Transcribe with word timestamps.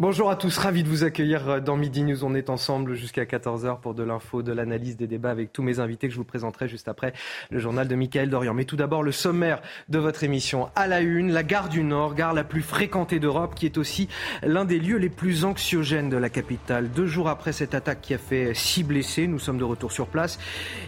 Bonjour 0.00 0.30
à 0.30 0.36
tous, 0.36 0.56
ravi 0.58 0.84
de 0.84 0.88
vous 0.88 1.02
accueillir 1.02 1.60
dans 1.60 1.76
Midi 1.76 2.04
News. 2.04 2.24
On 2.24 2.36
est 2.36 2.50
ensemble 2.50 2.94
jusqu'à 2.94 3.24
14h 3.24 3.80
pour 3.80 3.94
de 3.94 4.04
l'info, 4.04 4.44
de 4.44 4.52
l'analyse, 4.52 4.96
des 4.96 5.08
débats 5.08 5.32
avec 5.32 5.52
tous 5.52 5.64
mes 5.64 5.80
invités 5.80 6.06
que 6.06 6.12
je 6.12 6.18
vous 6.18 6.24
présenterai 6.24 6.68
juste 6.68 6.86
après 6.86 7.12
le 7.50 7.58
journal 7.58 7.88
de 7.88 7.96
Michael 7.96 8.30
Dorian. 8.30 8.54
Mais 8.54 8.64
tout 8.64 8.76
d'abord, 8.76 9.02
le 9.02 9.10
sommaire 9.10 9.60
de 9.88 9.98
votre 9.98 10.22
émission. 10.22 10.68
À 10.76 10.86
la 10.86 11.00
une, 11.00 11.32
la 11.32 11.42
gare 11.42 11.68
du 11.68 11.82
Nord, 11.82 12.14
gare 12.14 12.32
la 12.32 12.44
plus 12.44 12.62
fréquentée 12.62 13.18
d'Europe, 13.18 13.56
qui 13.56 13.66
est 13.66 13.76
aussi 13.76 14.06
l'un 14.44 14.64
des 14.64 14.78
lieux 14.78 14.98
les 14.98 15.08
plus 15.08 15.44
anxiogènes 15.44 16.10
de 16.10 16.16
la 16.16 16.30
capitale. 16.30 16.90
Deux 16.92 17.08
jours 17.08 17.28
après 17.28 17.50
cette 17.50 17.74
attaque 17.74 18.00
qui 18.00 18.14
a 18.14 18.18
fait 18.18 18.54
six 18.54 18.84
blessés, 18.84 19.26
nous 19.26 19.40
sommes 19.40 19.58
de 19.58 19.64
retour 19.64 19.90
sur 19.90 20.06
place 20.06 20.38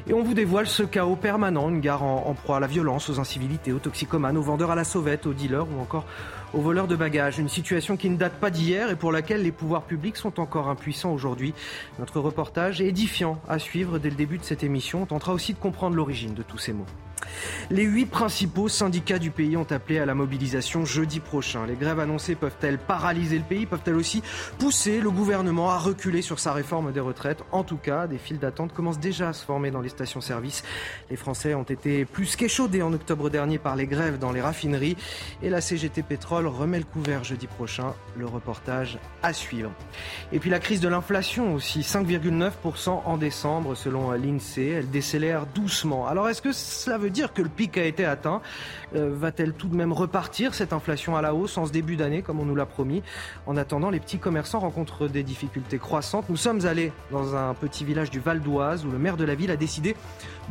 et 0.07 0.15
on 0.15 0.23
vous 0.23 0.35
dévoile 0.35 0.69
ce 0.69 0.85
chaos 0.85 1.17
permanent, 1.17 1.69
une 1.69 1.81
gare 1.81 2.05
en 2.05 2.33
proie 2.35 2.59
à 2.59 2.61
la 2.61 2.69
violence, 2.69 3.11
aux 3.11 3.19
incivilités, 3.19 3.73
aux 3.73 3.81
toxicomanes, 3.81 4.37
aux 4.37 4.43
vendeurs 4.43 4.71
à 4.71 4.77
la 4.77 4.85
sauvette, 4.85 5.27
aux 5.27 5.35
dealers 5.35 5.67
ou 5.69 5.81
encore 5.81 6.07
aux 6.55 6.61
voleurs 6.61 6.89
de 6.89 6.97
bagages. 6.97 7.39
Une 7.39 7.49
situation 7.49 7.97
qui 7.97 8.11
ne 8.11 8.17
date 8.17 8.35
pas 8.35 8.51
d'hier 8.51 8.91
et 8.91 8.97
pour 8.97 9.13
laquelle 9.13 9.43
les 9.43 9.53
pouvoirs 9.53 9.83
publics 9.83 10.17
sont 10.17 10.41
encore 10.41 10.69
impuissants 10.69 11.13
aujourd'hui. 11.13 11.55
Notre 11.99 12.21
reportage 12.21 12.81
édifiant 12.81 13.41
à 13.49 13.59
suivre 13.59 13.99
dès 13.99 14.11
le 14.11 14.17
début 14.17 14.39
de 14.39 14.45
cette 14.45 14.65
émission. 14.65 15.03
On 15.03 15.07
tentera 15.07 15.33
aussi 15.33 15.55
de 15.55 15.59
comprendre 15.59 15.97
l'origine 15.97 16.35
de 16.35 16.43
tous 16.43 16.59
ces 16.59 16.73
mots. 16.73 16.87
Les 17.71 17.85
huit 17.85 18.07
principaux 18.07 18.69
syndicats 18.69 19.19
du 19.19 19.31
pays 19.31 19.57
ont 19.57 19.67
appelé 19.71 19.99
à 19.99 20.07
la 20.07 20.15
mobilisation 20.15 20.85
jeudi 20.85 21.21
prochain. 21.21 21.67
Les 21.67 21.75
grèves 21.75 22.01
annoncées 22.01 22.35
peuvent-elles 22.35 22.79
paralyser 22.79 23.39
le 23.39 23.45
pays? 23.45 23.67
Peuvent-elles 23.67 23.95
aussi 23.95 24.23
pousser 24.59 25.01
le 25.01 25.11
gouvernement 25.11 25.71
à 25.71 25.79
reculer 25.79 26.23
sur 26.23 26.41
sa 26.41 26.53
réforme 26.53 26.93
des 26.93 27.01
retraites? 27.01 27.45
En 27.53 27.65
tout 27.65 27.77
cas, 27.77 28.07
des 28.07 28.19
files 28.19 28.39
d'attente 28.39 28.73
commencent 28.73 28.99
déjà 28.99 29.29
à 29.29 29.33
se 29.33 29.45
former 29.45 29.71
dans 29.71 29.81
les 29.81 29.89
stations-service. 29.89 30.63
Les 31.11 31.17
Français 31.17 31.55
ont 31.55 31.63
été 31.63 32.05
plus 32.05 32.37
qu'échaudés 32.37 32.83
en 32.83 32.93
octobre 32.93 33.31
dernier 33.31 33.59
par 33.59 33.77
les 33.77 33.87
grèves 33.87 34.19
dans 34.19 34.33
les 34.33 34.41
raffineries 34.41 34.97
et 35.43 35.51
la 35.51 35.61
CGT 35.61 36.03
Pétrole 36.03 36.47
remet 36.47 36.79
le 36.79 36.85
couvert 36.85 37.25
jeudi 37.25 37.47
prochain. 37.47 37.95
Le 38.17 38.27
reportage 38.27 38.99
à 39.23 39.33
suivre. 39.33 39.71
Et 40.33 40.39
puis 40.39 40.51
la 40.51 40.59
crise 40.59 40.81
de 40.81 40.89
l'inflation 40.89 41.55
aussi, 41.55 41.81
5,9% 41.81 43.03
en 43.05 43.17
décembre 43.17 43.75
selon 43.75 44.11
l'INSEE. 44.13 44.71
Elle 44.71 44.91
décélère 44.91 45.47
doucement. 45.47 46.07
Alors 46.07 46.29
est-ce 46.29 46.43
que 46.43 46.53
cela 46.53 46.99
veut 46.99 47.10
dire 47.11 47.33
que 47.33 47.43
le 47.43 47.49
pic 47.49 47.77
a 47.79 47.85
été 47.85 48.05
atteint. 48.05 48.41
Euh, 48.95 49.11
va-t-elle 49.13 49.53
tout 49.53 49.69
de 49.69 49.77
même 49.77 49.93
repartir 49.93 50.55
cette 50.55 50.73
inflation 50.73 51.17
à 51.17 51.23
la 51.23 51.35
hausse 51.35 51.59
en 51.59 51.67
ce 51.67 51.73
début 51.73 51.97
d'année, 51.97 52.23
comme 52.23 52.41
on 52.41 52.45
nous 52.45 52.57
l'a 52.57 52.67
promis? 52.67 53.03
En 53.47 53.57
attendant, 53.57 53.91
les 53.91 54.01
petits 54.01 54.19
commerçants 54.19 54.61
rencontrent 54.61 55.09
des 55.09 55.23
difficultés 55.23 55.79
croissantes. 55.79 56.29
Nous 56.29 56.37
sommes 56.37 56.67
allés 56.67 56.93
dans 57.11 57.37
un 57.37 57.55
petit 57.55 57.85
village 57.85 58.11
du 58.11 58.21
Val 58.21 58.41
d'Oise 58.41 58.85
où 58.85 58.91
le 58.91 58.99
maire 58.99 59.17
de 59.17 59.25
la 59.25 59.35
ville 59.35 59.51
a 59.51 59.57
décidé 59.57 59.97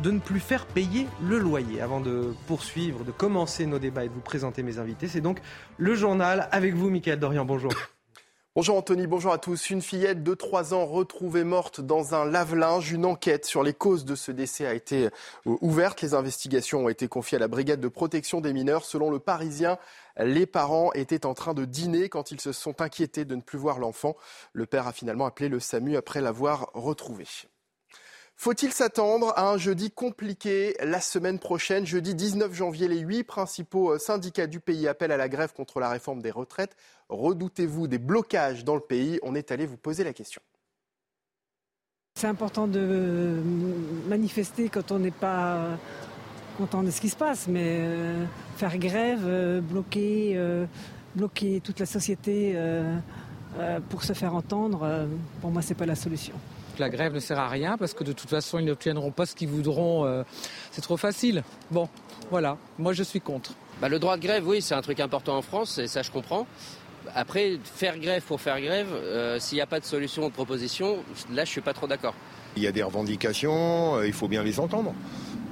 de 0.02 0.10
ne 0.10 0.18
plus 0.18 0.40
faire 0.40 0.66
payer 0.66 1.06
le 1.22 1.38
loyer. 1.38 1.80
Avant 1.80 2.00
de 2.00 2.34
poursuivre, 2.46 3.04
de 3.04 3.10
commencer 3.10 3.66
nos 3.66 3.78
débats 3.78 4.04
et 4.04 4.08
de 4.08 4.14
vous 4.14 4.20
présenter 4.20 4.62
mes 4.62 4.78
invités, 4.78 5.08
c'est 5.08 5.20
donc 5.20 5.40
le 5.76 5.94
journal 5.94 6.48
avec 6.52 6.74
vous, 6.74 6.90
Michael 6.90 7.18
Dorian. 7.18 7.44
Bonjour. 7.44 7.72
Bonjour 8.56 8.76
Anthony, 8.76 9.06
bonjour 9.06 9.32
à 9.32 9.38
tous. 9.38 9.70
Une 9.70 9.80
fillette 9.80 10.24
de 10.24 10.34
3 10.34 10.74
ans 10.74 10.84
retrouvée 10.84 11.44
morte 11.44 11.80
dans 11.80 12.16
un 12.16 12.24
lave-linge. 12.24 12.90
Une 12.90 13.06
enquête 13.06 13.44
sur 13.44 13.62
les 13.62 13.72
causes 13.72 14.04
de 14.04 14.16
ce 14.16 14.32
décès 14.32 14.66
a 14.66 14.74
été 14.74 15.04
euh, 15.06 15.10
ouverte. 15.60 16.02
Les 16.02 16.14
investigations 16.14 16.86
ont 16.86 16.88
été 16.88 17.06
confiées 17.06 17.36
à 17.36 17.38
la 17.38 17.46
brigade 17.46 17.80
de 17.80 17.86
protection 17.86 18.40
des 18.40 18.52
mineurs. 18.52 18.84
Selon 18.84 19.12
le 19.12 19.20
Parisien, 19.20 19.78
les 20.18 20.46
parents 20.46 20.92
étaient 20.94 21.26
en 21.26 21.34
train 21.34 21.54
de 21.54 21.64
dîner 21.64 22.08
quand 22.08 22.32
ils 22.32 22.40
se 22.40 22.50
sont 22.50 22.82
inquiétés 22.82 23.24
de 23.24 23.36
ne 23.36 23.40
plus 23.40 23.56
voir 23.56 23.78
l'enfant. 23.78 24.16
Le 24.52 24.66
père 24.66 24.88
a 24.88 24.92
finalement 24.92 25.26
appelé 25.26 25.48
le 25.48 25.60
SAMU 25.60 25.96
après 25.96 26.20
l'avoir 26.20 26.72
retrouvé. 26.74 27.26
Faut-il 28.42 28.72
s'attendre 28.72 29.34
à 29.36 29.50
un 29.50 29.58
jeudi 29.58 29.90
compliqué 29.90 30.74
la 30.82 31.02
semaine 31.02 31.38
prochaine 31.38 31.84
Jeudi 31.84 32.14
19 32.14 32.54
janvier, 32.54 32.88
les 32.88 33.00
huit 33.00 33.22
principaux 33.22 33.92
euh, 33.92 33.98
syndicats 33.98 34.46
du 34.46 34.60
pays 34.60 34.88
appellent 34.88 35.12
à 35.12 35.18
la 35.18 35.28
grève 35.28 35.52
contre 35.52 35.78
la 35.78 35.90
réforme 35.90 36.22
des 36.22 36.30
retraites? 36.30 36.74
Redoutez-vous 37.10 37.86
des 37.86 37.98
blocages 37.98 38.64
dans 38.64 38.76
le 38.76 38.80
pays? 38.80 39.18
On 39.22 39.34
est 39.34 39.52
allé 39.52 39.66
vous 39.66 39.76
poser 39.76 40.04
la 40.04 40.14
question. 40.14 40.40
C'est 42.18 42.28
important 42.28 42.66
de 42.66 43.42
manifester 44.08 44.70
quand 44.70 44.90
on 44.90 45.00
n'est 45.00 45.10
pas 45.10 45.76
content 46.56 46.82
de 46.82 46.90
ce 46.90 47.02
qui 47.02 47.10
se 47.10 47.16
passe, 47.16 47.46
mais 47.46 47.80
euh, 47.80 48.24
faire 48.56 48.78
grève, 48.78 49.24
euh, 49.26 49.60
bloquer, 49.60 50.42
bloquer 51.14 51.60
toute 51.60 51.78
la 51.78 51.84
société 51.84 52.58
pour 53.90 54.02
se 54.02 54.14
faire 54.14 54.34
entendre, 54.34 55.06
pour 55.42 55.50
moi, 55.50 55.60
ce 55.60 55.68
n'est 55.68 55.74
pas 55.74 55.84
la 55.84 55.94
solution 55.94 56.32
la 56.80 56.88
grève 56.88 57.14
ne 57.14 57.20
sert 57.20 57.38
à 57.38 57.48
rien 57.48 57.76
parce 57.76 57.94
que 57.94 58.02
de 58.02 58.12
toute 58.12 58.28
façon, 58.28 58.58
ils 58.58 58.64
n'obtiendront 58.64 59.12
pas 59.12 59.26
ce 59.26 59.36
qu'ils 59.36 59.48
voudront. 59.48 60.04
Euh, 60.04 60.24
c'est 60.72 60.80
trop 60.80 60.96
facile. 60.96 61.44
Bon, 61.70 61.88
voilà, 62.30 62.56
moi 62.78 62.92
je 62.92 63.04
suis 63.04 63.20
contre. 63.20 63.52
Bah, 63.80 63.88
le 63.88 63.98
droit 63.98 64.16
de 64.16 64.22
grève, 64.22 64.46
oui, 64.46 64.60
c'est 64.60 64.74
un 64.74 64.82
truc 64.82 64.98
important 64.98 65.36
en 65.36 65.42
France, 65.42 65.78
et 65.78 65.86
ça 65.86 66.02
je 66.02 66.10
comprends. 66.10 66.46
Après, 67.14 67.58
faire 67.62 67.98
grève 67.98 68.22
pour 68.22 68.40
faire 68.40 68.60
grève, 68.60 68.88
euh, 68.92 69.38
s'il 69.38 69.56
n'y 69.56 69.62
a 69.62 69.66
pas 69.66 69.80
de 69.80 69.84
solution 69.84 70.24
ou 70.24 70.28
de 70.28 70.34
proposition, 70.34 70.98
là 71.32 71.44
je 71.44 71.50
suis 71.50 71.60
pas 71.60 71.72
trop 71.72 71.86
d'accord. 71.86 72.14
Il 72.56 72.62
y 72.62 72.66
a 72.66 72.72
des 72.72 72.82
revendications, 72.82 73.96
euh, 73.96 74.06
il 74.06 74.12
faut 74.12 74.28
bien 74.28 74.42
les 74.42 74.58
entendre. 74.58 74.92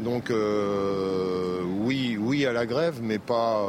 Donc 0.01 0.31
oui, 0.31 2.17
oui 2.21 2.47
à 2.47 2.53
la 2.53 2.67
grève, 2.67 3.01
mais 3.03 3.19
pas, 3.19 3.67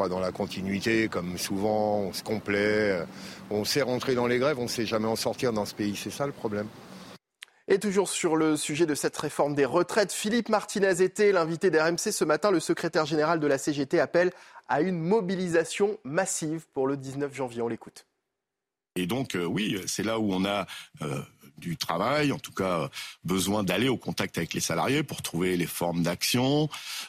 pas 0.00 0.08
dans 0.08 0.20
la 0.20 0.32
continuité 0.32 1.08
comme 1.08 1.36
souvent 1.36 1.98
on 1.98 2.12
se 2.12 2.22
complaît 2.22 3.04
on 3.50 3.64
sait 3.64 3.82
rentrer 3.82 4.14
dans 4.14 4.26
les 4.26 4.38
grèves, 4.38 4.58
on 4.58 4.64
ne 4.64 4.68
sait 4.68 4.86
jamais 4.86 5.08
en 5.08 5.16
sortir 5.16 5.52
dans 5.52 5.64
ce 5.64 5.74
pays. 5.74 5.96
C'est 5.96 6.10
ça 6.10 6.26
le 6.26 6.32
problème. 6.32 6.68
Et 7.68 7.78
toujours 7.78 8.08
sur 8.08 8.36
le 8.36 8.56
sujet 8.56 8.86
de 8.86 8.94
cette 8.94 9.16
réforme 9.16 9.54
des 9.54 9.64
retraites, 9.64 10.12
Philippe 10.12 10.48
Martinez 10.48 11.02
était 11.02 11.30
l'invité 11.30 11.70
d'RMC 11.70 12.10
ce 12.10 12.24
matin. 12.24 12.50
Le 12.50 12.60
secrétaire 12.60 13.06
général 13.06 13.38
de 13.38 13.46
la 13.46 13.58
CGT 13.58 14.00
appelle 14.00 14.32
à 14.68 14.80
une 14.80 14.98
mobilisation 14.98 15.98
massive 16.04 16.66
pour 16.72 16.86
le 16.86 16.96
19 16.96 17.34
janvier. 17.34 17.62
On 17.62 17.68
l'écoute. 17.68 18.06
Et 18.96 19.06
donc, 19.06 19.36
euh, 19.36 19.44
oui, 19.44 19.80
c'est 19.86 20.02
là 20.02 20.18
où 20.18 20.32
on 20.32 20.44
a 20.44 20.66
euh, 21.02 21.20
du 21.60 21.76
travail, 21.76 22.32
en 22.32 22.38
tout 22.38 22.52
cas 22.52 22.90
besoin 23.24 23.62
d'aller 23.62 23.88
au 23.88 23.96
contact 23.96 24.38
avec 24.38 24.54
les 24.54 24.60
salariés 24.60 25.02
pour 25.02 25.22
trouver 25.22 25.56
les 25.56 25.66
formes 25.66 26.02
d'action, 26.02 26.68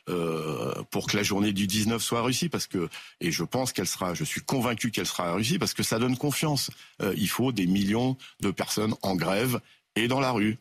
euh, 0.09 0.73
pour 0.91 1.07
que 1.07 1.17
la 1.17 1.23
journée 1.23 1.53
du 1.53 1.67
19 1.67 2.01
soit 2.01 2.23
réussie, 2.23 2.49
parce 2.49 2.67
que 2.67 2.89
et 3.19 3.31
je 3.31 3.43
pense 3.43 3.71
qu'elle 3.71 3.87
sera, 3.87 4.13
je 4.13 4.23
suis 4.23 4.41
convaincu 4.41 4.91
qu'elle 4.91 5.05
sera 5.05 5.33
réussie 5.33 5.59
parce 5.59 5.73
que 5.73 5.83
ça 5.83 5.99
donne 5.99 6.17
confiance. 6.17 6.69
Euh, 7.01 7.13
il 7.17 7.29
faut 7.29 7.51
des 7.51 7.67
millions 7.67 8.17
de 8.41 8.51
personnes 8.51 8.95
en 9.01 9.15
grève 9.15 9.59
et 9.95 10.07
dans 10.07 10.19
la 10.19 10.31
rue. 10.31 10.57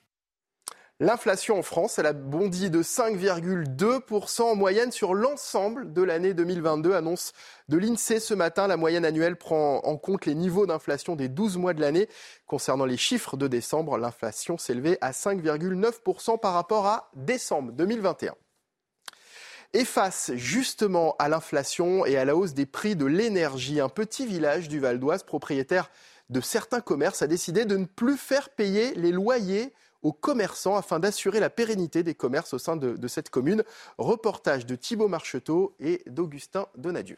L'inflation 1.03 1.59
en 1.59 1.62
France, 1.62 1.99
elle 1.99 2.05
a 2.05 2.12
bondi 2.12 2.69
de 2.69 2.83
5,2% 2.83 4.43
en 4.43 4.55
moyenne 4.55 4.93
sur 4.93 5.15
l'ensemble 5.15 5.94
de 5.94 6.03
l'année 6.03 6.34
2022, 6.34 6.93
annonce 6.93 7.33
de 7.71 7.78
l'INSEE 7.78 8.21
ce 8.21 8.34
matin. 8.34 8.66
La 8.66 8.77
moyenne 8.77 9.06
annuelle 9.06 9.37
prend 9.37 9.78
en 9.78 9.97
compte 9.97 10.27
les 10.27 10.34
niveaux 10.34 10.66
d'inflation 10.66 11.16
des 11.16 11.31
12 11.31 11.56
mois 11.56 11.72
de 11.72 11.81
l'année. 11.81 12.06
Concernant 12.47 12.84
les 12.84 12.99
chiffres 12.99 13.39
de 13.39 13.49
décembre, 13.49 13.97
l'inflation 13.97 14.59
s'élevait 14.59 14.99
à 15.00 15.12
5,9% 15.12 16.39
par 16.39 16.53
rapport 16.53 16.84
à 16.87 17.10
décembre 17.16 17.72
2021. 17.72 18.34
Et 19.72 19.87
face 19.87 20.33
justement 20.34 21.16
à 21.19 21.31
l'inflation 21.31 22.05
et 22.05 22.19
à 22.19 22.27
la 22.27 22.37
hausse 22.37 22.53
des 22.53 22.66
prix 22.66 22.94
de 22.94 23.06
l'énergie, 23.06 23.80
un 23.80 23.89
petit 23.89 24.27
village 24.27 24.69
du 24.69 24.80
Val 24.80 25.01
d'Oise, 25.01 25.22
propriétaire 25.22 25.91
de 26.28 26.42
certains 26.42 26.83
commerces, 26.83 27.22
a 27.22 27.27
décidé 27.27 27.65
de 27.65 27.78
ne 27.78 27.86
plus 27.86 28.19
faire 28.19 28.51
payer 28.51 28.92
les 28.97 29.13
loyers 29.13 29.72
aux 30.02 30.12
commerçants 30.12 30.76
afin 30.76 30.98
d'assurer 30.98 31.41
la 31.41 31.50
pérennité 31.50 32.02
des 32.02 32.14
commerces 32.14 32.54
au 32.54 32.58
sein 32.58 32.76
de, 32.76 33.08
cette 33.08 33.30
commune. 33.30 33.64
Reportage 33.98 34.66
de 34.66 34.76
Thibault 34.76 35.08
Marcheteau 35.08 35.74
et 35.80 36.02
d'Augustin 36.06 36.66
Donadieu. 36.76 37.16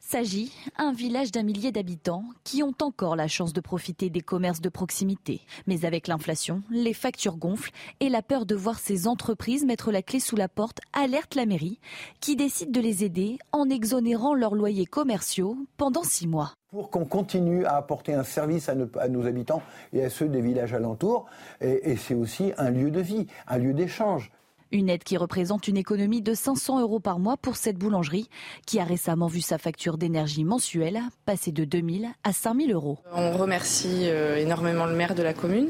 S'agit 0.00 0.52
un 0.76 0.92
village 0.92 1.32
d'un 1.32 1.42
millier 1.42 1.72
d'habitants 1.72 2.24
qui 2.44 2.62
ont 2.62 2.74
encore 2.80 3.16
la 3.16 3.28
chance 3.28 3.52
de 3.52 3.60
profiter 3.60 4.08
des 4.08 4.20
commerces 4.20 4.60
de 4.60 4.68
proximité. 4.68 5.42
Mais 5.66 5.84
avec 5.84 6.08
l'inflation, 6.08 6.62
les 6.70 6.94
factures 6.94 7.36
gonflent 7.36 7.72
et 8.00 8.08
la 8.08 8.22
peur 8.22 8.46
de 8.46 8.54
voir 8.54 8.78
ces 8.78 9.06
entreprises 9.06 9.66
mettre 9.66 9.92
la 9.92 10.02
clé 10.02 10.20
sous 10.20 10.36
la 10.36 10.48
porte 10.48 10.80
alerte 10.92 11.34
la 11.34 11.46
mairie 11.46 11.78
qui 12.20 12.36
décide 12.36 12.70
de 12.70 12.80
les 12.80 13.04
aider 13.04 13.38
en 13.52 13.68
exonérant 13.68 14.34
leurs 14.34 14.54
loyers 14.54 14.86
commerciaux 14.86 15.58
pendant 15.76 16.04
six 16.04 16.26
mois 16.26 16.52
pour 16.70 16.90
qu'on 16.90 17.06
continue 17.06 17.64
à 17.64 17.76
apporter 17.76 18.12
un 18.12 18.24
service 18.24 18.68
à 18.68 18.74
nos, 18.74 19.26
habitants 19.26 19.62
et 19.92 20.04
à 20.04 20.10
ceux 20.10 20.28
des 20.28 20.42
villages 20.42 20.74
alentours. 20.74 21.26
Et, 21.62 21.96
c'est 21.96 22.14
aussi 22.14 22.52
un 22.58 22.70
lieu 22.70 22.90
de 22.90 23.00
vie, 23.00 23.26
un 23.46 23.56
lieu 23.56 23.72
d'échange. 23.72 24.30
Une 24.70 24.90
aide 24.90 25.02
qui 25.02 25.16
représente 25.16 25.66
une 25.66 25.76
économie 25.76 26.20
de 26.20 26.34
500 26.34 26.80
euros 26.80 27.00
par 27.00 27.18
mois 27.18 27.36
pour 27.36 27.56
cette 27.56 27.76
boulangerie 27.76 28.28
qui 28.66 28.78
a 28.80 28.84
récemment 28.84 29.26
vu 29.26 29.40
sa 29.40 29.56
facture 29.56 29.96
d'énergie 29.96 30.44
mensuelle 30.44 31.00
passer 31.24 31.52
de 31.52 31.64
2000 31.64 32.08
à 32.22 32.32
5000 32.32 32.72
euros. 32.72 32.98
On 33.12 33.32
remercie 33.32 34.08
euh, 34.10 34.36
énormément 34.36 34.84
le 34.84 34.94
maire 34.94 35.14
de 35.14 35.22
la 35.22 35.32
commune. 35.32 35.68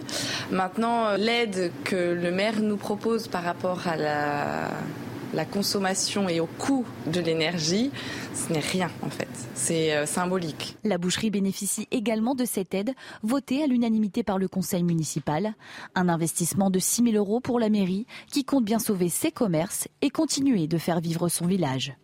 Maintenant, 0.50 1.06
euh, 1.06 1.16
l'aide 1.16 1.70
que 1.84 1.96
le 2.12 2.30
maire 2.32 2.60
nous 2.60 2.76
propose 2.76 3.28
par 3.28 3.44
rapport 3.44 3.86
à 3.86 3.96
la 3.96 4.70
la 5.34 5.44
consommation 5.44 6.28
et 6.28 6.40
au 6.40 6.46
coût 6.46 6.84
de 7.06 7.20
l'énergie, 7.20 7.90
ce 8.34 8.52
n'est 8.52 8.60
rien 8.60 8.90
en 9.02 9.10
fait. 9.10 9.28
C'est 9.54 9.94
euh, 9.94 10.06
symbolique. 10.06 10.76
La 10.84 10.98
boucherie 10.98 11.30
bénéficie 11.30 11.86
également 11.90 12.34
de 12.34 12.44
cette 12.44 12.74
aide 12.74 12.94
votée 13.22 13.62
à 13.62 13.66
l'unanimité 13.66 14.22
par 14.22 14.38
le 14.38 14.48
conseil 14.48 14.82
municipal. 14.82 15.54
Un 15.94 16.08
investissement 16.08 16.70
de 16.70 16.78
6 16.78 17.12
000 17.12 17.16
euros 17.16 17.40
pour 17.40 17.58
la 17.58 17.68
mairie 17.68 18.06
qui 18.30 18.44
compte 18.44 18.64
bien 18.64 18.78
sauver 18.78 19.08
ses 19.08 19.30
commerces 19.30 19.88
et 20.02 20.10
continuer 20.10 20.66
de 20.66 20.78
faire 20.78 21.00
vivre 21.00 21.28
son 21.28 21.46
village. 21.46 21.94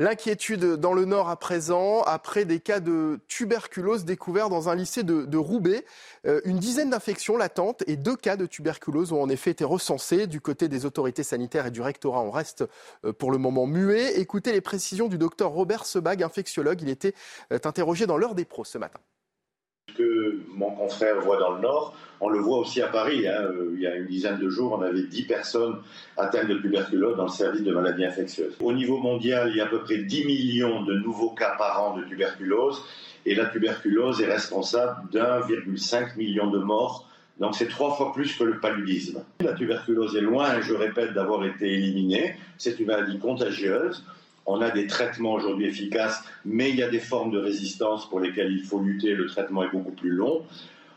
L'inquiétude 0.00 0.64
dans 0.76 0.94
le 0.94 1.04
Nord 1.04 1.28
à 1.28 1.36
présent, 1.36 2.00
après 2.04 2.46
des 2.46 2.58
cas 2.58 2.80
de 2.80 3.20
tuberculose 3.28 4.06
découverts 4.06 4.48
dans 4.48 4.70
un 4.70 4.74
lycée 4.74 5.02
de, 5.02 5.36
Roubaix. 5.36 5.84
Euh, 6.26 6.40
une 6.46 6.58
dizaine 6.58 6.88
d'infections 6.88 7.36
latentes 7.36 7.84
et 7.86 7.96
deux 7.96 8.16
cas 8.16 8.38
de 8.38 8.46
tuberculose 8.46 9.12
ont 9.12 9.20
en 9.20 9.28
effet 9.28 9.50
été 9.50 9.62
recensés. 9.62 10.26
Du 10.26 10.40
côté 10.40 10.68
des 10.68 10.86
autorités 10.86 11.22
sanitaires 11.22 11.66
et 11.66 11.70
du 11.70 11.82
rectorat, 11.82 12.22
on 12.22 12.30
reste 12.30 12.64
euh, 13.04 13.12
pour 13.12 13.30
le 13.30 13.36
moment 13.36 13.66
muet. 13.66 14.18
Écoutez 14.18 14.52
les 14.52 14.62
précisions 14.62 15.06
du 15.06 15.18
docteur 15.18 15.50
Robert 15.50 15.84
Sebag, 15.84 16.22
infectiologue. 16.22 16.80
Il 16.80 16.88
était 16.88 17.12
euh, 17.52 17.58
interrogé 17.62 18.06
dans 18.06 18.16
l'heure 18.16 18.34
des 18.34 18.46
pros 18.46 18.64
ce 18.64 18.78
matin 18.78 19.00
que 19.94 20.38
mon 20.54 20.70
confrère 20.70 21.20
voit 21.20 21.38
dans 21.38 21.54
le 21.54 21.60
Nord, 21.60 21.96
on 22.20 22.28
le 22.28 22.38
voit 22.38 22.58
aussi 22.58 22.82
à 22.82 22.88
Paris. 22.88 23.26
Hein. 23.26 23.42
Euh, 23.42 23.72
il 23.74 23.80
y 23.80 23.86
a 23.86 23.94
une 23.94 24.06
dizaine 24.06 24.38
de 24.38 24.48
jours, 24.48 24.78
on 24.78 24.82
avait 24.82 25.02
10 25.02 25.22
personnes 25.24 25.76
atteintes 26.16 26.48
de 26.48 26.58
tuberculose 26.58 27.16
dans 27.16 27.24
le 27.24 27.30
service 27.30 27.62
de 27.62 27.72
maladies 27.72 28.04
infectieuses. 28.04 28.56
Au 28.60 28.72
niveau 28.72 28.98
mondial, 28.98 29.50
il 29.50 29.56
y 29.56 29.60
a 29.60 29.64
à 29.64 29.68
peu 29.68 29.80
près 29.80 29.98
10 29.98 30.24
millions 30.24 30.82
de 30.82 30.94
nouveaux 30.94 31.30
cas 31.30 31.54
par 31.56 31.82
an 31.82 31.96
de 31.96 32.04
tuberculose. 32.04 32.82
Et 33.26 33.34
la 33.34 33.46
tuberculose 33.46 34.20
est 34.22 34.30
responsable 34.30 35.10
d'1,5 35.10 36.16
million 36.16 36.50
de 36.50 36.58
morts. 36.58 37.06
Donc 37.38 37.54
c'est 37.54 37.68
trois 37.68 37.94
fois 37.96 38.12
plus 38.12 38.34
que 38.36 38.44
le 38.44 38.60
paludisme. 38.60 39.22
La 39.40 39.54
tuberculose 39.54 40.14
est 40.16 40.20
loin, 40.20 40.60
je 40.60 40.74
répète, 40.74 41.14
d'avoir 41.14 41.44
été 41.44 41.72
éliminée. 41.72 42.36
C'est 42.58 42.78
une 42.78 42.86
maladie 42.86 43.18
contagieuse. 43.18 44.04
On 44.46 44.60
a 44.60 44.70
des 44.70 44.86
traitements 44.86 45.34
aujourd'hui 45.34 45.66
efficaces, 45.66 46.22
mais 46.44 46.70
il 46.70 46.76
y 46.76 46.82
a 46.82 46.88
des 46.88 46.98
formes 46.98 47.30
de 47.30 47.38
résistance 47.38 48.08
pour 48.08 48.20
lesquelles 48.20 48.52
il 48.52 48.64
faut 48.64 48.80
lutter. 48.80 49.14
Le 49.14 49.26
traitement 49.26 49.62
est 49.62 49.70
beaucoup 49.70 49.92
plus 49.92 50.10
long, 50.10 50.44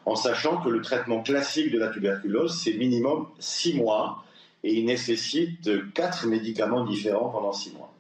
en 0.06 0.16
sachant 0.16 0.62
que 0.62 0.70
le 0.70 0.82
traitement 0.82 1.22
classique 1.22 1.72
de 1.72 1.80
la 1.80 1.90
tuberculose, 1.90 2.60
c'est 2.62 2.74
minimum 2.74 3.28
six 3.40 3.76
mois 3.76 4.24
et 4.64 4.74
il 4.74 4.86
nécessite 4.86 5.94
quatre 5.94 6.26
médicaments 6.26 6.86
différents 6.86 7.30
pendant 7.30 7.52
six 7.52 7.74
mois. 7.74 7.94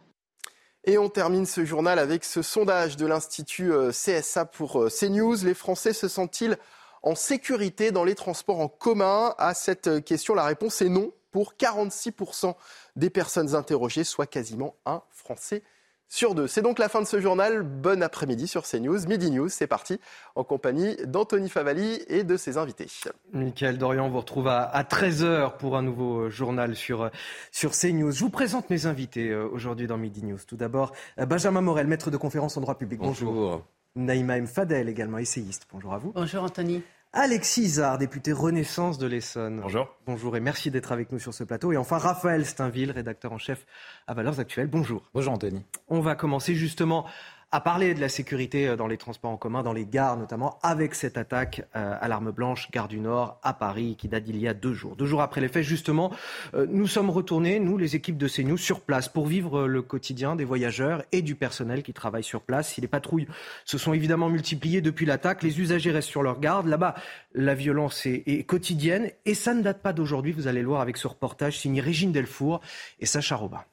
Et 0.85 0.97
on 0.97 1.09
termine 1.09 1.45
ce 1.45 1.63
journal 1.63 1.97
avec 1.97 2.25
ce 2.25 2.41
sondage 2.41 2.97
de 2.97 3.05
l'Institut 3.05 3.71
euh, 3.71 3.91
CSA 3.91 4.45
pour 4.45 4.81
euh, 4.81 4.89
CNews. 4.89 5.37
Les 5.45 5.53
Français 5.53 5.93
se 5.93 6.09
sentent-ils 6.09 6.57
en 7.03 7.15
sécurité 7.15 7.91
dans 7.91 8.03
les 8.03 8.15
transports 8.15 8.59
en 8.59 8.67
commun? 8.67 9.33
À 9.37 9.53
cette 9.53 9.87
euh, 9.87 10.01
question, 10.01 10.35
la 10.35 10.43
réponse 10.43 10.81
est 10.81 10.89
non 10.89 11.13
pour 11.33 11.55
46% 11.59 12.55
des 12.95 13.09
personnes 13.09 13.55
interrogées, 13.55 14.05
soit 14.05 14.27
quasiment 14.27 14.75
un 14.85 15.01
Français 15.09 15.63
sur 16.07 16.35
deux. 16.35 16.45
C'est 16.45 16.61
donc 16.61 16.77
la 16.77 16.89
fin 16.89 17.01
de 17.01 17.07
ce 17.07 17.19
journal. 17.19 17.63
Bon 17.63 18.03
après-midi 18.03 18.47
sur 18.47 18.63
CNews. 18.67 19.07
Midi 19.07 19.31
News, 19.31 19.49
c'est 19.49 19.65
parti, 19.65 19.99
en 20.35 20.43
compagnie 20.43 20.95
d'Anthony 21.07 21.49
Favali 21.49 22.03
et 22.07 22.23
de 22.23 22.37
ses 22.37 22.57
invités. 22.59 22.85
Michael 23.33 23.79
Dorian 23.79 24.09
vous 24.09 24.19
retrouve 24.19 24.47
à, 24.47 24.83
13h 24.83 25.57
pour 25.57 25.75
un 25.75 25.81
nouveau 25.81 26.25
euh, 26.25 26.29
journal 26.29 26.75
sur, 26.75 27.01
euh, 27.01 27.09
sur 27.51 27.71
CNews. 27.71 28.11
Je 28.11 28.19
vous 28.19 28.29
présente 28.29 28.69
mes 28.69 28.85
invités 28.85 29.29
euh, 29.29 29.49
aujourd'hui 29.51 29.87
dans 29.87 29.97
Midi 29.97 30.23
News. 30.23 30.37
Tout 30.47 30.55
d'abord, 30.55 30.93
Benjamin 31.17 31.61
Morel, 31.61 31.87
maître 31.87 32.11
de 32.11 32.17
conférence 32.17 32.57
en 32.57 32.61
droit 32.61 32.77
public. 32.77 32.99
Bonjour. 32.99 33.33
Bonjour. 33.33 33.63
Naïma 33.95 34.37
M. 34.37 34.45
Fadel, 34.45 34.89
également 34.89 35.17
essayiste. 35.17 35.65
Bonjour 35.71 35.93
à 35.93 35.97
vous. 35.97 36.11
Bonjour 36.13 36.43
Anthony. 36.43 36.83
Alexis 37.15 37.61
Isard, 37.61 37.99
député 37.99 38.31
Renaissance 38.31 38.97
de 38.97 39.05
l'Essonne. 39.05 39.59
Bonjour. 39.61 39.87
Bonjour 40.07 40.35
et 40.35 40.39
merci 40.39 40.71
d'être 40.71 40.91
avec 40.91 41.11
nous 41.11 41.19
sur 41.19 41.31
ce 41.31 41.43
plateau. 41.43 41.71
Et 41.71 41.77
enfin, 41.77 41.99
Raphaël 41.99 42.43
Steinville, 42.43 42.89
rédacteur 42.89 43.31
en 43.31 43.37
chef 43.37 43.67
à 44.07 44.15
Valeurs 44.15 44.39
Actuelles. 44.39 44.65
Bonjour. 44.65 45.11
Bonjour 45.13 45.31
Anthony. 45.31 45.63
On 45.89 45.99
va 45.99 46.15
commencer 46.15 46.55
justement 46.55 47.05
à 47.53 47.61
parler 47.61 47.93
de 47.93 48.01
la 48.01 48.09
sécurité 48.09 48.67
euh, 48.67 48.75
dans 48.75 48.87
les 48.87 48.97
transports 48.97 49.29
en 49.29 49.37
commun, 49.37 49.61
dans 49.61 49.73
les 49.73 49.85
gares 49.85 50.17
notamment, 50.17 50.57
avec 50.63 50.95
cette 50.95 51.19
attaque 51.19 51.61
euh, 51.75 51.95
à 52.01 52.07
l'arme 52.07 52.31
blanche, 52.31 52.71
gare 52.71 52.87
du 52.87 52.99
Nord, 52.99 53.39
à 53.43 53.53
Paris, 53.53 53.95
qui 53.95 54.07
date 54.07 54.23
d'il 54.23 54.37
y 54.37 54.47
a 54.47 54.55
deux 54.55 54.73
jours. 54.73 54.95
Deux 54.95 55.05
jours 55.05 55.21
après 55.21 55.39
les 55.39 55.47
faits, 55.47 55.61
justement, 55.61 56.11
euh, 56.55 56.65
nous 56.67 56.87
sommes 56.87 57.11
retournés, 57.11 57.59
nous, 57.59 57.77
les 57.77 57.95
équipes 57.95 58.17
de 58.17 58.27
CNews, 58.27 58.57
sur 58.57 58.81
place 58.81 59.07
pour 59.07 59.27
vivre 59.27 59.67
le 59.67 59.83
quotidien 59.83 60.35
des 60.35 60.45
voyageurs 60.45 61.03
et 61.11 61.21
du 61.21 61.35
personnel 61.35 61.83
qui 61.83 61.93
travaille 61.93 62.23
sur 62.23 62.41
place. 62.41 62.73
Si 62.73 62.81
les 62.81 62.87
patrouilles 62.87 63.27
se 63.65 63.77
sont 63.77 63.93
évidemment 63.93 64.29
multipliées 64.29 64.81
depuis 64.81 65.05
l'attaque, 65.05 65.43
les 65.43 65.61
usagers 65.61 65.91
restent 65.91 66.09
sur 66.09 66.23
leur 66.23 66.39
garde. 66.39 66.65
Là-bas, 66.65 66.95
la 67.35 67.53
violence 67.53 68.07
est, 68.07 68.23
est 68.25 68.45
quotidienne 68.45 69.11
et 69.25 69.35
ça 69.35 69.53
ne 69.53 69.61
date 69.61 69.83
pas 69.83 69.93
d'aujourd'hui. 69.93 70.31
Vous 70.31 70.47
allez 70.47 70.61
le 70.61 70.67
voir 70.67 70.81
avec 70.81 70.97
ce 70.97 71.07
reportage 71.07 71.59
signé 71.59 71.81
Régine 71.81 72.11
Delfour 72.11 72.61
et 72.99 73.05
Sacha 73.05 73.35
Robin. 73.35 73.63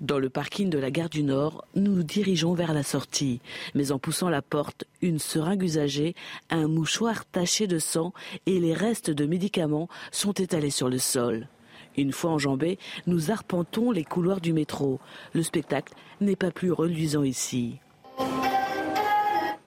Dans 0.00 0.20
le 0.20 0.30
parking 0.30 0.70
de 0.70 0.78
la 0.78 0.92
gare 0.92 1.08
du 1.08 1.24
Nord, 1.24 1.64
nous 1.74 1.92
nous 1.92 2.04
dirigeons 2.04 2.54
vers 2.54 2.72
la 2.72 2.84
sortie. 2.84 3.40
Mais 3.74 3.90
en 3.90 3.98
poussant 3.98 4.28
la 4.28 4.42
porte, 4.42 4.84
une 5.02 5.18
seringue 5.18 5.64
usagée, 5.64 6.14
un 6.50 6.68
mouchoir 6.68 7.24
taché 7.24 7.66
de 7.66 7.80
sang 7.80 8.12
et 8.46 8.60
les 8.60 8.74
restes 8.74 9.10
de 9.10 9.26
médicaments 9.26 9.88
sont 10.12 10.34
étalés 10.34 10.70
sur 10.70 10.88
le 10.88 10.98
sol. 10.98 11.48
Une 11.96 12.12
fois 12.12 12.30
enjambés, 12.30 12.78
nous 13.08 13.32
arpentons 13.32 13.90
les 13.90 14.04
couloirs 14.04 14.40
du 14.40 14.52
métro. 14.52 15.00
Le 15.32 15.42
spectacle 15.42 15.94
n'est 16.20 16.36
pas 16.36 16.52
plus 16.52 16.70
reluisant 16.70 17.24
ici. 17.24 17.80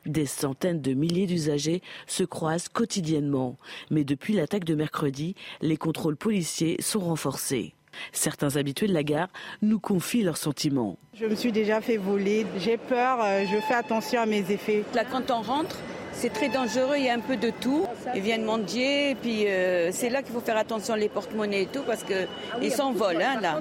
Des 0.05 0.25
centaines 0.25 0.81
de 0.81 0.93
milliers 0.93 1.27
d'usagers 1.27 1.81
se 2.07 2.23
croisent 2.23 2.69
quotidiennement. 2.69 3.57
Mais 3.89 4.05
depuis 4.05 4.33
l'attaque 4.33 4.63
de 4.63 4.75
mercredi, 4.75 5.35
les 5.61 5.77
contrôles 5.77 6.15
policiers 6.15 6.77
sont 6.81 7.01
renforcés. 7.01 7.75
Certains 8.11 8.55
habitués 8.55 8.87
de 8.87 8.93
la 8.93 9.03
gare 9.03 9.29
nous 9.61 9.79
confient 9.79 10.23
leurs 10.23 10.37
sentiments. 10.37 10.97
Je 11.13 11.25
me 11.25 11.35
suis 11.35 11.51
déjà 11.51 11.81
fait 11.81 11.97
voler, 11.97 12.45
j'ai 12.57 12.77
peur, 12.77 13.19
euh, 13.21 13.45
je 13.51 13.59
fais 13.61 13.73
attention 13.73 14.21
à 14.21 14.25
mes 14.25 14.51
effets. 14.51 14.83
Là, 14.93 15.03
quand 15.05 15.31
on 15.31 15.41
rentre, 15.41 15.77
c'est 16.13 16.31
très 16.31 16.49
dangereux, 16.49 16.95
il 16.97 17.05
y 17.05 17.09
a 17.09 17.13
un 17.13 17.19
peu 17.19 17.37
de 17.37 17.51
tout. 17.61 17.85
Ils 18.15 18.21
viennent 18.21 18.43
mendier, 18.43 19.11
et 19.11 19.15
puis 19.15 19.47
euh, 19.47 19.91
c'est 19.91 20.09
là 20.09 20.21
qu'il 20.21 20.33
faut 20.33 20.39
faire 20.39 20.57
attention 20.57 20.95
les 20.95 21.09
porte-monnaies 21.09 21.63
et 21.63 21.67
tout, 21.67 21.81
parce 21.85 22.03
qu'ils 22.03 22.27
ah 22.53 22.69
s'envolent. 22.69 23.21
Hein, 23.21 23.39
là. 23.41 23.59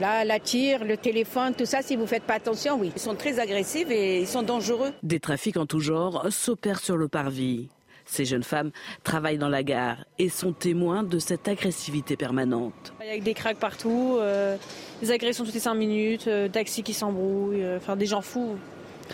Là, 0.00 0.24
la 0.24 0.40
tire, 0.40 0.84
le 0.84 0.96
téléphone, 0.96 1.54
tout 1.54 1.66
ça, 1.66 1.82
si 1.82 1.96
vous 1.96 2.02
ne 2.02 2.06
faites 2.06 2.24
pas 2.24 2.34
attention, 2.34 2.78
oui. 2.80 2.92
Ils 2.94 3.00
sont 3.00 3.14
très 3.14 3.38
agressifs 3.38 3.90
et 3.90 4.20
ils 4.20 4.26
sont 4.26 4.42
dangereux. 4.42 4.92
Des 5.02 5.20
trafics 5.20 5.56
en 5.56 5.66
tout 5.66 5.80
genre 5.80 6.26
s'opèrent 6.30 6.80
sur 6.80 6.96
le 6.96 7.08
parvis. 7.08 7.68
Ces 8.12 8.26
jeunes 8.26 8.42
femmes 8.42 8.72
travaillent 9.04 9.38
dans 9.38 9.48
la 9.48 9.62
gare 9.62 10.04
et 10.18 10.28
sont 10.28 10.52
témoins 10.52 11.02
de 11.02 11.18
cette 11.18 11.48
agressivité 11.48 12.14
permanente. 12.14 12.92
Il 13.00 13.06
y 13.06 13.10
a 13.10 13.18
des 13.18 13.32
craques 13.32 13.56
partout, 13.56 14.18
euh, 14.20 14.58
des 15.00 15.10
agressions 15.10 15.44
toutes 15.46 15.54
les 15.54 15.60
5 15.60 15.72
minutes, 15.72 16.26
euh, 16.26 16.46
taxis 16.46 16.82
qui 16.82 16.92
s'embrouillent, 16.92 17.62
euh, 17.62 17.78
enfin 17.78 17.96
des 17.96 18.04
gens 18.04 18.20
fous. 18.20 18.58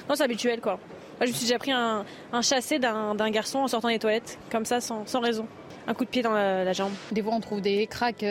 Non, 0.09 0.17
c'est 0.17 0.25
habituel 0.25 0.61
quoi. 0.61 0.81
Moi, 1.19 1.27
je 1.27 1.29
me 1.29 1.33
suis 1.33 1.47
déjà 1.47 1.61
pris 1.61 1.71
un, 1.71 2.05
chassé 2.43 2.81
d'un 2.81 3.31
garçon 3.31 3.61
en 3.61 3.69
sortant 3.69 3.89
des 3.89 4.01
toilettes, 4.01 4.37
comme 4.51 4.65
ça, 4.65 4.81
sans, 4.81 5.21
raison. 5.21 5.47
Un 5.87 5.95
coup 5.95 6.05
de 6.05 6.11
pied 6.11 6.23
dans 6.23 6.33
la, 6.33 6.65
la 6.65 6.73
jambe. 6.73 6.93
Des 7.13 7.23
fois, 7.23 7.35
on 7.35 7.41
trouve 7.41 7.61
des 7.61 7.87
craques 7.87 8.27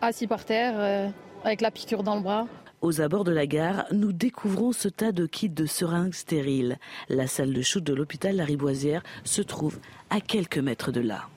assis 0.00 0.26
par 0.26 0.44
terre, 0.44 1.12
avec 1.44 1.60
la 1.60 1.70
piqûre 1.70 2.02
dans 2.02 2.14
le 2.14 2.20
bras. 2.20 2.46
Aux 2.80 3.02
abords 3.02 3.24
de 3.24 3.32
la 3.32 3.46
gare, 3.46 3.84
nous 3.92 4.12
découvrons 4.12 4.72
ce 4.72 4.88
tas 4.88 5.12
de 5.12 5.26
kits 5.26 5.50
de 5.50 5.66
seringues 5.66 6.14
stériles. 6.14 6.78
La 7.10 7.26
salle 7.26 7.52
de 7.52 7.60
shoot 7.60 7.84
de 7.84 7.92
l'hôpital 7.92 8.36
Lariboisière 8.36 9.02
se 9.22 9.42
trouve 9.42 9.78
à 10.08 10.22
quelques 10.22 10.58
mètres 10.58 10.90
de 10.90 11.00
là. 11.00 11.28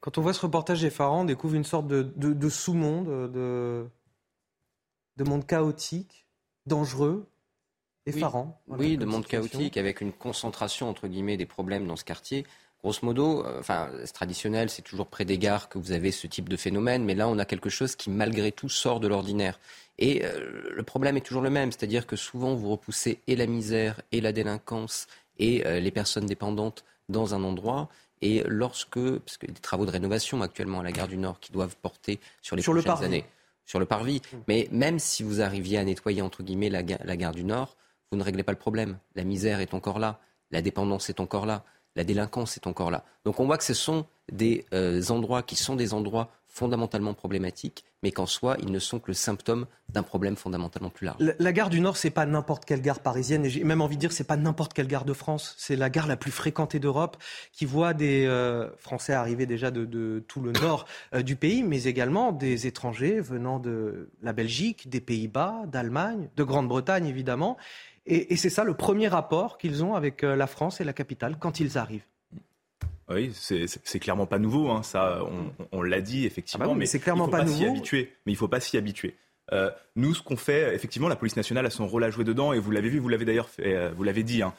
Quand 0.00 0.18
on 0.18 0.20
voit 0.20 0.34
ce 0.34 0.42
reportage 0.42 0.84
effarant, 0.84 1.22
on 1.22 1.24
découvre 1.24 1.54
une 1.54 1.64
sorte 1.64 1.86
de, 1.88 2.48
sous-monde, 2.50 3.32
de, 3.32 3.86
de 5.16 5.24
monde 5.24 5.46
chaotique, 5.46 6.26
dangereux, 6.66 7.26
effarant. 8.04 8.60
Oui, 8.66 8.98
de 8.98 9.06
monde 9.06 9.24
chaotique 9.24 9.78
avec 9.78 10.02
une 10.02 10.12
concentration 10.12 10.90
entre 10.90 11.08
guillemets 11.08 11.38
des 11.38 11.46
problèmes 11.46 11.86
dans 11.86 11.96
ce 11.96 12.04
quartier. 12.04 12.44
Grosso 12.82 12.98
modo, 13.02 13.46
euh, 13.46 13.60
enfin, 13.60 13.90
c'est 14.04 14.12
traditionnel, 14.12 14.68
c'est 14.68 14.82
toujours 14.82 15.06
près 15.06 15.24
des 15.24 15.38
gares 15.38 15.68
que 15.68 15.78
vous 15.78 15.92
avez 15.92 16.10
ce 16.10 16.26
type 16.26 16.48
de 16.48 16.56
phénomène, 16.56 17.04
mais 17.04 17.14
là, 17.14 17.28
on 17.28 17.38
a 17.38 17.44
quelque 17.44 17.70
chose 17.70 17.94
qui, 17.94 18.10
malgré 18.10 18.50
tout, 18.50 18.68
sort 18.68 18.98
de 18.98 19.06
l'ordinaire. 19.06 19.60
Et 19.98 20.24
euh, 20.24 20.70
le 20.74 20.82
problème 20.82 21.16
est 21.16 21.20
toujours 21.20 21.42
le 21.42 21.50
même, 21.50 21.70
c'est-à-dire 21.70 22.08
que 22.08 22.16
souvent, 22.16 22.54
vous 22.54 22.70
repoussez 22.70 23.20
et 23.28 23.36
la 23.36 23.46
misère, 23.46 24.00
et 24.10 24.20
la 24.20 24.32
délinquance, 24.32 25.06
et 25.38 25.64
euh, 25.64 25.78
les 25.78 25.92
personnes 25.92 26.26
dépendantes 26.26 26.84
dans 27.08 27.34
un 27.34 27.44
endroit. 27.44 27.88
Et 28.20 28.42
lorsque, 28.48 28.98
parce 29.18 29.36
que 29.36 29.46
des 29.46 29.52
travaux 29.60 29.86
de 29.86 29.90
rénovation 29.92 30.42
actuellement 30.42 30.80
à 30.80 30.82
la 30.82 30.92
gare 30.92 31.08
du 31.08 31.18
Nord 31.18 31.38
qui 31.38 31.52
doivent 31.52 31.76
porter 31.76 32.18
sur 32.40 32.56
les 32.56 32.62
prochaines 32.62 33.04
années, 33.04 33.24
sur 33.64 33.78
le 33.78 33.86
parvis, 33.86 34.20
mmh. 34.20 34.36
mais 34.48 34.68
même 34.72 34.98
si 34.98 35.22
vous 35.22 35.40
arriviez 35.40 35.78
à 35.78 35.84
nettoyer, 35.84 36.22
entre 36.22 36.42
guillemets, 36.42 36.70
la 36.70 36.82
gare 36.82 37.32
du 37.32 37.44
Nord, 37.44 37.76
vous 38.10 38.18
ne 38.18 38.22
réglez 38.22 38.42
pas 38.42 38.52
le 38.52 38.58
problème. 38.58 38.98
La 39.14 39.24
misère 39.24 39.60
est 39.60 39.74
encore 39.74 39.98
là, 39.98 40.20
la 40.50 40.62
dépendance 40.62 41.10
est 41.10 41.18
encore 41.20 41.46
là 41.46 41.64
la 41.96 42.04
délinquance 42.04 42.56
est 42.56 42.66
encore 42.66 42.90
là. 42.90 43.04
Donc 43.24 43.40
on 43.40 43.46
voit 43.46 43.58
que 43.58 43.64
ce 43.64 43.74
sont 43.74 44.06
des 44.30 44.64
euh, 44.72 45.02
endroits 45.08 45.42
qui 45.42 45.56
sont 45.56 45.76
des 45.76 45.94
endroits 45.94 46.30
fondamentalement 46.52 47.14
problématiques, 47.14 47.82
mais 48.02 48.12
qu'en 48.12 48.26
soi, 48.26 48.56
ils 48.60 48.70
ne 48.70 48.78
sont 48.78 48.98
que 48.98 49.06
le 49.08 49.14
symptôme 49.14 49.64
d'un 49.88 50.02
problème 50.02 50.36
fondamentalement 50.36 50.90
plus 50.90 51.06
large. 51.06 51.16
La, 51.38 51.52
gare 51.52 51.70
du 51.70 51.80
Nord, 51.80 51.96
c'est 51.96 52.10
pas 52.10 52.26
n'importe 52.26 52.66
quelle 52.66 52.82
gare 52.82 53.00
parisienne, 53.00 53.46
et 53.46 53.50
j'ai 53.50 53.64
même 53.64 53.80
envie 53.80 53.96
de 53.96 54.00
dire, 54.00 54.12
c'est 54.12 54.26
pas 54.26 54.36
n'importe 54.36 54.74
quelle 54.74 54.86
gare 54.86 55.06
de 55.06 55.14
France. 55.14 55.54
C'est 55.56 55.76
la 55.76 55.88
gare 55.88 56.06
la 56.06 56.18
plus 56.18 56.30
fréquentée 56.30 56.78
d'Europe, 56.78 57.16
qui 57.52 57.64
voit 57.64 57.94
des 57.94 58.26
euh, 58.26 58.68
Français 58.76 59.14
arriver 59.14 59.46
déjà 59.46 59.70
de, 59.70 60.22
tout 60.28 60.42
le 60.42 60.52
nord 60.52 60.84
euh, 61.14 61.22
du 61.22 61.36
pays, 61.36 61.62
mais 61.62 61.84
également 61.84 62.32
des 62.32 62.66
étrangers 62.66 63.20
venant 63.20 63.58
de 63.58 64.10
la 64.20 64.34
Belgique, 64.34 64.90
des 64.90 65.00
Pays-Bas, 65.00 65.62
d'Allemagne, 65.66 66.28
de 66.36 66.44
Grande-Bretagne 66.44 67.06
évidemment. 67.06 67.56
Et, 68.06 68.36
c'est 68.36 68.50
ça 68.50 68.64
le 68.64 68.74
premier 68.74 69.08
rapport 69.08 69.58
qu'ils 69.58 69.84
ont 69.84 69.94
avec 69.94 70.24
euh, 70.24 70.34
la 70.34 70.46
France 70.46 70.80
et 70.80 70.84
la 70.84 70.92
capitale 70.92 71.36
quand 71.38 71.60
ils 71.60 71.78
arrivent. 71.78 72.04
Oui, 73.08 73.30
c'est 73.34 73.98
clairement 73.98 74.26
pas 74.26 74.38
nouveau, 74.38 74.70
hein. 74.70 74.82
ça, 74.82 75.20
on, 75.70 75.82
l'a 75.82 76.00
dit 76.00 76.24
effectivement, 76.24 76.64
ah 76.64 76.68
bah 76.68 76.74
mais 76.74 76.86
c'est 76.86 76.98
clairement 76.98 77.26
il 77.26 77.30
faut 77.30 77.36
pas, 77.36 77.46
s'y 77.46 77.66
habituer. 77.66 78.12
Mais 78.24 78.32
il 78.32 78.36
faut 78.36 78.48
pas 78.48 78.60
s'y 78.60 78.78
habituer. 78.78 79.16
Euh, 79.52 79.70
nous, 79.96 80.14
ce 80.14 80.22
qu'on 80.22 80.36
fait, 80.36 80.74
effectivement, 80.74 81.08
la 81.08 81.16
police 81.16 81.36
nationale 81.36 81.66
a 81.66 81.70
son 81.70 81.86
rôle 81.86 82.04
à 82.04 82.10
jouer 82.10 82.24
dedans, 82.24 82.54
et 82.54 82.58
vous 82.58 82.70
l'avez 82.70 82.88
vu, 82.88 83.00
vous 83.00 83.10
l'avez 83.10 83.26
d'ailleurs 83.26 83.50
fait, 83.50 83.74
euh, 83.74 83.90
vous 83.94 84.02
l'avez 84.02 84.22
dit, 84.22 84.42
hein. 84.42 84.54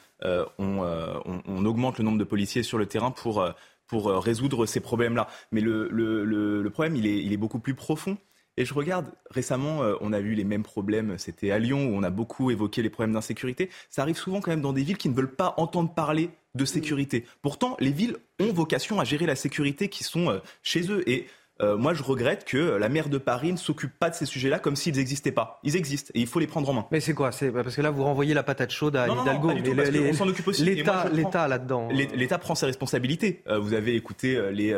on, 0.58 1.64
augmente 1.64 1.98
le 1.98 2.04
nombre 2.04 2.18
de 2.18 2.24
policiers 2.24 2.62
sur 2.62 2.78
le 2.78 2.86
terrain 2.86 3.10
pour, 3.10 3.44
pour 3.88 4.06
résoudre 4.22 4.66
ces 4.66 4.78
problèmes-là. 4.78 5.26
Mais 5.50 5.60
le, 5.60 5.88
le, 5.90 6.70
problème, 6.70 6.94
il 6.94 7.06
est, 7.06 7.24
il 7.24 7.32
est 7.32 7.38
beaucoup 7.38 7.58
plus 7.58 7.74
profond. 7.74 8.18
Et 8.56 8.64
je 8.64 8.74
regarde, 8.74 9.06
récemment, 9.30 9.82
euh, 9.82 9.94
on 10.00 10.12
a 10.12 10.20
eu 10.20 10.34
les 10.34 10.44
mêmes 10.44 10.62
problèmes, 10.62 11.18
c'était 11.18 11.50
à 11.50 11.58
Lyon, 11.58 11.88
où 11.88 11.96
on 11.96 12.02
a 12.02 12.10
beaucoup 12.10 12.50
évoqué 12.50 12.82
les 12.82 12.90
problèmes 12.90 13.14
d'insécurité. 13.14 13.68
Ça 13.90 14.02
arrive 14.02 14.16
souvent 14.16 14.40
quand 14.40 14.50
même 14.50 14.60
dans 14.60 14.72
des 14.72 14.82
villes 14.82 14.98
qui 14.98 15.08
ne 15.08 15.14
veulent 15.14 15.34
pas 15.34 15.54
entendre 15.56 15.92
parler 15.92 16.30
de 16.54 16.64
sécurité. 16.64 17.24
Pourtant, 17.42 17.76
les 17.80 17.90
villes 17.90 18.16
ont 18.38 18.52
vocation 18.52 19.00
à 19.00 19.04
gérer 19.04 19.26
la 19.26 19.36
sécurité 19.36 19.88
qui 19.88 20.04
sont 20.04 20.30
euh, 20.30 20.38
chez 20.62 20.90
eux. 20.90 21.08
Et 21.08 21.26
euh, 21.60 21.76
moi, 21.76 21.94
je 21.94 22.02
regrette 22.02 22.44
que 22.44 22.58
la 22.58 22.88
maire 22.88 23.08
de 23.08 23.18
Paris 23.18 23.52
ne 23.52 23.56
s'occupe 23.56 23.92
pas 23.96 24.10
de 24.10 24.14
ces 24.14 24.26
sujets-là 24.26 24.58
comme 24.58 24.74
s'ils 24.74 24.96
n'existaient 24.96 25.32
pas. 25.32 25.60
Ils 25.62 25.76
existent 25.76 26.10
et 26.14 26.20
il 26.20 26.26
faut 26.26 26.40
les 26.40 26.48
prendre 26.48 26.68
en 26.68 26.72
main. 26.72 26.86
Mais 26.90 27.00
c'est 27.00 27.14
quoi? 27.14 27.30
C'est 27.30 27.52
parce 27.52 27.76
que 27.76 27.82
là, 27.82 27.90
vous 27.90 28.02
renvoyez 28.02 28.34
la 28.34 28.42
patate 28.42 28.72
chaude 28.72 28.96
à 28.96 29.06
Hidalgo. 29.06 29.50
on 29.50 30.12
s'en 30.12 30.28
occupe 30.28 30.48
aussi. 30.48 30.64
L'État, 30.64 31.48
là-dedans. 31.48 31.88
L'État 31.90 32.38
prend 32.38 32.54
ses 32.54 32.66
responsabilités. 32.66 33.42
Euh, 33.46 33.58
vous 33.58 33.74
avez 33.74 33.94
écouté 33.94 34.36
euh, 34.36 34.50
les, 34.50 34.74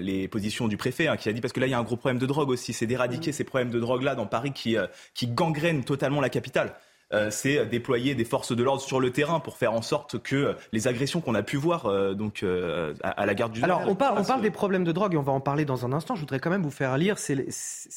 les 0.00 0.28
positions 0.28 0.68
du 0.68 0.76
préfet 0.76 1.08
hein, 1.08 1.16
qui 1.16 1.28
a 1.28 1.32
dit 1.32 1.40
parce 1.40 1.52
que 1.52 1.60
là, 1.60 1.66
il 1.66 1.70
y 1.70 1.74
a 1.74 1.78
un 1.78 1.82
gros 1.82 1.96
problème 1.96 2.18
de 2.18 2.26
drogue 2.26 2.50
aussi. 2.50 2.72
C'est 2.72 2.86
d'éradiquer 2.86 3.30
mmh. 3.30 3.34
ces 3.34 3.44
problèmes 3.44 3.70
de 3.70 3.80
drogue 3.80 4.02
là 4.02 4.14
dans 4.14 4.26
Paris 4.26 4.52
qui 4.52 4.76
qui 5.14 5.26
gangrènent 5.26 5.84
totalement 5.84 6.20
la 6.20 6.28
capitale. 6.28 6.74
Euh, 7.12 7.30
c'est 7.30 7.66
déployer 7.66 8.14
des 8.14 8.24
forces 8.24 8.56
de 8.56 8.62
l'ordre 8.62 8.82
sur 8.82 9.00
le 9.00 9.10
terrain 9.10 9.40
pour 9.40 9.56
faire 9.56 9.72
en 9.74 9.82
sorte 9.82 10.22
que 10.22 10.56
les 10.72 10.88
agressions 10.88 11.20
qu'on 11.20 11.34
a 11.34 11.42
pu 11.42 11.56
voir 11.56 11.86
euh, 11.86 12.14
donc 12.14 12.42
euh, 12.42 12.94
à, 13.02 13.26
la 13.26 13.34
garde 13.34 13.52
du 13.52 13.60
Nord. 13.60 13.80
Alors 13.80 13.90
on 13.90 13.94
parle, 13.94 14.18
on 14.18 14.24
parle 14.24 14.40
des 14.40 14.50
problèmes 14.50 14.84
de 14.84 14.92
drogue 14.92 15.14
et 15.14 15.16
on 15.16 15.22
va 15.22 15.32
en 15.32 15.40
parler 15.40 15.64
dans 15.64 15.84
un 15.84 15.92
instant. 15.92 16.14
Je 16.14 16.20
voudrais 16.20 16.40
quand 16.40 16.50
même 16.50 16.62
vous 16.62 16.70
faire 16.70 16.96
lire. 16.96 17.18
C'est 17.18 17.36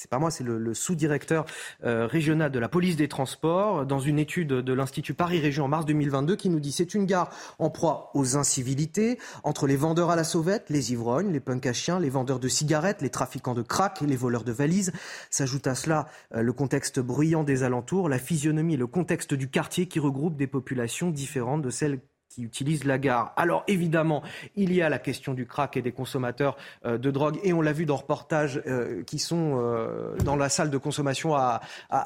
pas 0.10 0.19
moi, 0.19 0.31
c'est 0.31 0.43
le, 0.43 0.74
sous-directeur 0.74 1.45
régional 1.84 2.51
de 2.51 2.60
la 2.60 2.67
police 2.67 2.95
des 2.95 3.07
transports 3.07 3.86
dans 3.86 4.00
une 4.00 4.19
étude 4.19 4.48
de 4.48 4.74
l'Institut 4.74 5.13
Paris 5.13 5.39
Région 5.39 5.65
en 5.65 5.67
mars 5.67 5.86
2022 5.86 6.36
qui 6.36 6.50
nous 6.50 6.60
dit 6.60 6.72
c'est 6.72 6.93
une 6.93 7.05
gare 7.05 7.29
en 7.60 7.69
proie 7.69 8.12
aux 8.13 8.38
incivilités 8.38 9.17
entre 9.43 9.67
les 9.67 9.75
vendeurs 9.75 10.10
à 10.10 10.15
la 10.15 10.24
sauvette, 10.24 10.69
les 10.69 10.91
ivrognes, 10.91 11.31
les 11.31 11.39
punks 11.39 11.65
à 11.65 11.74
chiens, 11.74 12.00
les 12.00 12.10
vendeurs 12.10 12.39
de 12.39 12.48
cigarettes, 12.48 13.01
les 13.01 13.10
trafiquants 13.10 13.53
de 13.53 13.62
crack, 13.62 14.01
les 14.01 14.15
voleurs 14.15 14.43
de 14.43 14.51
valises. 14.51 14.91
S'ajoute 15.29 15.67
à 15.67 15.75
cela 15.75 16.07
le 16.31 16.53
contexte 16.53 17.00
bruyant 17.00 17.43
des 17.43 17.63
alentours, 17.63 18.10
la 18.10 18.19
physionomie, 18.19 18.77
le 18.77 18.88
contexte 18.88 19.04
contexte 19.05 19.35
du 19.35 19.51
quartier 19.51 19.85
qui 19.85 20.00
regroupe 20.00 20.35
des 20.35 20.47
populations 20.47 21.12
différentes 21.12 21.62
de 21.62 21.69
celles 21.69 22.00
qui 22.27 22.41
utilisent 22.41 22.85
la 22.85 22.97
gare. 22.97 23.33
Alors 23.38 23.63
évidemment, 23.67 24.24
il 24.55 24.74
y 24.74 24.81
a 24.81 24.89
la 24.89 24.97
question 24.97 25.35
du 25.35 25.45
crack 25.45 25.77
et 25.77 25.83
des 25.83 25.91
consommateurs 25.91 26.57
euh, 26.88 26.97
de 26.97 27.12
drogue, 27.12 27.38
et 27.43 27.53
on 27.53 27.62
l'a 27.62 27.71
vu 27.71 27.85
dans 27.85 27.97
reportages 27.97 28.63
euh, 28.65 29.03
qui 29.03 29.19
sont 29.19 29.59
euh, 29.59 30.15
dans 30.24 30.35
la 30.35 30.50
salle 30.50 30.71
de 30.71 30.77
consommation 30.79 31.35
à, 31.35 31.62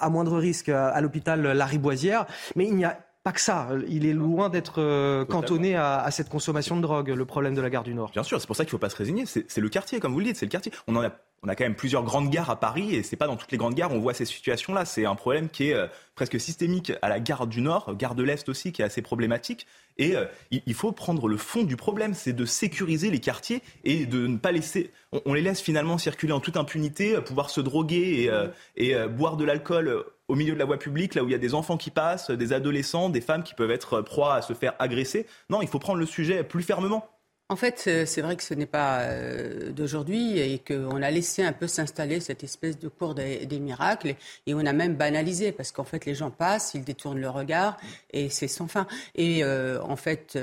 moindre 0.10 0.38
risque 0.38 0.68
à, 0.68 1.00
l'hôpital 1.00 1.41
Lariboisière. 1.41 2.25
Mais 2.58 2.65
il 2.68 2.75
n'y 2.75 2.84
a 2.84 3.00
pas 3.24 3.32
que 3.32 3.39
ça. 3.39 3.70
Il 3.88 4.06
est 4.06 4.12
loin 4.12 4.50
d'être 4.50 5.24
cantonné 5.29 5.77
à, 5.77 6.01
à, 6.01 6.12
cette 6.12 6.27
consommation 6.27 6.75
de 6.75 6.82
drogue, 6.82 7.08
le 7.08 7.25
problème 7.25 7.56
de 7.56 7.62
la 7.62 7.70
gare 7.70 7.84
du 7.84 7.96
Nord. 7.96 8.12
Bien 8.12 8.24
sûr, 8.24 8.41
c'est 8.41 8.48
pour 8.48 8.58
ça 8.58 8.65
qu'il 8.65 8.72
ne 8.72 8.72
faut 8.72 8.77
pas 8.77 8.89
se 8.89 8.98
résigner. 8.98 9.25
C'est 9.25 9.62
le 9.62 9.70
quartier, 9.70 10.01
comme 10.01 10.12
vous 10.12 10.20
le 10.20 10.25
dites, 10.25 10.36
c'est 10.36 10.46
le 10.46 10.51
quartier. 10.51 10.74
On 10.88 10.98
en 10.98 11.03
a 11.03 11.12
on 11.43 11.48
a 11.48 11.55
quand 11.55 11.63
même 11.63 11.75
plusieurs 11.75 12.03
grandes 12.03 12.29
gares 12.29 12.50
à 12.50 12.60
Paris 12.60 12.96
et 12.96 13.03
c'est 13.03 13.15
pas 13.15 13.27
dans 13.27 13.36
toutes 13.36 13.51
les 13.51 13.58
grandes 13.58 13.75
gares 13.75 13.91
on 13.91 14.00
voit 14.00 14.13
ces 14.13 14.25
situations-là. 14.25 14.86
C'est 14.86 15.05
un 15.05 15.15
problème 15.15 15.50
qui 15.50 15.69
est 15.69 15.74
euh, 15.74 15.88
presque 16.15 16.39
systémique 16.39 16.91
à 17.01 17.10
la 17.10 17.19
gare 17.19 17.48
du 17.48 17.62
Nord, 17.62 17.96
gare 17.96 18.15
de 18.15 18.24
l'Est 18.24 18.50
aussi, 18.50 18.72
qui 18.72 18.81
est 18.81 18.86
assez 18.86 19.01
problématique. 19.01 19.67
Et 19.98 20.15
euh, 20.15 20.25
il 20.51 20.74
faut 20.74 20.91
prendre 20.91 21.27
le 21.27 21.38
fond 21.38 21.63
du 21.63 21.75
problème, 21.75 22.13
c'est 22.13 22.34
de 22.34 22.46
sécuriser 22.46 23.12
les 23.12 23.19
quartiers 23.19 23.62
et 23.84 24.05
de 24.05 24.27
ne 24.27 24.38
pas 24.38 24.51
laisser. 24.51 24.91
On, 25.25 25.34
les 25.34 25.41
laisse 25.41 25.62
finalement 25.62 25.98
circuler 25.98 26.31
en 26.31 26.39
toute 26.39 26.55
impunité, 26.55 27.15
euh, 27.15 27.22
pouvoir 27.22 27.50
se 27.50 27.60
droguer 27.60 28.29
et, 28.77 28.91
et 28.91 29.08
boire 29.08 29.36
de 29.36 29.43
l'alcool 29.43 30.05
au 30.29 30.36
milieu 30.36 30.53
de 30.53 30.60
la 30.60 30.65
voie 30.65 30.77
publique, 30.77 31.15
là 31.15 31.24
où 31.24 31.27
il 31.27 31.31
y 31.31 31.36
a 31.36 31.39
des 31.39 31.53
enfants 31.53 31.75
qui 31.75 31.89
passent, 31.89 32.31
des 32.31 32.53
adolescents, 32.53 33.10
des 33.10 33.19
femmes 33.19 33.43
qui 33.43 33.55
peuvent 33.55 33.72
être 33.72 34.01
proies 34.01 34.36
à 34.36 34.41
se 34.41 34.53
faire 34.53 34.74
agresser. 34.79 35.25
Non, 35.50 35.62
il 35.62 35.67
faut 35.67 35.79
prendre 35.79 36.00
le 36.00 36.05
sujet 36.05 36.43
plus 36.43 36.63
fermement. 36.63 37.10
En 37.51 37.56
fait, 37.56 37.86
euh, 37.88 38.06
c'est 38.06 38.22
vrai 38.22 38.36
que 38.36 38.44
ce 38.44 38.53
n'est 38.53 38.68
pas 38.68 39.00
euh, 39.00 39.72
d'aujourd'hui 39.72 40.38
et 40.38 40.60
qu'on 40.60 41.01
a 41.01 41.10
laissé 41.10 41.41
un 41.41 41.51
peu 41.51 41.65
s'installer 41.65 42.20
cette 42.20 42.44
espèce 42.44 42.77
de 42.77 42.88
cours 42.88 43.15
des, 43.15 43.60
miracles 43.60 44.13
et 44.46 44.53
on 44.53 44.60
a 44.60 44.72
même 44.72 44.96
banalisé 44.96 45.51
parce 45.51 45.72
qu'en 45.72 45.84
fait, 45.84 46.06
les 46.06 46.13
gens 46.13 46.29
passent, 46.29 46.75
ils 46.75 46.84
détournent 46.84 47.20
le 47.20 47.29
regard 47.29 47.77
et 48.13 48.29
c'est 48.29 48.48
sans 48.48 48.68
fin. 48.68 48.86
Et 49.15 49.44
euh, 49.44 49.82
en 49.82 49.96
fait, 49.96 50.38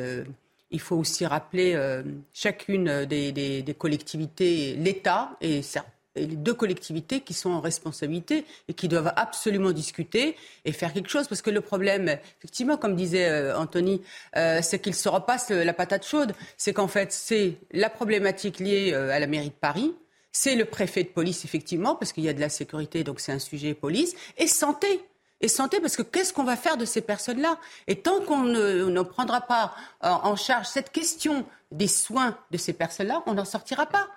il 0.73 0.81
faut 0.81 0.97
aussi 0.97 1.25
rappeler 1.25 1.81
chacune 2.33 3.05
des, 3.05 3.31
des 3.31 3.75
collectivités, 3.75 4.75
l'État 4.75 5.37
et 5.41 5.63
les 6.17 6.27
deux 6.27 6.55
collectivités 6.55 7.21
qui 7.21 7.35
sont 7.35 7.51
en 7.51 7.61
responsabilité 7.61 8.45
et 8.69 8.75
qui 8.75 8.89
doivent 8.89 9.13
absolument 9.17 9.73
discuter 9.73 10.37
et 10.65 10.73
faire 10.73 10.93
quelque 10.93 11.11
chose. 11.11 11.29
Parce 11.29 11.43
que 11.43 11.51
le 11.51 11.61
problème, 11.61 12.17
effectivement, 12.39 12.77
comme 12.77 12.97
disait 12.97 13.29
euh, 13.29 13.57
Anthony, 13.57 14.03
euh, 14.37 14.61
c'est 14.63 14.79
qu'ils 14.79 14.95
se 14.95 15.09
repassent 15.09 15.51
la 15.51 15.73
patate 15.73 16.07
chaude. 16.07 16.33
C'est 16.57 16.73
qu'en 16.73 16.89
fait, 16.89 17.13
c'est 17.13 17.59
la 17.73 17.91
problématique 17.91 18.59
liée 18.59 18.93
euh, 18.93 19.11
à 19.11 19.19
la 19.19 19.27
mairie 19.27 19.51
de 19.51 19.55
Paris. 19.55 19.95
C'est 20.33 20.55
le 20.55 20.65
préfet 20.65 21.03
de 21.03 21.09
police, 21.09 21.45
effectivement, 21.45 21.95
parce 21.95 22.13
qu'il 22.13 22.25
y 22.25 22.29
a 22.29 22.35
de 22.35 22.41
la 22.41 22.51
sécurité, 22.51 23.05
donc 23.05 23.21
c'est 23.21 23.33
un 23.33 23.39
sujet 23.39 23.75
police. 23.75 24.15
Et 24.37 24.47
santé. 24.47 25.01
Et 25.41 25.49
santé, 25.49 25.81
parce 25.81 25.97
que 25.97 26.03
qu'est-ce 26.03 26.33
qu'on 26.33 26.45
va 26.45 26.57
faire 26.57 26.77
de 26.77 26.85
ces 26.85 27.03
personnes-là? 27.03 27.59
Et 27.87 27.97
tant 27.97 28.21
qu'on 28.21 28.43
ne, 28.43 29.03
prendra 29.03 29.43
pas 29.43 29.75
en 30.01 30.35
charge 30.35 30.67
cette 30.67 30.91
question 30.91 31.45
des 31.73 31.89
soins 31.89 32.39
de 32.51 32.57
ces 32.57 32.73
personnes-là, 32.73 33.23
on 33.27 33.35
n'en 33.35 33.45
sortira 33.45 33.87
pas. 33.87 34.09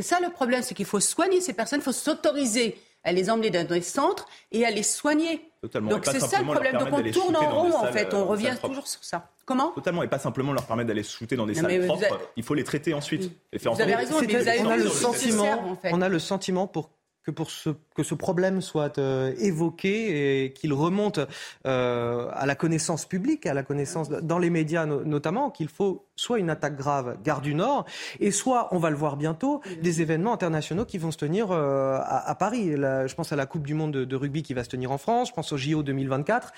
C'est 0.00 0.14
ça 0.14 0.20
le 0.20 0.30
problème, 0.30 0.62
c'est 0.62 0.74
qu'il 0.74 0.86
faut 0.86 0.98
soigner 0.98 1.42
ces 1.42 1.52
personnes, 1.52 1.80
il 1.80 1.82
faut 1.82 1.92
s'autoriser 1.92 2.78
à 3.04 3.12
les 3.12 3.28
emmener 3.28 3.50
dans 3.50 3.66
des 3.66 3.82
centres 3.82 4.26
et 4.50 4.64
à 4.64 4.70
les 4.70 4.82
soigner. 4.82 5.50
Totalement. 5.60 5.90
Donc 5.90 6.06
c'est 6.06 6.20
ça 6.20 6.38
le 6.38 6.46
problème. 6.46 6.78
Donc 6.78 6.88
on 6.90 7.10
tourne 7.10 7.36
en 7.36 7.50
rond 7.50 7.76
en 7.76 7.92
fait, 7.92 8.14
on 8.14 8.24
revient 8.24 8.54
toujours 8.62 8.86
sur 8.86 9.04
ça. 9.04 9.28
Comment? 9.44 9.72
Totalement, 9.72 10.02
et 10.02 10.08
pas 10.08 10.18
simplement 10.18 10.54
leur 10.54 10.64
permettre 10.64 10.88
d'aller 10.88 11.02
se 11.02 11.14
shooter 11.14 11.36
dans 11.36 11.44
des 11.44 11.54
salles 11.54 11.86
propres. 11.86 12.18
Il 12.36 12.44
faut 12.44 12.54
les 12.54 12.64
traiter 12.64 12.94
ensuite. 12.94 13.30
Et 13.52 13.58
faire 13.58 13.74
vous 13.74 13.80
avez 13.82 13.94
raison, 13.94 14.20
mais 14.20 14.26
vous 14.26 14.48
avez 14.48 14.60
on 14.60 14.70
a 14.70 14.76
le 14.78 14.88
sentiment, 14.88 15.76
on 15.84 16.00
a 16.00 16.08
le 16.08 16.18
sentiment 16.18 16.66
pour 16.66 16.90
que 17.22 17.30
pour 17.30 17.50
ce, 17.50 17.70
que 17.94 18.02
ce 18.02 18.14
problème 18.14 18.62
soit 18.62 18.96
euh, 18.98 19.34
évoqué 19.38 20.44
et 20.44 20.52
qu'il 20.54 20.72
remonte 20.72 21.20
euh, 21.66 22.28
à 22.32 22.46
la 22.46 22.54
connaissance 22.54 23.04
publique, 23.04 23.44
à 23.44 23.52
la 23.52 23.62
connaissance 23.62 24.08
dans 24.08 24.38
les 24.38 24.48
médias 24.48 24.86
notamment, 24.86 25.50
qu'il 25.50 25.68
faut 25.68 26.06
soit 26.20 26.38
une 26.38 26.50
attaque 26.50 26.76
grave, 26.76 27.16
gare 27.24 27.40
du 27.40 27.54
Nord, 27.54 27.86
et 28.20 28.30
soit, 28.30 28.68
on 28.72 28.78
va 28.78 28.90
le 28.90 28.96
voir 28.96 29.16
bientôt, 29.16 29.60
des 29.82 30.02
événements 30.02 30.32
internationaux 30.32 30.84
qui 30.84 30.98
vont 30.98 31.10
se 31.10 31.18
tenir 31.18 31.50
euh, 31.50 31.98
à, 32.04 32.34
Paris. 32.34 32.72
je 32.72 33.14
pense 33.14 33.32
à 33.32 33.36
la 33.36 33.46
Coupe 33.46 33.66
du 33.66 33.74
Monde 33.74 33.92
de, 33.92 34.16
rugby 34.16 34.42
qui 34.42 34.54
va 34.54 34.64
se 34.64 34.68
tenir 34.68 34.92
en 34.92 34.98
France, 34.98 35.28
je 35.28 35.34
pense 35.34 35.52
au 35.52 35.56
JO 35.56 35.82
2024. 35.82 36.52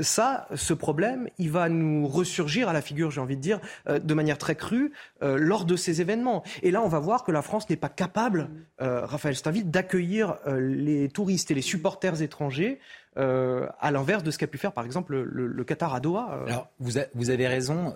ça, 0.00 0.48
ce 0.54 0.72
problème, 0.74 1.28
il 1.38 1.50
va 1.50 1.68
nous 1.68 2.06
ressurgir 2.06 2.68
à 2.68 2.72
la 2.72 2.80
figure, 2.80 3.10
j'ai 3.10 3.20
envie 3.20 3.36
de 3.36 3.42
dire, 3.42 3.60
de 3.88 4.14
manière 4.14 4.38
très 4.38 4.54
crue 4.54 4.92
lors 5.20 5.64
de 5.64 5.76
ces 5.76 6.00
événements. 6.00 6.42
Et 6.62 6.70
là, 6.70 6.82
on 6.82 6.88
va 6.88 6.98
voir 6.98 7.24
que 7.24 7.32
la 7.32 7.42
France 7.42 7.68
n'est 7.68 7.76
pas 7.76 7.88
capable, 7.88 8.48
Raphaël 8.78 9.36
Stavid, 9.36 9.70
d'accueillir 9.70 10.36
euh, 10.46 10.58
les 10.58 11.08
touristes 11.08 11.50
et 11.50 11.54
les 11.54 11.62
supporters 11.62 12.22
étrangers 12.22 12.78
euh, 13.16 13.66
à 13.80 13.90
l'inverse 13.90 14.22
de 14.22 14.30
ce 14.30 14.38
qu'a 14.38 14.46
pu 14.46 14.58
faire 14.58 14.72
par 14.72 14.84
exemple 14.84 15.16
le, 15.16 15.64
Qatar 15.64 15.94
à 15.94 16.00
Doha. 16.00 16.30
Euh. 16.32 16.46
Alors 16.46 16.68
vous, 16.78 16.92
vous, 17.14 17.30
avez 17.30 17.48
raison, 17.48 17.94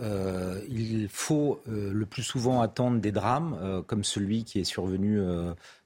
il 0.68 1.08
faut 1.08 1.60
le 1.66 2.04
plus 2.04 2.22
souvent 2.22 2.60
attendre 2.60 3.00
des 3.00 3.12
drames 3.12 3.82
comme 3.86 4.04
celui 4.04 4.44
qui 4.44 4.60
est 4.60 4.64
survenu 4.64 5.20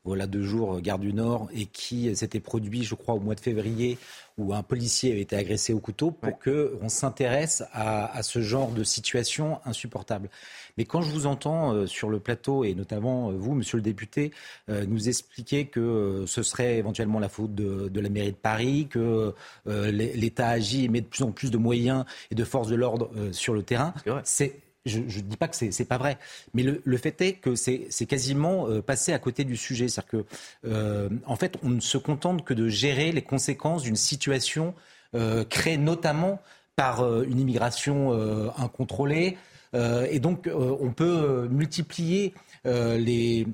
voilà 0.04 0.26
deux 0.26 0.42
jours 0.42 0.80
Gare 0.80 0.99
du 0.99 1.12
Nord 1.12 1.49
et 1.54 1.66
qui 1.66 2.14
s'était 2.14 2.40
produit 2.40 2.84
je 2.84 2.94
crois 2.94 3.14
au 3.14 3.20
mois 3.20 3.34
de 3.34 3.40
février 3.40 3.99
où 4.37 4.52
un 4.52 4.62
policier 4.62 5.12
avait 5.12 5.20
été 5.20 5.37
agressé 5.37 5.73
au 5.73 5.78
couteau 5.78 6.11
pour 6.11 6.38
que 6.38 6.76
qu'on 6.80 6.88
s'intéresse 6.88 7.62
à, 7.73 8.16
à, 8.16 8.23
ce 8.23 8.40
genre 8.40 8.73
de 8.73 8.82
situation 8.82 9.61
insupportable. 9.64 10.28
Mais 10.76 10.84
quand 10.84 11.02
je 11.02 11.11
vous 11.11 11.26
entends 11.26 11.73
euh, 11.73 11.87
sur 11.87 12.11
le 12.11 12.18
plateau, 12.18 12.64
et 12.64 12.75
notamment 12.75 13.30
euh, 13.30 13.34
vous, 13.37 13.54
monsieur 13.54 13.76
le 13.76 13.82
député, 13.82 14.32
euh, 14.68 14.87
nous 14.87 15.08
expliquer 15.08 15.66
que 15.66 16.25
ce 16.26 16.42
serait 16.42 16.78
éventuellement 16.78 17.20
la 17.20 17.28
faute 17.28 17.54
de, 17.54 17.88
de 17.88 18.00
la 18.00 18.08
mairie 18.08 18.32
de 18.32 18.37
Paris, 18.37 18.88
que 18.90 19.34
l'État 19.66 20.49
agit 20.49 20.84
et 20.84 20.88
met 20.88 21.00
de 21.00 21.06
plus 21.06 21.23
en 21.23 21.30
plus 21.30 21.50
de 21.50 21.58
moyens 21.58 22.04
et 22.30 22.34
de 22.34 22.44
forces 22.44 22.68
de 22.68 22.75
l'ordre 22.75 23.11
sur 23.32 23.54
le 23.54 23.62
terrain, 23.62 23.94
c'est 24.25 24.63
je 24.86 24.98
ne 24.98 25.22
dis 25.22 25.36
pas 25.36 25.48
que 25.48 25.56
c'est 25.56 25.78
n'est 25.78 25.86
pas 25.86 25.98
vrai, 25.98 26.18
mais 26.52 26.62
le, 26.62 26.96
fait 26.98 27.18
est 27.22 27.32
que 27.34 27.54
c'est 27.54 28.06
quasiment 28.06 28.68
euh, 28.68 28.82
passé 28.82 29.12
à 29.12 29.18
côté 29.18 29.44
du 29.44 29.56
sujet. 29.56 29.88
C'est-à-dire 29.88 30.10
que, 30.10 30.24
euh, 30.66 31.08
en 31.26 31.36
fait, 31.36 31.56
on 31.62 31.70
ne 31.70 31.80
se 31.80 31.96
contente 31.96 32.44
que 32.44 32.52
de 32.52 32.68
gérer 32.68 33.12
les 33.12 33.22
conséquences 33.22 33.82
d'une 33.82 33.96
situation 33.96 34.74
euh, 35.14 35.44
créée 35.44 35.78
notamment 35.78 36.40
par 36.76 37.22
une 37.22 37.38
immigration 37.38 38.12
incontrôlée. 38.58 39.38
et 39.74 40.18
donc, 40.18 40.50
on 40.52 40.90
peut 40.90 41.46
multiplier 41.48 42.34
les, 42.64 43.46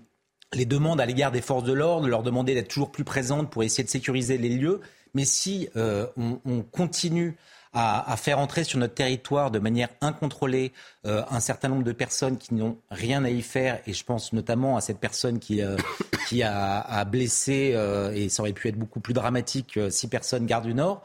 demandes 0.54 1.02
à 1.02 1.04
l'égard 1.04 1.30
des 1.30 1.42
forces 1.42 1.64
de 1.64 1.74
l'ordre, 1.74 2.08
leur 2.08 2.22
demander 2.22 2.54
d'être 2.54 2.68
toujours 2.68 2.90
plus 2.90 3.04
présentes 3.04 3.50
pour 3.50 3.62
essayer 3.62 3.84
de 3.84 3.90
sécuriser 3.90 4.38
les 4.38 4.48
lieux. 4.48 4.80
Mais 5.12 5.26
si 5.26 5.68
on 5.76 6.62
continue 6.72 7.36
à, 7.72 8.16
faire 8.16 8.38
entrer 8.38 8.64
sur 8.64 8.78
notre 8.78 8.94
territoire 8.94 9.50
de 9.50 9.58
manière 9.58 9.88
incontrôlée 10.00 10.72
euh, 11.06 11.22
un 11.30 11.40
certain 11.40 11.68
nombre 11.68 11.82
de 11.82 11.92
personnes 11.92 12.36
qui 12.36 12.52
n'ont 12.52 12.76
rien 12.90 13.24
à 13.24 13.30
y 13.30 13.40
faire, 13.40 13.80
et 13.86 13.94
je 13.94 14.04
pense 14.04 14.34
notamment 14.34 14.76
à 14.76 14.82
cette 14.82 14.98
personne 14.98 15.38
qui, 15.38 15.62
euh, 15.62 15.78
a, 16.44 17.04
blessé, 17.06 17.72
euh, 17.74 18.12
et 18.12 18.28
ça 18.28 18.42
aurait 18.42 18.52
pu 18.52 18.68
être 18.68 18.76
beaucoup 18.76 19.00
plus 19.00 19.14
dramatique, 19.14 19.78
six 19.88 20.08
personnes 20.08 20.44
garde 20.44 20.66
du 20.66 20.74
Nord, 20.74 21.02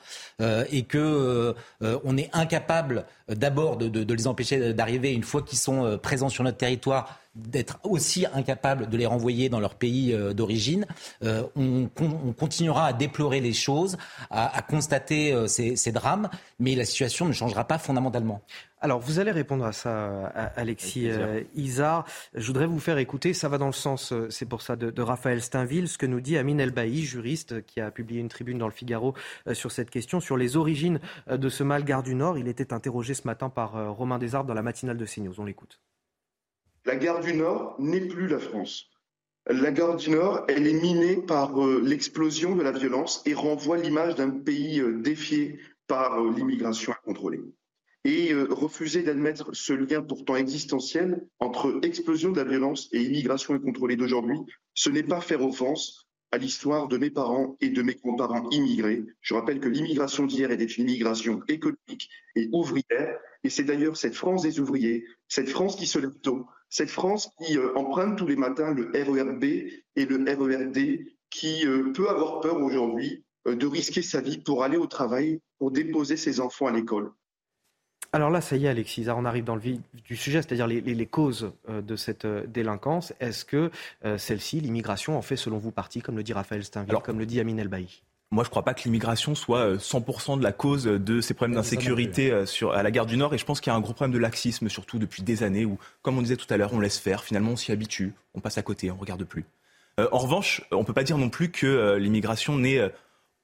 et 0.70 0.84
que 0.84 1.56
on 1.82 2.18
est 2.18 2.30
incapable 2.34 3.06
d'abord 3.30 3.78
de, 3.78 4.14
les 4.14 4.28
empêcher 4.28 4.74
d'arriver 4.74 5.14
une 5.14 5.24
fois 5.24 5.42
qu'ils 5.42 5.58
sont 5.58 5.98
présents 6.02 6.30
sur 6.30 6.44
notre 6.44 6.58
territoire 6.58 7.18
d'être 7.36 7.80
aussi 7.84 8.26
incapable 8.34 8.88
de 8.90 8.98
les 8.98 9.06
renvoyer 9.06 9.50
dans 9.50 9.60
leur 9.60 9.76
pays 9.76 10.16
d'origine. 10.34 10.86
On, 11.24 11.90
continuera 12.38 12.88
à 12.88 12.94
déplorer 12.94 13.40
les 13.40 13.54
choses, 13.54 13.98
à, 14.30 14.62
constater 14.62 15.34
ces, 15.48 15.92
drames, 15.92 16.30
mais 16.60 16.76
la 16.76 16.86
situation 16.86 17.26
ne 17.26 17.34
changera 17.34 17.66
pas 17.66 17.78
fondamentalement. 17.78 18.42
Alors, 18.86 19.00
vous 19.00 19.18
allez 19.18 19.32
répondre 19.32 19.66
à 19.66 19.72
ça, 19.72 20.28
Alexis 20.56 21.10
Isard. 21.56 22.06
Je 22.36 22.46
voudrais 22.46 22.68
vous 22.68 22.80
faire 22.80 23.00
écouter, 23.00 23.34
ça 23.34 23.50
va 23.50 23.58
dans 23.58 23.66
le 23.66 23.72
sens, 23.72 24.14
c'est 24.30 24.48
pour 24.48 24.62
ça, 24.62 24.76
de, 24.76 25.02
Raphaël 25.02 25.42
Steinville, 25.42 25.88
ce 25.88 25.98
que 25.98 26.06
nous 26.06 26.22
dit 26.22 26.38
Amine 26.38 26.60
Elbaï, 26.60 27.02
juriste, 27.02 27.66
qui 27.66 27.82
a 27.82 27.90
publié 27.90 28.22
une 28.22 28.30
tribune 28.30 28.60
dans 28.60 28.68
le 28.68 28.72
Figaro 28.72 29.16
sur 29.54 29.72
cette 29.72 29.90
question, 29.90 30.20
sur 30.20 30.38
les 30.38 30.56
origines 30.56 31.00
de 31.28 31.50
ce 31.50 31.64
mal 31.64 31.84
du 31.84 32.14
Nord. 32.14 32.38
Il 32.38 32.48
était 32.48 32.74
interrogé 32.74 33.16
ce 33.16 33.26
matin 33.26 33.50
par 33.50 33.96
Romain 33.98 34.20
Desarbes 34.20 34.46
dans 34.46 34.54
la 34.54 34.62
matinale 34.62 34.98
de 34.98 35.06
CNews. 35.08 35.34
On 35.40 35.46
l'écoute. 35.46 35.82
La 36.86 36.96
gare 36.96 37.22
du 37.22 37.34
Nord 37.34 37.78
n'est 37.80 38.06
plus 38.06 38.28
la 38.28 38.38
France. 38.38 38.92
La 39.48 39.72
gare 39.72 39.96
du 39.96 40.12
Nord, 40.12 40.46
elle 40.48 40.68
est 40.68 40.80
minée 40.80 41.18
par 41.18 41.60
euh, 41.60 41.82
l'explosion 41.84 42.56
de 42.56 42.62
la 42.62 42.72
violence 42.72 43.24
et 43.26 43.34
renvoie 43.34 43.78
l'image 43.78 44.14
d'un 44.14 44.30
pays 44.30 44.80
euh, 44.80 45.02
défié 45.02 45.60
par 45.88 46.22
euh, 46.22 46.32
l'immigration 46.32 46.94
incontrôlée. 46.94 47.42
Et 48.08 48.34
refuser 48.36 49.02
d'admettre 49.02 49.50
ce 49.54 49.74
lien 49.74 50.02
pourtant 50.02 50.36
existentiel 50.36 51.28
entre 51.40 51.80
explosion 51.82 52.32
de 52.32 52.38
la 52.38 52.48
violence 52.48 52.88
et 52.92 53.02
immigration 53.02 53.56
incontrôlée 53.56 53.96
d'aujourd'hui, 53.96 54.38
ce 54.76 54.92
n'est 54.92 55.02
pas 55.02 55.22
faire 55.22 55.44
offense 55.44 56.06
à 56.32 56.38
l'histoire 56.38 56.88
de 56.88 56.98
mes 56.98 57.10
parents 57.10 57.56
et 57.62 57.70
de 57.70 57.82
mes 57.82 57.96
grands-parents 57.96 58.50
immigrés. 58.50 59.06
Je 59.22 59.34
rappelle 59.34 59.60
que 59.60 59.70
l'immigration 59.70 60.26
d'hier 60.26 60.52
était 60.52 60.66
une 60.66 60.90
immigration 60.90 61.42
économique 61.48 62.10
et 62.36 62.50
ouvrière, 62.52 63.18
et 63.44 63.50
c'est 63.50 63.64
d'ailleurs 63.64 63.96
cette 63.96 64.16
France 64.16 64.42
des 64.44 64.60
ouvriers, 64.60 65.06
cette 65.30 65.50
France 65.50 65.76
qui 65.78 65.88
se 65.88 65.98
lève 65.98 66.20
tôt, 66.22 66.46
cette 66.70 66.90
France 66.90 67.30
qui 67.40 67.58
euh, 67.58 67.74
emprunte 67.76 68.18
tous 68.18 68.28
les 68.28 68.36
matins 68.36 68.74
le 68.74 68.92
RERB 68.94 69.44
et 69.44 70.06
le 70.06 70.18
RERD, 70.18 71.06
qui 71.30 71.66
euh, 71.66 71.94
peut 71.94 72.10
avoir 72.10 72.42
peur 72.42 72.62
aujourd'hui 72.62 73.24
euh, 73.48 73.56
de 73.56 73.66
risquer 73.66 74.02
sa 74.02 74.20
vie 74.20 74.40
pour 74.40 74.64
aller 74.64 74.78
au 74.78 74.88
travail, 74.88 75.40
pour 75.58 75.72
déposer 75.72 76.18
ses 76.18 76.42
enfants 76.42 76.68
à 76.68 76.72
l'école. 76.72 77.12
Alors 78.16 78.30
là, 78.30 78.40
ça 78.42 78.56
y 78.56 78.66
est, 78.66 78.70
Alexis, 78.70 79.06
on 79.10 79.26
arrive 79.26 79.44
dans 79.44 79.56
le 79.56 79.62
vif 79.62 79.80
du 80.06 80.16
sujet, 80.16 80.42
c'est-à-dire 80.42 80.68
les, 80.68 81.06
causes 81.06 81.52
de 81.68 81.96
cette 81.96 82.26
délinquance. 82.26 83.14
Est-ce 83.20 83.44
que 83.44 83.70
celle-ci, 84.18 84.62
l'immigration, 84.62 85.18
en 85.18 85.22
fait, 85.22 85.36
selon 85.36 85.58
vous, 85.58 85.72
partie, 85.72 86.02
comme 86.02 86.16
le 86.16 86.24
dit 86.24 86.32
Raphaël 86.32 86.64
Steinville, 86.64 86.96
comme 87.04 87.20
le 87.20 87.26
dit 87.26 87.42
Amin 87.42 87.58
Elbaï 87.58 87.88
moi, 88.32 88.44
je 88.44 88.48
ne 88.48 88.52
crois 88.52 88.64
pas 88.64 88.74
que 88.74 88.84
l'immigration 88.84 89.36
soit 89.36 89.76
100% 89.76 90.34
euh, 90.34 90.38
de 90.38 90.44
la 90.44 90.52
cause 90.52 90.86
de 90.86 91.22
ces 91.22 91.34
problèmes 91.34 91.56
d'insécurité 91.56 92.32
euh, 92.32 92.46
à 92.74 92.82
la 92.82 92.92
gare 92.92 93.06
du 93.06 93.18
Nord. 93.18 93.34
Et 93.34 93.38
je 93.38 93.46
pense 93.46 93.62
qu'il 93.62 93.72
y 93.72 93.74
a 93.74 93.78
un 93.78 93.82
gros 93.82 93.94
problème 93.94 94.14
de 94.14 94.20
laxisme, 94.20 94.68
surtout 94.68 94.98
depuis 94.98 95.22
des 95.22 95.44
années, 95.44 95.64
où, 95.64 95.78
comme 96.02 96.18
on 96.18 96.22
disait 96.22 96.36
tout 96.36 96.52
à 96.52 96.58
l'heure, 96.58 96.74
on 96.74 96.80
laisse 96.80 96.98
faire. 96.98 97.24
Finalement, 97.24 97.52
on 97.52 97.56
s'y 97.56 97.72
habitue, 97.72 98.14
on 98.34 98.40
passe 98.40 98.58
à 98.58 98.64
côté, 98.64 98.90
on 98.90 98.96
ne 98.96 99.00
regarde 99.00 99.24
plus. 99.24 99.46
Euh, 100.00 100.10
en 100.12 100.18
revanche, 100.18 100.62
on 100.72 100.80
ne 100.80 100.84
peut 100.84 100.94
pas 100.94 101.04
dire 101.04 101.18
non 101.18 101.30
plus 101.30 101.50
que 101.50 101.96
l'immigration 101.96 102.58
n'est 102.58 102.92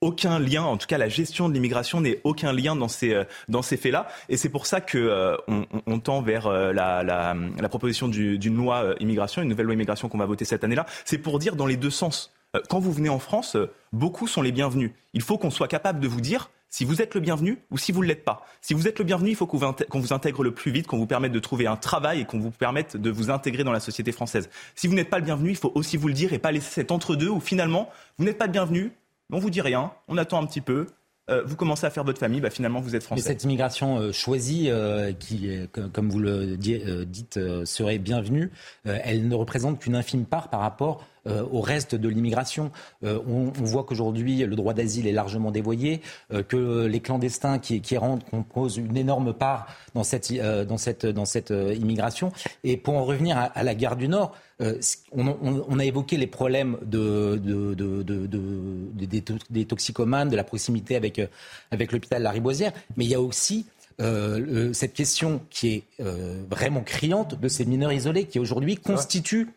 aucun 0.02 0.40
lien, 0.40 0.64
en 0.64 0.78
tout 0.78 0.88
cas 0.88 0.98
la 0.98 1.10
gestion 1.10 1.48
de 1.48 1.54
l'immigration 1.54 2.02
n'est 2.02 2.20
aucun 2.24 2.54
lien 2.54 2.76
dans 2.76 2.88
ces, 2.88 3.24
dans 3.48 3.62
ces 3.62 3.78
faits-là. 3.78 4.08
Et 4.30 4.38
c'est 4.38 4.50
pour 4.50 4.66
ça 4.66 4.82
qu'on 4.82 5.38
on, 5.88 6.00
tend 6.00 6.22
vers 6.22 6.50
la, 6.50 7.04
la, 7.04 7.36
la 7.60 7.70
proposition 7.70 8.08
d'une 8.08 8.56
loi 8.56 8.96
immigration, 9.00 9.42
une 9.42 9.50
nouvelle 9.50 9.66
loi 9.66 9.76
immigration 9.76 10.10
qu'on 10.10 10.18
va 10.18 10.26
voter 10.26 10.46
cette 10.46 10.64
année-là. 10.64 10.86
C'est 11.06 11.20
pour 11.20 11.40
dire 11.40 11.56
dans 11.56 11.68
les 11.68 11.78
deux 11.78 11.90
sens. 11.90 12.34
Euh, 12.56 12.62
quand 12.70 12.80
vous 12.80 12.92
venez 12.92 13.10
en 13.10 13.20
France, 13.20 13.56
euh, 13.56 13.72
beaucoup 13.94 14.28
sont 14.28 14.42
les 14.42 14.52
bienvenus. 14.52 14.92
Il 15.14 15.22
faut 15.22 15.38
qu'on 15.38 15.52
soit 15.52 15.68
capable 15.68 16.00
de 16.00 16.08
vous 16.08 16.22
dire 16.22 16.50
si 16.70 16.86
vous 16.86 17.02
êtes 17.02 17.16
le 17.16 17.22
bienvenu 17.22 17.58
ou 17.70 17.78
si 17.78 17.92
vous 17.92 18.02
ne 18.02 18.08
l'êtes 18.08 18.24
pas. 18.24 18.46
Si 18.62 18.74
vous 18.74 18.88
êtes 18.88 18.98
le 19.00 19.04
bienvenu, 19.04 19.32
il 19.32 19.36
faut 19.36 19.46
qu'on 19.46 19.58
vous 19.58 20.14
intègre 20.14 20.44
le 20.44 20.54
plus 20.54 20.72
vite, 20.72 20.88
qu'on 20.88 20.98
vous 20.98 21.08
permette 21.08 21.34
de 21.34 21.40
trouver 21.40 21.68
un 21.68 21.76
travail 21.76 22.22
et 22.22 22.26
qu'on 22.26 22.40
vous 22.40 22.52
permette 22.52 22.96
de 22.96 23.10
vous 23.10 23.30
intégrer 23.30 23.66
dans 23.66 23.74
la 23.74 23.82
société 23.82 24.14
française. 24.14 24.50
Si 24.76 24.88
vous 24.88 24.94
n'êtes 24.94 25.10
pas 25.10 25.20
le 25.20 25.26
bienvenu, 25.26 25.50
il 25.50 25.58
faut 25.58 25.74
aussi 25.76 25.98
vous 25.98 26.08
le 26.08 26.14
dire 26.14 26.32
et 26.32 26.40
pas 26.40 26.54
laisser 26.54 26.72
cet 26.72 26.92
entre-deux 26.92 27.28
où 27.28 27.42
finalement, 27.42 27.90
vous 28.18 28.24
n'êtes 28.24 28.38
pas 28.38 28.46
le 28.46 28.54
bienvenu, 28.54 28.94
on 29.32 29.40
vous 29.40 29.50
dit 29.50 29.62
rien, 29.62 29.92
on 30.08 30.18
attend 30.18 30.42
un 30.42 30.46
petit 30.46 30.62
peu, 30.62 30.88
euh, 31.30 31.44
vous 31.46 31.56
commencez 31.56 31.86
à 31.86 31.90
faire 31.90 32.04
votre 32.04 32.20
famille, 32.20 32.42
bah, 32.42 32.50
finalement 32.50 32.82
vous 32.82 32.96
êtes 32.96 33.04
français. 33.04 33.22
Mais 33.22 33.28
cette 33.28 33.44
immigration 33.44 34.12
choisie, 34.12 34.70
qui, 35.20 35.50
comme 35.94 36.10
vous 36.10 36.20
le 36.20 36.58
dites, 36.58 37.40
serait 37.66 38.00
bienvenue, 38.00 38.52
elle 38.86 39.28
ne 39.28 39.36
représente 39.36 39.80
qu'une 39.80 39.96
infime 39.96 40.26
part 40.26 40.50
par 40.50 40.60
rapport 40.60 41.06
euh, 41.28 41.44
au 41.52 41.62
reste 41.62 41.94
de 41.94 42.10
l'immigration. 42.10 42.72
Euh, 43.04 43.20
on, 43.28 43.52
voit 43.64 43.84
qu'aujourd'hui, 43.84 44.40
le 44.40 44.56
droit 44.56 44.74
d'asile 44.74 45.06
est 45.06 45.12
largement 45.12 45.52
dévoyé, 45.52 46.02
euh, 46.34 46.42
que 46.42 46.88
les 46.88 47.00
clandestins 47.00 47.60
qui, 47.60 47.80
qui 47.80 47.96
rentrent 47.96 48.26
composent 48.26 48.78
une 48.78 48.98
énorme 48.98 49.32
part 49.32 49.68
dans 49.94 50.04
cette, 50.04 50.34
dans 50.34 50.78
cette, 50.78 51.06
dans 51.06 51.26
cette 51.26 51.52
immigration. 51.52 52.32
Et 52.64 52.76
pour 52.76 52.96
en 52.96 53.06
revenir 53.06 53.38
à, 53.38 53.64
la 53.64 53.76
gare 53.76 53.98
du 53.98 54.08
Nord, 54.08 54.36
on, 55.12 55.80
a 55.80 55.86
évoqué 55.86 56.18
les 56.18 56.26
problèmes 56.26 56.78
de, 56.84 57.40
de, 57.44 57.76
de, 57.76 58.28
des 59.50 59.66
toxicomanes, 59.66 60.30
de 60.30 60.36
la 60.36 60.44
proximité 60.44 60.96
avec, 60.96 61.22
avec 61.70 61.92
l'hôpital 61.92 62.24
Lariboisière, 62.24 62.72
mais 62.98 63.06
il 63.06 63.12
y 63.12 63.16
a 63.16 63.22
aussi 63.22 63.68
cette 64.00 64.94
question 64.94 65.42
qui 65.52 65.70
est 65.70 65.84
vraiment 66.50 66.82
criante 66.82 67.40
de 67.40 67.48
ces 67.48 67.66
mineurs 67.66 67.92
isolés 67.92 68.26
qui 68.26 68.40
aujourd'hui 68.40 68.78
constituent 68.78 69.50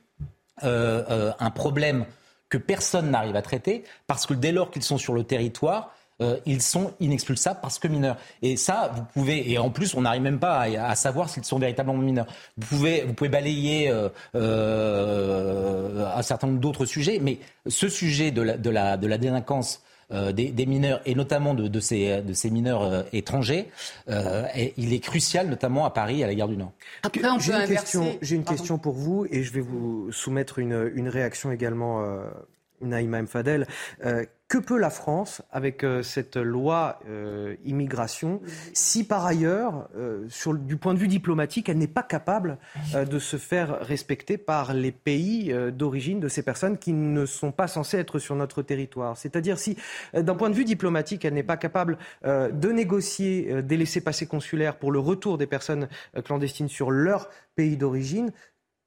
un 0.63 1.51
problème 1.51 2.07
que 2.49 2.59
personne 2.59 3.11
n'arrive 3.11 3.37
à 3.37 3.43
traiter 3.43 3.85
parce 4.07 4.27
que 4.27 4.35
dès 4.35 4.53
lors 4.53 4.71
qu'ils 4.71 4.83
sont 4.83 4.99
sur 4.99 5.15
le 5.15 5.25
territoire, 5.25 5.93
euh, 6.21 6.37
ils 6.47 6.63
sont 6.63 6.93
inexpulsables 7.01 7.59
parce 7.61 7.81
que 7.81 7.89
mineurs. 7.89 8.17
Et 8.41 8.57
ça, 8.57 8.93
vous 8.95 9.03
pouvez, 9.13 9.51
et 9.51 9.59
en 9.59 9.71
plus, 9.71 9.95
on 9.95 10.03
n'arrive 10.03 10.23
même 10.23 10.39
pas 10.39 10.61
à, 10.61 10.95
savoir 10.95 11.29
s'ils 11.29 11.45
sont 11.45 11.59
véritablement 11.59 11.99
mineurs. 11.99 12.27
Vous 12.57 12.67
pouvez, 12.69 13.03
vous 13.03 13.15
pouvez 13.15 13.31
balayer 13.31 13.91
un 14.35 16.23
certain 16.23 16.47
nombre 16.47 16.61
d'autres 16.61 16.87
sujets, 16.87 17.19
mais 17.21 17.39
ce 17.67 17.89
sujet 17.89 18.31
de 18.31 18.71
la 18.71 19.19
délinquance 19.19 19.83
euh, 20.13 20.33
des, 20.33 20.67
mineurs 20.67 21.01
et 21.07 21.15
notamment 21.15 21.55
de, 21.55 21.81
ces, 21.81 22.23
de 22.23 22.33
ces, 22.33 22.51
mineurs 22.51 22.83
euh, 22.83 23.03
étrangers, 23.13 23.71
euh, 24.09 24.47
il 24.77 24.93
est 24.93 25.01
crucial 25.01 25.49
notamment 25.49 25.85
à 25.85 25.91
Paris, 25.91 26.23
à 26.23 26.27
la 26.27 26.35
gare 26.35 26.49
du 26.49 26.57
Nord. 26.57 26.73
J'ai 27.41 27.53
une, 27.53 27.67
question, 27.67 28.19
une 28.31 28.45
question 28.45 28.79
pour 28.79 28.95
vous 28.95 29.27
et 29.31 29.43
je 29.43 29.53
vais 29.53 29.61
vous 29.61 30.11
soumettre 30.13 30.59
une, 30.59 30.91
une 30.95 31.09
réaction 31.09 31.51
également, 31.53 32.05
Naïma 32.81 33.23
Mfadel. 33.23 33.67
Que 34.47 34.59
peut 34.59 34.79
la 34.79 34.91
France 34.91 35.43
avec 35.51 35.83
euh, 35.83 36.03
cette 36.03 36.37
loi 36.37 37.01
euh, 37.09 37.57
immigration 37.65 38.43
si 38.75 39.03
par 39.05 39.25
ailleurs, 39.25 39.89
euh, 39.97 40.29
du 40.59 40.77
point 40.77 40.93
de 40.93 40.99
vue 40.99 41.09
diplomatique, 41.09 41.71
elle 41.71 41.79
n'est 41.79 41.87
pas 41.87 42.03
capable 42.03 42.59
de 42.95 43.19
se 43.19 43.37
faire 43.37 43.81
respecter 43.81 44.37
par 44.37 44.75
les 44.75 44.93
pays 44.93 45.53
d'origine 45.73 46.21
de 46.21 46.29
ces 46.29 46.43
personnes 46.43 46.79
qui 46.79 46.93
ne 46.93 47.27
sont 47.27 47.53
pas 47.53 47.67
censées 47.67 47.99
être 47.99 48.19
sur 48.19 48.37
notre 48.37 48.63
territoire? 48.63 49.17
C'est-à-dire 49.17 49.59
si, 49.59 49.77
d'un 50.13 50.35
point 50.35 50.51
de 50.51 50.55
vue 50.55 50.65
diplomatique, 50.65 51.25
elle 51.25 51.35
n'est 51.35 51.43
pas 51.43 51.57
capable 51.57 51.99
de 52.25 52.69
négocier 52.71 53.63
des 53.63 53.77
laissés-passer 53.77 54.27
consulaires 54.27 54.77
pour 54.77 54.93
le 54.93 54.99
retour 54.99 55.39
des 55.39 55.47
personnes 55.47 55.89
clandestines 56.25 56.69
sur 56.69 56.91
leur 56.91 57.29
pays 57.57 57.77
d'origine, 57.77 58.33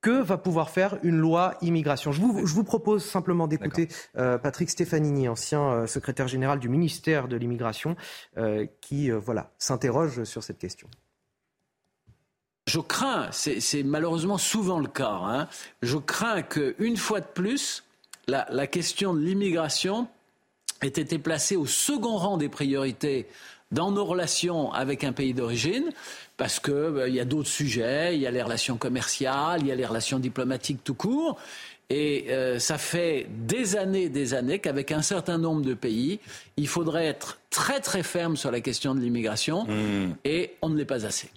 que 0.02 0.22
va 0.22 0.38
pouvoir 0.38 0.70
faire 0.70 0.98
une 1.04 1.18
loi 1.18 1.56
immigration. 1.62 2.12
Je 2.12 2.22
vous, 2.22 2.46
je 2.46 2.54
vous 2.54 2.64
propose 2.64 3.04
simplement 3.04 3.48
d'écouter 3.48 3.88
euh, 4.18 4.38
Patrick 4.38 4.70
Stefanini, 4.70 5.28
ancien 5.28 5.62
euh, 5.62 5.88
secrétaire 5.88 6.28
général 6.28 6.60
du 6.60 6.70
ministère 6.70 7.28
de 7.28 7.36
l'immigration, 7.36 7.96
euh, 8.38 8.66
qui 8.82 9.10
voilà, 9.10 9.52
s'interroge 9.58 10.24
sur 10.24 10.44
cette 10.44 10.60
question. 10.60 10.88
Je 12.68 12.80
crains, 12.80 13.30
c'est 13.32 13.84
malheureusement 13.84 14.38
souvent 14.38 14.80
le 14.80 14.90
cas, 14.90 15.20
hein, 15.24 15.48
je 15.82 15.98
crains 15.98 16.42
qu'une 16.42 16.98
fois 16.98 17.22
de 17.22 17.26
plus, 17.26 17.86
la, 18.28 18.46
la 18.50 18.68
question 18.68 19.14
de 19.14 19.22
l'immigration 19.22 20.10
ait 20.82 20.88
été 20.88 21.18
placée 21.18 21.56
au 21.56 21.66
second 21.66 22.18
rang 22.18 22.38
des 22.38 22.50
priorités 22.50 23.28
dans 23.72 23.92
nos 23.92 24.06
relations 24.06 24.72
avec 24.72 25.04
un 25.04 25.12
pays 25.12 25.34
d'origine, 25.34 25.92
parce 26.38 26.60
qu'il 26.60 26.74
euh, 26.74 27.10
y 27.10 27.20
a 27.20 27.26
d'autres 27.26 27.50
sujets, 27.50 28.16
il 28.16 28.22
y 28.22 28.28
a 28.28 28.32
les 28.32 28.42
relations 28.42 28.78
commerciales, 28.78 29.62
il 29.62 29.68
y 29.68 29.72
a 29.72 29.76
les 29.76 29.86
relations 29.86 30.20
diplomatiques 30.20 30.84
tout 30.84 30.94
court. 30.94 31.38
Et 31.90 32.26
euh, 32.30 32.60
ça 32.60 32.78
fait 32.78 33.28
des 33.30 33.78
années, 33.78 34.10
des 34.10 34.34
années 34.34 34.60
qu'avec 34.60 34.92
un 34.92 35.02
certain 35.02 35.38
nombre 35.38 35.62
de 35.62 35.74
pays, 35.74 36.20
il 36.58 36.68
faudrait 36.68 37.06
être 37.06 37.40
très 37.50 37.80
très 37.80 38.04
ferme 38.04 38.36
sur 38.36 38.52
la 38.52 38.60
question 38.60 38.94
de 38.94 39.00
l'immigration, 39.00 39.66
mmh. 39.66 40.16
et 40.26 40.56
on 40.62 40.70
ne 40.70 40.78
l'est 40.78 40.86
pas 40.86 41.06
assez. 41.06 41.30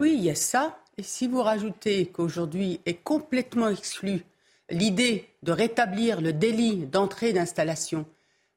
Oui, 0.00 0.14
il 0.14 0.24
y 0.24 0.30
a 0.30 0.34
ça. 0.34 0.78
Et 0.98 1.02
si 1.02 1.26
vous 1.26 1.42
rajoutez 1.42 2.06
qu'aujourd'hui 2.06 2.80
est 2.84 3.02
complètement 3.02 3.68
exclu 3.68 4.24
l'idée 4.68 5.28
de 5.42 5.52
rétablir 5.52 6.20
le 6.20 6.32
délit 6.32 6.86
d'entrée 6.86 7.32
d'installation 7.32 8.04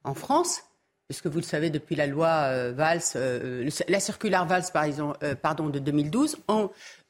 en 0.04 0.14
France, 0.14 0.64
puisque 1.12 1.28
vous 1.28 1.40
le 1.40 1.44
savez, 1.44 1.70
depuis 1.70 1.98
la 1.98 2.08
loi 2.08 2.30
euh, 2.30 2.72
Valls, 2.74 3.02
euh, 3.18 3.70
la 3.90 4.00
circulaire 4.00 4.46
Valls, 4.46 4.64
par 4.72 4.86
exemple, 4.86 5.18
euh, 5.24 5.36
pardon, 5.36 5.68
de 5.68 5.78
2012, 5.78 6.38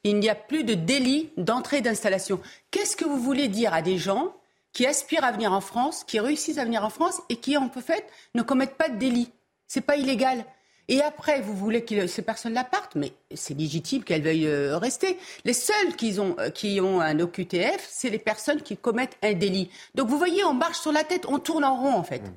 il 0.02 0.18
n'y 0.18 0.28
a 0.28 0.34
plus 0.34 0.64
de 0.64 0.74
délit 0.74 1.30
d'entrée 1.36 1.82
d'installation. 1.82 2.40
Qu'est-ce 2.72 2.96
que 2.96 3.04
vous 3.04 3.20
voulez 3.20 3.46
dire 3.46 3.72
à 3.72 3.80
des 3.80 3.98
gens 3.98 4.34
qui 4.72 4.86
aspirent 4.86 5.22
à 5.22 5.30
venir 5.30 5.52
en 5.52 5.60
France, 5.60 6.02
qui 6.02 6.18
réussissent 6.18 6.58
à 6.58 6.64
venir 6.64 6.84
en 6.84 6.90
France 6.90 7.22
et 7.28 7.36
qui, 7.36 7.56
en 7.56 7.70
fait, 7.70 8.04
ne 8.34 8.42
commettent 8.42 8.74
pas 8.74 8.88
de 8.88 8.96
délit? 8.96 9.30
C'est 9.68 9.82
pas 9.82 9.94
illégal. 9.94 10.44
Et 10.88 11.00
après, 11.00 11.40
vous 11.40 11.54
voulez 11.54 11.84
que 11.84 12.08
ces 12.08 12.22
personnes-là 12.22 12.64
partent, 12.64 12.96
mais 12.96 13.12
c'est 13.32 13.54
légitime 13.54 14.02
qu'elles 14.02 14.22
veuillent 14.22 14.52
rester. 14.74 15.16
Les 15.44 15.52
seuls 15.52 15.94
qui 15.96 16.18
ont, 16.18 16.34
qui 16.52 16.80
ont 16.80 17.00
un 17.00 17.20
OQTF, 17.20 17.86
c'est 17.88 18.10
les 18.10 18.18
personnes 18.18 18.62
qui 18.62 18.76
commettent 18.76 19.16
un 19.22 19.34
délit. 19.34 19.70
Donc 19.94 20.08
vous 20.08 20.18
voyez, 20.18 20.42
on 20.42 20.54
marche 20.54 20.80
sur 20.80 20.90
la 20.90 21.04
tête, 21.04 21.24
on 21.28 21.38
tourne 21.38 21.62
en 21.62 21.76
rond 21.76 21.94
en 21.94 22.02
fait. 22.02 22.18
Mmh. 22.18 22.34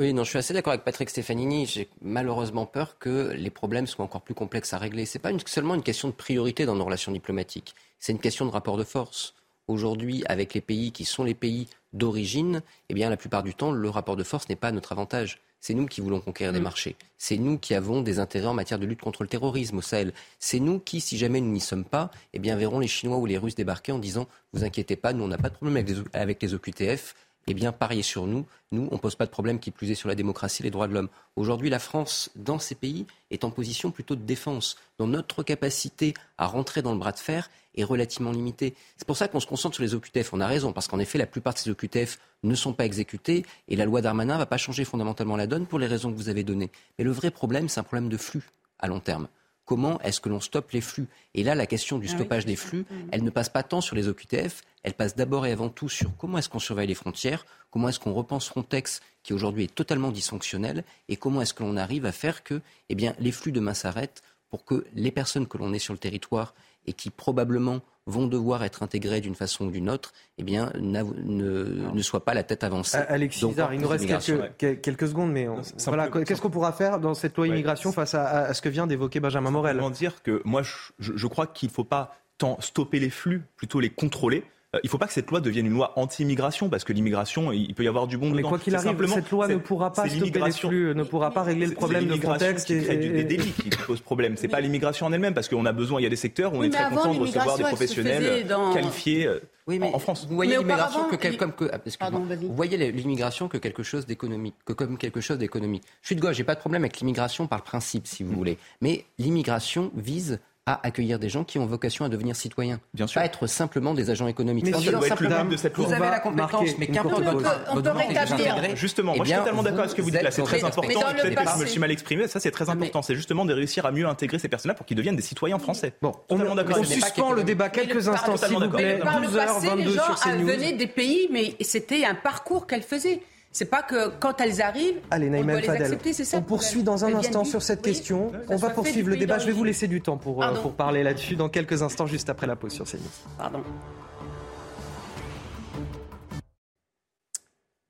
Oui, 0.00 0.12
non, 0.12 0.22
je 0.22 0.28
suis 0.28 0.38
assez 0.38 0.54
d'accord 0.54 0.72
avec 0.72 0.84
Patrick 0.84 1.10
Stefanini. 1.10 1.66
J'ai 1.66 1.88
malheureusement 2.02 2.66
peur 2.66 2.98
que 3.00 3.32
les 3.36 3.50
problèmes 3.50 3.88
soient 3.88 4.04
encore 4.04 4.20
plus 4.22 4.34
complexes 4.34 4.72
à 4.72 4.78
régler. 4.78 5.06
Ce 5.06 5.18
n'est 5.18 5.22
pas 5.22 5.32
seulement 5.46 5.74
une 5.74 5.82
question 5.82 6.06
de 6.06 6.12
priorité 6.12 6.66
dans 6.66 6.76
nos 6.76 6.84
relations 6.84 7.10
diplomatiques, 7.10 7.74
c'est 7.98 8.12
une 8.12 8.20
question 8.20 8.46
de 8.46 8.52
rapport 8.52 8.76
de 8.76 8.84
force. 8.84 9.34
Aujourd'hui, 9.66 10.22
avec 10.28 10.54
les 10.54 10.60
pays 10.60 10.92
qui 10.92 11.04
sont 11.04 11.24
les 11.24 11.34
pays 11.34 11.66
d'origine, 11.92 12.62
eh 12.88 12.94
bien, 12.94 13.10
la 13.10 13.16
plupart 13.16 13.42
du 13.42 13.54
temps, 13.54 13.72
le 13.72 13.90
rapport 13.90 14.14
de 14.14 14.22
force 14.22 14.48
n'est 14.48 14.56
pas 14.56 14.68
à 14.68 14.72
notre 14.72 14.92
avantage. 14.92 15.40
C'est 15.60 15.74
nous 15.74 15.86
qui 15.86 16.00
voulons 16.00 16.20
conquérir 16.20 16.52
des 16.52 16.60
mm. 16.60 16.62
marchés. 16.62 16.96
C'est 17.16 17.36
nous 17.36 17.58
qui 17.58 17.74
avons 17.74 18.00
des 18.00 18.20
intérêts 18.20 18.46
en 18.46 18.54
matière 18.54 18.78
de 18.78 18.86
lutte 18.86 19.00
contre 19.00 19.24
le 19.24 19.28
terrorisme 19.28 19.78
au 19.78 19.82
Sahel. 19.82 20.12
C'est 20.38 20.60
nous 20.60 20.78
qui, 20.78 21.00
si 21.00 21.18
jamais 21.18 21.40
nous 21.40 21.50
n'y 21.50 21.60
sommes 21.60 21.84
pas, 21.84 22.12
eh 22.32 22.38
bien, 22.38 22.54
verrons 22.54 22.78
les 22.78 22.86
Chinois 22.86 23.16
ou 23.16 23.26
les 23.26 23.36
Russes 23.36 23.56
débarquer 23.56 23.90
en 23.90 23.98
disant 23.98 24.28
Vous 24.52 24.62
inquiétez 24.62 24.94
pas, 24.94 25.12
nous, 25.12 25.24
on 25.24 25.28
n'a 25.28 25.38
pas 25.38 25.48
de 25.48 25.54
problème 25.56 25.76
avec 25.76 25.88
les, 25.88 26.02
avec 26.12 26.40
les 26.40 26.54
OQTF 26.54 27.16
eh 27.46 27.54
bien, 27.54 27.72
pariez 27.72 28.02
sur 28.02 28.26
nous. 28.26 28.46
Nous, 28.72 28.88
on 28.90 28.96
ne 28.96 29.00
pose 29.00 29.14
pas 29.14 29.24
de 29.24 29.30
problème 29.30 29.58
qui 29.58 29.70
plus 29.70 29.90
est 29.90 29.94
sur 29.94 30.08
la 30.08 30.14
démocratie 30.14 30.62
et 30.62 30.64
les 30.64 30.70
droits 30.70 30.88
de 30.88 30.92
l'homme. 30.92 31.08
Aujourd'hui, 31.36 31.70
la 31.70 31.78
France, 31.78 32.30
dans 32.36 32.58
ces 32.58 32.74
pays, 32.74 33.06
est 33.30 33.44
en 33.44 33.50
position 33.50 33.90
plutôt 33.90 34.16
de 34.16 34.22
défense, 34.22 34.76
dont 34.98 35.06
notre 35.06 35.42
capacité 35.42 36.12
à 36.36 36.46
rentrer 36.46 36.82
dans 36.82 36.92
le 36.92 36.98
bras 36.98 37.12
de 37.12 37.18
fer 37.18 37.48
est 37.74 37.84
relativement 37.84 38.32
limitée. 38.32 38.74
C'est 38.96 39.06
pour 39.06 39.16
ça 39.16 39.28
qu'on 39.28 39.40
se 39.40 39.46
concentre 39.46 39.76
sur 39.76 39.84
les 39.84 39.94
OQTF. 39.94 40.34
On 40.34 40.40
a 40.40 40.46
raison, 40.46 40.72
parce 40.72 40.88
qu'en 40.88 40.98
effet, 40.98 41.16
la 41.16 41.26
plupart 41.26 41.54
de 41.54 41.58
ces 41.58 41.70
OQTF 41.70 42.18
ne 42.42 42.54
sont 42.54 42.74
pas 42.74 42.84
exécutés 42.84 43.46
et 43.68 43.76
la 43.76 43.86
loi 43.86 44.02
Darmanin 44.02 44.34
ne 44.34 44.38
va 44.38 44.46
pas 44.46 44.58
changer 44.58 44.84
fondamentalement 44.84 45.36
la 45.36 45.46
donne 45.46 45.66
pour 45.66 45.78
les 45.78 45.86
raisons 45.86 46.12
que 46.12 46.16
vous 46.16 46.28
avez 46.28 46.44
données. 46.44 46.70
Mais 46.98 47.04
le 47.04 47.12
vrai 47.12 47.30
problème, 47.30 47.68
c'est 47.68 47.80
un 47.80 47.84
problème 47.84 48.08
de 48.08 48.16
flux 48.16 48.50
à 48.78 48.88
long 48.88 49.00
terme 49.00 49.28
comment 49.68 50.00
est-ce 50.00 50.22
que 50.22 50.30
l'on 50.30 50.40
stoppe 50.40 50.70
les 50.70 50.80
flux. 50.80 51.08
Et 51.34 51.44
là, 51.44 51.54
la 51.54 51.66
question 51.66 51.98
du 51.98 52.06
ah 52.08 52.14
stoppage 52.14 52.46
des 52.46 52.56
flux, 52.56 52.86
elle 53.12 53.22
ne 53.22 53.28
passe 53.28 53.50
pas 53.50 53.62
tant 53.62 53.82
sur 53.82 53.96
les 53.96 54.08
OQTF, 54.08 54.62
elle 54.82 54.94
passe 54.94 55.14
d'abord 55.14 55.44
et 55.44 55.52
avant 55.52 55.68
tout 55.68 55.90
sur 55.90 56.16
comment 56.16 56.38
est-ce 56.38 56.48
qu'on 56.48 56.58
surveille 56.58 56.86
les 56.86 56.94
frontières, 56.94 57.44
comment 57.70 57.90
est-ce 57.90 58.00
qu'on 58.00 58.14
repense 58.14 58.48
Frontex, 58.48 59.02
qui 59.22 59.34
aujourd'hui 59.34 59.64
est 59.64 59.74
totalement 59.74 60.10
dysfonctionnel, 60.10 60.84
et 61.10 61.16
comment 61.16 61.42
est-ce 61.42 61.52
que 61.52 61.62
l'on 61.62 61.76
arrive 61.76 62.06
à 62.06 62.12
faire 62.12 62.44
que 62.44 62.62
eh 62.88 62.94
bien, 62.94 63.14
les 63.18 63.30
flux 63.30 63.52
demain 63.52 63.74
s'arrêtent 63.74 64.22
pour 64.48 64.64
que 64.64 64.86
les 64.94 65.10
personnes 65.10 65.46
que 65.46 65.58
l'on 65.58 65.74
est 65.74 65.78
sur 65.78 65.92
le 65.92 65.98
territoire 65.98 66.54
et 66.88 66.94
qui 66.94 67.10
probablement 67.10 67.80
vont 68.06 68.26
devoir 68.26 68.64
être 68.64 68.82
intégrés 68.82 69.20
d'une 69.20 69.34
façon 69.34 69.66
ou 69.66 69.70
d'une 69.70 69.90
autre, 69.90 70.14
eh 70.38 70.42
bien, 70.42 70.72
ne, 70.80 71.02
ne 71.02 72.02
soient 72.02 72.24
pas 72.24 72.32
la 72.32 72.42
tête 72.42 72.64
avancée. 72.64 72.96
Alexis 72.96 73.44
il 73.72 73.80
nous 73.80 73.88
reste 73.88 74.06
quelques, 74.06 74.80
quelques, 74.80 75.08
secondes, 75.08 75.30
mais 75.30 75.46
voilà, 75.86 76.08
qu'est-ce 76.08 76.40
qu'on 76.40 76.48
pourra 76.48 76.72
faire 76.72 76.98
dans 76.98 77.12
cette 77.12 77.36
loi 77.36 77.46
immigration 77.46 77.92
face 77.92 78.14
à, 78.14 78.54
ce 78.54 78.62
que 78.62 78.70
vient 78.70 78.86
d'évoquer 78.86 79.20
Benjamin 79.20 79.50
Morel? 79.50 79.76
Comment 79.76 79.90
dire 79.90 80.22
que 80.22 80.40
moi, 80.46 80.62
je, 80.62 81.12
je 81.14 81.26
crois 81.26 81.46
qu'il 81.46 81.68
ne 81.68 81.74
faut 81.74 81.84
pas 81.84 82.16
tant 82.38 82.58
stopper 82.60 83.00
les 83.00 83.10
flux, 83.10 83.42
plutôt 83.56 83.80
les 83.80 83.90
contrôler. 83.90 84.44
Euh, 84.76 84.80
il 84.82 84.86
ne 84.86 84.90
faut 84.90 84.98
pas 84.98 85.06
que 85.06 85.14
cette 85.14 85.30
loi 85.30 85.40
devienne 85.40 85.64
une 85.64 85.72
loi 85.72 85.94
anti-immigration, 85.96 86.68
parce 86.68 86.84
que 86.84 86.92
l'immigration, 86.92 87.52
il 87.52 87.74
peut 87.74 87.84
y 87.84 87.88
avoir 87.88 88.06
du 88.06 88.18
bon 88.18 88.30
Mais 88.30 88.42
quoi 88.42 88.58
qu'il 88.58 88.74
arrive, 88.76 89.08
cette 89.08 89.30
loi 89.30 89.48
ne 89.48 89.56
pourra 89.56 89.94
pas 89.94 90.06
stopper 90.06 90.40
les 90.44 90.52
flux, 90.52 90.94
ne 90.94 91.04
pourra 91.04 91.30
pas 91.30 91.42
régler 91.42 91.66
le 91.66 91.72
problème 91.72 92.06
de 92.06 92.16
contexte. 92.16 92.66
qui 92.66 92.82
crée 92.82 92.98
des 92.98 93.24
délits 93.24 93.52
qui 93.52 93.70
posent 93.86 94.02
problème. 94.02 94.36
C'est 94.36 94.48
pas 94.48 94.60
l'immigration 94.60 95.06
en 95.06 95.12
elle-même, 95.12 95.32
parce 95.32 95.48
qu'on 95.48 95.64
a 95.64 95.72
besoin, 95.72 96.00
il 96.00 96.04
y 96.04 96.06
a 96.06 96.10
des 96.10 96.16
secteurs 96.16 96.52
où 96.52 96.58
on 96.58 96.62
est 96.64 96.70
très 96.70 96.90
content 96.90 97.14
de 97.14 97.20
recevoir 97.20 97.56
des 97.56 97.64
professionnels 97.64 98.46
qualifiés 98.74 99.26
euh, 99.26 99.40
en, 99.80 99.98
France. 99.98 100.26
Vous 100.28 100.34
voyez 100.34 100.58
l'immigration 100.58 101.08
que, 101.08 101.36
comme 101.36 101.52
que, 101.52 101.70
ah, 102.00 102.10
vous 102.10 102.54
voyez 102.54 102.92
l'immigration 102.92 103.48
que 103.48 103.56
quelque 103.56 103.82
chose 103.82 104.04
d'économique, 104.04 104.54
que 104.66 104.74
comme 104.74 104.98
quelque 104.98 105.22
chose 105.22 105.38
d'économique. 105.38 105.84
Je 106.02 106.08
suis 106.08 106.16
de 106.16 106.20
gauche, 106.20 106.36
j'ai 106.36 106.44
pas 106.44 106.54
de 106.54 106.60
problème 106.60 106.82
avec 106.82 107.00
l'immigration 107.00 107.46
par 107.46 107.62
principe, 107.62 108.06
si 108.06 108.22
vous 108.22 108.34
voulez. 108.34 108.58
Mais 108.82 109.06
l'immigration 109.18 109.90
vise 109.94 110.40
à 110.68 110.86
accueillir 110.86 111.18
des 111.18 111.30
gens 111.30 111.44
qui 111.44 111.58
ont 111.58 111.64
vocation 111.64 112.04
à 112.04 112.10
devenir 112.10 112.36
citoyens. 112.36 112.78
Bien 112.92 113.06
sûr. 113.06 113.20
Pas 113.20 113.26
être 113.26 113.46
simplement 113.46 113.94
des 113.94 114.10
agents 114.10 114.28
économiques. 114.28 114.66
Mais 114.66 114.72
ça 114.72 114.90
doit 114.90 115.06
être 115.06 115.22
le 115.22 115.28
but 115.28 115.52
de 115.52 115.56
cette 115.56 115.74
loi. 115.76 115.86
Vous 115.86 115.92
avez 115.94 116.10
la 116.10 116.20
compétence, 116.20 116.70
mais 116.78 116.86
qu'importe 116.88 117.24
votre, 117.24 117.60
on 117.70 117.80
peut 117.80 117.90
rétablir. 117.90 118.76
Justement, 118.76 119.16
moi 119.16 119.24
je 119.24 119.30
suis 119.30 119.38
totalement 119.38 119.62
d'accord 119.62 119.80
avec 119.80 119.90
ce 119.90 119.96
que 119.96 120.02
vous 120.02 120.10
dites 120.10 120.22
là. 120.22 120.30
C'est 120.30 120.42
très 120.42 120.62
important. 120.62 121.00
Peut-être 121.22 121.44
que 121.44 121.58
je 121.58 121.62
me 121.62 121.66
suis 121.66 121.80
mal 121.80 121.90
exprimé. 121.90 122.28
Ça, 122.28 122.40
c'est 122.40 122.50
très 122.50 122.68
important. 122.68 123.02
C'est 123.02 123.14
justement 123.14 123.44
de 123.44 123.54
réussir 123.54 123.86
à 123.86 123.92
mieux 123.92 124.06
intégrer 124.06 124.38
ces 124.38 124.48
personnes-là 124.48 124.74
pour 124.74 124.84
qu'ils 124.84 124.96
deviennent 124.96 125.16
des 125.16 125.22
citoyens 125.22 125.58
français. 125.58 125.94
Bon, 126.02 126.12
on 126.28 126.84
suspend 126.84 127.32
le 127.32 127.44
débat 127.44 127.70
quelques 127.70 128.08
instants, 128.08 128.36
s'il 128.36 128.56
vous 128.56 128.68
plaît. 128.68 129.00
12h22 129.00 129.92
sur 129.92 130.20
CNews. 130.20 130.46
venaient 130.46 130.72
des 130.72 130.86
pays, 130.86 131.28
mais 131.30 131.54
c'était 131.60 132.04
un 132.04 132.14
parcours 132.14 132.66
qu'elles 132.66 132.82
faisaient. 132.82 133.20
C'est 133.58 133.64
pas 133.64 133.82
que 133.82 134.10
quand 134.20 134.40
elles 134.40 134.62
arrivent, 134.62 135.00
Allez, 135.10 135.26
on 135.36 135.42
doit 135.44 135.60
les 135.60 135.68
accepter, 135.68 136.12
c'est 136.12 136.24
ça. 136.24 136.36
On 136.36 136.42
poursuit 136.42 136.84
dans 136.84 137.04
un 137.04 137.12
instant 137.12 137.42
sur 137.42 137.60
cette 137.60 137.82
question. 137.82 138.30
on 138.48 138.54
va 138.54 138.70
poursuivre 138.70 139.08
le 139.08 139.16
débat. 139.16 139.40
Je 139.40 139.46
vais 139.46 139.52
vous 139.52 139.64
laisser 139.64 139.88
du 139.88 140.00
temps 140.00 140.16
pour, 140.16 140.44
euh, 140.44 140.54
pour 140.62 140.74
parler 140.74 141.02
là-dessus 141.02 141.34
dans 141.34 141.48
quelques 141.48 141.82
instants, 141.82 142.06
juste 142.06 142.30
après 142.30 142.46
la 142.46 142.54
pause 142.54 142.70
sur 142.70 142.84
CNews. 142.84 143.02
Pardon. 143.36 143.64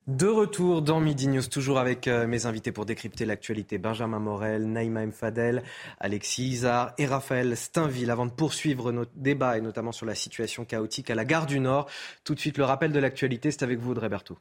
De 0.06 0.26
retour 0.26 0.80
dans 0.80 1.00
Midi 1.00 1.28
News, 1.28 1.46
toujours 1.50 1.78
avec 1.78 2.08
euh, 2.08 2.26
mes 2.26 2.46
invités 2.46 2.72
pour 2.72 2.86
décrypter 2.86 3.26
l'actualité. 3.26 3.76
Benjamin 3.76 4.20
Morel, 4.20 4.72
Naïma 4.72 5.02
M. 5.02 5.12
Fadel, 5.12 5.62
Alexis 6.00 6.48
Isard 6.48 6.94
et 6.96 7.04
Raphaël 7.04 7.54
Steinville. 7.58 8.10
Avant 8.10 8.24
de 8.24 8.30
poursuivre 8.30 8.90
notre 8.90 9.12
débat 9.16 9.58
et 9.58 9.60
notamment 9.60 9.92
sur 9.92 10.06
la 10.06 10.14
situation 10.14 10.64
chaotique 10.64 11.10
à 11.10 11.14
la 11.14 11.26
gare 11.26 11.44
du 11.44 11.60
Nord, 11.60 11.90
tout 12.24 12.34
de 12.34 12.40
suite 12.40 12.56
le 12.56 12.64
rappel 12.64 12.90
de 12.90 12.98
l'actualité, 12.98 13.50
c'est 13.50 13.64
avec 13.64 13.80
vous 13.80 13.90
Audrey 13.90 14.08
Berthaud. 14.08 14.38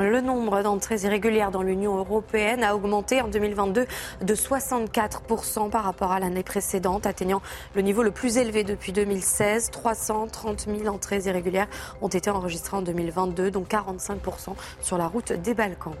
Le 0.00 0.20
nombre 0.20 0.62
d'entrées 0.62 1.00
irrégulières 1.02 1.50
dans 1.50 1.62
l'Union 1.62 1.96
européenne 1.96 2.62
a 2.62 2.76
augmenté 2.76 3.20
en 3.20 3.26
2022 3.26 3.86
de 4.22 4.34
64% 4.34 5.70
par 5.70 5.82
rapport 5.82 6.12
à 6.12 6.20
l'année 6.20 6.44
précédente, 6.44 7.04
atteignant 7.04 7.42
le 7.74 7.82
niveau 7.82 8.04
le 8.04 8.12
plus 8.12 8.38
élevé 8.38 8.62
depuis 8.62 8.92
2016. 8.92 9.70
330 9.72 10.66
000 10.68 10.94
entrées 10.94 11.22
irrégulières 11.26 11.66
ont 12.00 12.08
été 12.08 12.30
enregistrées 12.30 12.76
en 12.76 12.82
2022, 12.82 13.50
dont 13.50 13.64
45% 13.64 14.54
sur 14.80 14.98
la 14.98 15.08
route 15.08 15.32
des 15.32 15.54
Balkans. 15.54 15.96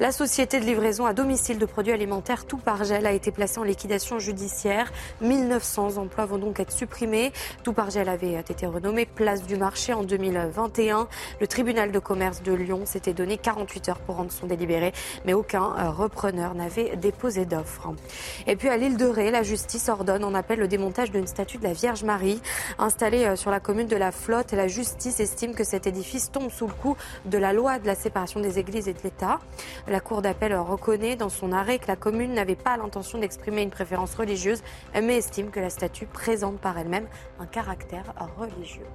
La 0.00 0.10
société 0.10 0.58
de 0.58 0.64
livraison 0.64 1.06
à 1.06 1.12
domicile 1.12 1.58
de 1.58 1.66
produits 1.66 1.92
alimentaires 1.92 2.46
Tout 2.46 2.58
par 2.58 2.82
Gel 2.82 3.06
a 3.06 3.12
été 3.12 3.30
placée 3.30 3.60
en 3.60 3.64
liquidation 3.64 4.18
judiciaire. 4.18 4.92
1900 5.20 5.98
emplois 5.98 6.26
vont 6.26 6.38
donc 6.38 6.58
être 6.58 6.72
supprimés. 6.72 7.32
Tout 7.62 7.72
par 7.72 7.90
Gel 7.90 8.08
avait 8.08 8.32
été 8.32 8.66
renommé 8.66 9.06
Place 9.06 9.44
du 9.44 9.56
Marché 9.56 9.92
en 9.92 10.02
2021. 10.02 11.06
Le 11.40 11.46
tribunal 11.46 11.92
de 11.92 11.98
commerce 12.00 12.42
de 12.42 12.52
Lyon 12.52 12.82
s'était 12.86 13.14
donné 13.14 13.35
48 13.38 13.88
heures 13.88 13.98
pour 13.98 14.16
rendre 14.16 14.32
son 14.32 14.46
délibéré, 14.46 14.92
mais 15.24 15.34
aucun 15.34 15.74
euh, 15.78 15.90
repreneur 15.90 16.54
n'avait 16.54 16.96
déposé 16.96 17.44
d'offre. 17.44 17.92
Et 18.46 18.56
puis 18.56 18.68
à 18.68 18.76
l'île 18.76 18.96
de 18.96 19.06
Ré, 19.06 19.30
la 19.30 19.42
justice 19.42 19.88
ordonne 19.88 20.24
en 20.24 20.34
appel 20.34 20.58
le 20.58 20.68
démontage 20.68 21.10
d'une 21.10 21.26
statue 21.26 21.58
de 21.58 21.64
la 21.64 21.72
Vierge 21.72 22.04
Marie 22.04 22.40
installée 22.78 23.24
euh, 23.24 23.36
sur 23.36 23.50
la 23.50 23.60
commune 23.60 23.86
de 23.86 23.96
la 23.96 24.12
Flotte. 24.12 24.52
La 24.52 24.68
justice 24.68 25.20
estime 25.20 25.54
que 25.54 25.64
cet 25.64 25.86
édifice 25.86 26.30
tombe 26.30 26.50
sous 26.50 26.66
le 26.66 26.72
coup 26.72 26.96
de 27.24 27.38
la 27.38 27.52
loi 27.52 27.78
de 27.78 27.86
la 27.86 27.94
séparation 27.94 28.40
des 28.40 28.58
églises 28.58 28.88
et 28.88 28.92
de 28.92 29.02
l'État. 29.02 29.40
La 29.88 30.00
Cour 30.00 30.22
d'appel 30.22 30.54
reconnaît 30.56 31.16
dans 31.16 31.28
son 31.28 31.52
arrêt 31.52 31.78
que 31.78 31.88
la 31.88 31.96
commune 31.96 32.34
n'avait 32.34 32.56
pas 32.56 32.76
l'intention 32.76 33.18
d'exprimer 33.18 33.62
une 33.62 33.70
préférence 33.70 34.14
religieuse, 34.14 34.62
mais 34.94 35.16
estime 35.16 35.50
que 35.50 35.60
la 35.60 35.70
statue 35.70 36.06
présente 36.06 36.58
par 36.58 36.78
elle-même 36.78 37.06
un 37.40 37.46
caractère 37.46 38.04
religieux. 38.38 38.86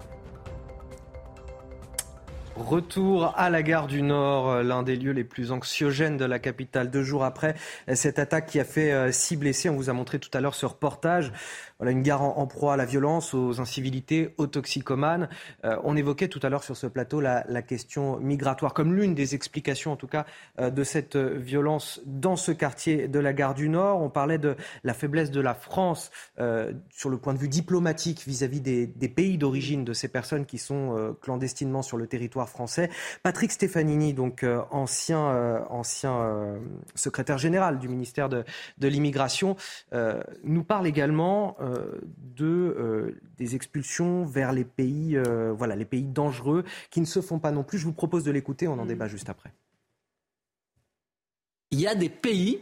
Retour 2.67 3.33
à 3.35 3.49
la 3.49 3.63
gare 3.63 3.87
du 3.87 4.01
Nord, 4.01 4.61
l'un 4.63 4.83
des 4.83 4.95
lieux 4.95 5.11
les 5.11 5.23
plus 5.23 5.51
anxiogènes 5.51 6.17
de 6.17 6.25
la 6.25 6.39
capitale. 6.39 6.91
Deux 6.91 7.03
jours 7.03 7.23
après 7.23 7.55
cette 7.93 8.19
attaque 8.19 8.45
qui 8.45 8.59
a 8.59 8.63
fait 8.63 9.11
six 9.11 9.35
blessés, 9.35 9.69
on 9.69 9.75
vous 9.75 9.89
a 9.89 9.93
montré 9.93 10.19
tout 10.19 10.29
à 10.33 10.41
l'heure 10.41 10.55
ce 10.55 10.65
reportage. 10.65 11.33
Une 11.89 12.03
gare 12.03 12.21
en, 12.21 12.45
proie 12.45 12.73
à 12.73 12.77
la 12.77 12.85
violence, 12.85 13.33
aux 13.33 13.59
incivilités, 13.59 14.35
aux 14.37 14.45
toxicomanes. 14.45 15.29
Euh, 15.65 15.77
on 15.83 15.95
évoquait 15.95 16.27
tout 16.27 16.39
à 16.43 16.49
l'heure 16.49 16.63
sur 16.63 16.77
ce 16.77 16.85
plateau 16.85 17.21
la, 17.21 17.43
question 17.63 18.17
migratoire 18.19 18.73
comme 18.73 18.93
l'une 18.93 19.15
des 19.15 19.33
explications, 19.35 19.91
en 19.91 19.95
tout 19.95 20.07
cas, 20.07 20.25
euh, 20.59 20.69
de 20.69 20.83
cette 20.83 21.15
violence 21.15 22.01
dans 22.05 22.35
ce 22.35 22.51
quartier 22.51 23.07
de 23.07 23.19
la 23.19 23.33
gare 23.33 23.55
du 23.55 23.67
Nord. 23.67 24.01
On 24.01 24.09
parlait 24.09 24.37
de 24.37 24.55
la 24.83 24.93
faiblesse 24.93 25.31
de 25.31 25.41
la 25.41 25.55
France 25.55 26.11
euh, 26.39 26.71
sur 26.91 27.09
le 27.09 27.17
point 27.17 27.33
de 27.33 27.39
vue 27.39 27.49
diplomatique 27.49 28.23
vis-à-vis 28.27 28.61
des, 28.61 28.87
pays 29.09 29.37
d'origine 29.37 29.83
de 29.83 29.93
ces 29.93 30.07
personnes 30.07 30.45
qui 30.45 30.57
sont 30.57 31.15
clandestinement 31.21 31.81
sur 31.81 31.97
le 31.97 32.07
territoire 32.07 32.47
français. 32.51 32.89
Patrick 33.23 33.51
Stefanini, 33.51 34.13
donc 34.13 34.45
ancien, 34.71 35.65
ancien 35.69 36.59
secrétaire 36.95 37.37
général 37.37 37.79
du 37.79 37.87
ministère 37.87 38.29
de, 38.29 38.43
de 38.77 38.87
l'immigration, 38.87 39.55
nous 40.43 40.63
parle 40.63 40.87
également 40.87 41.55
euh, 41.61 41.99
de, 42.17 42.45
euh, 42.45 43.21
des 43.37 43.55
expulsions 43.55 44.25
vers 44.25 44.51
les 44.51 44.63
pays, 44.63 45.17
euh, 45.17 45.53
voilà, 45.53 45.75
les 45.75 45.85
pays 45.85 46.03
dangereux 46.03 46.63
qui 46.89 47.01
ne 47.01 47.05
se 47.05 47.21
font 47.21 47.39
pas 47.39 47.51
non 47.51 47.63
plus. 47.63 47.77
Je 47.77 47.85
vous 47.85 47.93
propose 47.93 48.23
de 48.23 48.31
l'écouter, 48.31 48.67
on 48.67 48.79
en 48.79 48.85
débat 48.85 49.07
juste 49.07 49.29
après. 49.29 49.51
Il 51.71 51.79
y 51.79 51.87
a 51.87 51.95
des 51.95 52.09
pays 52.09 52.61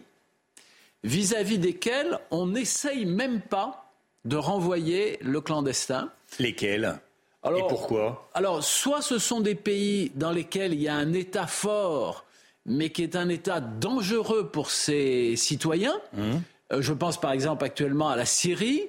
vis-à-vis 1.03 1.59
desquels 1.59 2.19
on 2.31 2.47
n'essaye 2.47 3.05
même 3.05 3.41
pas 3.41 3.91
de 4.25 4.35
renvoyer 4.35 5.17
le 5.21 5.41
clandestin. 5.41 6.11
Lesquels? 6.39 6.99
Alors, 7.43 7.59
Et 7.59 7.67
pourquoi 7.69 8.29
Alors, 8.33 8.63
soit 8.63 9.01
ce 9.01 9.17
sont 9.17 9.39
des 9.39 9.55
pays 9.55 10.11
dans 10.15 10.31
lesquels 10.31 10.73
il 10.73 10.81
y 10.81 10.87
a 10.87 10.95
un 10.95 11.13
État 11.13 11.47
fort, 11.47 12.25
mais 12.65 12.89
qui 12.89 13.03
est 13.03 13.15
un 13.15 13.29
État 13.29 13.61
dangereux 13.61 14.49
pour 14.49 14.71
ses 14.71 15.35
citoyens. 15.35 15.99
Hum. 16.17 16.41
Euh, 16.71 16.81
je 16.81 16.93
pense 16.93 17.19
par 17.19 17.31
exemple 17.31 17.65
actuellement 17.65 18.09
à 18.09 18.15
la 18.15 18.25
Syrie. 18.25 18.83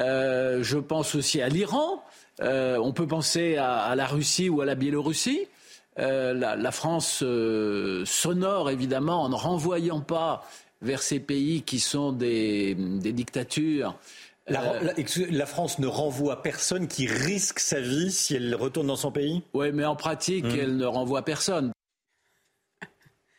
Euh, 0.00 0.62
je 0.62 0.78
pense 0.78 1.14
aussi 1.14 1.42
à 1.42 1.48
l'Iran. 1.48 2.02
Euh, 2.40 2.78
on 2.78 2.92
peut 2.92 3.06
penser 3.06 3.56
à, 3.56 3.94
la 3.94 4.06
Russie 4.06 4.48
ou 4.48 4.60
à 4.60 4.64
la 4.64 4.74
Biélorussie. 4.74 5.46
La, 5.96 6.72
France 6.72 7.22
s'honore 8.06 8.70
évidemment 8.70 9.24
en 9.24 9.28
ne 9.28 9.34
renvoyant 9.34 10.00
pas 10.00 10.46
vers 10.80 11.02
ces 11.02 11.20
pays 11.20 11.60
qui 11.60 11.78
sont 11.78 12.12
des, 12.12 12.74
dictatures. 12.74 13.94
La, 14.50 15.46
France 15.46 15.78
ne 15.78 15.86
renvoie 15.86 16.42
personne 16.42 16.88
qui 16.88 17.06
risque 17.06 17.60
sa 17.60 17.80
vie 17.80 18.10
si 18.10 18.34
elle 18.34 18.54
retourne 18.54 18.88
dans 18.88 18.96
son 18.96 19.12
pays? 19.12 19.42
Oui, 19.54 19.70
mais 19.72 19.84
en 19.84 19.96
pratique, 19.96 20.44
mmh. 20.44 20.58
elle 20.60 20.76
ne 20.76 20.86
renvoie 20.86 21.24
personne. 21.24 21.72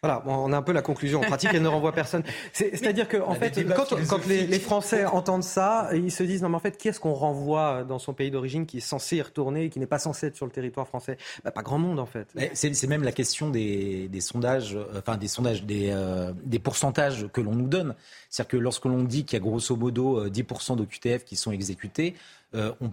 Voilà, 0.03 0.23
on 0.25 0.51
a 0.51 0.57
un 0.57 0.63
peu 0.63 0.71
la 0.71 0.81
conclusion. 0.81 1.19
En 1.19 1.21
pratique, 1.25 1.51
elle 1.53 1.61
ne 1.61 1.67
renvoie 1.67 1.91
personne. 1.91 2.23
C'est-à-dire 2.53 3.07
que, 3.07 3.17
en 3.17 3.35
fait, 3.35 3.63
quand, 3.75 4.25
les, 4.25 4.59
Français 4.59 5.05
entendent 5.05 5.43
ça, 5.43 5.89
ils 5.93 6.11
se 6.11 6.23
disent 6.23 6.41
non, 6.41 6.49
mais 6.49 6.55
en 6.55 6.59
fait, 6.59 6.75
qui 6.75 6.87
est-ce 6.87 6.99
qu'on 6.99 7.13
renvoie 7.13 7.83
dans 7.83 7.99
son 7.99 8.15
pays 8.15 8.31
d'origine 8.31 8.65
qui 8.65 8.77
est 8.77 8.79
censé 8.79 9.17
y 9.17 9.21
retourner 9.21 9.65
et 9.65 9.69
qui 9.69 9.77
n'est 9.77 9.85
pas 9.85 9.99
censé 9.99 10.25
être 10.25 10.35
sur 10.35 10.47
le 10.47 10.51
territoire 10.51 10.87
français? 10.87 11.19
Bah, 11.43 11.51
Pas 11.51 11.61
grand 11.61 11.77
monde, 11.77 11.99
en 11.99 12.07
fait. 12.07 12.27
C'est 12.53 12.87
même 12.87 13.03
la 13.03 13.11
question 13.11 13.51
des, 13.51 14.09
sondages, 14.21 14.75
euh, 14.75 14.85
enfin 14.97 15.17
des 15.17 15.27
sondages, 15.27 15.65
des, 15.65 15.91
euh, 15.91 16.33
des 16.45 16.57
pourcentages 16.57 17.27
que 17.31 17.39
l'on 17.39 17.53
nous 17.53 17.67
donne. 17.67 17.93
C'est-à-dire 18.31 18.49
que 18.49 18.57
lorsque 18.57 18.85
l'on 18.85 19.03
dit 19.03 19.23
qu'il 19.23 19.37
y 19.37 19.39
a 19.39 19.43
grosso 19.43 19.75
modo 19.75 20.27
10% 20.27 20.71
euh, 20.71 20.75
d'OQTF 20.77 21.25
qui 21.25 21.35
sont 21.35 21.51
exécutés, 21.51 22.15
euh, 22.53 22.71
on, 22.81 22.91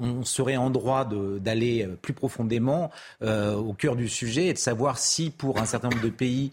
on, 0.00 0.24
serait 0.24 0.56
en 0.56 0.70
droit 0.70 1.08
d'aller 1.40 1.84
euh, 1.84 1.96
plus 2.00 2.12
profondément 2.12 2.92
euh, 3.22 3.54
au 3.56 3.72
cœur 3.72 3.96
du 3.96 4.08
sujet 4.08 4.46
et 4.46 4.52
de 4.52 4.58
savoir 4.58 4.98
si 4.98 5.30
pour 5.30 5.58
un 5.58 5.64
certain 5.64 5.88
nombre 5.88 6.02
de 6.02 6.10
pays 6.10 6.52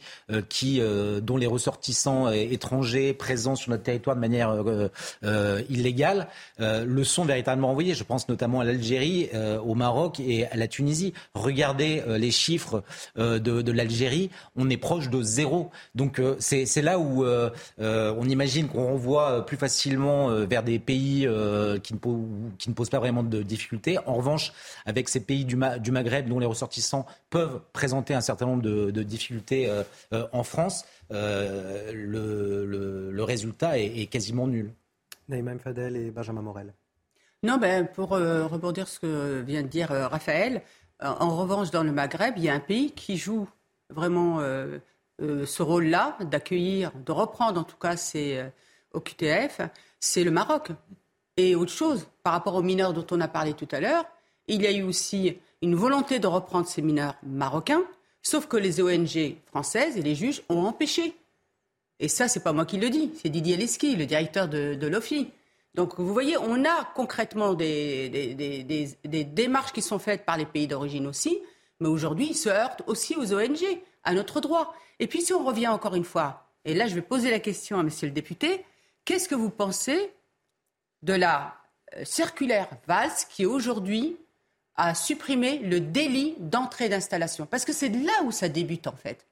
qui, 0.50 0.82
dont 1.22 1.38
les 1.38 1.48
ressortissants 1.48 2.32
étrangers 2.32 3.14
présents 3.14 3.56
sur 3.56 3.72
notre 3.72 3.84
territoire 3.84 4.16
de 4.16 4.22
manière 4.22 4.56
illégale 5.70 6.28
le 6.60 7.04
sont 7.04 7.26
véritablement 7.26 7.72
envoyés. 7.72 7.94
Je 7.94 8.04
pense 8.04 8.30
notamment 8.30 8.62
à 8.62 8.64
l'Algérie, 8.64 9.30
au 9.64 9.76
Maroc 9.76 10.20
et 10.20 10.46
à 10.46 10.56
la 10.56 10.68
Tunisie. 10.68 11.14
Regardez 11.34 12.04
les 12.08 12.32
chiffres 12.32 12.84
de, 13.18 13.72
l'Algérie, 13.72 14.30
on 14.56 14.70
est 14.70 14.78
proche 14.78 15.10
de 15.10 15.22
zéro. 15.22 15.72
Donc 15.96 16.22
c'est 16.40 16.82
là 16.82 17.00
où 17.00 17.26
on 17.78 18.30
imagine 18.30 18.68
qu'on 18.68 18.86
renvoie 18.88 19.46
plus 19.46 19.58
facilement 19.58 20.30
vers 20.46 20.64
des 20.64 20.80
pays 20.80 21.28
qui 21.84 21.94
ne 21.94 22.00
qui 22.58 22.70
ne 22.70 22.74
pose 22.74 22.90
pas 22.90 23.00
vraiment 23.00 23.24
de 23.24 23.44
difficultés. 23.44 23.98
En 24.06 24.16
revanche, 24.16 24.54
avec 24.86 25.10
ces 25.10 25.24
pays 25.24 25.46
du, 25.46 25.56
Maghreb 25.56 26.28
dont 26.28 26.40
les 26.40 26.46
ressortissants 26.46 27.06
peuvent 27.30 27.62
présenter 27.74 28.14
un 28.14 28.22
certain 28.22 28.46
nombre 28.46 28.64
de, 28.64 29.04
difficultés 29.04 29.70
euh, 29.70 29.84
euh, 30.14 30.28
en 30.32 30.44
France, 30.44 30.86
euh, 31.12 31.92
le, 31.94 33.24
résultat 33.24 33.78
est, 33.78 34.08
quasiment 34.08 34.48
nul. 34.48 34.72
Naïma 35.30 35.58
Fadel 35.60 35.96
et 35.96 36.12
Benjamin 36.12 36.42
Morel. 36.42 36.74
Non, 37.44 37.58
ben, 37.58 37.88
pour 37.88 38.10
rebondir 38.10 38.88
ce 38.88 39.00
que 39.00 39.42
vient 39.42 39.64
de 39.64 39.68
dire 39.68 39.90
Raphaël, 39.90 40.62
en 41.00 41.36
revanche, 41.36 41.72
dans 41.72 41.84
le 41.84 41.92
Maghreb, 41.92 42.36
il 42.38 42.44
y 42.44 42.50
a 42.50 42.54
un 42.54 42.60
pays 42.60 42.92
qui 42.92 43.18
joue 43.18 43.48
vraiment 43.90 44.40
ce 45.20 45.62
rôle-là, 45.62 46.18
d'accueillir, 46.22 46.92
de 47.06 47.12
reprendre 47.12 47.60
en 47.60 47.64
tout 47.64 47.78
cas 47.78 47.98
ces 47.98 48.44
OQTF, 48.94 49.62
c'est 50.00 50.24
le 50.24 50.32
Maroc. 50.32 50.72
Et 51.42 51.56
autre 51.56 51.72
chose, 51.72 52.06
par 52.22 52.34
rapport 52.34 52.54
aux 52.54 52.62
mineurs 52.62 52.94
dont 52.94 53.06
on 53.10 53.20
a 53.20 53.28
parlé 53.28 53.54
tout 53.54 53.68
à 53.72 53.80
l'heure, 53.80 54.06
il 54.48 54.62
y 54.62 54.68
a 54.68 54.72
eu 54.72 54.84
aussi 54.84 55.40
une 55.64 55.74
volonté 55.74 56.20
de 56.20 56.28
reprendre 56.28 56.68
ces 56.68 56.84
mineurs 56.84 57.16
marocains, 57.24 57.82
sauf 58.22 58.46
que 58.46 58.58
les 58.58 58.80
ONG 58.80 59.38
françaises 59.48 59.98
et 59.98 60.04
les 60.04 60.14
juges 60.14 60.44
ont 60.50 60.66
empêché. 60.66 61.16
Et 62.00 62.08
ça, 62.08 62.28
c'est 62.28 62.44
pas 62.44 62.54
moi 62.54 62.66
qui 62.66 62.78
le 62.78 62.92
dis, 62.92 63.12
c'est 63.16 63.30
Didier 63.30 63.58
Leski, 63.58 63.96
le 63.96 64.06
directeur 64.06 64.48
de, 64.48 64.88
l'OFI. 64.88 65.32
Donc 65.74 65.98
vous 65.98 66.14
voyez, 66.14 66.38
on 66.38 66.64
a 66.64 66.86
concrètement 66.94 67.56
des, 67.56 68.36
des, 69.04 69.24
démarches 69.24 69.72
qui 69.72 69.82
sont 69.82 70.00
faites 70.00 70.24
par 70.24 70.38
les 70.38 70.46
pays 70.46 70.68
d'origine 70.68 71.08
aussi, 71.08 71.40
mais 71.80 71.88
aujourd'hui, 71.88 72.28
ils 72.32 72.36
se 72.36 72.50
heurtent 72.50 72.84
aussi 72.86 73.16
aux 73.16 73.34
ONG, 73.34 73.64
à 74.04 74.14
notre 74.14 74.42
droit. 74.42 74.76
Et 75.00 75.08
puis 75.08 75.24
si 75.24 75.34
on 75.34 75.44
revient 75.44 75.70
encore 75.70 75.96
une 75.96 76.04
fois, 76.04 76.46
et 76.66 76.76
là 76.76 76.88
je 76.88 76.94
vais 76.94 77.02
poser 77.02 77.32
la 77.32 77.40
question 77.40 77.80
à 77.80 77.84
monsieur 77.84 78.08
le 78.08 78.14
député, 78.14 78.64
qu'est-ce 79.06 79.28
que 79.28 79.36
vous 79.36 79.50
pensez 79.50 80.12
de 81.04 81.14
la 81.14 81.56
euh, 81.96 82.04
circulaire 82.06 82.68
Valls 82.88 83.12
qui 83.30 83.46
aujourd'hui 83.46 84.18
a 84.76 84.96
supprimé 84.96 85.60
le 85.60 85.80
délit 85.80 86.36
d'entrée 86.40 86.90
d'installation. 86.90 87.46
Parce 87.46 87.66
que 87.66 87.74
c'est 87.74 87.90
là 87.90 88.24
où 88.24 88.32
ça 88.32 88.50
débute 88.50 88.88
en 88.88 88.96
fait. 88.96 89.28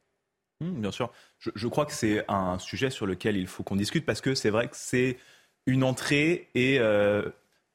Mmh, 0.61 0.81
bien 0.81 0.91
sûr. 0.91 1.11
Je, 1.39 1.67
crois 1.67 1.85
que 1.85 1.93
c'est 1.93 2.25
un 2.27 2.59
sujet 2.59 2.89
sur 2.89 3.05
lequel 3.05 3.37
il 3.37 3.47
faut 3.47 3.63
qu'on 3.63 3.77
discute 3.77 4.05
parce 4.05 4.19
que 4.19 4.35
c'est 4.35 4.49
vrai 4.49 4.67
que 4.67 4.75
c'est 4.75 5.17
une 5.65 5.85
entrée 5.85 6.49
et 6.53 6.79
euh, 6.79 7.29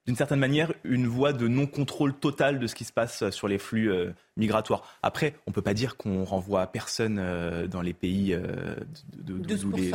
d'une 0.07 0.17
certaine 0.17 0.39
manière 0.39 0.75
une 0.85 1.07
voie 1.07 1.33
de 1.33 1.49
non-contrôle 1.49 2.13
total 2.13 2.59
de 2.59 2.67
ce 2.67 2.75
qui 2.75 2.85
se 2.85 2.93
passe 2.93 3.31
sur 3.31 3.49
les 3.49 3.57
flux 3.57 3.91
euh, 3.91 4.13
migratoires. 4.37 4.99
Après, 5.03 5.35
on 5.47 5.51
ne 5.51 5.55
peut 5.55 5.63
pas 5.63 5.73
dire 5.73 5.97
qu'on 5.97 6.25
renvoie 6.25 6.67
personne 6.67 7.17
dans 7.69 7.81
les 7.81 7.95
pays 7.95 8.37
de, 8.37 9.39
de, 9.39 9.77
les, 9.77 9.91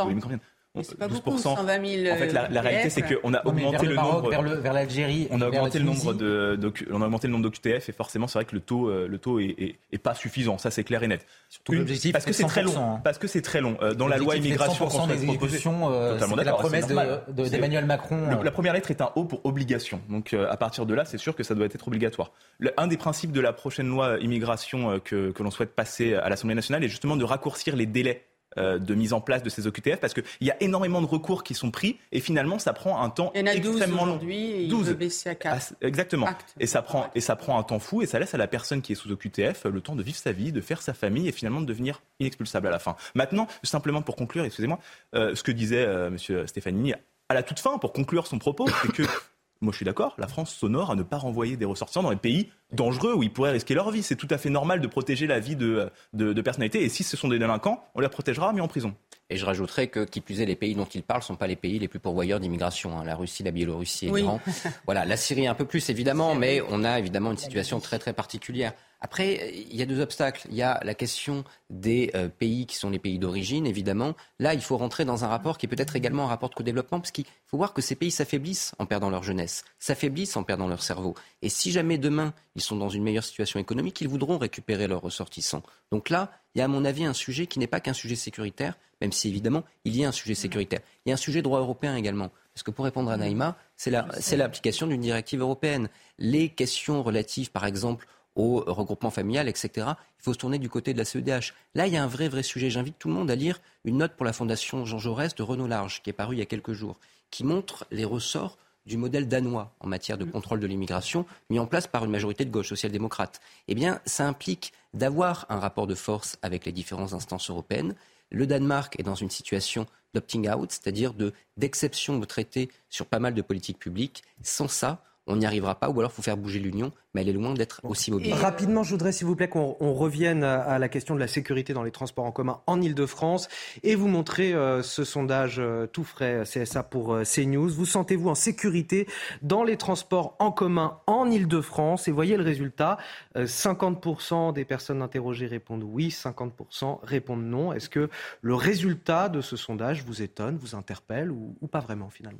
c'est 0.84 0.98
pas 0.98 1.08
beaucoup, 1.08 1.38
120 1.38 1.86
000. 2.04 2.14
En 2.14 2.18
fait, 2.18 2.32
la, 2.32 2.62
réalité, 2.62 2.90
c'est 2.90 3.02
qu'on 3.02 3.34
a 3.34 3.46
augmenté 3.46 3.88
le, 3.88 3.96
nombre. 3.96 4.30
Vers 4.30 4.74
l'Algérie. 4.74 5.28
On 5.32 5.42
a 5.42 5.48
augmenté 5.48 5.80
le 5.80 5.86
nombre 5.86 6.14
de, 6.14 6.60
on 6.92 7.02
a 7.02 7.06
augmenté 7.06 7.28
le 7.28 7.34
nombre 7.34 7.44
d'OQTF 7.46 7.90
et 7.90 7.92
forcément, 7.92 8.28
c'est 8.28 8.38
vrai 8.38 8.46
que 8.46 8.56
le 8.56 8.62
taux, 8.62 8.88
euh, 8.88 9.08
le 9.08 9.18
taux 9.18 9.40
est, 9.40 9.78
pas 10.04 10.14
suffisant. 10.14 10.58
Ça, 10.58 10.70
c'est 10.70 10.84
clair 10.84 11.02
et 11.04 11.08
net. 11.08 11.26
Surtout 11.50 11.74
l'objectif, 11.74 12.14
parce 12.14 12.26
que 12.26 12.34
c'est 12.34 12.46
très 12.46 12.62
long. 12.62 12.74
Hein. 12.78 13.02
Parce 13.04 13.18
que 13.18 13.28
c'est 13.28 13.42
très 13.42 13.62
long. 13.62 13.78
Euh, 13.82 13.94
dans 13.94 14.08
la 14.08 14.18
loi 14.18 14.36
immigration, 14.36 14.88
qu'on 14.88 15.08
des 15.08 15.24
exécutions, 15.24 15.92
euh, 15.92 16.18
c'est 16.20 16.44
la 16.44 16.54
promesse 16.54 16.88
d'Emmanuel 16.88 17.86
Macron. 17.86 18.42
la 18.44 18.52
première 18.52 18.74
lettre 18.74 18.92
est 18.92 19.02
un 19.02 19.12
O 19.16 19.26
pour 19.26 19.46
obligation. 19.46 20.02
Donc, 20.10 20.34
à 20.34 20.58
partir 20.58 20.86
de 20.86 20.94
là, 20.94 21.06
c'est 21.06 21.18
sûr 21.18 21.36
que 21.36 21.44
ça 21.44 21.56
doit 21.56 21.66
être 21.66 21.88
obligatoire. 21.88 22.32
un 22.78 22.88
des 22.88 22.98
principes 22.98 23.32
de 23.32 23.42
la 23.42 23.54
prochaine 23.54 23.88
loi 23.88 24.18
immigration 24.20 25.00
que, 25.04 25.32
que 25.32 25.44
l'on 25.44 25.52
souhaite 25.52 25.74
passer 25.74 26.14
à 26.14 26.30
l'Assemblée 26.30 26.56
nationale 26.56 26.84
est 26.84 26.90
justement 26.90 27.16
de 27.16 27.24
raccourcir 27.24 27.76
les 27.76 27.86
délais 27.86 28.29
euh, 28.29 28.29
de 28.60 28.96
mise 28.96 29.14
en 29.14 29.22
place 29.22 29.44
de 29.44 29.50
ces 29.50 29.68
OQTF 29.68 30.00
parce 30.00 30.14
qu'il 30.14 30.24
y 30.42 30.52
a 30.52 30.62
énormément 30.62 31.02
de 31.02 31.06
recours 31.06 31.44
qui 31.44 31.54
sont 31.54 31.72
pris 31.72 31.98
et 32.12 32.20
finalement 32.20 32.60
ça 32.60 32.74
prend 32.74 33.02
un 33.02 33.10
temps 33.10 33.32
extrêmement 33.34 34.06
long. 34.06 34.20
Et 34.28 34.68
12 34.68 34.96
à 35.26 35.36
4. 35.36 35.46
Ah, 35.46 35.76
exactement. 35.82 36.28
Et 36.60 36.68
ça 36.68 36.82
prend 36.82 37.10
et 37.16 37.22
ça 37.22 37.36
prend 37.36 37.58
un 37.58 37.64
temps 37.64 37.80
fou 37.80 38.02
et 38.02 38.06
ça 38.06 38.20
laisse 38.20 38.34
à 38.34 38.38
la 38.38 38.48
personne 38.48 38.82
qui 38.82 38.94
est 38.94 38.96
sous 38.96 39.12
OQTF 39.12 39.66
le 39.66 39.82
temps 39.82 39.96
de 39.96 40.04
vivre 40.04 40.18
sa 40.18 40.32
vie, 40.32 40.52
de 40.52 40.62
faire 40.62 40.82
sa 40.82 40.94
famille 40.94 41.28
et 41.28 41.32
finalement 41.32 41.62
de 41.62 41.66
devenir 41.66 42.02
inexpulsable 42.20 42.68
à 42.68 42.72
la 42.72 42.80
fin. 42.80 42.96
Maintenant, 43.16 43.48
simplement 43.64 44.02
pour 44.02 44.16
conclure, 44.16 44.44
excusez-moi, 44.46 44.80
euh, 45.16 45.36
ce 45.36 45.44
que 45.44 45.52
disait 45.52 45.86
euh, 45.86 46.10
Monsieur 46.10 46.46
Stefanini 46.48 46.94
à 47.30 47.34
la 47.34 47.44
toute 47.44 47.60
fin 47.60 47.78
pour 47.78 47.94
conclure 47.94 48.28
son 48.28 48.40
propos, 48.40 48.68
c'est 48.82 48.92
que 48.92 49.04
moi, 49.62 49.72
je 49.72 49.78
suis 49.78 49.86
d'accord. 49.86 50.16
La 50.18 50.28
France 50.28 50.54
s'honore 50.54 50.92
à 50.92 50.96
ne 50.96 51.04
pas 51.04 51.18
renvoyer 51.18 51.58
des 51.58 51.66
ressortissants 51.66 52.04
dans 52.04 52.10
les 52.10 52.16
pays 52.16 52.52
dangereux 52.72 53.14
où 53.14 53.24
ils 53.24 53.32
pourraient 53.32 53.52
risquer 53.52 53.74
leur 53.74 53.92
vie. 53.92 54.04
C'est 54.04 54.16
tout 54.16 54.28
à 54.30 54.38
fait 54.38 54.50
normal 54.50 54.82
de 54.82 54.88
protéger 54.88 55.28
la 55.28 55.40
vie 55.40 55.56
de, 55.56 55.90
de, 56.14 56.42
personnalités. 56.42 56.84
Et 56.84 56.90
si 56.90 57.04
ce 57.04 57.18
sont 57.18 57.28
des 57.28 57.40
délinquants, 57.40 57.84
on 57.96 58.02
les 58.02 58.10
protégera, 58.10 58.54
mais 58.54 58.62
en 58.62 58.68
prison. 58.68 58.94
Et 59.30 59.38
je 59.38 59.46
rajouterais 59.46 59.88
que, 59.88 60.06
qui 60.06 60.22
plus 60.22 60.42
est, 60.42 60.46
les 60.46 60.56
pays 60.56 60.76
dont 60.76 60.86
il 60.86 61.04
parle 61.04 61.22
ne 61.22 61.26
sont 61.26 61.36
pas 61.36 61.48
les 61.48 61.56
pays 61.56 61.78
les 61.78 61.88
plus 61.88 62.00
pourvoyeurs 62.00 62.40
d'immigration. 62.40 62.98
Hein. 62.98 63.04
La 63.04 63.16
Russie, 63.16 63.44
la 63.44 63.52
Biélorussie 63.52 64.08
et 64.08 64.12
l'Iran. 64.12 64.40
voilà, 64.86 65.06
la 65.06 65.18
Syrie 65.18 65.48
un 65.48 65.54
peu 65.54 65.66
plus, 65.66 65.90
évidemment, 65.90 66.36
mais 66.36 66.62
on 66.70 66.84
a 66.84 66.98
évidemment 66.98 67.32
une 67.32 67.38
situation 67.38 67.80
très, 67.80 68.00
très 68.00 68.14
particulière. 68.14 68.74
Après, 69.02 69.54
il 69.54 69.76
y 69.76 69.82
a 69.82 69.86
deux 69.86 70.02
obstacles. 70.02 70.46
Il 70.50 70.56
y 70.56 70.62
a 70.62 70.80
la 70.84 70.94
question 70.94 71.46
des 71.70 72.12
euh, 72.16 72.28
pays 72.28 72.66
qui 72.66 72.76
sont 72.76 72.90
les 72.90 73.00
pays 73.00 73.18
d'origine, 73.18 73.66
évidemment. 73.66 74.14
Là, 74.40 74.54
il 74.54 74.62
faut 74.62 74.76
rentrer 74.76 75.06
dans 75.06 75.24
un 75.24 75.28
rapport 75.28 75.58
qui 75.58 75.68
est 75.68 75.70
peut-être 75.70 75.96
également 75.96 76.26
un 76.26 76.28
rapport 76.28 76.50
de 76.50 76.56
co-développement, 76.56 77.00
parce 77.00 77.12
qu'il 77.12 77.26
faut 77.46 77.58
voir 77.58 77.74
que 77.74 77.82
ces 77.82 77.96
pays 77.96 78.12
s'affaiblissent 78.12 78.74
en 78.78 78.86
perdant 78.86 79.10
leur 79.10 79.24
jeunesse, 79.24 79.64
s'affaiblissent 79.80 80.36
en 80.36 80.44
perdant 80.44 80.68
leur 80.68 80.84
cerveau. 80.84 81.16
Et 81.42 81.50
si 81.50 81.72
jamais 81.72 81.98
demain, 81.98 82.34
ils 82.60 82.64
sont 82.64 82.76
dans 82.76 82.90
une 82.90 83.04
meilleure 83.04 83.24
situation 83.24 83.60
économique, 83.60 84.00
ils 84.02 84.08
voudront 84.08 84.38
récupérer 84.38 84.88
leurs 84.88 85.02
ressortissants. 85.02 85.64
Donc 85.92 86.10
là, 86.10 86.32
il 86.54 86.60
y 86.60 86.62
a 86.62 86.66
à 86.66 86.68
mon 86.68 86.86
avis 86.86 87.06
un 87.06 87.14
sujet 87.14 87.48
qui 87.48 87.60
n'est 87.60 87.68
pas 87.68 87.80
qu'un 87.80 87.94
sujet 87.94 88.16
sécuritaire, 88.16 88.78
même 89.02 89.12
si 89.12 89.30
évidemment, 89.30 89.64
il 89.86 89.96
y 89.96 90.04
a 90.04 90.10
un 90.10 90.12
sujet 90.12 90.36
sécuritaire. 90.36 90.82
Il 91.06 91.10
y 91.10 91.12
a 91.12 91.16
un 91.16 91.18
sujet 91.18 91.42
droit 91.42 91.60
européen 91.60 91.96
également. 91.96 92.32
Parce 92.54 92.64
que 92.64 92.72
pour 92.72 92.86
répondre 92.86 93.10
à 93.10 93.18
Naïma, 93.18 93.58
c'est 93.78 93.92
l'application 94.36 94.88
d'une 94.88 95.02
directive 95.02 95.40
européenne. 95.40 95.90
Les 96.18 96.50
questions 96.50 97.02
relatives, 97.02 97.52
par 97.52 97.66
exemple, 97.66 98.08
au 98.36 98.64
regroupement 98.68 99.10
familial, 99.10 99.48
etc. 99.48 99.70
Il 99.78 100.24
faut 100.24 100.34
se 100.34 100.38
tourner 100.38 100.60
du 100.60 100.70
côté 100.70 100.94
de 100.94 100.98
la 100.98 101.06
CEDH. 101.06 101.54
Là, 101.76 101.88
il 101.88 101.94
y 101.94 101.98
a 101.98 102.04
un 102.04 102.08
vrai, 102.08 102.28
vrai 102.28 102.44
sujet. 102.44 102.70
J'invite 102.70 103.00
tout 103.00 103.08
le 103.08 103.14
monde 103.14 103.32
à 103.32 103.36
lire 103.36 103.62
une 103.86 103.98
note 103.98 104.16
pour 104.16 104.26
la 104.26 104.34
Fondation 104.34 104.86
Jean 104.86 105.00
Jaurès 105.00 105.34
de 105.36 105.44
Renaud 105.44 105.68
Large, 105.68 106.02
qui 106.02 106.10
est 106.10 106.14
parue 106.14 106.36
il 106.36 106.40
y 106.40 106.42
a 106.42 106.46
quelques 106.46 106.74
jours, 106.74 107.00
qui 107.32 107.44
montre 107.44 107.86
les 107.92 108.06
ressorts 108.06 108.58
du 108.86 108.98
modèle 108.98 109.28
danois 109.28 109.76
en 109.80 109.88
matière 109.88 110.18
de 110.18 110.26
contrôle 110.26 110.60
de 110.60 110.68
l'immigration, 110.68 111.26
mis 111.50 111.60
en 111.60 111.68
place 111.68 111.88
par 111.88 112.06
une 112.06 112.12
majorité 112.12 112.46
de 112.46 112.52
gauche 112.52 112.70
social-démocrate. 112.70 113.40
Eh 113.68 113.76
bien, 113.76 114.02
ça 114.06 114.28
implique 114.28 114.74
d'avoir 114.94 115.46
un 115.50 115.60
rapport 115.60 115.88
de 115.88 115.96
force 115.96 116.38
avec 116.42 116.66
les 116.66 116.72
différentes 116.72 117.14
instances 117.14 117.50
européennes. 117.50 117.96
Le 118.32 118.48
Danemark 118.48 119.00
est 119.00 119.04
dans 119.04 119.16
une 119.16 119.30
situation 119.30 119.86
d'opting 120.14 120.50
out, 120.50 120.72
c'est-à-dire 120.72 121.14
d'exception 121.58 122.18
de 122.18 122.26
traité 122.26 122.70
sur 122.90 123.06
pas 123.06 123.20
mal 123.20 123.34
de 123.34 123.42
politiques 123.42 123.80
publiques. 123.80 124.24
Sans 124.42 124.68
ça, 124.68 125.04
on 125.30 125.36
n'y 125.38 125.46
arrivera 125.46 125.76
pas, 125.76 125.90
ou 125.90 126.00
alors 126.00 126.12
il 126.12 126.16
faut 126.16 126.22
faire 126.22 126.38
bouger 126.38 126.60
l'Union, 126.60 126.92
mais 127.14 127.22
elle 127.22 127.30
est 127.30 127.34
loin 127.34 127.54
d'être 127.54 127.80
aussi 127.84 128.12
mobile. 128.12 128.34
Rapidement, 128.34 128.84
je 128.84 128.92
voudrais, 128.92 129.12
s'il 129.12 129.28
vous 129.28 129.36
plaît, 129.36 129.48
qu'on 129.48 129.94
revienne 129.94 130.44
à 130.44 130.80
la 130.80 130.90
question 130.90 131.16
de 131.16 131.20
la 131.20 131.28
sécurité 131.28 131.74
dans 131.74 131.84
les 131.84 131.92
transports 131.92 132.26
en 132.26 132.32
commun 132.32 132.62
en 132.68 132.82
Ile-de-France 132.82 133.48
et 133.84 133.96
vous 133.96 134.08
montrer 134.08 134.54
euh, 134.54 134.82
ce 134.82 135.04
sondage 135.04 135.60
euh, 135.60 135.88
tout 135.88 136.04
frais 136.04 136.44
CSA 136.44 136.84
pour 136.84 137.14
euh, 137.14 137.24
CNews. 137.24 137.70
Vous 137.70 137.86
sentez-vous 137.86 138.30
en 138.30 138.36
sécurité 138.36 139.08
dans 139.42 139.64
les 139.64 139.78
transports 139.78 140.36
en 140.40 140.52
commun 140.52 141.00
en 141.08 141.30
Ile-de-France? 141.30 142.08
Et 142.08 142.12
voyez 142.12 142.36
le 142.36 142.44
résultat 142.44 142.98
50% 143.36 144.54
des 144.54 144.66
personnes 144.66 145.02
interrogées 145.02 145.48
répondent 145.48 145.84
oui, 145.84 146.10
50% 146.10 147.00
répondent 147.04 147.46
non. 147.46 147.72
Est-ce 147.74 147.90
que 147.90 148.10
le 148.42 148.56
résultat 148.56 149.30
de 149.30 149.42
ce 149.42 149.56
sondage 149.56 150.04
vous 150.04 150.22
étonne, 150.22 150.58
vous 150.58 150.76
interpelle 150.76 151.32
ou 151.32 151.68
pas 151.72 151.80
vraiment 151.80 152.10
finalement? 152.10 152.40